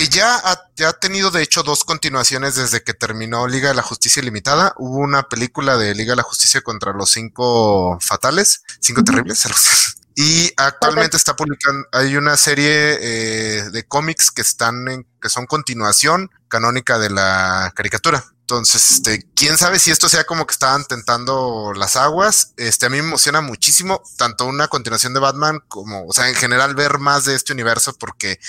que 0.00 0.08
ya 0.08 0.34
ha, 0.34 0.58
ya 0.76 0.88
ha 0.88 0.92
tenido 0.94 1.30
de 1.30 1.42
hecho 1.42 1.62
dos 1.62 1.84
continuaciones 1.84 2.54
desde 2.54 2.82
que 2.82 2.94
terminó 2.94 3.46
Liga 3.46 3.68
de 3.68 3.74
la 3.74 3.82
Justicia 3.82 4.22
Ilimitada. 4.22 4.72
Hubo 4.78 4.96
una 4.96 5.24
película 5.24 5.76
de 5.76 5.94
Liga 5.94 6.12
de 6.12 6.16
la 6.16 6.22
Justicia 6.22 6.62
contra 6.62 6.94
los 6.94 7.10
cinco 7.10 7.98
fatales, 8.00 8.62
cinco 8.80 9.04
terribles. 9.04 9.44
Y 10.16 10.52
actualmente 10.56 11.16
está 11.16 11.34
publicando, 11.34 11.86
hay 11.92 12.16
una 12.16 12.36
serie 12.36 12.98
eh, 13.00 13.70
de 13.70 13.84
cómics 13.84 14.30
que 14.30 14.42
están 14.42 14.88
en, 14.88 15.06
que 15.22 15.30
son 15.30 15.46
continuación 15.46 16.30
canónica 16.50 16.98
de 16.98 17.08
la 17.08 17.72
caricatura. 17.74 18.22
Entonces, 18.40 18.90
este, 18.90 19.26
quién 19.36 19.56
sabe 19.56 19.78
si 19.78 19.92
esto 19.92 20.08
sea 20.08 20.24
como 20.24 20.44
que 20.44 20.52
estaban 20.52 20.84
tentando 20.84 21.72
las 21.74 21.94
aguas. 21.94 22.52
Este, 22.56 22.86
a 22.86 22.88
mí 22.90 23.00
me 23.00 23.06
emociona 23.06 23.40
muchísimo, 23.40 24.02
tanto 24.16 24.44
una 24.44 24.66
continuación 24.66 25.14
de 25.14 25.20
Batman 25.20 25.62
como, 25.68 26.04
o 26.04 26.12
sea, 26.12 26.28
en 26.28 26.34
general 26.34 26.74
ver 26.74 26.98
más 26.98 27.24
de 27.24 27.36
este 27.36 27.52
universo, 27.52 27.94
porque 27.96 28.40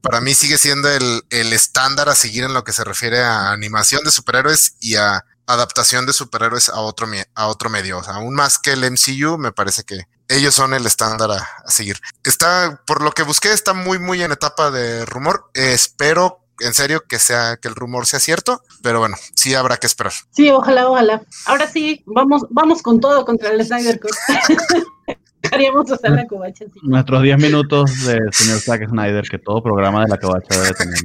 para 0.00 0.22
mí 0.22 0.34
sigue 0.34 0.56
siendo 0.56 0.88
el, 0.88 1.24
el 1.28 1.52
estándar 1.52 2.08
a 2.08 2.14
seguir 2.14 2.44
en 2.44 2.54
lo 2.54 2.64
que 2.64 2.72
se 2.72 2.84
refiere 2.84 3.20
a 3.20 3.50
animación 3.50 4.02
de 4.02 4.10
superhéroes 4.10 4.76
y 4.80 4.96
a 4.96 5.26
adaptación 5.52 6.06
de 6.06 6.12
superhéroes 6.12 6.68
a 6.68 6.80
otro, 6.80 7.08
a 7.34 7.46
otro 7.46 7.70
medio. 7.70 7.98
O 7.98 8.04
sea, 8.04 8.14
aún 8.14 8.34
más 8.34 8.58
que 8.58 8.72
el 8.72 8.90
MCU, 8.90 9.36
me 9.36 9.52
parece 9.52 9.84
que 9.84 10.06
ellos 10.28 10.54
son 10.54 10.74
el 10.74 10.86
estándar 10.86 11.32
a, 11.32 11.48
seguir. 11.66 12.00
Está, 12.24 12.80
por 12.86 13.02
lo 13.02 13.12
que 13.12 13.24
busqué, 13.24 13.52
está 13.52 13.74
muy, 13.74 13.98
muy 13.98 14.22
en 14.22 14.32
etapa 14.32 14.70
de 14.70 15.04
rumor. 15.04 15.50
Eh, 15.54 15.72
espero 15.72 16.39
en 16.60 16.74
serio 16.74 17.02
que 17.08 17.18
sea 17.18 17.56
que 17.56 17.68
el 17.68 17.74
rumor 17.74 18.06
sea 18.06 18.20
cierto, 18.20 18.62
pero 18.82 18.98
bueno, 19.00 19.16
sí 19.34 19.54
habrá 19.54 19.76
que 19.76 19.86
esperar. 19.86 20.12
Sí, 20.30 20.50
ojalá, 20.50 20.88
ojalá. 20.88 21.22
Ahora 21.46 21.66
sí, 21.66 22.02
vamos, 22.06 22.46
vamos 22.50 22.82
con 22.82 23.00
todo 23.00 23.24
contra 23.24 23.50
el 23.50 23.64
Snyder 23.64 24.00
Cut. 24.00 24.12
Haríamos 25.52 25.90
hacer 25.90 26.10
la 26.10 26.26
covacha. 26.26 26.64
Sí. 26.66 26.80
Nuestros 26.82 27.22
10 27.22 27.38
minutos 27.38 28.04
de 28.04 28.18
señor 28.32 28.60
Zack 28.60 28.88
Snyder, 28.88 29.28
que 29.28 29.38
todo 29.38 29.62
programa 29.62 30.02
de 30.02 30.08
la 30.08 30.18
covacha 30.18 30.60
debe 30.60 30.74
tener. 30.74 31.00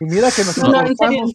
Y 0.00 0.04
mira 0.04 0.30
que 0.30 0.44
nos 0.44 0.56
no, 0.56 0.70
no, 0.70 0.84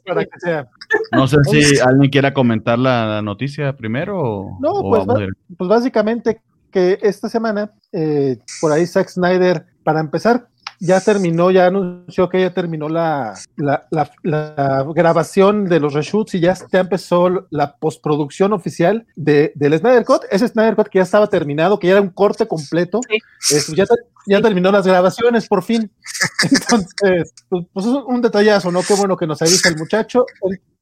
para 0.05 0.25
que 0.25 0.39
sea. 0.39 0.67
No 1.11 1.27
sé 1.27 1.37
si 1.43 1.79
alguien 1.79 2.09
quiera 2.09 2.33
comentar 2.33 2.79
la 2.79 3.21
noticia 3.21 3.75
primero. 3.75 4.19
O, 4.19 4.57
no, 4.59 4.71
o 4.71 4.89
pues, 4.89 5.07
va, 5.07 5.27
pues, 5.57 5.69
básicamente 5.69 6.41
que 6.71 6.99
esta 7.01 7.29
semana, 7.29 7.71
eh, 7.91 8.37
por 8.59 8.71
ahí 8.71 8.85
Zack 8.85 9.07
Snyder, 9.07 9.65
para 9.83 9.99
empezar, 9.99 10.49
ya 10.79 10.99
terminó, 11.01 11.51
ya 11.51 11.67
anunció 11.67 12.29
que 12.29 12.41
ya 12.41 12.53
terminó 12.53 12.89
la, 12.89 13.33
la, 13.55 13.87
la, 13.91 14.11
la 14.23 14.85
grabación 14.93 15.65
de 15.65 15.79
los 15.79 15.93
reshoots 15.93 16.35
y 16.35 16.39
ya, 16.39 16.57
ya 16.71 16.79
empezó 16.79 17.47
la 17.49 17.75
postproducción 17.77 18.53
oficial 18.53 19.05
de, 19.15 19.51
del 19.55 19.77
Snyder 19.77 20.05
Cut. 20.05 20.23
Ese 20.29 20.47
Snyder 20.47 20.75
Cut 20.75 20.87
que 20.87 20.99
ya 20.99 21.03
estaba 21.03 21.27
terminado, 21.27 21.79
que 21.79 21.87
ya 21.87 21.93
era 21.93 22.01
un 22.01 22.09
corte 22.09 22.47
completo, 22.47 22.99
sí. 23.39 23.55
eh, 23.55 23.61
ya, 23.75 23.85
ya 24.27 24.37
sí. 24.37 24.43
terminó 24.43 24.71
las 24.71 24.85
grabaciones 24.85 25.47
por 25.47 25.63
fin. 25.63 25.91
Entonces, 26.43 27.33
pues, 27.49 27.65
pues, 27.73 27.85
es 27.85 27.93
un 28.07 28.21
detallazo, 28.21 28.71
¿no? 28.71 28.81
Qué 28.83 28.93
bueno 28.93 29.17
que 29.17 29.27
nos 29.27 29.41
avisa 29.41 29.69
el 29.69 29.77
muchacho. 29.77 30.25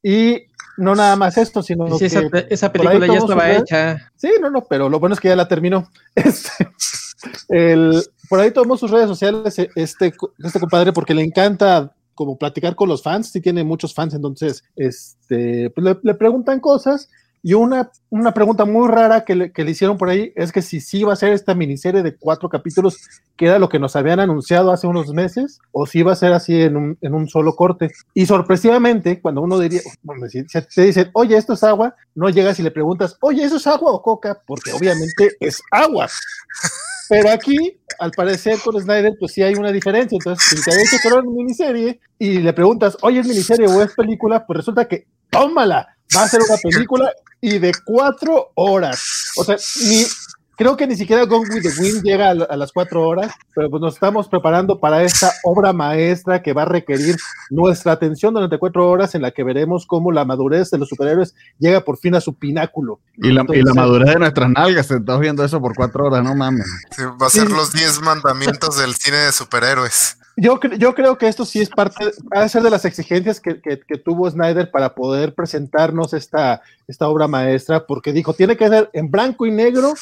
Y 0.01 0.47
no 0.77 0.95
nada 0.95 1.15
más 1.15 1.37
esto, 1.37 1.61
sino 1.61 1.87
sí, 1.97 1.99
que 1.99 2.05
esa, 2.05 2.21
esa 2.49 2.71
película 2.71 3.07
ya 3.07 3.19
estaba 3.19 3.51
hecha. 3.51 4.11
Sí, 4.15 4.31
no, 4.41 4.49
no, 4.49 4.65
pero 4.65 4.89
lo 4.89 4.99
bueno 4.99 5.13
es 5.13 5.19
que 5.19 5.29
ya 5.29 5.35
la 5.35 5.47
terminó. 5.47 5.89
Este, 6.15 6.67
el, 7.49 8.03
por 8.33 8.39
ahí 8.39 8.49
tomó 8.49 8.75
sus 8.77 8.89
redes 8.89 9.07
sociales 9.07 9.59
este, 9.75 10.11
este 10.39 10.59
compadre 10.59 10.91
porque 10.91 11.13
le 11.13 11.21
encanta 11.21 11.93
como 12.15 12.35
platicar 12.35 12.75
con 12.75 12.89
los 12.89 13.03
fans, 13.03 13.29
sí 13.29 13.39
tiene 13.39 13.63
muchos 13.63 13.93
fans, 13.93 14.15
entonces 14.15 14.63
este, 14.75 15.69
pues 15.69 15.85
le, 15.85 15.99
le, 16.01 16.15
preguntan 16.15 16.59
cosas 16.59 17.09
Y 17.45 17.53
una, 17.53 17.91
una 18.09 18.33
pregunta 18.33 18.63
muy 18.63 18.87
rara 18.87 19.23
que 19.23 19.35
le, 19.35 19.51
que 19.51 19.63
le 19.63 19.69
hicieron 19.71 19.99
por 19.99 20.09
ahí 20.09 20.31
es 20.35 20.51
que 20.51 20.63
si 20.63 20.79
sí 20.79 21.03
va 21.03 21.13
a 21.13 21.17
ser 21.17 21.33
esta 21.33 21.53
miniserie 21.53 22.01
de 22.01 22.15
cuatro 22.15 22.47
capítulos, 22.47 22.97
que 23.35 23.45
era 23.45 23.59
lo 23.59 23.67
que 23.67 23.79
nos 23.79 23.95
habían 23.97 24.21
anunciado 24.21 24.71
hace 24.71 24.87
unos 24.87 25.09
meses, 25.09 25.59
o 25.73 25.85
si 25.85 26.01
va 26.01 26.13
a 26.13 26.15
ser 26.15 26.31
así 26.31 26.61
en 26.61 26.77
un, 26.77 26.97
en 27.01 27.13
un 27.13 27.27
solo 27.27 27.55
corte. 27.55 27.91
Y 28.13 28.25
sorpresivamente, 28.25 29.21
cuando 29.21 29.41
uno 29.41 29.59
diría, 29.59 29.81
bueno, 30.01 30.27
si 30.27 30.43
te 30.45 30.81
dicen, 30.81 31.11
oye, 31.13 31.35
esto 31.35 31.53
es 31.53 31.63
agua, 31.63 31.95
no 32.15 32.29
llegas 32.29 32.59
y 32.59 32.63
le 32.63 32.71
preguntas, 32.71 33.17
oye, 33.19 33.43
¿eso 33.43 33.57
es 33.57 33.67
agua 33.67 33.91
o 33.91 34.01
coca? 34.01 34.41
Porque 34.47 34.71
obviamente 34.71 35.35
es 35.39 35.61
agua. 35.69 36.07
Pero 37.13 37.29
aquí, 37.29 37.79
al 37.99 38.09
parecer, 38.11 38.59
con 38.59 38.81
Snyder, 38.81 39.13
pues 39.19 39.33
sí 39.33 39.43
hay 39.43 39.53
una 39.53 39.71
diferencia. 39.71 40.15
Entonces, 40.15 40.43
si 40.49 40.63
te 40.63 40.71
había 40.71 40.83
dicho 40.83 40.97
que 40.99 41.07
era 41.07 41.17
una 41.19 41.29
miniserie 41.29 41.99
y 42.17 42.39
le 42.39 42.53
preguntas, 42.53 42.97
oye, 43.01 43.19
¿es 43.19 43.27
miniserie 43.27 43.67
o 43.67 43.83
es 43.83 43.93
película? 43.93 44.45
Pues 44.47 44.57
resulta 44.57 44.87
que, 44.87 45.05
tómala, 45.29 45.95
va 46.15 46.23
a 46.23 46.27
ser 46.27 46.41
una 46.41 46.57
película 46.57 47.13
y 47.39 47.59
de 47.59 47.71
cuatro 47.85 48.51
horas. 48.55 49.31
O 49.37 49.43
sea, 49.43 49.57
ni, 49.87 50.03
creo 50.55 50.77
que 50.77 50.87
ni 50.87 50.95
siquiera 50.95 51.23
Gone 51.25 51.49
with 51.49 51.61
the 51.63 51.81
Wind 51.81 52.03
llega 52.03 52.29
a, 52.29 52.33
la- 52.33 52.45
a 52.45 52.55
las 52.57 52.71
cuatro 52.71 53.07
horas, 53.07 53.31
pero 53.55 53.69
pues 53.69 53.81
nos 53.81 53.93
estamos 53.95 54.27
preparando 54.27 54.79
para 54.79 55.03
esta 55.03 55.31
obra 55.43 55.73
maestra 55.73 56.41
que 56.41 56.53
va 56.53 56.63
a 56.63 56.65
requerir 56.65 57.15
nuestra 57.49 57.91
atención 57.93 58.33
durante 58.33 58.57
cuatro 58.57 58.89
horas, 58.89 59.15
en 59.15 59.21
la 59.21 59.31
que 59.31 59.43
veremos 59.43 59.85
cómo 59.85 60.11
la 60.11 60.25
madurez 60.25 60.69
de 60.71 60.77
los 60.77 60.89
superhéroes 60.89 61.35
llega 61.59 61.81
por 61.81 61.97
fin 61.97 62.15
a 62.15 62.21
su 62.21 62.33
pináculo. 62.35 62.99
Y 63.17 63.31
la, 63.31 63.45
y 63.49 63.61
la 63.61 63.73
madurez 63.73 64.13
de 64.13 64.19
nuestras 64.19 64.49
nalgas, 64.49 64.87
sentados 64.87 65.21
viendo 65.21 65.43
eso 65.43 65.59
por 65.61 65.75
cuatro 65.75 66.05
horas, 66.05 66.23
no 66.23 66.35
mames. 66.35 66.65
Sí, 66.91 67.03
va 67.21 67.27
a 67.27 67.29
ser 67.29 67.47
Sí. 67.47 67.53
los 67.53 67.71
10 67.73 68.01
mandamientos 68.01 68.77
del 68.77 68.93
cine 68.95 69.17
de 69.17 69.31
superhéroes. 69.31 70.17
Yo, 70.35 70.59
yo 70.79 70.95
creo 70.95 71.19
que 71.19 71.27
esto 71.27 71.45
sí 71.45 71.61
es 71.61 71.69
parte, 71.69 72.05
va 72.35 72.41
a 72.41 72.49
ser 72.49 72.63
de 72.63 72.71
las 72.71 72.85
exigencias 72.85 73.39
que, 73.39 73.61
que- 73.61 73.79
que 73.87 73.97
tuvo 73.99 74.27
Snyder 74.27 74.71
para 74.71 74.95
poder 74.95 75.35
presentarnos 75.35 76.13
esta, 76.13 76.61
esta 76.87 77.07
obra 77.07 77.27
maestra, 77.27 77.85
porque 77.85 78.11
dijo, 78.13 78.33
tiene 78.33 78.57
que 78.57 78.67
ser 78.67 78.89
en 78.93 79.11
blanco 79.11 79.45
y 79.45 79.51
negro 79.51 79.93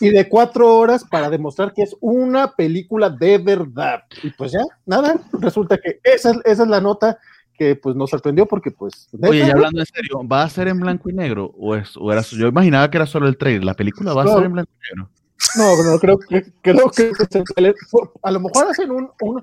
y 0.00 0.10
de 0.10 0.28
cuatro 0.28 0.76
horas 0.76 1.04
para 1.04 1.28
demostrar 1.30 1.72
que 1.74 1.82
es 1.82 1.94
una 2.00 2.52
película 2.52 3.10
de 3.10 3.38
verdad. 3.38 4.02
Y 4.22 4.30
pues 4.30 4.52
ya, 4.52 4.60
nada, 4.86 5.20
resulta 5.32 5.76
que 5.78 6.00
esa, 6.04 6.30
es- 6.30 6.40
esa 6.44 6.62
es 6.62 6.68
la 6.68 6.80
nota 6.80 7.18
que 7.58 7.76
pues 7.76 7.94
nos 7.94 8.08
sorprendió 8.08 8.46
porque 8.46 8.70
pues... 8.70 9.08
Oye, 9.22 9.40
ya 9.46 9.52
hablando 9.52 9.80
en 9.80 9.86
serio, 9.86 10.26
¿va 10.26 10.42
a 10.44 10.48
ser 10.48 10.68
en 10.68 10.80
blanco 10.80 11.10
y 11.10 11.12
negro? 11.12 11.52
¿O, 11.58 11.74
es, 11.76 11.94
o 11.96 12.10
era, 12.10 12.22
yo 12.22 12.46
imaginaba 12.48 12.90
que 12.90 12.96
era 12.96 13.06
solo 13.06 13.28
el 13.28 13.36
trailer. 13.36 13.64
¿La 13.64 13.74
película 13.74 14.14
va 14.14 14.22
a 14.24 14.28
ser 14.28 14.44
en 14.44 14.52
blanco 14.52 14.70
y 14.72 14.94
negro? 14.94 15.10
No, 15.56 15.82
no, 15.92 15.98
creo 15.98 16.18
que, 16.18 16.44
creo 16.62 16.90
que 16.90 17.10
es 17.10 17.18
el 17.34 17.44
trailer. 17.44 17.74
a 18.22 18.30
lo 18.30 18.40
mejor 18.40 18.68
hacen 18.70 18.90
un, 18.90 19.10
un- 19.20 19.42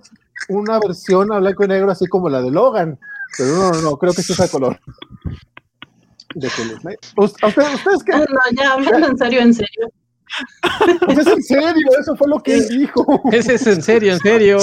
una 0.50 0.80
versión 0.80 1.32
a 1.32 1.40
blanco 1.40 1.64
y 1.66 1.68
negro 1.68 1.92
así 1.92 2.08
como 2.08 2.30
la 2.30 2.42
de 2.42 2.50
Logan, 2.52 3.00
pero 3.38 3.50
no, 3.56 3.72
no, 3.72 3.82
no, 3.82 3.98
creo 3.98 4.14
que 4.14 4.24
sí 4.24 4.34
es 4.34 4.40
a 4.40 4.48
color. 4.48 4.80
De 6.36 6.50
color. 6.50 6.98
¿Ust- 7.18 7.38
¿A 7.42 7.48
ustedes, 7.48 7.74
ustedes 7.76 8.04
qué? 8.04 8.12
No, 8.14 8.26
ya 8.56 8.74
hablando 8.74 9.08
en 9.08 9.18
serio, 9.18 9.42
en 9.42 9.54
serio. 9.54 9.90
Pues 11.06 11.18
es 11.20 11.28
en 11.28 11.44
serio, 11.44 11.88
eso 12.00 12.16
fue 12.16 12.28
lo 12.28 12.40
que 12.42 12.56
él 12.56 12.68
dijo. 12.70 13.22
Ese 13.32 13.56
es 13.56 13.68
en 13.68 13.82
serio, 13.82 14.14
en 14.14 14.20
serio. 14.20 14.58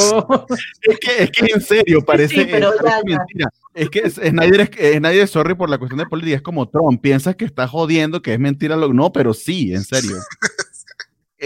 Es 0.82 0.98
que, 0.98 1.22
es 1.24 1.30
que 1.30 1.46
en 1.54 1.60
serio, 1.60 2.00
parece, 2.04 2.34
Sí, 2.42 2.48
pero 2.50 2.70
parece 2.76 2.96
ya, 3.06 3.12
ya. 3.12 3.18
mentira. 3.18 3.48
Es 3.74 3.90
que 3.90 3.98
es- 4.00 4.14
Snyder 4.14 4.60
es, 4.60 4.70
eh, 4.78 4.98
Snyder 4.98 5.22
es 5.22 5.30
sorry 5.30 5.54
por 5.54 5.68
la 5.70 5.78
cuestión 5.78 5.98
de 5.98 6.06
política, 6.06 6.36
es 6.36 6.42
como 6.42 6.68
Trump, 6.68 7.00
piensas 7.00 7.34
que 7.36 7.44
está 7.44 7.66
jodiendo, 7.66 8.22
que 8.22 8.34
es 8.34 8.38
mentira, 8.38 8.76
lo, 8.76 8.92
no, 8.92 9.12
pero 9.12 9.34
sí, 9.34 9.72
en 9.74 9.84
serio. 9.84 10.16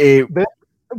Eh, 0.01 0.25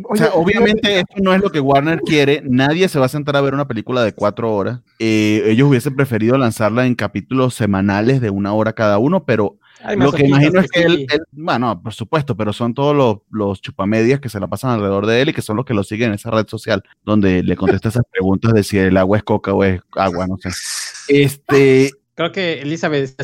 o 0.09 0.15
sea, 0.17 0.27
Oye, 0.33 0.35
obviamente 0.35 0.99
esto 0.99 1.13
no 1.21 1.33
es 1.33 1.41
lo 1.41 1.49
que 1.51 1.59
Warner 1.61 2.01
quiere, 2.01 2.41
nadie 2.43 2.89
se 2.89 2.99
va 2.99 3.05
a 3.05 3.09
sentar 3.09 3.35
a 3.37 3.41
ver 3.41 3.53
una 3.53 3.67
película 3.67 4.03
de 4.03 4.11
cuatro 4.13 4.53
horas. 4.53 4.81
Eh, 4.99 5.41
ellos 5.45 5.69
hubiesen 5.69 5.95
preferido 5.95 6.37
lanzarla 6.37 6.85
en 6.85 6.95
capítulos 6.95 7.55
semanales 7.55 8.19
de 8.19 8.29
una 8.29 8.51
hora 8.53 8.73
cada 8.73 8.97
uno, 8.97 9.23
pero 9.23 9.57
Lo 9.95 10.11
que 10.11 10.25
imagino 10.25 10.59
es 10.59 10.69
que 10.69 10.79
sí. 10.79 10.85
él, 10.85 11.07
él- 11.11 11.21
bueno, 11.31 11.81
por 11.81 11.93
supuesto, 11.93 12.35
pero 12.35 12.51
son 12.53 12.73
todos 12.73 12.95
los, 12.95 13.17
los 13.31 13.61
chupamedias 13.61 14.19
que 14.19 14.29
se 14.29 14.39
la 14.39 14.47
pasan 14.47 14.71
alrededor 14.71 15.05
de 15.05 15.21
él 15.21 15.29
y 15.29 15.33
que 15.33 15.41
son 15.41 15.55
los 15.57 15.65
que 15.65 15.73
lo 15.73 15.83
siguen 15.83 16.09
en 16.09 16.15
esa 16.15 16.31
red 16.31 16.47
social, 16.47 16.83
donde 17.03 17.43
le 17.43 17.55
contesta 17.55 17.89
esas 17.89 18.03
preguntas 18.11 18.53
de 18.53 18.63
si 18.63 18.77
el 18.77 18.97
agua 18.97 19.17
es 19.17 19.23
coca 19.23 19.53
o 19.53 19.63
es 19.63 19.81
agua, 19.95 20.27
no 20.27 20.37
sé. 20.37 20.49
Este, 21.07 21.91
Creo 22.19 22.33
que 22.33 22.61
Elizabeth 22.61 23.15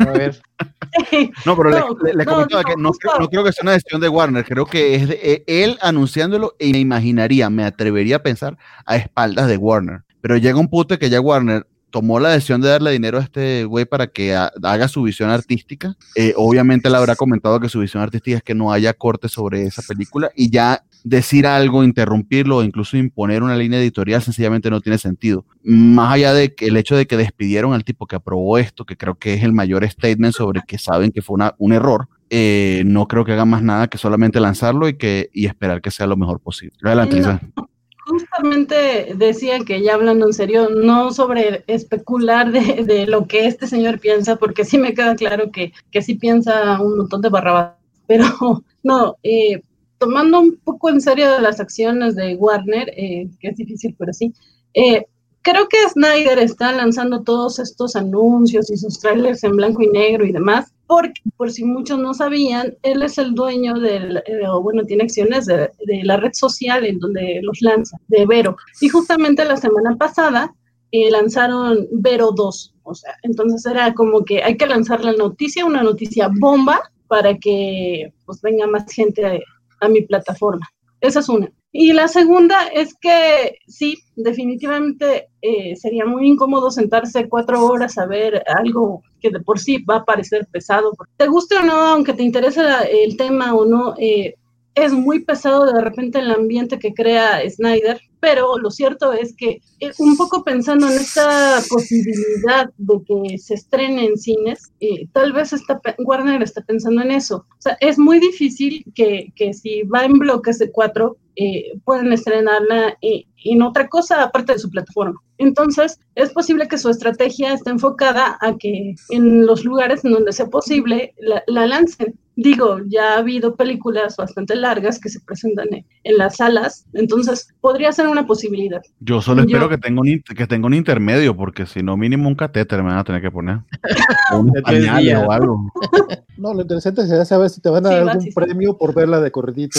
a 0.00 0.04
ver. 0.10 0.42
no, 1.46 1.56
pero 1.56 1.70
le- 1.70 1.78
No, 1.78 1.96
le, 2.02 2.14
le 2.14 2.24
no, 2.24 2.32
comentaba 2.32 2.62
no, 2.62 2.68
que 2.68 2.76
no, 2.76 2.90
creo, 2.92 3.18
no 3.20 3.28
creo 3.28 3.44
que 3.44 3.52
sea 3.52 3.62
una 3.62 3.72
decisión 3.72 4.00
de 4.00 4.08
Warner, 4.08 4.44
creo 4.44 4.66
que 4.66 4.96
es 4.96 5.06
de, 5.08 5.20
eh, 5.22 5.44
él 5.46 5.78
anunciándolo 5.80 6.56
y 6.58 6.72
me 6.72 6.80
imaginaría, 6.80 7.48
me 7.48 7.62
atrevería 7.62 8.16
a 8.16 8.22
pensar 8.24 8.58
a 8.86 8.96
espaldas 8.96 9.46
de 9.46 9.56
Warner. 9.56 10.00
Pero 10.20 10.36
llega 10.36 10.58
un 10.58 10.68
punto 10.68 10.98
que 10.98 11.08
ya 11.08 11.20
Warner 11.20 11.64
tomó 11.90 12.20
la 12.20 12.30
decisión 12.30 12.60
de 12.60 12.68
darle 12.68 12.92
dinero 12.92 13.18
a 13.18 13.22
este 13.22 13.64
güey 13.64 13.84
para 13.84 14.06
que 14.06 14.34
ha- 14.34 14.52
haga 14.62 14.88
su 14.88 15.02
visión 15.02 15.30
artística. 15.30 15.96
Eh, 16.16 16.32
obviamente 16.36 16.88
él 16.88 16.94
habrá 16.94 17.16
comentado 17.16 17.60
que 17.60 17.68
su 17.68 17.80
visión 17.80 18.02
artística 18.02 18.36
es 18.38 18.42
que 18.42 18.54
no 18.54 18.72
haya 18.72 18.92
corte 18.94 19.28
sobre 19.28 19.64
esa 19.64 19.82
película 19.82 20.30
y 20.34 20.50
ya 20.50 20.84
decir 21.02 21.46
algo, 21.46 21.82
interrumpirlo 21.82 22.58
o 22.58 22.62
incluso 22.62 22.96
imponer 22.96 23.42
una 23.42 23.56
línea 23.56 23.80
editorial 23.80 24.22
sencillamente 24.22 24.70
no 24.70 24.80
tiene 24.80 24.98
sentido. 24.98 25.44
Más 25.64 26.12
allá 26.14 26.34
de 26.34 26.54
que 26.54 26.66
el 26.66 26.76
hecho 26.76 26.96
de 26.96 27.06
que 27.06 27.16
despidieron 27.16 27.72
al 27.72 27.84
tipo 27.84 28.06
que 28.06 28.16
aprobó 28.16 28.58
esto, 28.58 28.84
que 28.84 28.96
creo 28.96 29.14
que 29.14 29.34
es 29.34 29.42
el 29.42 29.52
mayor 29.52 29.88
statement 29.88 30.34
sobre 30.34 30.60
que 30.66 30.78
saben 30.78 31.10
que 31.10 31.22
fue 31.22 31.34
una- 31.34 31.54
un 31.58 31.72
error, 31.72 32.08
eh, 32.28 32.82
no 32.86 33.08
creo 33.08 33.24
que 33.24 33.32
hagan 33.32 33.48
más 33.48 33.62
nada 33.62 33.88
que 33.88 33.98
solamente 33.98 34.38
lanzarlo 34.40 34.88
y, 34.88 34.94
que, 34.98 35.30
y 35.32 35.46
esperar 35.46 35.80
que 35.80 35.90
sea 35.90 36.06
lo 36.06 36.16
mejor 36.16 36.38
posible. 36.40 36.76
Adelante, 36.82 37.20
No. 37.20 37.69
Justamente 38.10 39.14
decía 39.14 39.60
que 39.60 39.82
ya 39.82 39.94
hablando 39.94 40.26
en 40.26 40.32
serio, 40.32 40.68
no 40.68 41.12
sobre 41.12 41.62
especular 41.68 42.50
de, 42.50 42.82
de 42.84 43.06
lo 43.06 43.28
que 43.28 43.46
este 43.46 43.68
señor 43.68 44.00
piensa, 44.00 44.34
porque 44.34 44.64
sí 44.64 44.78
me 44.78 44.94
queda 44.94 45.14
claro 45.14 45.52
que, 45.52 45.72
que 45.92 46.02
sí 46.02 46.16
piensa 46.16 46.80
un 46.80 46.96
montón 46.96 47.22
de 47.22 47.28
barrabas, 47.28 47.74
pero 48.08 48.24
no, 48.82 49.16
eh, 49.22 49.62
tomando 49.98 50.40
un 50.40 50.56
poco 50.56 50.88
en 50.88 51.00
serio 51.00 51.30
de 51.32 51.40
las 51.40 51.60
acciones 51.60 52.16
de 52.16 52.34
Warner, 52.34 52.88
eh, 52.96 53.28
que 53.38 53.48
es 53.48 53.56
difícil, 53.56 53.94
pero 53.96 54.12
sí, 54.12 54.34
eh, 54.74 55.06
creo 55.42 55.68
que 55.68 55.88
Snyder 55.88 56.40
está 56.40 56.72
lanzando 56.72 57.22
todos 57.22 57.60
estos 57.60 57.94
anuncios 57.94 58.72
y 58.72 58.76
sus 58.76 58.98
trailers 58.98 59.44
en 59.44 59.54
blanco 59.54 59.82
y 59.82 59.88
negro 59.88 60.26
y 60.26 60.32
demás, 60.32 60.72
porque 60.90 61.22
por 61.36 61.52
si 61.52 61.62
muchos 61.62 62.00
no 62.00 62.12
sabían, 62.14 62.76
él 62.82 63.04
es 63.04 63.16
el 63.16 63.32
dueño 63.32 63.74
del, 63.74 64.16
eh, 64.26 64.44
o 64.48 64.60
bueno, 64.60 64.82
tiene 64.82 65.04
acciones 65.04 65.46
de, 65.46 65.70
de 65.86 66.02
la 66.02 66.16
red 66.16 66.32
social 66.32 66.84
en 66.84 66.98
donde 66.98 67.38
los 67.44 67.62
lanza, 67.62 67.96
de 68.08 68.26
Vero. 68.26 68.56
Y 68.80 68.88
justamente 68.88 69.44
la 69.44 69.56
semana 69.56 69.96
pasada 69.96 70.52
eh, 70.90 71.08
lanzaron 71.12 71.86
Vero 71.92 72.32
2, 72.32 72.74
o 72.82 72.94
sea, 72.96 73.14
entonces 73.22 73.64
era 73.70 73.94
como 73.94 74.24
que 74.24 74.42
hay 74.42 74.56
que 74.56 74.66
lanzar 74.66 75.04
la 75.04 75.12
noticia, 75.12 75.64
una 75.64 75.84
noticia 75.84 76.28
bomba, 76.40 76.80
para 77.06 77.38
que 77.38 78.12
pues 78.26 78.40
venga 78.42 78.66
más 78.66 78.92
gente 78.92 79.24
a, 79.24 79.86
a 79.86 79.88
mi 79.88 80.02
plataforma. 80.02 80.68
Esa 81.00 81.20
es 81.20 81.28
una. 81.28 81.52
Y 81.72 81.92
la 81.92 82.08
segunda 82.08 82.66
es 82.66 82.94
que 82.94 83.58
sí, 83.68 83.96
definitivamente 84.16 85.28
eh, 85.40 85.76
sería 85.76 86.04
muy 86.04 86.26
incómodo 86.26 86.70
sentarse 86.70 87.28
cuatro 87.28 87.64
horas 87.64 87.96
a 87.96 88.06
ver 88.06 88.42
algo 88.46 89.02
que 89.20 89.30
de 89.30 89.40
por 89.40 89.60
sí 89.60 89.78
va 89.84 89.96
a 89.96 90.04
parecer 90.04 90.48
pesado. 90.50 90.92
Te 91.16 91.28
guste 91.28 91.56
o 91.58 91.62
no, 91.62 91.74
aunque 91.74 92.14
te 92.14 92.24
interese 92.24 92.62
el 93.04 93.16
tema 93.16 93.54
o 93.54 93.64
no, 93.64 93.94
eh, 93.98 94.34
es 94.74 94.92
muy 94.92 95.24
pesado 95.24 95.66
de 95.66 95.80
repente 95.80 96.20
el 96.20 96.30
ambiente 96.30 96.78
que 96.78 96.94
crea 96.94 97.40
Snyder, 97.48 98.00
pero 98.20 98.58
lo 98.58 98.70
cierto 98.70 99.12
es 99.12 99.34
que 99.36 99.60
eh, 99.80 99.90
un 99.98 100.16
poco 100.16 100.44
pensando 100.44 100.88
en 100.88 100.94
esta 100.94 101.60
posibilidad 101.68 102.70
de 102.76 102.94
que 103.04 103.38
se 103.38 103.54
estrene 103.54 104.06
en 104.06 104.16
cines, 104.16 104.72
eh, 104.80 105.06
tal 105.12 105.32
vez 105.32 105.52
está, 105.52 105.80
Warner 105.98 106.42
está 106.42 106.62
pensando 106.62 107.02
en 107.02 107.10
eso. 107.10 107.46
O 107.50 107.60
sea, 107.60 107.76
es 107.80 107.98
muy 107.98 108.20
difícil 108.20 108.84
que, 108.94 109.32
que 109.34 109.52
si 109.54 109.82
va 109.82 110.04
en 110.04 110.18
bloques 110.18 110.58
de 110.58 110.70
cuatro, 110.70 111.16
eh, 111.36 111.72
pueden 111.84 112.12
estrenarla 112.12 112.96
eh, 113.02 113.24
en 113.44 113.62
otra 113.62 113.88
cosa 113.88 114.22
aparte 114.22 114.52
de 114.54 114.58
su 114.58 114.70
plataforma. 114.70 115.18
Entonces, 115.38 115.98
es 116.14 116.30
posible 116.30 116.68
que 116.68 116.76
su 116.78 116.90
estrategia 116.90 117.54
esté 117.54 117.70
enfocada 117.70 118.36
a 118.40 118.56
que 118.58 118.94
en 119.10 119.46
los 119.46 119.64
lugares 119.64 120.04
en 120.04 120.12
donde 120.12 120.32
sea 120.32 120.46
posible 120.46 121.14
la, 121.18 121.42
la 121.46 121.66
lancen. 121.66 122.14
Digo, 122.36 122.78
ya 122.86 123.14
ha 123.14 123.18
habido 123.18 123.54
películas 123.56 124.16
bastante 124.16 124.54
largas 124.56 124.98
que 124.98 125.10
se 125.10 125.20
presentan 125.20 125.66
en, 125.74 125.84
en 126.04 126.16
las 126.16 126.36
salas, 126.36 126.86
entonces 126.94 127.48
podría 127.60 127.92
ser 127.92 128.06
una 128.08 128.26
posibilidad. 128.26 128.80
Yo 129.00 129.20
solo 129.20 129.42
Yo- 129.42 129.48
espero 129.56 129.68
que 129.68 129.76
tenga, 129.76 130.00
un, 130.00 130.08
in- 130.08 130.22
que 130.22 130.46
tenga 130.46 130.66
un 130.66 130.72
intermedio, 130.74 131.36
porque 131.36 131.66
si 131.66 131.82
no, 131.82 131.96
mínimo 131.98 132.28
un 132.28 132.34
catéter 132.36 132.82
me 132.82 132.90
van 132.90 132.98
a 132.98 133.04
tener 133.04 133.20
que 133.20 133.30
poner. 133.30 133.58
Pañales 134.64 135.02
días. 135.02 135.22
o 135.26 135.30
algo. 135.32 135.60
No, 136.36 136.54
lo 136.54 136.62
interesante 136.62 137.06
sería 137.06 137.26
saber 137.26 137.50
si 137.50 137.60
te 137.60 137.68
van 137.68 137.84
a 137.84 137.90
Sí, 137.90 137.94
dar 137.96 138.08
algún 138.08 138.22
sí, 138.22 138.28
sí. 138.30 138.34
premio 138.34 138.78
por 138.78 138.94
verla 138.94 139.20
de 139.20 139.30
corridito. 139.30 139.78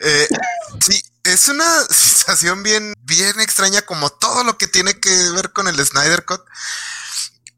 Eh, 0.00 0.28
sí, 0.80 1.02
es 1.24 1.48
una 1.48 1.80
sensación 1.90 2.62
bien, 2.62 2.94
bien 3.02 3.40
extraña, 3.40 3.82
como 3.82 4.10
todo 4.10 4.44
lo 4.44 4.58
que 4.58 4.68
tiene 4.68 4.98
que 4.98 5.10
ver 5.30 5.52
con 5.52 5.68
el 5.68 5.84
Snyder 5.84 6.24
Cut. 6.24 6.42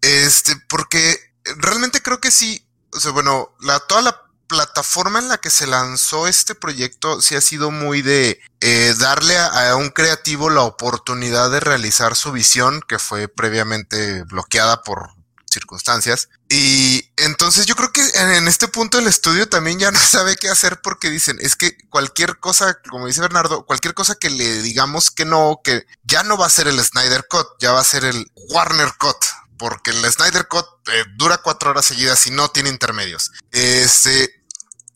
Este, 0.01 0.57
porque 0.69 1.19
realmente 1.57 2.03
creo 2.03 2.21
que 2.21 2.31
sí. 2.31 2.67
O 2.93 3.01
sea, 3.01 3.13
bueno, 3.13 3.55
la, 3.61 3.79
toda 3.81 4.03
la 4.03 4.23
plataforma 4.49 5.21
en 5.21 5.29
la 5.29 5.39
que 5.39 5.51
se 5.51 5.69
lanzó 5.69 6.27
este 6.27 6.57
proyecto 6.57 7.23
sí 7.23 7.37
ha 7.37 7.41
sido 7.41 7.71
muy 7.71 8.03
de 8.03 8.41
eh, 8.61 8.95
darle 8.99 9.39
a, 9.39 9.71
a 9.71 9.77
un 9.77 9.91
creativo 9.91 10.51
la 10.51 10.63
oportunidad 10.63 11.53
de 11.53 11.61
realizar 11.61 12.17
su 12.17 12.33
visión, 12.33 12.83
que 12.89 12.99
fue 12.99 13.29
previamente 13.29 14.25
bloqueada 14.25 14.83
por 14.83 15.11
circunstancias. 15.51 16.29
Y 16.49 17.11
entonces 17.17 17.67
yo 17.67 17.77
creo 17.77 17.93
que 17.93 18.03
en, 18.15 18.49
este 18.49 18.69
punto 18.69 18.99
el 18.99 19.07
estudio 19.07 19.49
también 19.49 19.79
ya 19.79 19.91
no 19.93 19.99
sabe 19.99 20.37
qué 20.37 20.49
hacer 20.49 20.81
porque 20.83 21.11
dicen, 21.11 21.39
es 21.41 21.57
que 21.57 21.77
cualquier 21.89 22.39
cosa, 22.39 22.79
como 22.89 23.07
dice 23.07 23.21
Bernardo, 23.21 23.67
cualquier 23.67 23.95
cosa 23.95 24.15
que 24.15 24.31
le 24.31 24.63
digamos 24.63 25.11
que 25.11 25.25
no, 25.25 25.61
que 25.63 25.87
ya 26.05 26.23
no 26.23 26.37
va 26.37 26.47
a 26.47 26.51
ser 26.51 26.69
el 26.69 26.83
Snyder 26.83 27.27
Cut, 27.29 27.47
ya 27.59 27.73
va 27.73 27.81
a 27.81 27.85
ser 27.85 28.05
el 28.05 28.31
Warner 28.35 28.93
Cut 28.99 29.17
porque 29.59 29.91
el 29.91 30.11
Snyder 30.11 30.49
Cut 30.49 30.65
eh, 30.91 31.05
dura 31.17 31.37
cuatro 31.39 31.71
horas 31.71 31.85
seguidas 31.85 32.27
y 32.27 32.31
no 32.31 32.49
tiene 32.49 32.71
intermedios. 32.71 33.31
Este, 33.53 34.43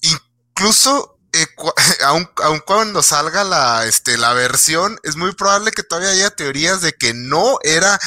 incluso 0.01 1.19
eh, 1.35 1.47
aun, 2.05 2.31
aun, 2.43 2.61
cuando 2.61 3.03
salga 3.03 3.45
la, 3.45 3.85
este, 3.85 4.17
la 4.17 4.33
versión, 4.33 4.99
es 5.03 5.17
muy 5.17 5.35
probable 5.35 5.73
que 5.73 5.83
todavía 5.83 6.11
haya 6.11 6.31
teorías 6.31 6.81
de 6.81 6.95
que 6.95 7.13
no 7.13 7.59
era 7.63 8.01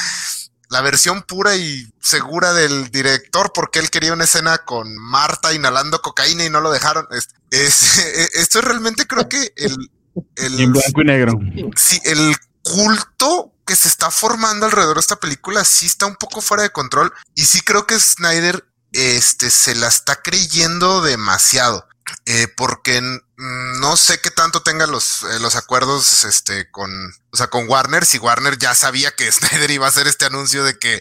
la 0.70 0.80
versión 0.82 1.22
pura 1.22 1.56
y 1.56 1.88
segura 2.00 2.52
del 2.52 2.90
director, 2.90 3.52
porque 3.54 3.78
él 3.78 3.90
quería 3.90 4.12
una 4.12 4.24
escena 4.24 4.58
con 4.58 4.96
Marta 4.98 5.54
inhalando 5.54 6.00
cocaína 6.00 6.44
y 6.44 6.50
no 6.50 6.60
lo 6.60 6.70
dejaron. 6.70 7.06
Es, 7.10 7.28
es, 7.50 7.98
esto 8.34 8.58
es 8.58 8.64
realmente 8.64 9.06
creo 9.06 9.28
que 9.28 9.52
el, 9.56 9.90
el 10.36 10.60
en 10.60 10.72
blanco 10.72 11.00
y 11.00 11.04
negro. 11.04 11.38
Sí, 11.76 12.00
el 12.04 12.36
culto 12.62 13.52
que 13.66 13.76
se 13.76 13.88
está 13.88 14.10
formando 14.10 14.66
alrededor 14.66 14.96
de 14.96 15.00
esta 15.00 15.16
película 15.16 15.64
sí 15.64 15.86
está 15.86 16.06
un 16.06 16.16
poco 16.16 16.40
fuera 16.40 16.62
de 16.62 16.70
control 16.70 17.12
y 17.34 17.42
sí 17.44 17.60
creo 17.60 17.86
que 17.86 17.98
Snyder 17.98 18.64
este, 18.92 19.50
se 19.50 19.74
la 19.74 19.88
está 19.88 20.16
creyendo 20.22 21.02
demasiado. 21.02 21.86
Eh, 22.26 22.48
porque 22.56 23.00
no 23.00 23.96
sé 23.96 24.20
qué 24.20 24.30
tanto 24.30 24.62
tenga 24.62 24.86
los, 24.86 25.22
eh, 25.22 25.38
los 25.40 25.56
acuerdos 25.56 26.24
este, 26.24 26.70
con, 26.70 26.90
o 27.30 27.36
sea, 27.36 27.46
con 27.46 27.68
Warner, 27.68 28.04
si 28.04 28.18
Warner 28.18 28.58
ya 28.58 28.74
sabía 28.74 29.12
que 29.12 29.30
Snyder 29.32 29.70
iba 29.70 29.86
a 29.86 29.88
hacer 29.88 30.06
este 30.06 30.26
anuncio 30.26 30.64
de 30.64 30.78
que, 30.78 31.00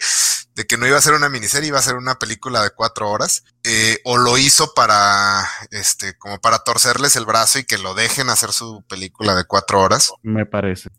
de 0.55 0.65
que 0.65 0.77
no 0.77 0.87
iba 0.87 0.97
a 0.97 1.01
ser 1.01 1.13
una 1.13 1.29
miniserie, 1.29 1.69
iba 1.69 1.79
a 1.79 1.83
ser 1.83 1.95
una 1.95 2.19
película 2.19 2.61
de 2.61 2.69
cuatro 2.69 3.09
horas, 3.09 3.43
eh, 3.63 3.99
o 4.05 4.17
lo 4.17 4.37
hizo 4.37 4.73
para, 4.73 5.49
este, 5.71 6.17
como 6.17 6.39
para 6.39 6.59
torcerles 6.59 7.15
el 7.15 7.25
brazo 7.25 7.59
y 7.59 7.65
que 7.65 7.77
lo 7.77 7.93
dejen 7.93 8.29
hacer 8.29 8.53
su 8.53 8.83
película 8.87 9.35
de 9.35 9.45
cuatro 9.45 9.81
horas. 9.81 10.11
Me 10.23 10.45
parece. 10.45 10.89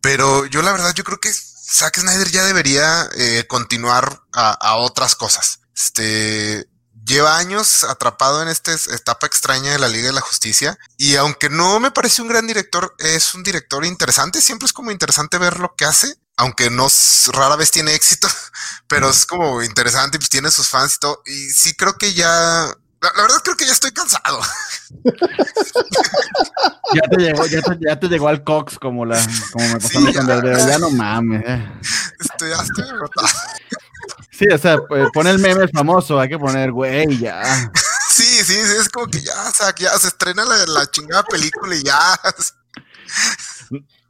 Pero 0.00 0.46
yo 0.46 0.62
la 0.62 0.72
verdad, 0.72 0.94
yo 0.94 1.04
creo 1.04 1.18
que 1.18 1.32
Zack 1.32 2.00
Snyder 2.00 2.30
ya 2.30 2.44
debería 2.44 3.08
continuar 3.48 4.20
a, 4.32 4.50
a 4.50 4.76
otras 4.76 5.14
cosas. 5.14 5.60
Este, 5.74 6.66
lleva 7.04 7.36
años 7.36 7.84
atrapado 7.84 8.42
en 8.42 8.48
esta 8.48 8.72
etapa 8.72 9.26
extraña 9.26 9.72
de 9.72 9.78
la 9.78 9.88
Liga 9.88 10.06
de 10.06 10.12
la 10.12 10.20
Justicia 10.20 10.78
y 10.96 11.16
aunque 11.16 11.48
no 11.48 11.80
me 11.80 11.90
parece 11.90 12.22
un 12.22 12.28
gran 12.28 12.46
director, 12.46 12.94
es 12.98 13.34
un 13.34 13.42
director 13.42 13.84
interesante, 13.84 14.40
siempre 14.40 14.66
es 14.66 14.72
como 14.72 14.90
interesante 14.90 15.38
ver 15.38 15.58
lo 15.58 15.74
que 15.74 15.84
hace, 15.84 16.14
aunque 16.36 16.70
no 16.70 16.88
rara 17.32 17.56
vez 17.56 17.70
tiene 17.70 17.94
éxito, 17.94 18.28
pero 18.88 19.10
es 19.10 19.26
como 19.26 19.62
interesante, 19.62 20.18
pues 20.18 20.30
tiene 20.30 20.50
sus 20.50 20.68
fans 20.68 20.94
y 20.96 20.98
todo, 20.98 21.22
y 21.26 21.50
sí 21.50 21.74
creo 21.74 21.98
que 21.98 22.14
ya, 22.14 22.28
la, 22.28 23.12
la 23.16 23.22
verdad 23.22 23.38
creo 23.42 23.56
que 23.56 23.66
ya 23.66 23.72
estoy 23.72 23.92
cansado. 23.92 24.40
ya 26.94 27.02
te 27.10 27.16
llegó, 27.16 27.46
ya 27.46 27.62
te, 27.62 27.78
ya 27.80 27.98
te 27.98 28.08
llegó 28.08 28.28
al 28.28 28.44
Cox 28.44 28.78
como 28.78 29.04
la, 29.04 29.20
como 29.52 29.66
me 29.68 29.74
pasó 29.74 30.00
sí, 30.00 30.12
con 30.14 30.26
ya, 30.26 30.68
ya 30.68 30.78
no 30.78 30.90
mames. 30.90 31.42
Eh. 31.46 31.80
Estoy, 32.20 32.50
ya 32.50 32.62
estoy 32.62 32.88
agotado. 32.88 33.28
Sí, 34.32 34.46
o 34.52 34.58
sea, 34.58 34.78
pone 35.12 35.30
el 35.30 35.38
meme 35.38 35.68
famoso, 35.68 36.18
hay 36.18 36.28
que 36.28 36.38
poner, 36.38 36.72
güey, 36.72 37.18
ya. 37.18 37.42
Sí, 38.08 38.24
sí, 38.24 38.54
sí, 38.54 38.76
es 38.80 38.88
como 38.88 39.06
que 39.06 39.20
ya, 39.20 39.48
o 39.48 39.52
sea, 39.52 39.74
ya 39.78 39.90
se 39.98 40.08
estrena 40.08 40.44
la, 40.44 40.66
la 40.66 40.90
chingada 40.90 41.22
película 41.24 41.74
y 41.74 41.82
ya. 41.82 41.98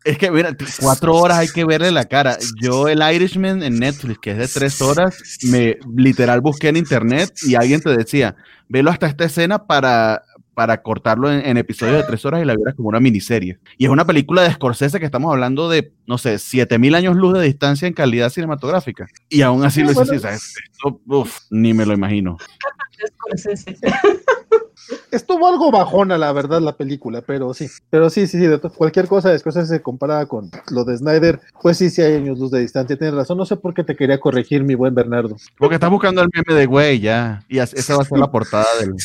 Es 0.05 0.19
que, 0.19 0.31
mira, 0.31 0.57
cuatro 0.81 1.15
horas 1.15 1.39
hay 1.39 1.49
que 1.49 1.65
verle 1.65 1.93
la 1.93 2.05
cara. 2.05 2.37
Yo, 2.61 2.89
el 2.89 3.03
Irishman 3.15 3.63
en 3.63 3.79
Netflix, 3.79 4.19
que 4.19 4.33
es 4.33 4.39
de 4.39 4.49
tres 4.49 4.83
horas, 4.83 5.17
me 5.43 5.79
literal 5.97 6.41
busqué 6.41 6.69
en 6.69 6.77
internet 6.77 7.33
y 7.43 7.55
alguien 7.55 7.81
te 7.81 7.97
decía, 7.97 8.35
velo 8.69 8.91
hasta 8.91 9.07
esta 9.07 9.25
escena 9.25 9.65
para, 9.67 10.25
para 10.55 10.83
cortarlo 10.83 11.33
en, 11.33 11.45
en, 11.47 11.57
episodios 11.57 11.97
de 11.97 12.05
tres 12.05 12.25
horas 12.25 12.43
y 12.43 12.45
la 12.45 12.55
vieras 12.55 12.75
como 12.75 12.89
una 12.89 13.01
miniserie. 13.01 13.59
Y 13.79 13.85
es 13.85 13.91
una 13.91 14.05
película 14.05 14.43
de 14.43 14.53
Scorsese 14.53 15.01
que 15.01 15.07
estamos 15.07 15.33
hablando 15.33 15.69
de, 15.69 15.93
no 16.07 16.19
sé, 16.19 16.39
siete 16.39 16.79
mil 16.79 16.95
años 16.95 17.17
luz 17.17 17.35
de 17.35 17.45
distancia 17.45 17.89
en 17.89 17.95
calidad 17.95 18.31
cinematográfica. 18.31 19.07
Y 19.29 19.43
aún 19.43 19.65
así 19.65 19.81
sí, 19.81 19.87
lo 19.87 19.95
bueno. 19.95 20.13
dices, 20.13 20.55
esto, 20.73 21.01
uf, 21.07 21.39
ni 21.51 21.75
me 21.75 21.87
lo 21.87 21.95
imagino. 21.95 22.37
Estuvo 25.11 25.47
algo 25.47 25.71
bajona, 25.71 26.19
la 26.19 26.33
verdad, 26.33 26.61
la 26.61 26.77
película, 26.77 27.23
pero 27.23 27.55
sí, 27.55 27.69
pero 27.91 28.11
sí, 28.11 28.27
sí, 28.27 28.39
sí, 28.39 28.47
de 28.47 28.59
cualquier 28.59 29.07
cosa 29.07 29.31
de 29.31 29.39
Scorsese 29.39 29.67
se 29.67 29.83
comparada 29.83 30.27
con 30.27 30.51
lo 30.71 30.85
de 30.85 30.97
Snyder, 30.97 31.41
pues 31.61 31.79
sí, 31.79 31.91
sí 31.91 32.03
hay 32.03 32.15
años 32.15 32.39
luz 32.39 32.51
de 32.51 32.61
distancia, 32.61 32.97
tienes 32.97 33.15
razón, 33.15 33.39
no 33.39 33.45
sé 33.45 33.57
por 33.57 33.75
qué 33.75 33.85
te 33.85 33.97
quería 33.97 34.19
corregir, 34.19 34.65
mi 34.65 34.75
buen 34.75 34.95
Bernardo. 34.95 35.37
Porque 35.59 35.75
estás 35.75 35.91
buscando 35.91 36.23
el 36.23 36.31
meme 36.33 36.59
de 36.59 36.67
güey, 36.67 37.01
ya, 37.01 37.45
y 37.49 37.59
esa 37.59 37.97
va 37.97 38.03
a 38.03 38.07
ser 38.07 38.19
la 38.19 38.31
portada 38.31 38.67
del... 38.81 38.95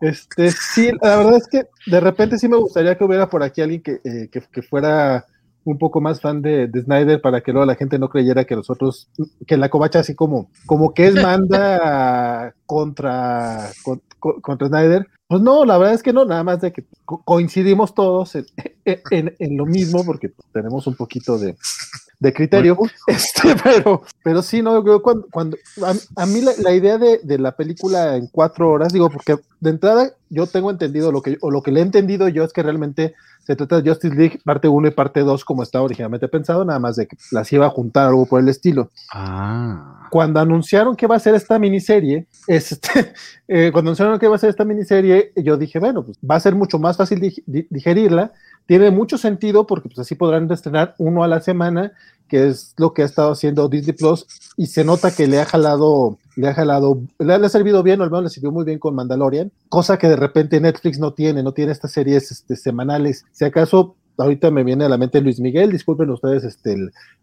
Este, 0.00 0.50
sí, 0.50 0.90
la 1.00 1.16
verdad 1.16 1.36
es 1.36 1.46
que 1.46 1.66
de 1.86 2.00
repente 2.00 2.38
sí 2.38 2.46
me 2.46 2.58
gustaría 2.58 2.98
que 2.98 3.04
hubiera 3.04 3.30
por 3.30 3.42
aquí 3.42 3.62
alguien 3.62 3.80
que, 3.80 4.00
eh, 4.04 4.28
que, 4.30 4.42
que 4.42 4.60
fuera 4.60 5.24
un 5.64 5.78
poco 5.78 6.00
más 6.00 6.20
fan 6.20 6.42
de, 6.42 6.68
de, 6.68 6.82
Snyder 6.82 7.20
para 7.20 7.40
que 7.40 7.52
luego 7.52 7.66
la 7.66 7.74
gente 7.74 7.98
no 7.98 8.08
creyera 8.08 8.44
que 8.44 8.56
nosotros, 8.56 9.08
que 9.46 9.56
la 9.56 9.70
covacha 9.70 10.00
así 10.00 10.14
como, 10.14 10.50
como 10.66 10.92
que 10.92 11.06
es 11.06 11.14
manda 11.14 12.54
contra, 12.66 13.70
con, 13.82 14.02
contra 14.40 14.68
Snyder. 14.68 15.06
Pues 15.26 15.40
no, 15.40 15.64
la 15.64 15.78
verdad 15.78 15.94
es 15.94 16.02
que 16.02 16.12
no, 16.12 16.24
nada 16.26 16.44
más 16.44 16.60
de 16.60 16.72
que 16.72 16.84
co 17.04 17.22
coincidimos 17.24 17.94
todos 17.94 18.34
en, 18.34 18.46
en, 18.84 19.34
en, 19.38 19.56
lo 19.56 19.64
mismo 19.64 20.04
porque 20.04 20.32
tenemos 20.52 20.86
un 20.86 20.96
poquito 20.96 21.38
de, 21.38 21.56
de 22.20 22.32
criterio, 22.32 22.76
este, 23.06 23.54
pero, 23.62 24.02
pero 24.22 24.42
sí, 24.42 24.60
no, 24.60 24.82
cuando, 25.02 25.26
cuando 25.30 25.56
a, 25.82 26.22
a 26.22 26.26
mí 26.26 26.42
la, 26.42 26.52
la 26.58 26.74
idea 26.74 26.98
de, 26.98 27.20
de, 27.22 27.38
la 27.38 27.56
película 27.56 28.16
en 28.16 28.28
cuatro 28.28 28.70
horas, 28.70 28.92
digo, 28.92 29.08
porque 29.08 29.36
de 29.60 29.70
entrada 29.70 30.12
yo 30.28 30.46
tengo 30.46 30.70
entendido 30.70 31.10
lo 31.10 31.22
que, 31.22 31.38
o 31.40 31.50
lo 31.50 31.62
que 31.62 31.72
le 31.72 31.80
he 31.80 31.82
entendido 31.82 32.28
yo 32.28 32.44
es 32.44 32.52
que 32.52 32.62
realmente 32.62 33.14
se 33.46 33.56
trata 33.56 33.80
de 33.80 33.88
Justice 33.88 34.14
League 34.14 34.40
parte 34.44 34.68
1 34.68 34.88
y 34.88 34.90
parte 34.90 35.20
2 35.20 35.44
como 35.44 35.62
estaba 35.62 35.84
originalmente 35.84 36.28
pensado, 36.28 36.64
nada 36.64 36.78
más 36.78 36.96
de 36.96 37.06
que 37.06 37.16
las 37.30 37.52
iba 37.52 37.66
a 37.66 37.70
juntar 37.70 38.08
algo 38.08 38.26
por 38.26 38.40
el 38.40 38.48
estilo. 38.48 38.90
Ah. 39.12 40.08
Cuando 40.10 40.40
anunciaron 40.40 40.96
que 40.96 41.06
va 41.06 41.16
a 41.16 41.20
ser 41.20 41.34
esta 41.34 41.58
miniserie, 41.58 42.26
este, 42.46 43.14
eh, 43.48 43.70
cuando 43.72 43.90
anunciaron 43.90 44.18
que 44.18 44.28
va 44.28 44.36
a 44.36 44.38
ser 44.38 44.50
esta 44.50 44.64
miniserie, 44.64 45.32
yo 45.36 45.56
dije, 45.56 45.78
bueno, 45.78 46.04
pues 46.04 46.18
va 46.18 46.36
a 46.36 46.40
ser 46.40 46.54
mucho 46.54 46.78
más 46.78 46.96
fácil 46.96 47.20
dig 47.20 47.42
digerirla, 47.46 48.32
tiene 48.66 48.90
mucho 48.90 49.18
sentido 49.18 49.66
porque 49.66 49.88
pues 49.88 49.98
así 49.98 50.14
podrán 50.14 50.50
estrenar 50.50 50.94
uno 50.98 51.22
a 51.22 51.28
la 51.28 51.40
semana, 51.40 51.92
que 52.28 52.48
es 52.48 52.74
lo 52.78 52.94
que 52.94 53.02
ha 53.02 53.06
estado 53.06 53.32
haciendo 53.32 53.68
Disney 53.68 53.94
Plus, 53.94 54.26
y 54.56 54.66
se 54.66 54.84
nota 54.84 55.14
que 55.14 55.26
le 55.26 55.40
ha 55.40 55.44
jalado, 55.44 56.18
le 56.36 56.48
ha 56.48 56.54
jalado, 56.54 57.00
le 57.18 57.34
ha, 57.34 57.48
servido 57.48 57.82
bien, 57.82 58.00
o 58.00 58.04
al 58.04 58.10
menos 58.10 58.24
le 58.24 58.30
sirvió 58.30 58.50
muy 58.50 58.64
bien 58.64 58.78
con 58.78 58.94
Mandalorian, 58.94 59.52
cosa 59.68 59.98
que 59.98 60.08
de 60.08 60.16
repente 60.16 60.60
Netflix 60.60 60.98
no 60.98 61.12
tiene, 61.12 61.42
no 61.42 61.52
tiene 61.52 61.72
estas 61.72 61.92
series 61.92 62.30
este, 62.30 62.56
semanales. 62.56 63.24
Si 63.32 63.44
acaso 63.44 63.96
ahorita 64.18 64.50
me 64.50 64.64
viene 64.64 64.84
a 64.84 64.88
la 64.88 64.98
mente 64.98 65.20
Luis 65.20 65.40
Miguel, 65.40 65.72
disculpen 65.72 66.10
ustedes 66.10 66.44
este, 66.44 66.76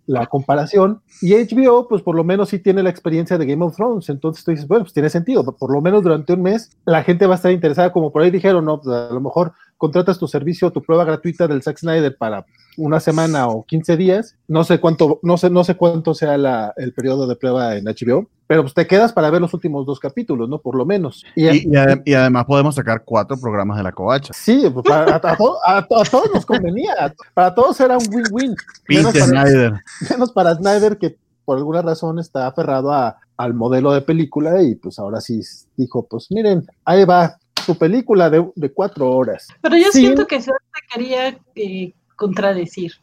la 0.08 0.26
comparación, 0.28 1.02
y 1.22 1.34
HBO, 1.34 1.88
pues 1.88 2.02
por 2.02 2.16
lo 2.16 2.24
menos 2.24 2.50
sí 2.50 2.60
tiene 2.60 2.84
la 2.84 2.90
experiencia 2.90 3.38
de 3.38 3.46
Game 3.46 3.64
of 3.64 3.76
Thrones, 3.76 4.10
entonces 4.10 4.44
tú 4.44 4.52
dices, 4.52 4.68
bueno, 4.68 4.84
pues 4.84 4.94
tiene 4.94 5.10
sentido, 5.10 5.44
por 5.44 5.72
lo 5.72 5.82
menos 5.82 6.04
durante 6.04 6.34
un 6.34 6.42
mes 6.42 6.72
la 6.86 7.04
gente 7.04 7.28
va 7.28 7.36
a 7.36 7.38
estar 7.38 7.52
interesada, 7.52 7.92
como 7.92 8.12
por 8.12 8.22
ahí 8.22 8.32
dijeron, 8.32 8.66
no, 8.66 8.82
pues 8.82 8.96
a 8.96 9.14
lo 9.14 9.22
mejor 9.22 9.54
contratas 9.78 10.20
tu 10.20 10.28
servicio, 10.28 10.72
tu 10.72 10.82
prueba 10.82 11.06
gratuita 11.06 11.48
del 11.48 11.64
Zack 11.64 11.80
Snyder 11.80 12.16
para 12.16 12.46
una 12.78 13.00
semana 13.00 13.48
o 13.48 13.64
15 13.66 13.98
días, 13.98 14.36
no 14.48 14.64
sé 14.64 14.80
cuánto, 14.80 15.20
no 15.24 15.38
sé, 15.38 15.50
no 15.50 15.64
sé 15.64 15.76
cuánto 15.76 16.14
sea 16.14 16.38
la, 16.38 16.74
el 16.78 16.94
periodo 16.94 17.28
de 17.28 17.36
prueba 17.36 17.76
en 17.76 17.86
HBO, 17.86 18.28
pero 18.52 18.64
pues 18.64 18.74
te 18.74 18.86
quedas 18.86 19.14
para 19.14 19.30
ver 19.30 19.40
los 19.40 19.54
últimos 19.54 19.86
dos 19.86 19.98
capítulos, 19.98 20.50
¿no? 20.50 20.60
Por 20.60 20.76
lo 20.76 20.86
menos. 20.86 21.24
Y, 21.38 21.48
y, 21.48 21.70
y, 21.72 21.76
ad 21.78 22.00
y 22.04 22.14
además 22.14 22.44
podemos 22.44 22.76
sacar 22.76 23.02
cuatro 23.06 23.40
programas 23.40 23.78
de 23.78 23.84
la 23.84 23.94
covacha. 23.94 24.34
Sí, 24.34 24.70
pues 24.74 24.86
para, 24.86 25.14
a, 25.14 25.16
a, 25.16 25.38
to, 25.38 25.58
a, 25.66 25.78
a, 25.78 25.88
todos 25.88 26.30
nos 26.34 26.46
convenía, 26.46 27.16
para 27.34 27.56
todos 27.56 27.80
era 27.80 27.98
un 27.98 28.06
win-win. 28.14 28.54
Menos, 28.90 29.14
Snyder. 29.14 29.80
menos 30.10 30.34
para 30.34 30.54
Snyder 30.56 30.98
que 30.98 31.16
por 31.46 31.60
alguna 31.60 31.82
razón 31.82 32.20
está 32.20 32.46
aferrado 32.46 32.92
a, 32.92 33.20
al 33.38 33.54
modelo 33.54 33.94
de 33.94 34.02
película 34.02 34.62
y 34.62 34.76
pues 34.76 35.00
ahora 35.00 35.22
sí 35.22 35.40
dijo, 35.78 36.06
pues 36.06 36.28
miren, 36.30 36.68
ahí 36.84 37.06
va 37.06 37.38
su 37.66 37.78
película 37.78 38.30
de, 38.30 38.46
de 38.54 38.74
cuatro 38.74 39.12
horas. 39.12 39.48
Pero 39.62 39.78
yo 39.78 39.94
Sin... 39.94 40.08
siento 40.08 40.28
que 40.28 40.42
se 40.42 40.52
quería 40.94 41.40
eh, 41.56 41.94
contradecir. 42.22 42.94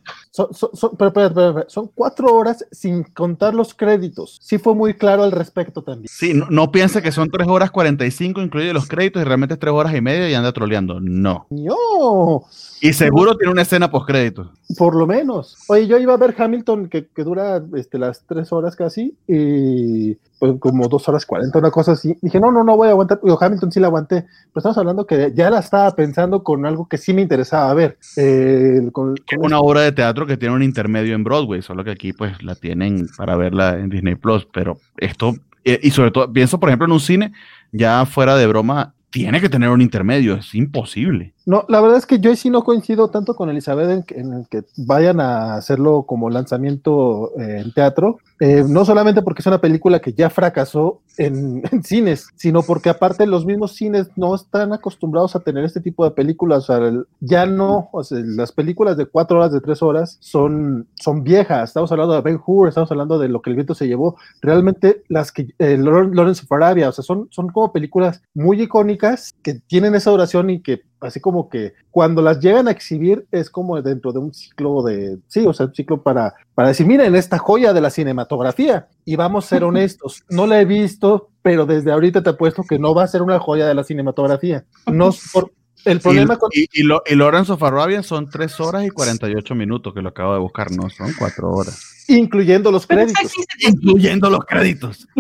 Pero, 0.97 1.13
pero, 1.13 1.35
pero, 1.35 1.65
son, 1.67 1.91
cuatro 1.93 2.33
horas 2.33 2.65
sin 2.71 3.03
contar 3.03 3.53
los 3.53 3.75
créditos. 3.75 4.39
Sí 4.41 4.59
fue 4.59 4.77
muy 4.77 4.95
claro 4.95 5.25
al 5.25 5.33
respecto 5.33 5.83
también. 5.83 6.07
Sí, 6.09 6.35
no, 6.35 6.47
no 6.51 6.71
piensa 6.71 7.03
que 7.03 7.11
son 7.11 7.29
tres 7.29 7.49
horas 7.49 7.73
45 7.73 8.41
incluidos 8.41 8.75
los 8.75 8.87
créditos 8.87 9.21
y 9.21 9.25
realmente 9.25 9.55
es 9.55 9.61
tres 9.61 9.73
horas 9.73 9.93
y 9.93 10.01
media 10.01 10.31
y 10.31 10.35
anda 10.35 10.53
troleando. 10.53 11.01
No. 11.01 11.47
No. 11.51 12.45
Y 12.81 12.93
seguro 12.93 13.37
tiene 13.37 13.51
una 13.51 13.63
escena 13.63 13.91
post 13.91 14.07
créditos. 14.07 14.49
Por 14.77 14.95
lo 14.95 15.07
menos. 15.09 15.57
Oye, 15.67 15.89
yo 15.89 15.99
iba 15.99 16.15
a 16.15 16.19
ver 16.19 16.37
Hamilton 16.39 16.89
que, 16.89 17.09
que 17.09 17.25
dura 17.25 17.61
este, 17.75 17.99
las 17.99 18.25
tres 18.25 18.53
horas 18.53 18.77
casi 18.77 19.17
y, 19.27 20.17
pues, 20.39 20.55
como 20.61 20.89
dos 20.89 21.09
horas 21.09 21.27
cuarenta, 21.27 21.59
una 21.59 21.71
cosa 21.71 21.93
así. 21.93 22.17
Dije, 22.23 22.41
no, 22.41 22.53
no, 22.53 22.65
no 22.65 22.77
voy 22.77 22.89
a 22.89 22.93
aguantar. 22.93 23.21
Digo, 23.23 23.39
Hamilton 23.41 23.73
sí 23.73 23.81
la 23.81 23.89
aguanté, 23.89 24.23
pero 24.23 24.59
estamos 24.59 24.79
hablando 24.79 25.07
que 25.07 25.33
ya 25.35 25.51
la 25.51 25.59
estaba 25.59 25.95
pensando 25.95 26.43
con 26.43 26.67
algo 26.67 26.89
que 26.89 26.99
sí 26.99 27.13
me 27.13 27.23
interesaba 27.23 27.73
ver. 27.75 27.99
Eh, 28.17 28.89
con, 28.93 29.15
con 29.17 29.45
Una 29.45 29.61
obra 29.61 29.83
de 29.83 29.93
teatro 29.93 30.27
que 30.27 30.37
tiene 30.37 30.55
un 30.55 30.63
intermedio 30.63 31.15
en 31.15 31.25
Broadway, 31.25 31.63
solo 31.63 31.85
que 31.85 31.91
aquí 31.91 32.13
pues 32.13 32.43
la 32.43 32.55
tienen 32.55 33.09
para 33.17 33.37
verla 33.37 33.79
en 33.79 33.89
Disney 33.89 34.15
Plus, 34.15 34.47
pero 34.53 34.79
esto, 34.97 35.35
eh, 35.65 35.81
y 35.83 35.91
sobre 35.91 36.11
todo, 36.11 36.33
pienso 36.33 36.61
por 36.61 36.69
ejemplo 36.69 36.87
en 36.87 36.93
un 36.93 37.01
cine, 37.01 37.33
ya 37.73 38.07
fuera 38.07 38.37
de 38.37 38.47
broma, 38.47 38.95
tiene 39.11 39.41
que 39.41 39.49
tener 39.49 39.71
un 39.71 39.81
intermedio, 39.81 40.35
es 40.35 40.55
imposible. 40.55 41.35
No, 41.49 41.65
la 41.67 41.81
verdad 41.81 41.97
es 41.97 42.05
que 42.05 42.21
yo 42.21 42.37
sí 42.37 42.51
no 42.51 42.63
coincido 42.63 43.09
tanto 43.09 43.35
con 43.35 43.49
Elizabeth 43.49 44.05
en, 44.13 44.35
en 44.35 44.45
que 44.45 44.65
vayan 44.77 45.19
a 45.19 45.55
hacerlo 45.55 46.03
como 46.03 46.29
lanzamiento 46.29 47.33
eh, 47.41 47.63
en 47.65 47.73
teatro, 47.73 48.19
eh, 48.39 48.67
no 48.69 48.85
solamente 48.85 49.23
porque 49.23 49.41
es 49.41 49.47
una 49.47 49.59
película 49.59 49.99
que 49.99 50.13
ya 50.13 50.29
fracasó 50.29 51.01
en, 51.17 51.63
cines, 51.83 52.29
sino 52.37 52.63
porque 52.63 52.91
aparte 52.91 53.27
los 53.27 53.47
mismos 53.47 53.73
cines 53.75 54.11
no 54.15 54.35
están 54.35 54.75
acostumbrados 54.75 55.35
a 55.37 55.41
tener 55.41 55.65
este 55.65 55.81
tipo 55.81 56.05
de 56.05 56.11
películas, 56.11 56.65
o 56.65 56.67
sea, 56.67 56.87
el- 56.87 57.07
ya 57.21 57.47
no, 57.47 57.89
o 57.93 58.05
sea, 58.05 58.19
las 58.23 58.53
películas 58.53 58.99
de 58.99 59.07
cuatro 59.07 59.39
horas, 59.39 59.51
de 59.51 59.63
tres 59.63 59.83
horas 59.83 60.19
son, 60.21 60.87
son 60.97 61.25
viejas, 61.25 61.71
estamos 61.71 61.91
hablando 61.91 62.13
de 62.13 62.21
Ben 62.21 62.39
Hur, 62.47 62.69
estamos 62.69 62.91
hablando 62.93 63.19
de 63.19 63.29
lo 63.29 63.41
que 63.41 63.49
el 63.49 63.57
viento 63.57 63.75
se 63.75 63.89
llevó, 63.89 64.19
realmente 64.43 65.03
las 65.09 65.33
que 65.33 65.49
eh, 65.59 65.79
Lawrence 65.79 66.43
of 66.43 66.53
o 66.53 66.93
sea, 66.93 67.03
son, 67.03 67.27
son 67.31 67.49
como 67.49 67.73
películas 67.73 68.21
muy 68.35 68.61
icónicas 68.61 69.33
que 69.43 69.55
tienen 69.55 69.95
esa 69.95 70.11
duración 70.11 70.51
y 70.51 70.61
que 70.61 70.83
así 71.01 71.21
como 71.21 71.49
que 71.49 71.75
cuando 71.91 72.23
las 72.23 72.41
llegan 72.41 72.69
a 72.69 72.71
exhibir 72.71 73.27
es 73.31 73.51
como 73.51 73.81
dentro 73.81 74.13
de 74.13 74.19
un 74.19 74.33
ciclo 74.33 74.83
de, 74.83 75.19
sí, 75.27 75.47
o 75.47 75.53
sea, 75.53 75.67
un 75.67 75.75
ciclo 75.75 76.03
para, 76.03 76.35
para 76.55 76.69
decir, 76.69 76.87
miren, 76.87 77.15
esta 77.15 77.39
joya 77.39 77.73
de 77.73 77.81
la 77.81 77.91
cinematografía. 77.91 78.89
Y 79.05 79.17
vamos 79.17 79.45
a 79.45 79.49
ser 79.49 79.65
honestos, 79.65 80.25
no 80.29 80.47
la 80.47 80.61
he 80.61 80.65
visto, 80.65 81.31
pero 81.43 81.67
desde 81.67 81.93
ahorita 81.93 82.23
te 82.23 82.31
apuesto 82.31 82.63
que 82.63 82.79
no 82.79 82.95
va 82.95 83.05
a 83.05 83.09
ser 83.09 83.23
una 83.23 83.39
joya 83.39 83.67
de 83.67 83.75
la 83.75 83.85
cinematografía. 83.85 84.65
No, 84.87 85.11
es 85.11 85.31
por, 85.33 85.53
el 85.85 86.01
problema 86.01 86.35
y, 86.35 86.37
con... 86.37 86.51
y, 86.53 86.69
y, 86.73 86.83
lo, 86.83 87.03
y 87.07 87.15
Lawrence 87.15 87.53
of 87.53 87.63
Arabia 87.63 88.03
son 88.03 88.29
3 88.29 88.61
horas 88.61 88.85
y 88.85 88.91
48 88.91 89.55
minutos, 89.55 89.95
que 89.95 90.03
lo 90.03 90.11
acabo 90.11 90.35
de 90.35 90.41
buscar, 90.41 90.71
no, 90.71 90.89
son 90.91 91.13
4 91.19 91.51
horas. 91.51 91.99
Incluyendo 92.11 92.73
los 92.73 92.87
créditos. 92.87 93.33
Incluyendo 93.59 94.31
los 94.31 94.45
créditos. 94.45 95.07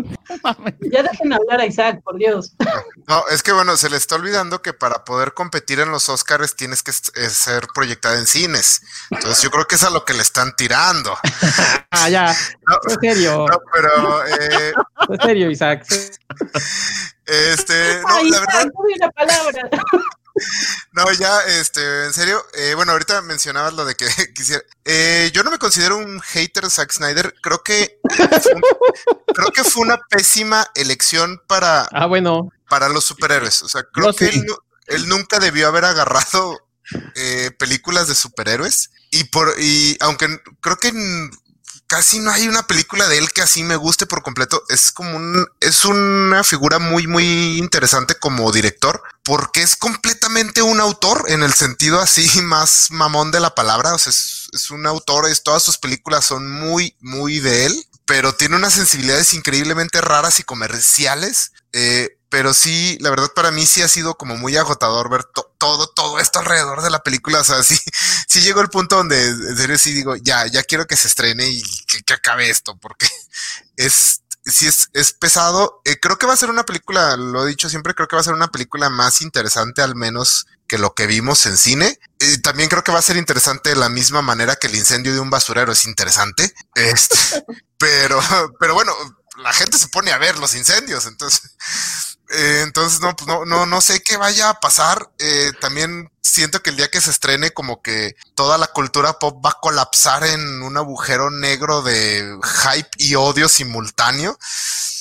Ya 0.92 1.02
dejen 1.02 1.32
hablar 1.32 1.60
a 1.60 1.66
Isaac, 1.66 2.00
por 2.02 2.16
Dios. 2.16 2.54
No, 3.06 3.22
es 3.30 3.42
que 3.42 3.52
bueno, 3.52 3.76
se 3.76 3.90
le 3.90 3.96
está 3.96 4.14
olvidando 4.14 4.62
que 4.62 4.72
para 4.72 5.04
poder 5.04 5.32
competir 5.34 5.80
en 5.80 5.90
los 5.90 6.08
Oscars 6.08 6.54
tienes 6.54 6.82
que 6.82 6.90
eh, 6.90 7.28
ser 7.28 7.66
proyectada 7.74 8.18
en 8.18 8.26
cines. 8.26 8.82
Entonces 9.10 9.42
yo 9.42 9.50
creo 9.50 9.66
que 9.66 9.74
es 9.74 9.84
a 9.84 9.90
lo 9.90 10.04
que 10.04 10.14
le 10.14 10.22
están 10.22 10.54
tirando. 10.56 11.16
Ah, 11.90 12.10
ya. 12.10 12.34
No, 12.66 12.76
En 12.92 13.00
serio, 13.00 13.46
no, 13.50 13.58
pero 13.72 14.26
eh, 14.26 14.72
en 15.08 15.20
serio, 15.20 15.50
Isaac. 15.50 15.86
este, 17.26 18.00
no, 18.02 18.08
Ay, 18.08 18.30
la 18.30 18.40
verdad, 18.40 18.60
Isaac, 18.60 18.72
no 18.74 18.84
di 18.86 18.94
una 18.94 19.10
palabra. 19.10 19.70
No, 20.92 21.12
ya, 21.12 21.42
este, 21.42 22.04
en 22.06 22.12
serio, 22.12 22.44
eh, 22.54 22.74
bueno, 22.74 22.92
ahorita 22.92 23.22
mencionabas 23.22 23.74
lo 23.74 23.84
de 23.84 23.94
que 23.94 24.06
quisiera. 24.34 24.62
eh, 24.84 25.30
yo 25.32 25.42
no 25.44 25.50
me 25.50 25.58
considero 25.58 25.96
un 25.96 26.20
hater 26.20 26.64
de 26.64 26.70
Zack 26.70 26.92
Snyder. 26.92 27.34
Creo 27.42 27.62
que 27.62 28.00
un- 28.54 28.62
creo 29.34 29.50
que 29.52 29.64
fue 29.64 29.82
una 29.82 29.98
pésima 30.10 30.66
elección 30.74 31.40
para 31.46 31.88
Ah, 31.92 32.06
bueno. 32.06 32.50
para 32.68 32.88
los 32.88 33.04
superhéroes. 33.04 33.62
O 33.62 33.68
sea, 33.68 33.82
creo 33.92 34.12
que 34.14 34.28
sí. 34.30 34.38
él, 34.38 34.46
nu- 34.46 34.58
él 34.86 35.08
nunca 35.08 35.38
debió 35.38 35.68
haber 35.68 35.84
agarrado 35.84 36.58
eh, 37.14 37.50
películas 37.58 38.08
de 38.08 38.14
superhéroes. 38.14 38.90
Y 39.10 39.24
por 39.24 39.54
y 39.58 39.96
aunque 40.00 40.26
creo 40.60 40.76
que 40.76 40.92
casi 41.88 42.20
no 42.20 42.30
hay 42.30 42.46
una 42.46 42.66
película 42.66 43.08
de 43.08 43.18
él 43.18 43.32
que 43.32 43.42
así 43.42 43.64
me 43.64 43.76
guste 43.76 44.06
por 44.06 44.22
completo, 44.22 44.62
es 44.68 44.92
como 44.92 45.16
un 45.16 45.46
es 45.60 45.84
una 45.84 46.44
figura 46.44 46.78
muy 46.78 47.06
muy 47.06 47.58
interesante 47.58 48.14
como 48.14 48.52
director 48.52 49.02
porque 49.24 49.62
es 49.62 49.74
completamente 49.74 50.62
un 50.62 50.80
autor 50.80 51.24
en 51.28 51.42
el 51.42 51.52
sentido 51.54 51.98
así 52.00 52.40
más 52.42 52.88
mamón 52.90 53.30
de 53.32 53.40
la 53.40 53.54
palabra, 53.54 53.94
o 53.94 53.98
sea, 53.98 54.10
es, 54.10 54.70
un 54.70 54.86
autor, 54.86 55.28
es 55.28 55.42
todas 55.42 55.62
sus 55.62 55.78
películas 55.78 56.26
son 56.26 56.50
muy 56.50 56.94
muy 57.00 57.40
de 57.40 57.66
él, 57.66 57.88
pero 58.04 58.34
tiene 58.34 58.56
unas 58.56 58.74
sensibilidades 58.74 59.32
increíblemente 59.32 60.00
raras 60.00 60.38
y 60.40 60.44
comerciales. 60.44 61.52
eh, 61.72 62.17
pero 62.30 62.54
sí, 62.54 62.98
la 63.00 63.10
verdad 63.10 63.30
para 63.34 63.50
mí 63.50 63.66
sí 63.66 63.82
ha 63.82 63.88
sido 63.88 64.16
como 64.16 64.36
muy 64.36 64.56
agotador 64.56 65.10
ver 65.10 65.24
to- 65.24 65.52
todo, 65.58 65.88
todo 65.88 66.18
esto 66.20 66.38
alrededor 66.38 66.82
de 66.82 66.90
la 66.90 67.02
película. 67.02 67.40
O 67.40 67.44
sea, 67.44 67.62
sí, 67.64 67.78
sí 68.28 68.40
llegó 68.40 68.60
el 68.60 68.68
punto 68.68 68.96
donde 68.96 69.28
en 69.28 69.56
serio 69.56 69.78
sí 69.78 69.92
digo, 69.92 70.16
ya, 70.16 70.46
ya 70.46 70.62
quiero 70.62 70.86
que 70.86 70.96
se 70.96 71.08
estrene 71.08 71.48
y 71.48 71.62
que, 72.04 72.14
acabe 72.14 72.50
esto, 72.50 72.76
porque 72.78 73.06
es, 73.76 74.22
sí 74.44 74.66
es, 74.66 74.88
es 74.92 75.12
pesado. 75.12 75.80
Eh, 75.84 75.98
creo 76.00 76.18
que 76.18 76.26
va 76.26 76.34
a 76.34 76.36
ser 76.38 76.50
una 76.50 76.64
película, 76.64 77.16
lo 77.16 77.44
he 77.44 77.48
dicho 77.48 77.68
siempre, 77.68 77.94
creo 77.94 78.08
que 78.08 78.16
va 78.16 78.20
a 78.20 78.24
ser 78.24 78.34
una 78.34 78.48
película 78.48 78.90
más 78.90 79.20
interesante 79.22 79.82
al 79.82 79.94
menos 79.94 80.46
que 80.66 80.78
lo 80.78 80.94
que 80.94 81.06
vimos 81.06 81.46
en 81.46 81.56
cine. 81.56 81.98
Y 82.20 82.38
también 82.42 82.68
creo 82.68 82.84
que 82.84 82.92
va 82.92 82.98
a 82.98 83.02
ser 83.02 83.16
interesante 83.16 83.70
de 83.70 83.76
la 83.76 83.88
misma 83.88 84.22
manera 84.22 84.56
que 84.56 84.66
el 84.66 84.74
incendio 84.74 85.12
de 85.14 85.20
un 85.20 85.30
basurero 85.30 85.72
es 85.72 85.84
interesante. 85.86 86.52
Este, 86.74 87.16
pero, 87.78 88.20
pero 88.60 88.74
bueno, 88.74 88.92
la 89.38 89.52
gente 89.52 89.78
se 89.78 89.88
pone 89.88 90.12
a 90.12 90.18
ver 90.18 90.38
los 90.38 90.54
incendios, 90.54 91.06
entonces, 91.06 91.42
eh, 92.30 92.60
entonces 92.64 93.00
no, 93.00 93.14
pues 93.16 93.26
no, 93.26 93.44
no, 93.44 93.66
no 93.66 93.80
sé 93.80 94.00
qué 94.02 94.16
vaya 94.16 94.50
a 94.50 94.60
pasar. 94.60 95.10
Eh, 95.18 95.52
también 95.60 96.10
siento 96.22 96.60
que 96.62 96.70
el 96.70 96.76
día 96.76 96.88
que 96.90 97.00
se 97.00 97.10
estrene, 97.10 97.50
como 97.52 97.80
que 97.82 98.14
toda 98.34 98.58
la 98.58 98.66
cultura 98.68 99.18
pop 99.18 99.44
va 99.44 99.50
a 99.50 99.58
colapsar 99.60 100.24
en 100.24 100.62
un 100.62 100.76
agujero 100.76 101.30
negro 101.30 101.82
de 101.82 102.38
hype 102.72 102.90
y 102.98 103.14
odio 103.14 103.48
simultáneo. 103.48 104.38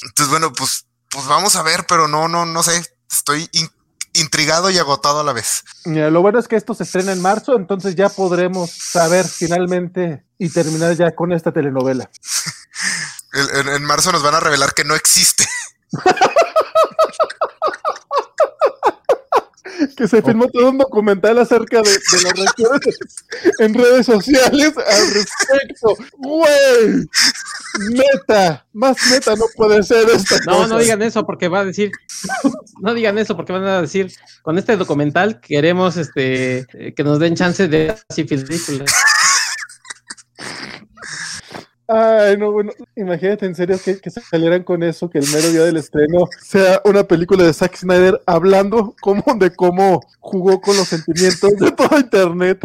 Entonces, 0.04 0.30
bueno, 0.30 0.54
pues, 0.54 0.86
pues 1.10 1.26
vamos 1.26 1.56
a 1.56 1.64
ver, 1.64 1.86
pero 1.88 2.08
no, 2.08 2.28
no, 2.28 2.46
no 2.46 2.64
sé. 2.64 2.82
Estoy 3.12 3.50
in- 3.52 3.72
intrigado 4.14 4.70
y 4.70 4.78
agotado 4.78 5.20
a 5.20 5.24
la 5.24 5.34
vez. 5.34 5.64
Mira, 5.86 6.10
lo 6.10 6.22
bueno 6.22 6.40
es 6.40 6.48
que 6.48 6.56
esto 6.56 6.74
se 6.74 6.84
estrena 6.84 7.12
en 7.12 7.22
marzo, 7.22 7.56
entonces 7.56 7.96
ya 7.96 8.10
podremos 8.10 8.72
saber 8.72 9.28
finalmente 9.28 10.26
y 10.38 10.50
terminar 10.50 10.96
ya 10.96 11.14
con 11.14 11.32
esta 11.34 11.52
telenovela. 11.52 12.10
El- 13.34 13.50
en, 13.60 13.68
en 13.70 13.84
marzo 13.84 14.12
nos 14.12 14.24
van 14.24 14.36
a 14.36 14.40
revelar 14.40 14.74
que 14.74 14.84
no 14.86 14.96
existe. 14.96 15.48
Que 19.96 20.08
se 20.08 20.22
filmó 20.22 20.48
todo 20.48 20.70
un 20.70 20.78
documental 20.78 21.38
acerca 21.40 21.82
de, 21.82 21.90
de 21.90 22.22
las 22.24 22.34
reacciones 22.34 23.00
en 23.60 23.74
redes 23.74 24.06
sociales 24.06 24.74
al 24.78 25.14
respecto. 25.14 25.96
¡Güey! 26.18 27.06
Neta, 27.92 28.66
más 28.74 28.98
neta 29.12 29.36
no 29.36 29.46
puede 29.56 29.84
ser 29.84 30.10
esta 30.10 30.38
No, 30.46 30.54
cosa. 30.58 30.68
no 30.68 30.80
digan 30.80 31.02
eso 31.04 31.26
porque 31.26 31.48
va 31.48 31.60
a 31.60 31.66
decir, 31.66 31.92
no 32.82 32.94
digan 32.94 33.18
eso 33.20 33.36
porque 33.36 33.54
van 33.54 33.66
a 33.66 33.82
decir, 33.82 34.12
con 34.42 34.58
este 34.58 34.78
documental 34.78 35.40
queremos 35.42 35.96
este 35.98 36.66
que 36.96 37.04
nos 37.04 37.20
den 37.20 37.36
chance 37.36 37.68
de 37.68 37.96
así 38.10 38.24
películas. 38.24 38.92
Ay, 41.90 42.36
no, 42.38 42.52
bueno, 42.52 42.72
imagínate 42.98 43.46
en 43.46 43.56
serio 43.56 43.78
que, 43.84 43.98
que 44.00 44.10
salieran 44.10 44.64
con 44.64 44.84
eso, 44.84 45.10
que 45.10 45.20
el 45.20 45.26
mero 45.34 45.50
día 45.50 45.64
del 45.64 45.78
estreno 45.78 46.26
sea 46.42 46.82
una 46.84 47.04
película 47.04 47.46
de 47.46 47.54
Zack 47.54 47.78
Snyder 47.78 48.22
hablando 48.26 48.94
como 49.02 49.24
de 49.38 49.56
cómo 49.56 50.02
jugó 50.20 50.60
con 50.60 50.76
los 50.76 50.88
sentimientos 50.90 51.56
de 51.58 51.72
todo 51.72 51.98
internet. 51.98 52.60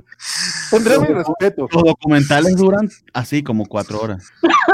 Tendría 0.70 0.98
mi 0.98 1.06
respeto. 1.06 1.68
Los 1.72 1.82
documentales 1.84 2.56
duran 2.56 2.88
así 3.12 3.42
como 3.44 3.64
4 3.66 4.00
horas. 4.00 4.26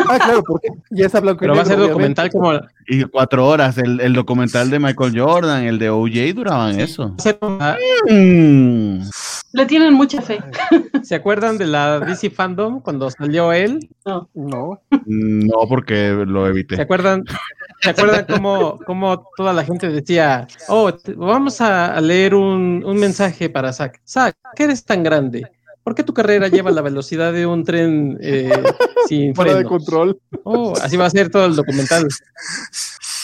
Ah, 0.09 0.19
claro, 0.19 0.43
porque 0.47 0.69
ya 0.91 1.07
es 1.07 1.15
a 1.15 1.21
blanco 1.21 1.39
y 1.45 1.49
Pero 1.49 1.55
va 1.57 1.63
a 1.63 1.65
ser 1.67 1.79
documental 1.79 2.31
obviamente. 2.33 2.65
como 2.65 2.71
Y 2.87 3.05
4 3.05 3.47
horas. 3.47 3.77
El, 3.79 4.01
el 4.01 4.13
documental 4.15 4.71
de 4.71 4.79
Michael 4.79 5.19
Jordan, 5.21 5.65
el 5.65 5.79
de 5.79 5.91
OJ 5.91 6.33
duraban 6.35 6.81
eso. 6.81 7.09
va 7.11 7.15
a 7.19 7.23
ser 7.23 7.39
como- 7.39 7.59
Mm. 8.11 9.03
Le 9.53 9.65
tienen 9.67 9.95
mucha 9.95 10.21
fe. 10.21 10.41
¿Se 11.03 11.15
acuerdan 11.15 11.57
de 11.57 11.67
la 11.67 12.01
DC 12.01 12.31
Fandom 12.31 12.81
cuando 12.81 13.11
salió 13.11 13.53
él? 13.53 13.89
No. 14.05 14.29
No. 14.35 14.81
No, 15.07 15.55
porque 15.69 16.11
lo 16.27 16.45
¿Se 16.45 16.51
evité. 16.51 16.83
acuerdan? 16.83 17.25
¿Se 17.81 17.91
acuerdan 17.91 18.27
cómo, 18.29 18.79
cómo 18.87 19.25
toda 19.37 19.53
la 19.55 19.65
gente 19.65 19.89
decía, 19.89 20.47
oh, 20.69 20.93
te- 20.93 21.15
vamos 21.15 21.61
a, 21.61 21.95
a 21.95 22.01
leer 22.01 22.35
un, 22.35 22.83
un 22.85 22.97
mensaje 22.99 23.49
para 23.49 23.73
Zack? 23.73 24.01
Zack, 24.07 24.37
¿qué 24.55 24.65
eres 24.65 24.85
tan 24.85 25.03
grande? 25.03 25.51
¿Por 25.83 25.95
qué 25.95 26.03
tu 26.05 26.13
carrera 26.13 26.49
lleva 26.49 26.71
la 26.71 26.83
velocidad 26.83 27.33
de 27.33 27.47
un 27.47 27.65
tren 27.65 28.19
eh, 28.21 28.51
sin 29.07 29.35
Fuera 29.35 29.55
de 29.55 29.65
control. 29.65 30.21
Oh, 30.45 30.75
así 30.83 30.99
va 30.99 31.07
a 31.07 31.11
ser 31.11 31.31
todo 31.31 31.47
el 31.47 31.57
documental. 31.57 32.07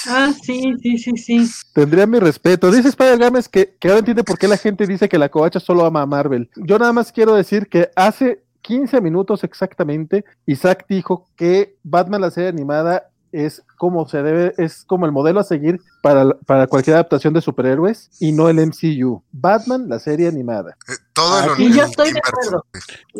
Ah, 0.06 0.32
sí, 0.42 0.74
sí, 0.82 0.98
sí, 0.98 1.16
sí. 1.16 1.50
Tendría 1.72 2.06
mi 2.06 2.18
respeto. 2.18 2.70
Dice 2.70 2.88
Spider 2.88 3.18
Games 3.18 3.48
que, 3.48 3.76
que 3.78 3.88
ahora 3.88 4.00
entiende 4.00 4.24
por 4.24 4.38
qué 4.38 4.48
la 4.48 4.56
gente 4.56 4.86
dice 4.86 5.08
que 5.08 5.18
la 5.18 5.28
covacha 5.28 5.60
solo 5.60 5.84
ama 5.84 6.02
a 6.02 6.06
Marvel. 6.06 6.50
Yo 6.56 6.78
nada 6.78 6.92
más 6.92 7.12
quiero 7.12 7.34
decir 7.34 7.68
que 7.68 7.90
hace 7.96 8.44
15 8.64 9.00
minutos 9.02 9.44
exactamente, 9.44 10.24
Isaac 10.46 10.86
dijo 10.88 11.28
que 11.36 11.76
Batman 11.82 12.22
la 12.22 12.30
serie 12.30 12.48
animada 12.48 13.10
es 13.30 13.62
como 13.76 14.08
se 14.08 14.22
debe, 14.22 14.54
es 14.58 14.84
como 14.84 15.06
el 15.06 15.12
modelo 15.12 15.40
a 15.40 15.44
seguir 15.44 15.80
para, 16.02 16.30
para 16.46 16.68
cualquier 16.68 16.94
adaptación 16.94 17.34
de 17.34 17.40
superhéroes 17.40 18.08
y 18.20 18.30
no 18.30 18.48
el 18.48 18.64
MCU. 18.64 19.22
Batman, 19.32 19.88
la 19.88 19.98
serie 19.98 20.28
animada. 20.28 20.76
Eh, 20.88 20.92
Todo 21.12 21.52
Aquí 21.52 21.66
el 21.66 21.74
yo 21.74 21.82
estoy 21.82 22.12
de 22.12 22.20
acuerdo. 22.20 22.64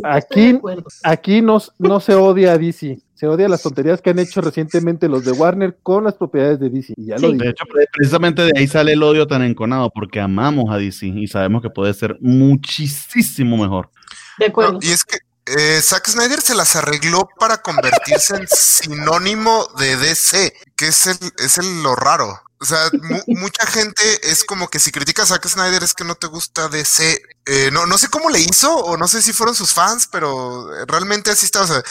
Aquí, 0.05 0.51
acuerdo. 0.51 0.85
aquí 1.03 1.43
no, 1.43 1.61
no 1.79 1.99
se 1.99 2.15
odia 2.15 2.53
a 2.53 2.59
DC. 2.59 3.01
Se 3.15 3.27
odia 3.29 3.49
las 3.49 3.63
tonterías 3.63 4.01
que 4.03 4.11
han 4.11 4.19
hecho 4.19 4.41
recientemente 4.41 5.09
los 5.09 5.25
de 5.25 5.33
Warner 5.33 5.79
con 5.83 6.05
las 6.05 6.15
propiedades 6.15 6.59
de 6.61 6.69
DC. 6.71 6.95
Y 6.97 7.07
ya 7.07 7.17
lo 7.19 7.31
Sí. 7.31 7.37
De 7.39 7.49
hecho, 7.51 7.65
pre- 7.73 7.87
precisamente 7.93 8.43
de 8.43 8.53
ahí 8.57 8.67
sale 8.67 8.93
el 8.93 9.03
odio 9.03 9.27
tan 9.27 9.43
enconado, 9.43 9.91
porque 9.95 10.21
amamos 10.21 10.65
a 10.71 10.77
DC 10.79 11.07
y 11.07 11.27
sabemos 11.29 11.63
que 11.63 11.71
puede 11.71 11.95
ser 11.95 12.17
muchísimo 12.21 13.57
mejor. 13.57 13.91
De 14.39 14.47
acuerdo. 14.47 14.73
No, 14.75 14.79
y 14.83 14.91
es 14.91 15.05
que 15.05 15.19
eh, 15.47 15.81
Zack 15.83 16.09
Snyder 16.09 16.41
se 16.41 16.55
las 16.55 16.75
arregló 16.75 17.29
para 17.39 17.59
convertirse 17.59 18.35
en 18.37 18.47
sinónimo 18.49 19.67
de 19.79 19.97
DC, 19.97 20.53
que 20.77 20.89
es 20.89 21.07
el, 21.07 21.17
es 21.39 21.59
el 21.59 21.83
lo 21.83 21.95
raro. 21.95 22.41
O 22.61 22.65
sea, 22.65 22.79
mu- 23.03 23.39
mucha 23.41 23.67
gente 23.67 24.03
es 24.23 24.43
como 24.45 24.69
que 24.69 24.79
si 24.79 24.91
criticas 24.91 25.31
a 25.31 25.35
Zack 25.35 25.47
Snyder 25.49 25.83
es 25.83 25.93
que 25.93 26.05
no 26.05 26.15
te 26.15 26.29
gusta 26.29 26.69
DC. 26.69 27.21
Eh, 27.47 27.69
no, 27.73 27.85
no 27.87 27.99
sé 27.99 28.09
cómo 28.09 28.31
le 28.31 28.41
hizo 28.41 28.75
o 28.75 28.97
no 28.97 29.07
sé 29.07 29.21
si 29.21 29.33
fueron 29.35 29.55
sus 29.55 29.73
fans, 29.75 30.09
pero 30.11 30.67
realmente 30.87 31.31
así 31.31 31.45
está. 31.45 31.61
O 31.63 31.67
sea, 31.67 31.83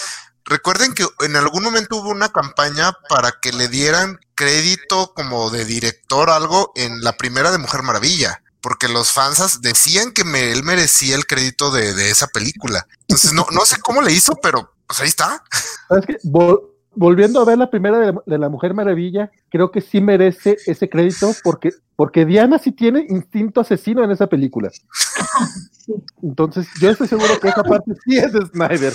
recuerden 0.45 0.93
que 0.93 1.05
en 1.21 1.35
algún 1.35 1.63
momento 1.63 1.97
hubo 1.97 2.09
una 2.09 2.29
campaña 2.29 2.93
para 3.09 3.33
que 3.41 3.51
le 3.53 3.67
dieran 3.67 4.19
crédito 4.35 5.13
como 5.15 5.49
de 5.49 5.65
director 5.65 6.29
algo 6.29 6.71
en 6.75 7.01
la 7.01 7.13
primera 7.17 7.51
de 7.51 7.57
Mujer 7.57 7.83
Maravilla. 7.83 8.41
Porque 8.61 8.87
los 8.87 9.11
fans 9.11 9.59
decían 9.61 10.11
que 10.13 10.23
me- 10.23 10.51
él 10.53 10.63
merecía 10.63 11.15
el 11.17 11.25
crédito 11.27 11.69
de, 11.69 11.93
de 11.93 12.09
esa 12.09 12.27
película. 12.27 12.87
Entonces, 13.01 13.33
no, 13.33 13.45
no 13.51 13.65
sé 13.65 13.75
cómo 13.81 14.01
le 14.01 14.13
hizo, 14.13 14.35
pero 14.41 14.73
pues 14.87 15.01
ahí 15.01 15.09
está. 15.09 15.43
¿Sabes 15.89 16.05
qué? 16.07 16.17
Vol- 16.23 16.61
volviendo 16.95 17.41
a 17.41 17.45
ver 17.45 17.57
la 17.57 17.69
primera 17.69 17.97
de, 17.99 18.13
de 18.25 18.37
la 18.37 18.47
Mujer 18.47 18.73
Maravilla, 18.73 19.29
creo 19.49 19.69
que 19.71 19.81
sí 19.81 19.99
merece 19.99 20.57
ese 20.65 20.87
crédito 20.89 21.35
porque, 21.43 21.71
porque 21.97 22.23
Diana 22.25 22.57
sí 22.57 22.71
tiene 22.71 23.05
instinto 23.09 23.59
asesino 23.59 24.01
en 24.01 24.11
esa 24.11 24.27
película. 24.27 24.71
Entonces, 26.23 26.65
yo 26.79 26.89
estoy 26.89 27.07
seguro 27.07 27.37
que 27.39 27.49
esa 27.49 27.63
parte 27.63 27.91
sí 28.05 28.17
es 28.17 28.31
de 28.31 28.45
Snyder. 28.45 28.93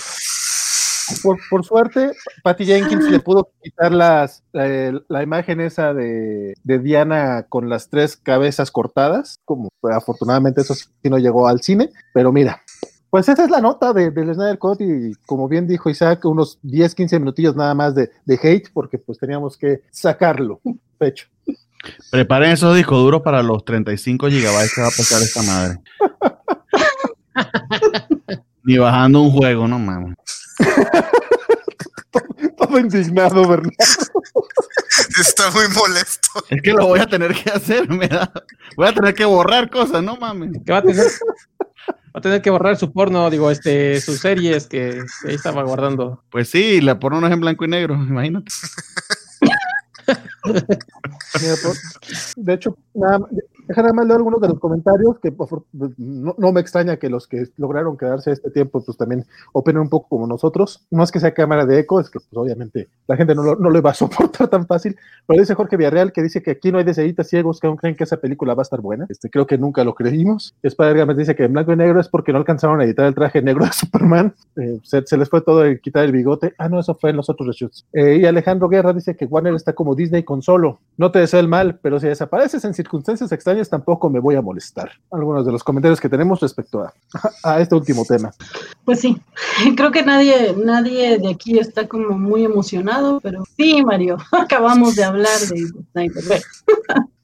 Por, 1.22 1.38
por 1.50 1.64
suerte, 1.64 2.12
Patty 2.42 2.64
Jenkins 2.64 3.10
le 3.10 3.20
pudo 3.20 3.50
quitar 3.62 3.92
las, 3.92 4.42
eh, 4.52 4.92
la 5.08 5.22
imagen 5.22 5.60
esa 5.60 5.94
de, 5.94 6.54
de 6.62 6.78
Diana 6.78 7.46
con 7.48 7.68
las 7.68 7.88
tres 7.88 8.16
cabezas 8.16 8.70
cortadas, 8.70 9.38
como 9.44 9.68
pues, 9.80 9.94
afortunadamente 9.94 10.60
eso 10.60 10.74
sí 10.74 10.88
no 11.04 11.18
llegó 11.18 11.48
al 11.48 11.60
cine, 11.60 11.90
pero 12.12 12.32
mira, 12.32 12.62
pues 13.10 13.28
esa 13.28 13.44
es 13.44 13.50
la 13.50 13.60
nota 13.60 13.92
de, 13.92 14.10
del 14.10 14.34
Snyder 14.34 14.58
Cut 14.58 14.80
y 14.80 15.12
como 15.26 15.48
bien 15.48 15.66
dijo 15.66 15.88
Isaac, 15.88 16.24
unos 16.24 16.58
10, 16.62 16.94
15 16.94 17.18
minutillos 17.18 17.56
nada 17.56 17.74
más 17.74 17.94
de, 17.94 18.10
de 18.24 18.38
hate 18.42 18.70
porque 18.72 18.98
pues 18.98 19.18
teníamos 19.18 19.56
que 19.56 19.82
sacarlo, 19.90 20.60
pecho. 20.98 21.28
Preparen 22.10 22.52
esos 22.52 22.76
discos 22.76 22.98
duros 22.98 23.22
para 23.22 23.42
los 23.42 23.64
35 23.64 24.28
gigabytes 24.28 24.74
que 24.74 24.80
va 24.80 24.88
a 24.88 24.90
pesar 24.90 25.22
esta 25.22 25.42
madre. 25.42 25.78
Ni 28.64 28.76
bajando 28.76 29.22
un 29.22 29.30
juego, 29.30 29.66
no 29.66 29.78
mames. 29.78 30.16
Todo 32.58 32.78
indignado, 32.78 33.46
Bernardo. 33.48 33.70
Está 35.20 35.50
muy 35.50 35.68
molesto. 35.74 36.28
Es 36.50 36.62
que 36.62 36.72
lo 36.72 36.86
voy 36.86 37.00
a 37.00 37.06
tener 37.06 37.34
que 37.34 37.50
hacer, 37.50 37.88
me 37.88 38.08
da. 38.08 38.30
Voy 38.76 38.88
a 38.88 38.92
tener 38.92 39.14
que 39.14 39.24
borrar 39.24 39.70
cosas, 39.70 40.02
no 40.02 40.16
mames. 40.16 40.52
Que 40.64 40.72
va 40.72 40.78
a 40.78 40.82
tener, 40.82 41.06
va 41.06 42.14
a 42.14 42.20
tener 42.20 42.42
que 42.42 42.50
borrar 42.50 42.76
su 42.76 42.92
porno, 42.92 43.30
digo, 43.30 43.50
este, 43.50 44.00
sus 44.00 44.18
series 44.20 44.66
que, 44.66 45.02
que 45.22 45.28
ahí 45.30 45.34
estaba 45.36 45.62
guardando. 45.62 46.22
Pues 46.30 46.50
sí, 46.50 46.80
la 46.80 46.98
porno 46.98 47.20
no 47.20 47.26
es 47.28 47.32
en 47.32 47.40
blanco 47.40 47.64
y 47.64 47.68
negro, 47.68 47.94
imagínate. 47.94 48.50
Mira, 50.44 51.54
por- 51.62 51.76
de 52.36 52.54
hecho, 52.54 52.76
nada, 52.94 53.20
más- 53.68 53.76
deja 53.76 53.82
nada 53.82 53.94
más 53.94 54.06
leer 54.06 54.16
algunos 54.18 54.40
de 54.40 54.48
los 54.48 54.58
comentarios 54.58 55.18
que 55.20 55.30
por- 55.32 55.64
no, 55.98 56.34
no 56.36 56.52
me 56.52 56.60
extraña 56.60 56.96
que 56.96 57.08
los 57.08 57.26
que 57.26 57.46
lograron 57.56 57.96
quedarse 57.96 58.32
este 58.32 58.50
tiempo 58.50 58.82
pues 58.84 58.96
también 58.96 59.24
opinen 59.52 59.82
un 59.82 59.88
poco 59.88 60.08
como 60.08 60.26
nosotros. 60.26 60.86
No 60.90 61.02
es 61.02 61.12
que 61.12 61.20
sea 61.20 61.32
cámara 61.34 61.66
de 61.66 61.78
eco, 61.80 62.00
es 62.00 62.10
que 62.10 62.18
pues, 62.20 62.28
obviamente 62.34 62.88
la 63.06 63.16
gente 63.16 63.34
no 63.34 63.42
lo, 63.42 63.56
no 63.56 63.70
lo 63.70 63.82
va 63.82 63.90
a 63.90 63.94
soportar 63.94 64.48
tan 64.48 64.66
fácil. 64.66 64.96
Pero 65.26 65.40
dice 65.40 65.54
Jorge 65.54 65.76
Villarreal 65.76 66.12
que 66.12 66.22
dice 66.22 66.42
que 66.42 66.52
aquí 66.52 66.72
no 66.72 66.78
hay 66.78 66.84
deseaditas 66.84 67.28
ciegos 67.28 67.60
que 67.60 67.66
aún 67.66 67.76
creen 67.76 67.96
que 67.96 68.04
esa 68.04 68.16
película 68.16 68.54
va 68.54 68.62
a 68.62 68.64
estar 68.64 68.80
buena. 68.80 69.06
Este, 69.08 69.30
creo 69.30 69.46
que 69.46 69.58
nunca 69.58 69.84
lo 69.84 69.94
creímos. 69.94 70.54
Spider 70.62 70.96
Games 70.96 71.16
dice 71.16 71.34
que 71.36 71.44
en 71.44 71.52
blanco 71.52 71.72
y 71.72 71.76
negro 71.76 72.00
es 72.00 72.08
porque 72.08 72.32
no 72.32 72.38
alcanzaron 72.38 72.80
a 72.80 72.84
editar 72.84 73.06
el 73.06 73.14
traje 73.14 73.42
negro 73.42 73.64
de 73.64 73.72
Superman. 73.72 74.34
Eh, 74.56 74.80
se, 74.82 75.06
se 75.06 75.16
les 75.16 75.28
fue 75.28 75.40
todo 75.42 75.64
el 75.64 75.80
quitar 75.80 76.04
el 76.04 76.12
bigote. 76.12 76.54
Ah, 76.58 76.68
no, 76.68 76.80
eso 76.80 76.94
fue 76.94 77.10
en 77.10 77.16
los 77.16 77.28
otros 77.28 77.46
reshoots. 77.48 77.86
Eh, 77.92 78.18
y 78.22 78.26
Alejandro 78.26 78.68
Guerra 78.68 78.92
dice 78.92 79.16
que 79.16 79.24
Warner 79.26 79.54
está 79.54 79.72
como 79.74 79.94
Disney 79.94 80.22
con 80.22 80.42
solo. 80.42 80.80
No 80.96 81.10
te 81.10 81.18
deseo 81.20 81.40
el 81.40 81.48
mal, 81.48 81.78
pero 81.82 82.00
si 82.00 82.06
desapareces 82.08 82.64
en 82.64 82.74
circunstancias 82.74 83.30
extrañas 83.32 83.57
tampoco 83.64 84.10
me 84.10 84.20
voy 84.20 84.36
a 84.36 84.42
molestar. 84.42 84.92
Algunos 85.10 85.44
de 85.46 85.52
los 85.52 85.64
comentarios 85.64 86.00
que 86.00 86.08
tenemos 86.08 86.40
respecto 86.40 86.82
a, 86.82 86.92
a 87.42 87.60
este 87.60 87.74
último 87.74 88.04
tema. 88.04 88.30
Pues 88.84 89.00
sí, 89.00 89.20
creo 89.76 89.90
que 89.90 90.02
nadie, 90.02 90.54
nadie 90.56 91.18
de 91.18 91.30
aquí 91.30 91.58
está 91.58 91.88
como 91.88 92.18
muy 92.18 92.44
emocionado, 92.44 93.20
pero 93.20 93.44
sí, 93.56 93.82
Mario, 93.84 94.18
acabamos 94.32 94.96
de 94.96 95.04
hablar 95.04 95.38
de 95.40 95.68
Snyder. 95.92 96.42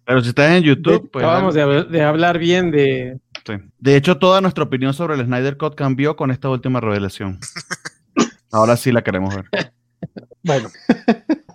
Pero 0.04 0.20
si 0.22 0.28
estás 0.28 0.50
en 0.52 0.62
YouTube, 0.62 1.10
pues. 1.10 1.24
Acabamos 1.24 1.54
de, 1.54 1.84
de 1.84 2.02
hablar 2.02 2.38
bien 2.38 2.70
de. 2.70 3.18
sí. 3.46 3.54
De 3.78 3.96
hecho, 3.96 4.18
toda 4.18 4.40
nuestra 4.40 4.64
opinión 4.64 4.92
sobre 4.94 5.14
el 5.14 5.24
Snyder 5.24 5.56
Cut 5.56 5.74
cambió 5.74 6.16
con 6.16 6.30
esta 6.30 6.48
última 6.48 6.80
revelación. 6.80 7.38
Ahora 8.52 8.76
sí 8.76 8.92
la 8.92 9.02
queremos 9.02 9.34
ver. 9.34 9.72
Bueno, 10.42 10.68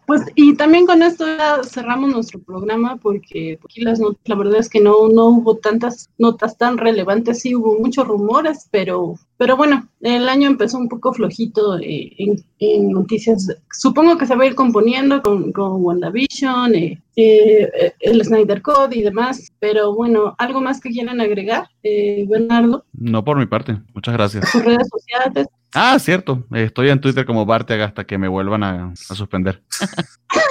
Pues, 0.10 0.24
y 0.34 0.56
también 0.56 0.88
con 0.88 1.04
esto 1.04 1.24
ya 1.38 1.62
cerramos 1.64 2.10
nuestro 2.10 2.40
programa 2.40 2.98
porque 2.98 3.60
aquí 3.64 3.82
las 3.82 4.00
notas, 4.00 4.20
la 4.26 4.34
verdad 4.34 4.60
es 4.60 4.68
que 4.68 4.80
no, 4.80 5.08
no 5.08 5.28
hubo 5.28 5.58
tantas 5.58 6.10
notas 6.18 6.58
tan 6.58 6.80
relevantes, 6.80 7.42
sí 7.42 7.54
hubo 7.54 7.78
muchos 7.78 8.08
rumores, 8.08 8.68
pero, 8.72 9.20
pero 9.38 9.56
bueno, 9.56 9.88
el 10.02 10.28
año 10.28 10.48
empezó 10.48 10.80
un 10.80 10.90
poco 10.90 11.14
flojito 11.14 11.78
eh, 11.78 12.12
en, 12.18 12.44
en 12.58 12.90
noticias. 12.90 13.56
Supongo 13.72 14.18
que 14.18 14.26
se 14.26 14.36
va 14.36 14.46
a 14.46 14.48
ir 14.48 14.56
componiendo 14.56 15.22
con, 15.22 15.52
con 15.52 15.84
WandaVision, 15.84 16.74
eh, 16.74 17.00
eh, 17.16 17.94
el 18.00 18.26
Snyder 18.26 18.64
Code 18.64 18.98
y 18.98 19.04
demás, 19.04 19.52
pero 19.60 19.94
bueno, 19.94 20.34
¿algo 20.40 20.60
más 20.60 20.82
que 20.82 20.90
quieran 20.90 21.22
agregar, 21.22 21.70
eh, 21.84 22.26
Bernardo? 22.28 22.84
No 22.94 23.24
por 23.24 23.38
mi 23.38 23.46
parte. 23.46 23.78
Muchas 23.94 24.16
gracias. 24.16 24.50
Sus 24.50 24.66
redes 24.66 24.90
sociales. 24.90 25.46
Ah, 25.74 25.98
cierto. 26.00 26.46
Estoy 26.52 26.90
en 26.90 27.00
Twitter 27.00 27.26
como 27.26 27.46
Barteaga 27.46 27.86
hasta 27.86 28.06
que 28.06 28.18
me 28.18 28.28
vuelvan 28.28 28.64
a, 28.64 28.94
a 28.94 29.16
suspender. 29.16 29.62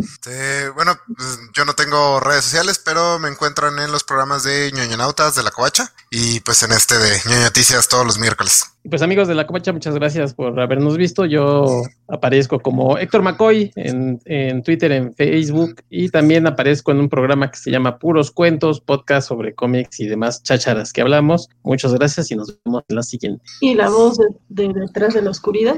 Este, 0.00 0.68
bueno, 0.70 0.96
pues, 1.16 1.38
yo 1.54 1.64
no 1.64 1.74
tengo 1.74 2.20
redes 2.20 2.44
sociales, 2.44 2.80
pero 2.84 3.18
me 3.18 3.28
encuentran 3.28 3.78
en 3.78 3.92
los 3.92 4.04
programas 4.04 4.42
de 4.42 4.70
ñoñonautas 4.72 5.34
de 5.34 5.42
la 5.42 5.50
covacha 5.50 5.92
y 6.10 6.40
pues 6.40 6.62
en 6.62 6.72
este 6.72 6.98
de 6.98 7.20
ñoño 7.26 7.42
noticias 7.42 7.88
todos 7.88 8.06
los 8.06 8.18
miércoles. 8.18 8.64
Pues 8.88 9.02
amigos 9.02 9.28
de 9.28 9.34
la 9.34 9.46
Covacha, 9.46 9.74
muchas 9.74 9.94
gracias 9.94 10.32
por 10.32 10.58
habernos 10.58 10.96
visto. 10.96 11.26
Yo 11.26 11.82
aparezco 12.08 12.60
como 12.60 12.96
Héctor 12.96 13.20
McCoy 13.20 13.70
en, 13.76 14.18
en 14.24 14.62
Twitter, 14.62 14.90
en 14.92 15.14
Facebook 15.14 15.82
y 15.90 16.08
también 16.08 16.46
aparezco 16.46 16.90
en 16.90 17.00
un 17.00 17.10
programa 17.10 17.50
que 17.50 17.58
se 17.58 17.70
llama 17.70 17.98
Puros 17.98 18.30
Cuentos, 18.30 18.80
podcast 18.80 19.28
sobre 19.28 19.54
cómics 19.54 20.00
y 20.00 20.06
demás 20.06 20.42
chácharas 20.42 20.94
que 20.94 21.02
hablamos. 21.02 21.50
Muchas 21.62 21.92
gracias 21.92 22.30
y 22.30 22.36
nos 22.36 22.58
vemos 22.64 22.82
en 22.88 22.96
la 22.96 23.02
siguiente. 23.02 23.44
Y 23.60 23.74
la 23.74 23.90
voz 23.90 24.16
de, 24.16 24.28
de 24.48 24.72
detrás 24.72 25.12
de 25.12 25.20
la 25.20 25.30
oscuridad. 25.30 25.76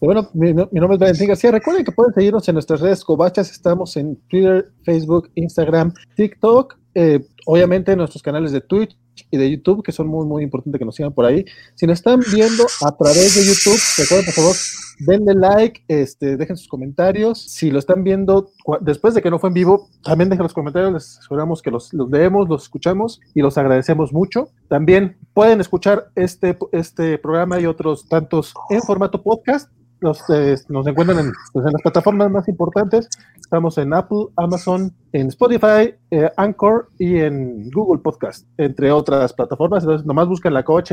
Bueno, 0.00 0.30
mi, 0.32 0.54
nombre 0.54 0.94
es 0.94 0.98
Valentín 0.98 1.28
García. 1.28 1.50
Recuerden 1.50 1.84
que 1.84 1.92
pueden 1.92 2.14
seguirnos 2.14 2.48
en 2.48 2.54
nuestras 2.54 2.80
redes 2.80 3.04
covachas. 3.04 3.50
Estamos 3.50 3.98
en 3.98 4.16
Twitter, 4.28 4.72
Facebook, 4.82 5.30
Instagram, 5.34 5.92
TikTok. 6.16 6.78
eh, 6.94 7.20
obviamente 7.46 7.92
en 7.92 7.98
nuestros 7.98 8.22
canales 8.22 8.50
de 8.50 8.62
Twitch 8.62 8.96
y 9.30 9.36
de 9.36 9.50
YouTube, 9.50 9.82
que 9.82 9.92
son 9.92 10.08
muy, 10.08 10.26
muy 10.26 10.42
importantes 10.42 10.78
que 10.78 10.84
nos 10.84 10.94
sigan 10.94 11.12
por 11.12 11.26
ahí. 11.26 11.44
Si 11.74 11.86
nos 11.86 11.98
están 11.98 12.20
viendo 12.32 12.64
a 12.84 12.96
través 12.96 13.34
de 13.34 13.44
YouTube, 13.44 13.78
recuerden, 13.98 14.24
por 14.24 14.34
favor, 14.34 14.56
denle 15.00 15.34
like, 15.34 15.84
este, 15.86 16.38
dejen 16.38 16.56
sus 16.56 16.66
comentarios. 16.66 17.42
Si 17.42 17.70
lo 17.70 17.78
están 17.78 18.02
viendo 18.02 18.52
después 18.80 19.14
de 19.14 19.20
que 19.20 19.30
no 19.30 19.38
fue 19.38 19.48
en 19.48 19.54
vivo, 19.54 19.90
también 20.02 20.30
dejen 20.30 20.44
los 20.44 20.54
comentarios. 20.54 20.92
Les 20.94 21.18
aseguramos 21.18 21.60
que 21.60 21.70
los, 21.70 21.92
los 21.92 22.10
leemos, 22.10 22.48
los 22.48 22.62
escuchamos 22.62 23.20
y 23.34 23.42
los 23.42 23.58
agradecemos 23.58 24.14
mucho. 24.14 24.48
También 24.68 25.18
pueden 25.34 25.60
escuchar 25.60 26.10
este, 26.16 26.56
este 26.72 27.18
programa 27.18 27.60
y 27.60 27.66
otros 27.66 28.08
tantos 28.08 28.54
en 28.70 28.80
formato 28.80 29.22
podcast. 29.22 29.70
Nos, 30.00 30.22
eh, 30.30 30.56
nos 30.68 30.86
encuentran 30.86 31.18
en, 31.18 31.32
pues, 31.52 31.66
en 31.66 31.72
las 31.72 31.82
plataformas 31.82 32.30
más 32.30 32.48
importantes. 32.48 33.08
Estamos 33.38 33.76
en 33.78 33.92
Apple, 33.92 34.26
Amazon, 34.36 34.94
en 35.12 35.26
Spotify, 35.28 35.94
eh, 36.10 36.30
Anchor 36.36 36.88
y 36.98 37.16
en 37.18 37.68
Google 37.70 38.00
Podcast, 38.00 38.46
entre 38.56 38.92
otras 38.92 39.32
plataformas. 39.32 39.82
Entonces, 39.82 40.06
nomás 40.06 40.28
buscan 40.28 40.54
la 40.54 40.62
Coach 40.64 40.92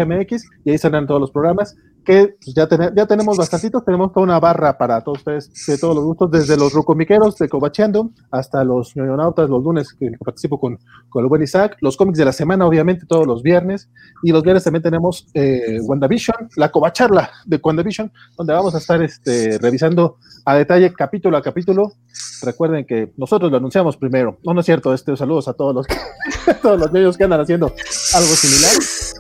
y 0.66 0.70
ahí 0.72 0.78
salen 0.78 1.06
todos 1.08 1.22
los 1.22 1.32
programas 1.32 1.76
que 2.04 2.36
pues, 2.42 2.56
ya, 2.56 2.68
ten- 2.68 2.94
ya 2.96 3.06
tenemos 3.06 3.38
bastantitos. 3.38 3.84
Tenemos 3.86 4.12
toda 4.14 4.24
una 4.24 4.40
barra 4.40 4.78
para 4.78 5.02
todos 5.02 5.20
ustedes 5.20 5.52
de 5.68 5.78
todos 5.78 5.94
los 5.96 6.06
gustos, 6.06 6.32
desde 6.32 6.56
los 6.58 6.74
rucomiqueros 6.74 7.36
de 7.38 7.50
Covacheando 7.50 8.12
hasta 8.32 8.64
los 8.64 8.96
ñoñonautas 8.96 9.50
los 9.50 9.62
lunes 9.64 9.94
que 9.94 10.12
participo 10.24 10.60
con, 10.60 10.80
con 11.10 11.24
el 11.24 11.30
buen 11.30 11.44
Isaac, 11.44 11.78
los 11.82 11.98
cómics 11.98 12.18
de 12.18 12.26
la 12.26 12.32
semana, 12.34 12.66
obviamente, 12.66 13.06
todos 13.08 13.28
los 13.28 13.44
viernes. 13.44 13.90
Y 14.24 14.32
los 14.32 14.42
viernes 14.42 14.64
también 14.64 14.84
tenemos 14.84 15.28
eh, 15.34 15.80
WandaVision, 15.84 16.50
la 16.56 16.70
Covacharla 16.72 17.30
de 17.46 17.60
WandaVision, 17.62 18.12
donde 18.38 18.54
vamos 18.54 18.74
a 18.74 18.78
estar 18.80 19.02
este, 19.04 19.58
revisando 19.60 20.16
a 20.46 20.56
detalle 20.56 20.92
capítulo 20.94 21.38
a 21.38 21.42
capítulo. 21.42 21.92
Recuerden 22.42 22.86
que 22.86 23.12
nosotros 23.18 23.52
lo 23.52 23.58
anunciamos 23.58 23.96
primero. 23.98 24.07
No, 24.44 24.54
no 24.54 24.60
es 24.60 24.66
cierto. 24.66 24.94
Este, 24.94 25.16
saludos 25.16 25.48
a 25.48 25.54
todos 25.54 25.74
los, 25.74 25.88
todos 26.62 26.80
los 26.80 26.92
medios 26.92 27.18
que 27.18 27.24
andan 27.24 27.42
haciendo 27.42 27.74
algo 28.14 28.30
similar. 28.36 28.72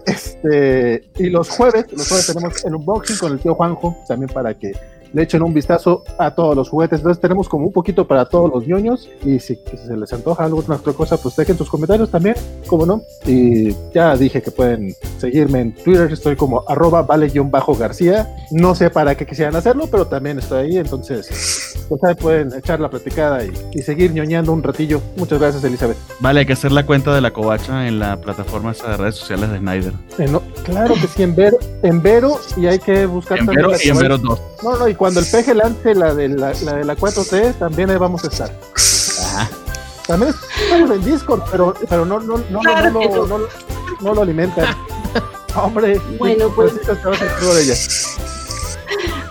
Este, 0.06 1.12
y 1.18 1.30
los 1.30 1.50
jueves, 1.50 1.86
los 1.92 2.08
jueves 2.08 2.28
tenemos 2.28 2.66
el 2.66 2.76
unboxing 2.76 3.18
con 3.18 3.32
el 3.34 3.40
tío 3.40 3.56
Juanjo, 3.56 3.98
también 4.08 4.32
para 4.34 4.54
que 4.54 4.74
le 5.14 5.24
echen 5.24 5.42
un 5.42 5.54
vistazo 5.54 6.04
a 6.18 6.32
todos 6.32 6.56
los 6.56 6.70
juguetes. 6.70 7.00
Entonces 7.00 7.22
tenemos 7.22 7.50
como 7.50 7.66
un 7.66 7.74
poquito 7.74 8.08
para 8.08 8.26
todos 8.26 8.52
los 8.52 8.68
ñoños 8.68 9.10
y 9.24 9.40
si, 9.40 9.56
se 9.56 9.98
les 9.98 10.14
antoja 10.14 10.46
alguna 10.46 10.76
otra 10.76 10.94
cosa, 10.94 11.18
pues 11.18 11.36
dejen 11.36 11.58
sus 11.58 11.70
comentarios 11.70 12.10
también, 12.10 12.36
como 12.68 12.86
no. 12.86 13.02
Y 13.26 13.76
ya 13.94 14.16
dije 14.16 14.42
que 14.42 14.52
pueden 14.52 14.94
seguirme 15.18 15.62
en 15.62 15.76
Twitter, 15.76 16.12
estoy 16.12 16.36
como 16.36 16.64
arroba 16.68 17.04
vale-garcía. 17.04 18.36
No 18.52 18.76
sé 18.76 18.90
para 18.90 19.16
qué 19.16 19.26
quisieran 19.26 19.56
hacerlo, 19.56 19.88
pero 19.90 20.08
también 20.08 20.40
estoy 20.40 20.66
ahí, 20.66 20.78
entonces 20.78 21.76
pues 21.90 22.04
ahí 22.04 22.16
pueden 22.16 22.54
echar 22.54 22.80
la 22.80 22.90
platicada 22.90 23.46
y, 23.46 23.52
y 23.74 23.82
seguir 23.82 24.12
ñoñando 24.12 24.52
un 24.52 24.64
ratillo. 24.64 25.02
Muchas 25.16 25.40
gracias, 25.40 25.64
Elizabeth. 25.64 25.98
Vale, 26.20 26.42
hay 26.42 26.46
que 26.46 26.54
hacer 26.54 26.72
la 26.72 26.86
cuenta 26.86 27.14
de 27.14 27.22
la 27.22 27.32
covacha 27.32 27.88
en 27.88 28.00
la 28.00 28.18
plataforma 28.18 28.72
esa 28.72 28.92
de 28.92 28.98
redes 28.98 29.16
sociales 29.16 29.52
de 29.52 29.60
Snyder. 29.60 29.94
Eh, 30.18 30.28
no, 30.30 30.42
claro 30.64 30.96
que 30.96 31.08
sí, 31.08 31.24
en 31.24 31.36
Vero, 31.36 31.58
en 31.84 32.02
Vero 32.02 32.40
y 32.56 32.68
hay 32.68 32.80
que 32.80 33.06
buscar 33.06 33.40
En 33.40 33.46
Vero 33.46 33.72
y 33.84 33.90
en. 33.90 33.98
Vero 33.98 34.18
2. 34.18 34.42
No, 34.64 34.78
no, 34.78 34.88
y 34.88 34.96
cuando 34.98 35.20
el 35.20 35.26
peje 35.26 35.54
lance 35.54 35.96
la 35.96 36.14
de 36.14 36.30
la, 36.30 36.54
la 36.64 36.74
de 36.74 36.84
la 36.86 36.96
4T, 36.98 37.56
también 37.60 37.90
ahí 37.90 37.98
vamos 37.98 38.24
a 38.24 38.28
estar. 38.28 38.52
Ah, 39.36 39.48
También 40.08 40.34
estamos 40.62 40.92
en 40.92 41.06
Discord, 41.06 41.42
pero, 41.52 41.74
pero 41.90 42.06
no, 42.06 42.20
no, 42.20 42.38
no, 42.50 42.60
Claro 42.60 42.92
no, 42.92 43.00
no, 43.02 43.28
no. 43.28 43.38
no, 43.40 43.46
no 44.02 44.14
lo 44.14 44.22
alimentan. 44.22 44.66
Hombre, 45.56 46.00
Bueno, 46.20 46.50
pues- 46.56 46.74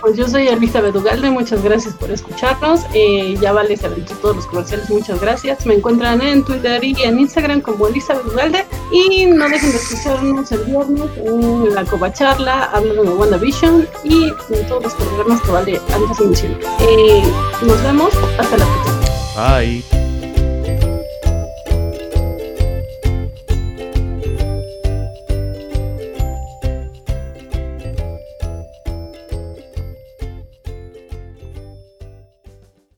Pues 0.01 0.17
yo 0.17 0.27
soy 0.27 0.47
Elizabeth 0.47 0.95
Ugalde, 0.95 1.29
muchas 1.29 1.63
gracias 1.63 1.93
por 1.95 2.11
escucharnos. 2.11 2.81
Eh, 2.93 3.35
ya 3.41 3.51
vale, 3.51 3.77
aventó 3.83 4.15
todos 4.15 4.35
los 4.37 4.45
comerciales, 4.47 4.89
muchas 4.89 5.19
gracias. 5.19 5.65
Me 5.65 5.75
encuentran 5.75 6.21
en 6.21 6.43
Twitter 6.43 6.83
y 6.83 6.95
en 7.03 7.19
Instagram 7.19 7.61
como 7.61 7.87
Elizabeth 7.87 8.25
Ugalde. 8.25 8.65
Y 8.91 9.25
no 9.25 9.49
dejen 9.49 9.71
de 9.71 9.77
escucharnos 9.77 10.51
el 10.51 10.63
viernes 10.65 11.09
en 11.17 11.75
la 11.75 11.83
Covacharla, 11.85 12.65
hablando 12.65 13.03
de 13.03 13.09
WandaVision 13.09 13.87
y 14.03 14.25
en 14.25 14.67
todos 14.67 14.83
los 14.83 14.93
programas 14.93 15.41
que 15.41 15.51
vale 15.51 15.81
antes 15.93 16.19
mencioné. 16.19 16.57
Eh, 16.79 17.23
nos 17.63 17.81
vemos, 17.83 18.13
hasta 18.37 18.57
la 18.57 18.65
próxima. 18.65 19.57
bye. 19.57 20.06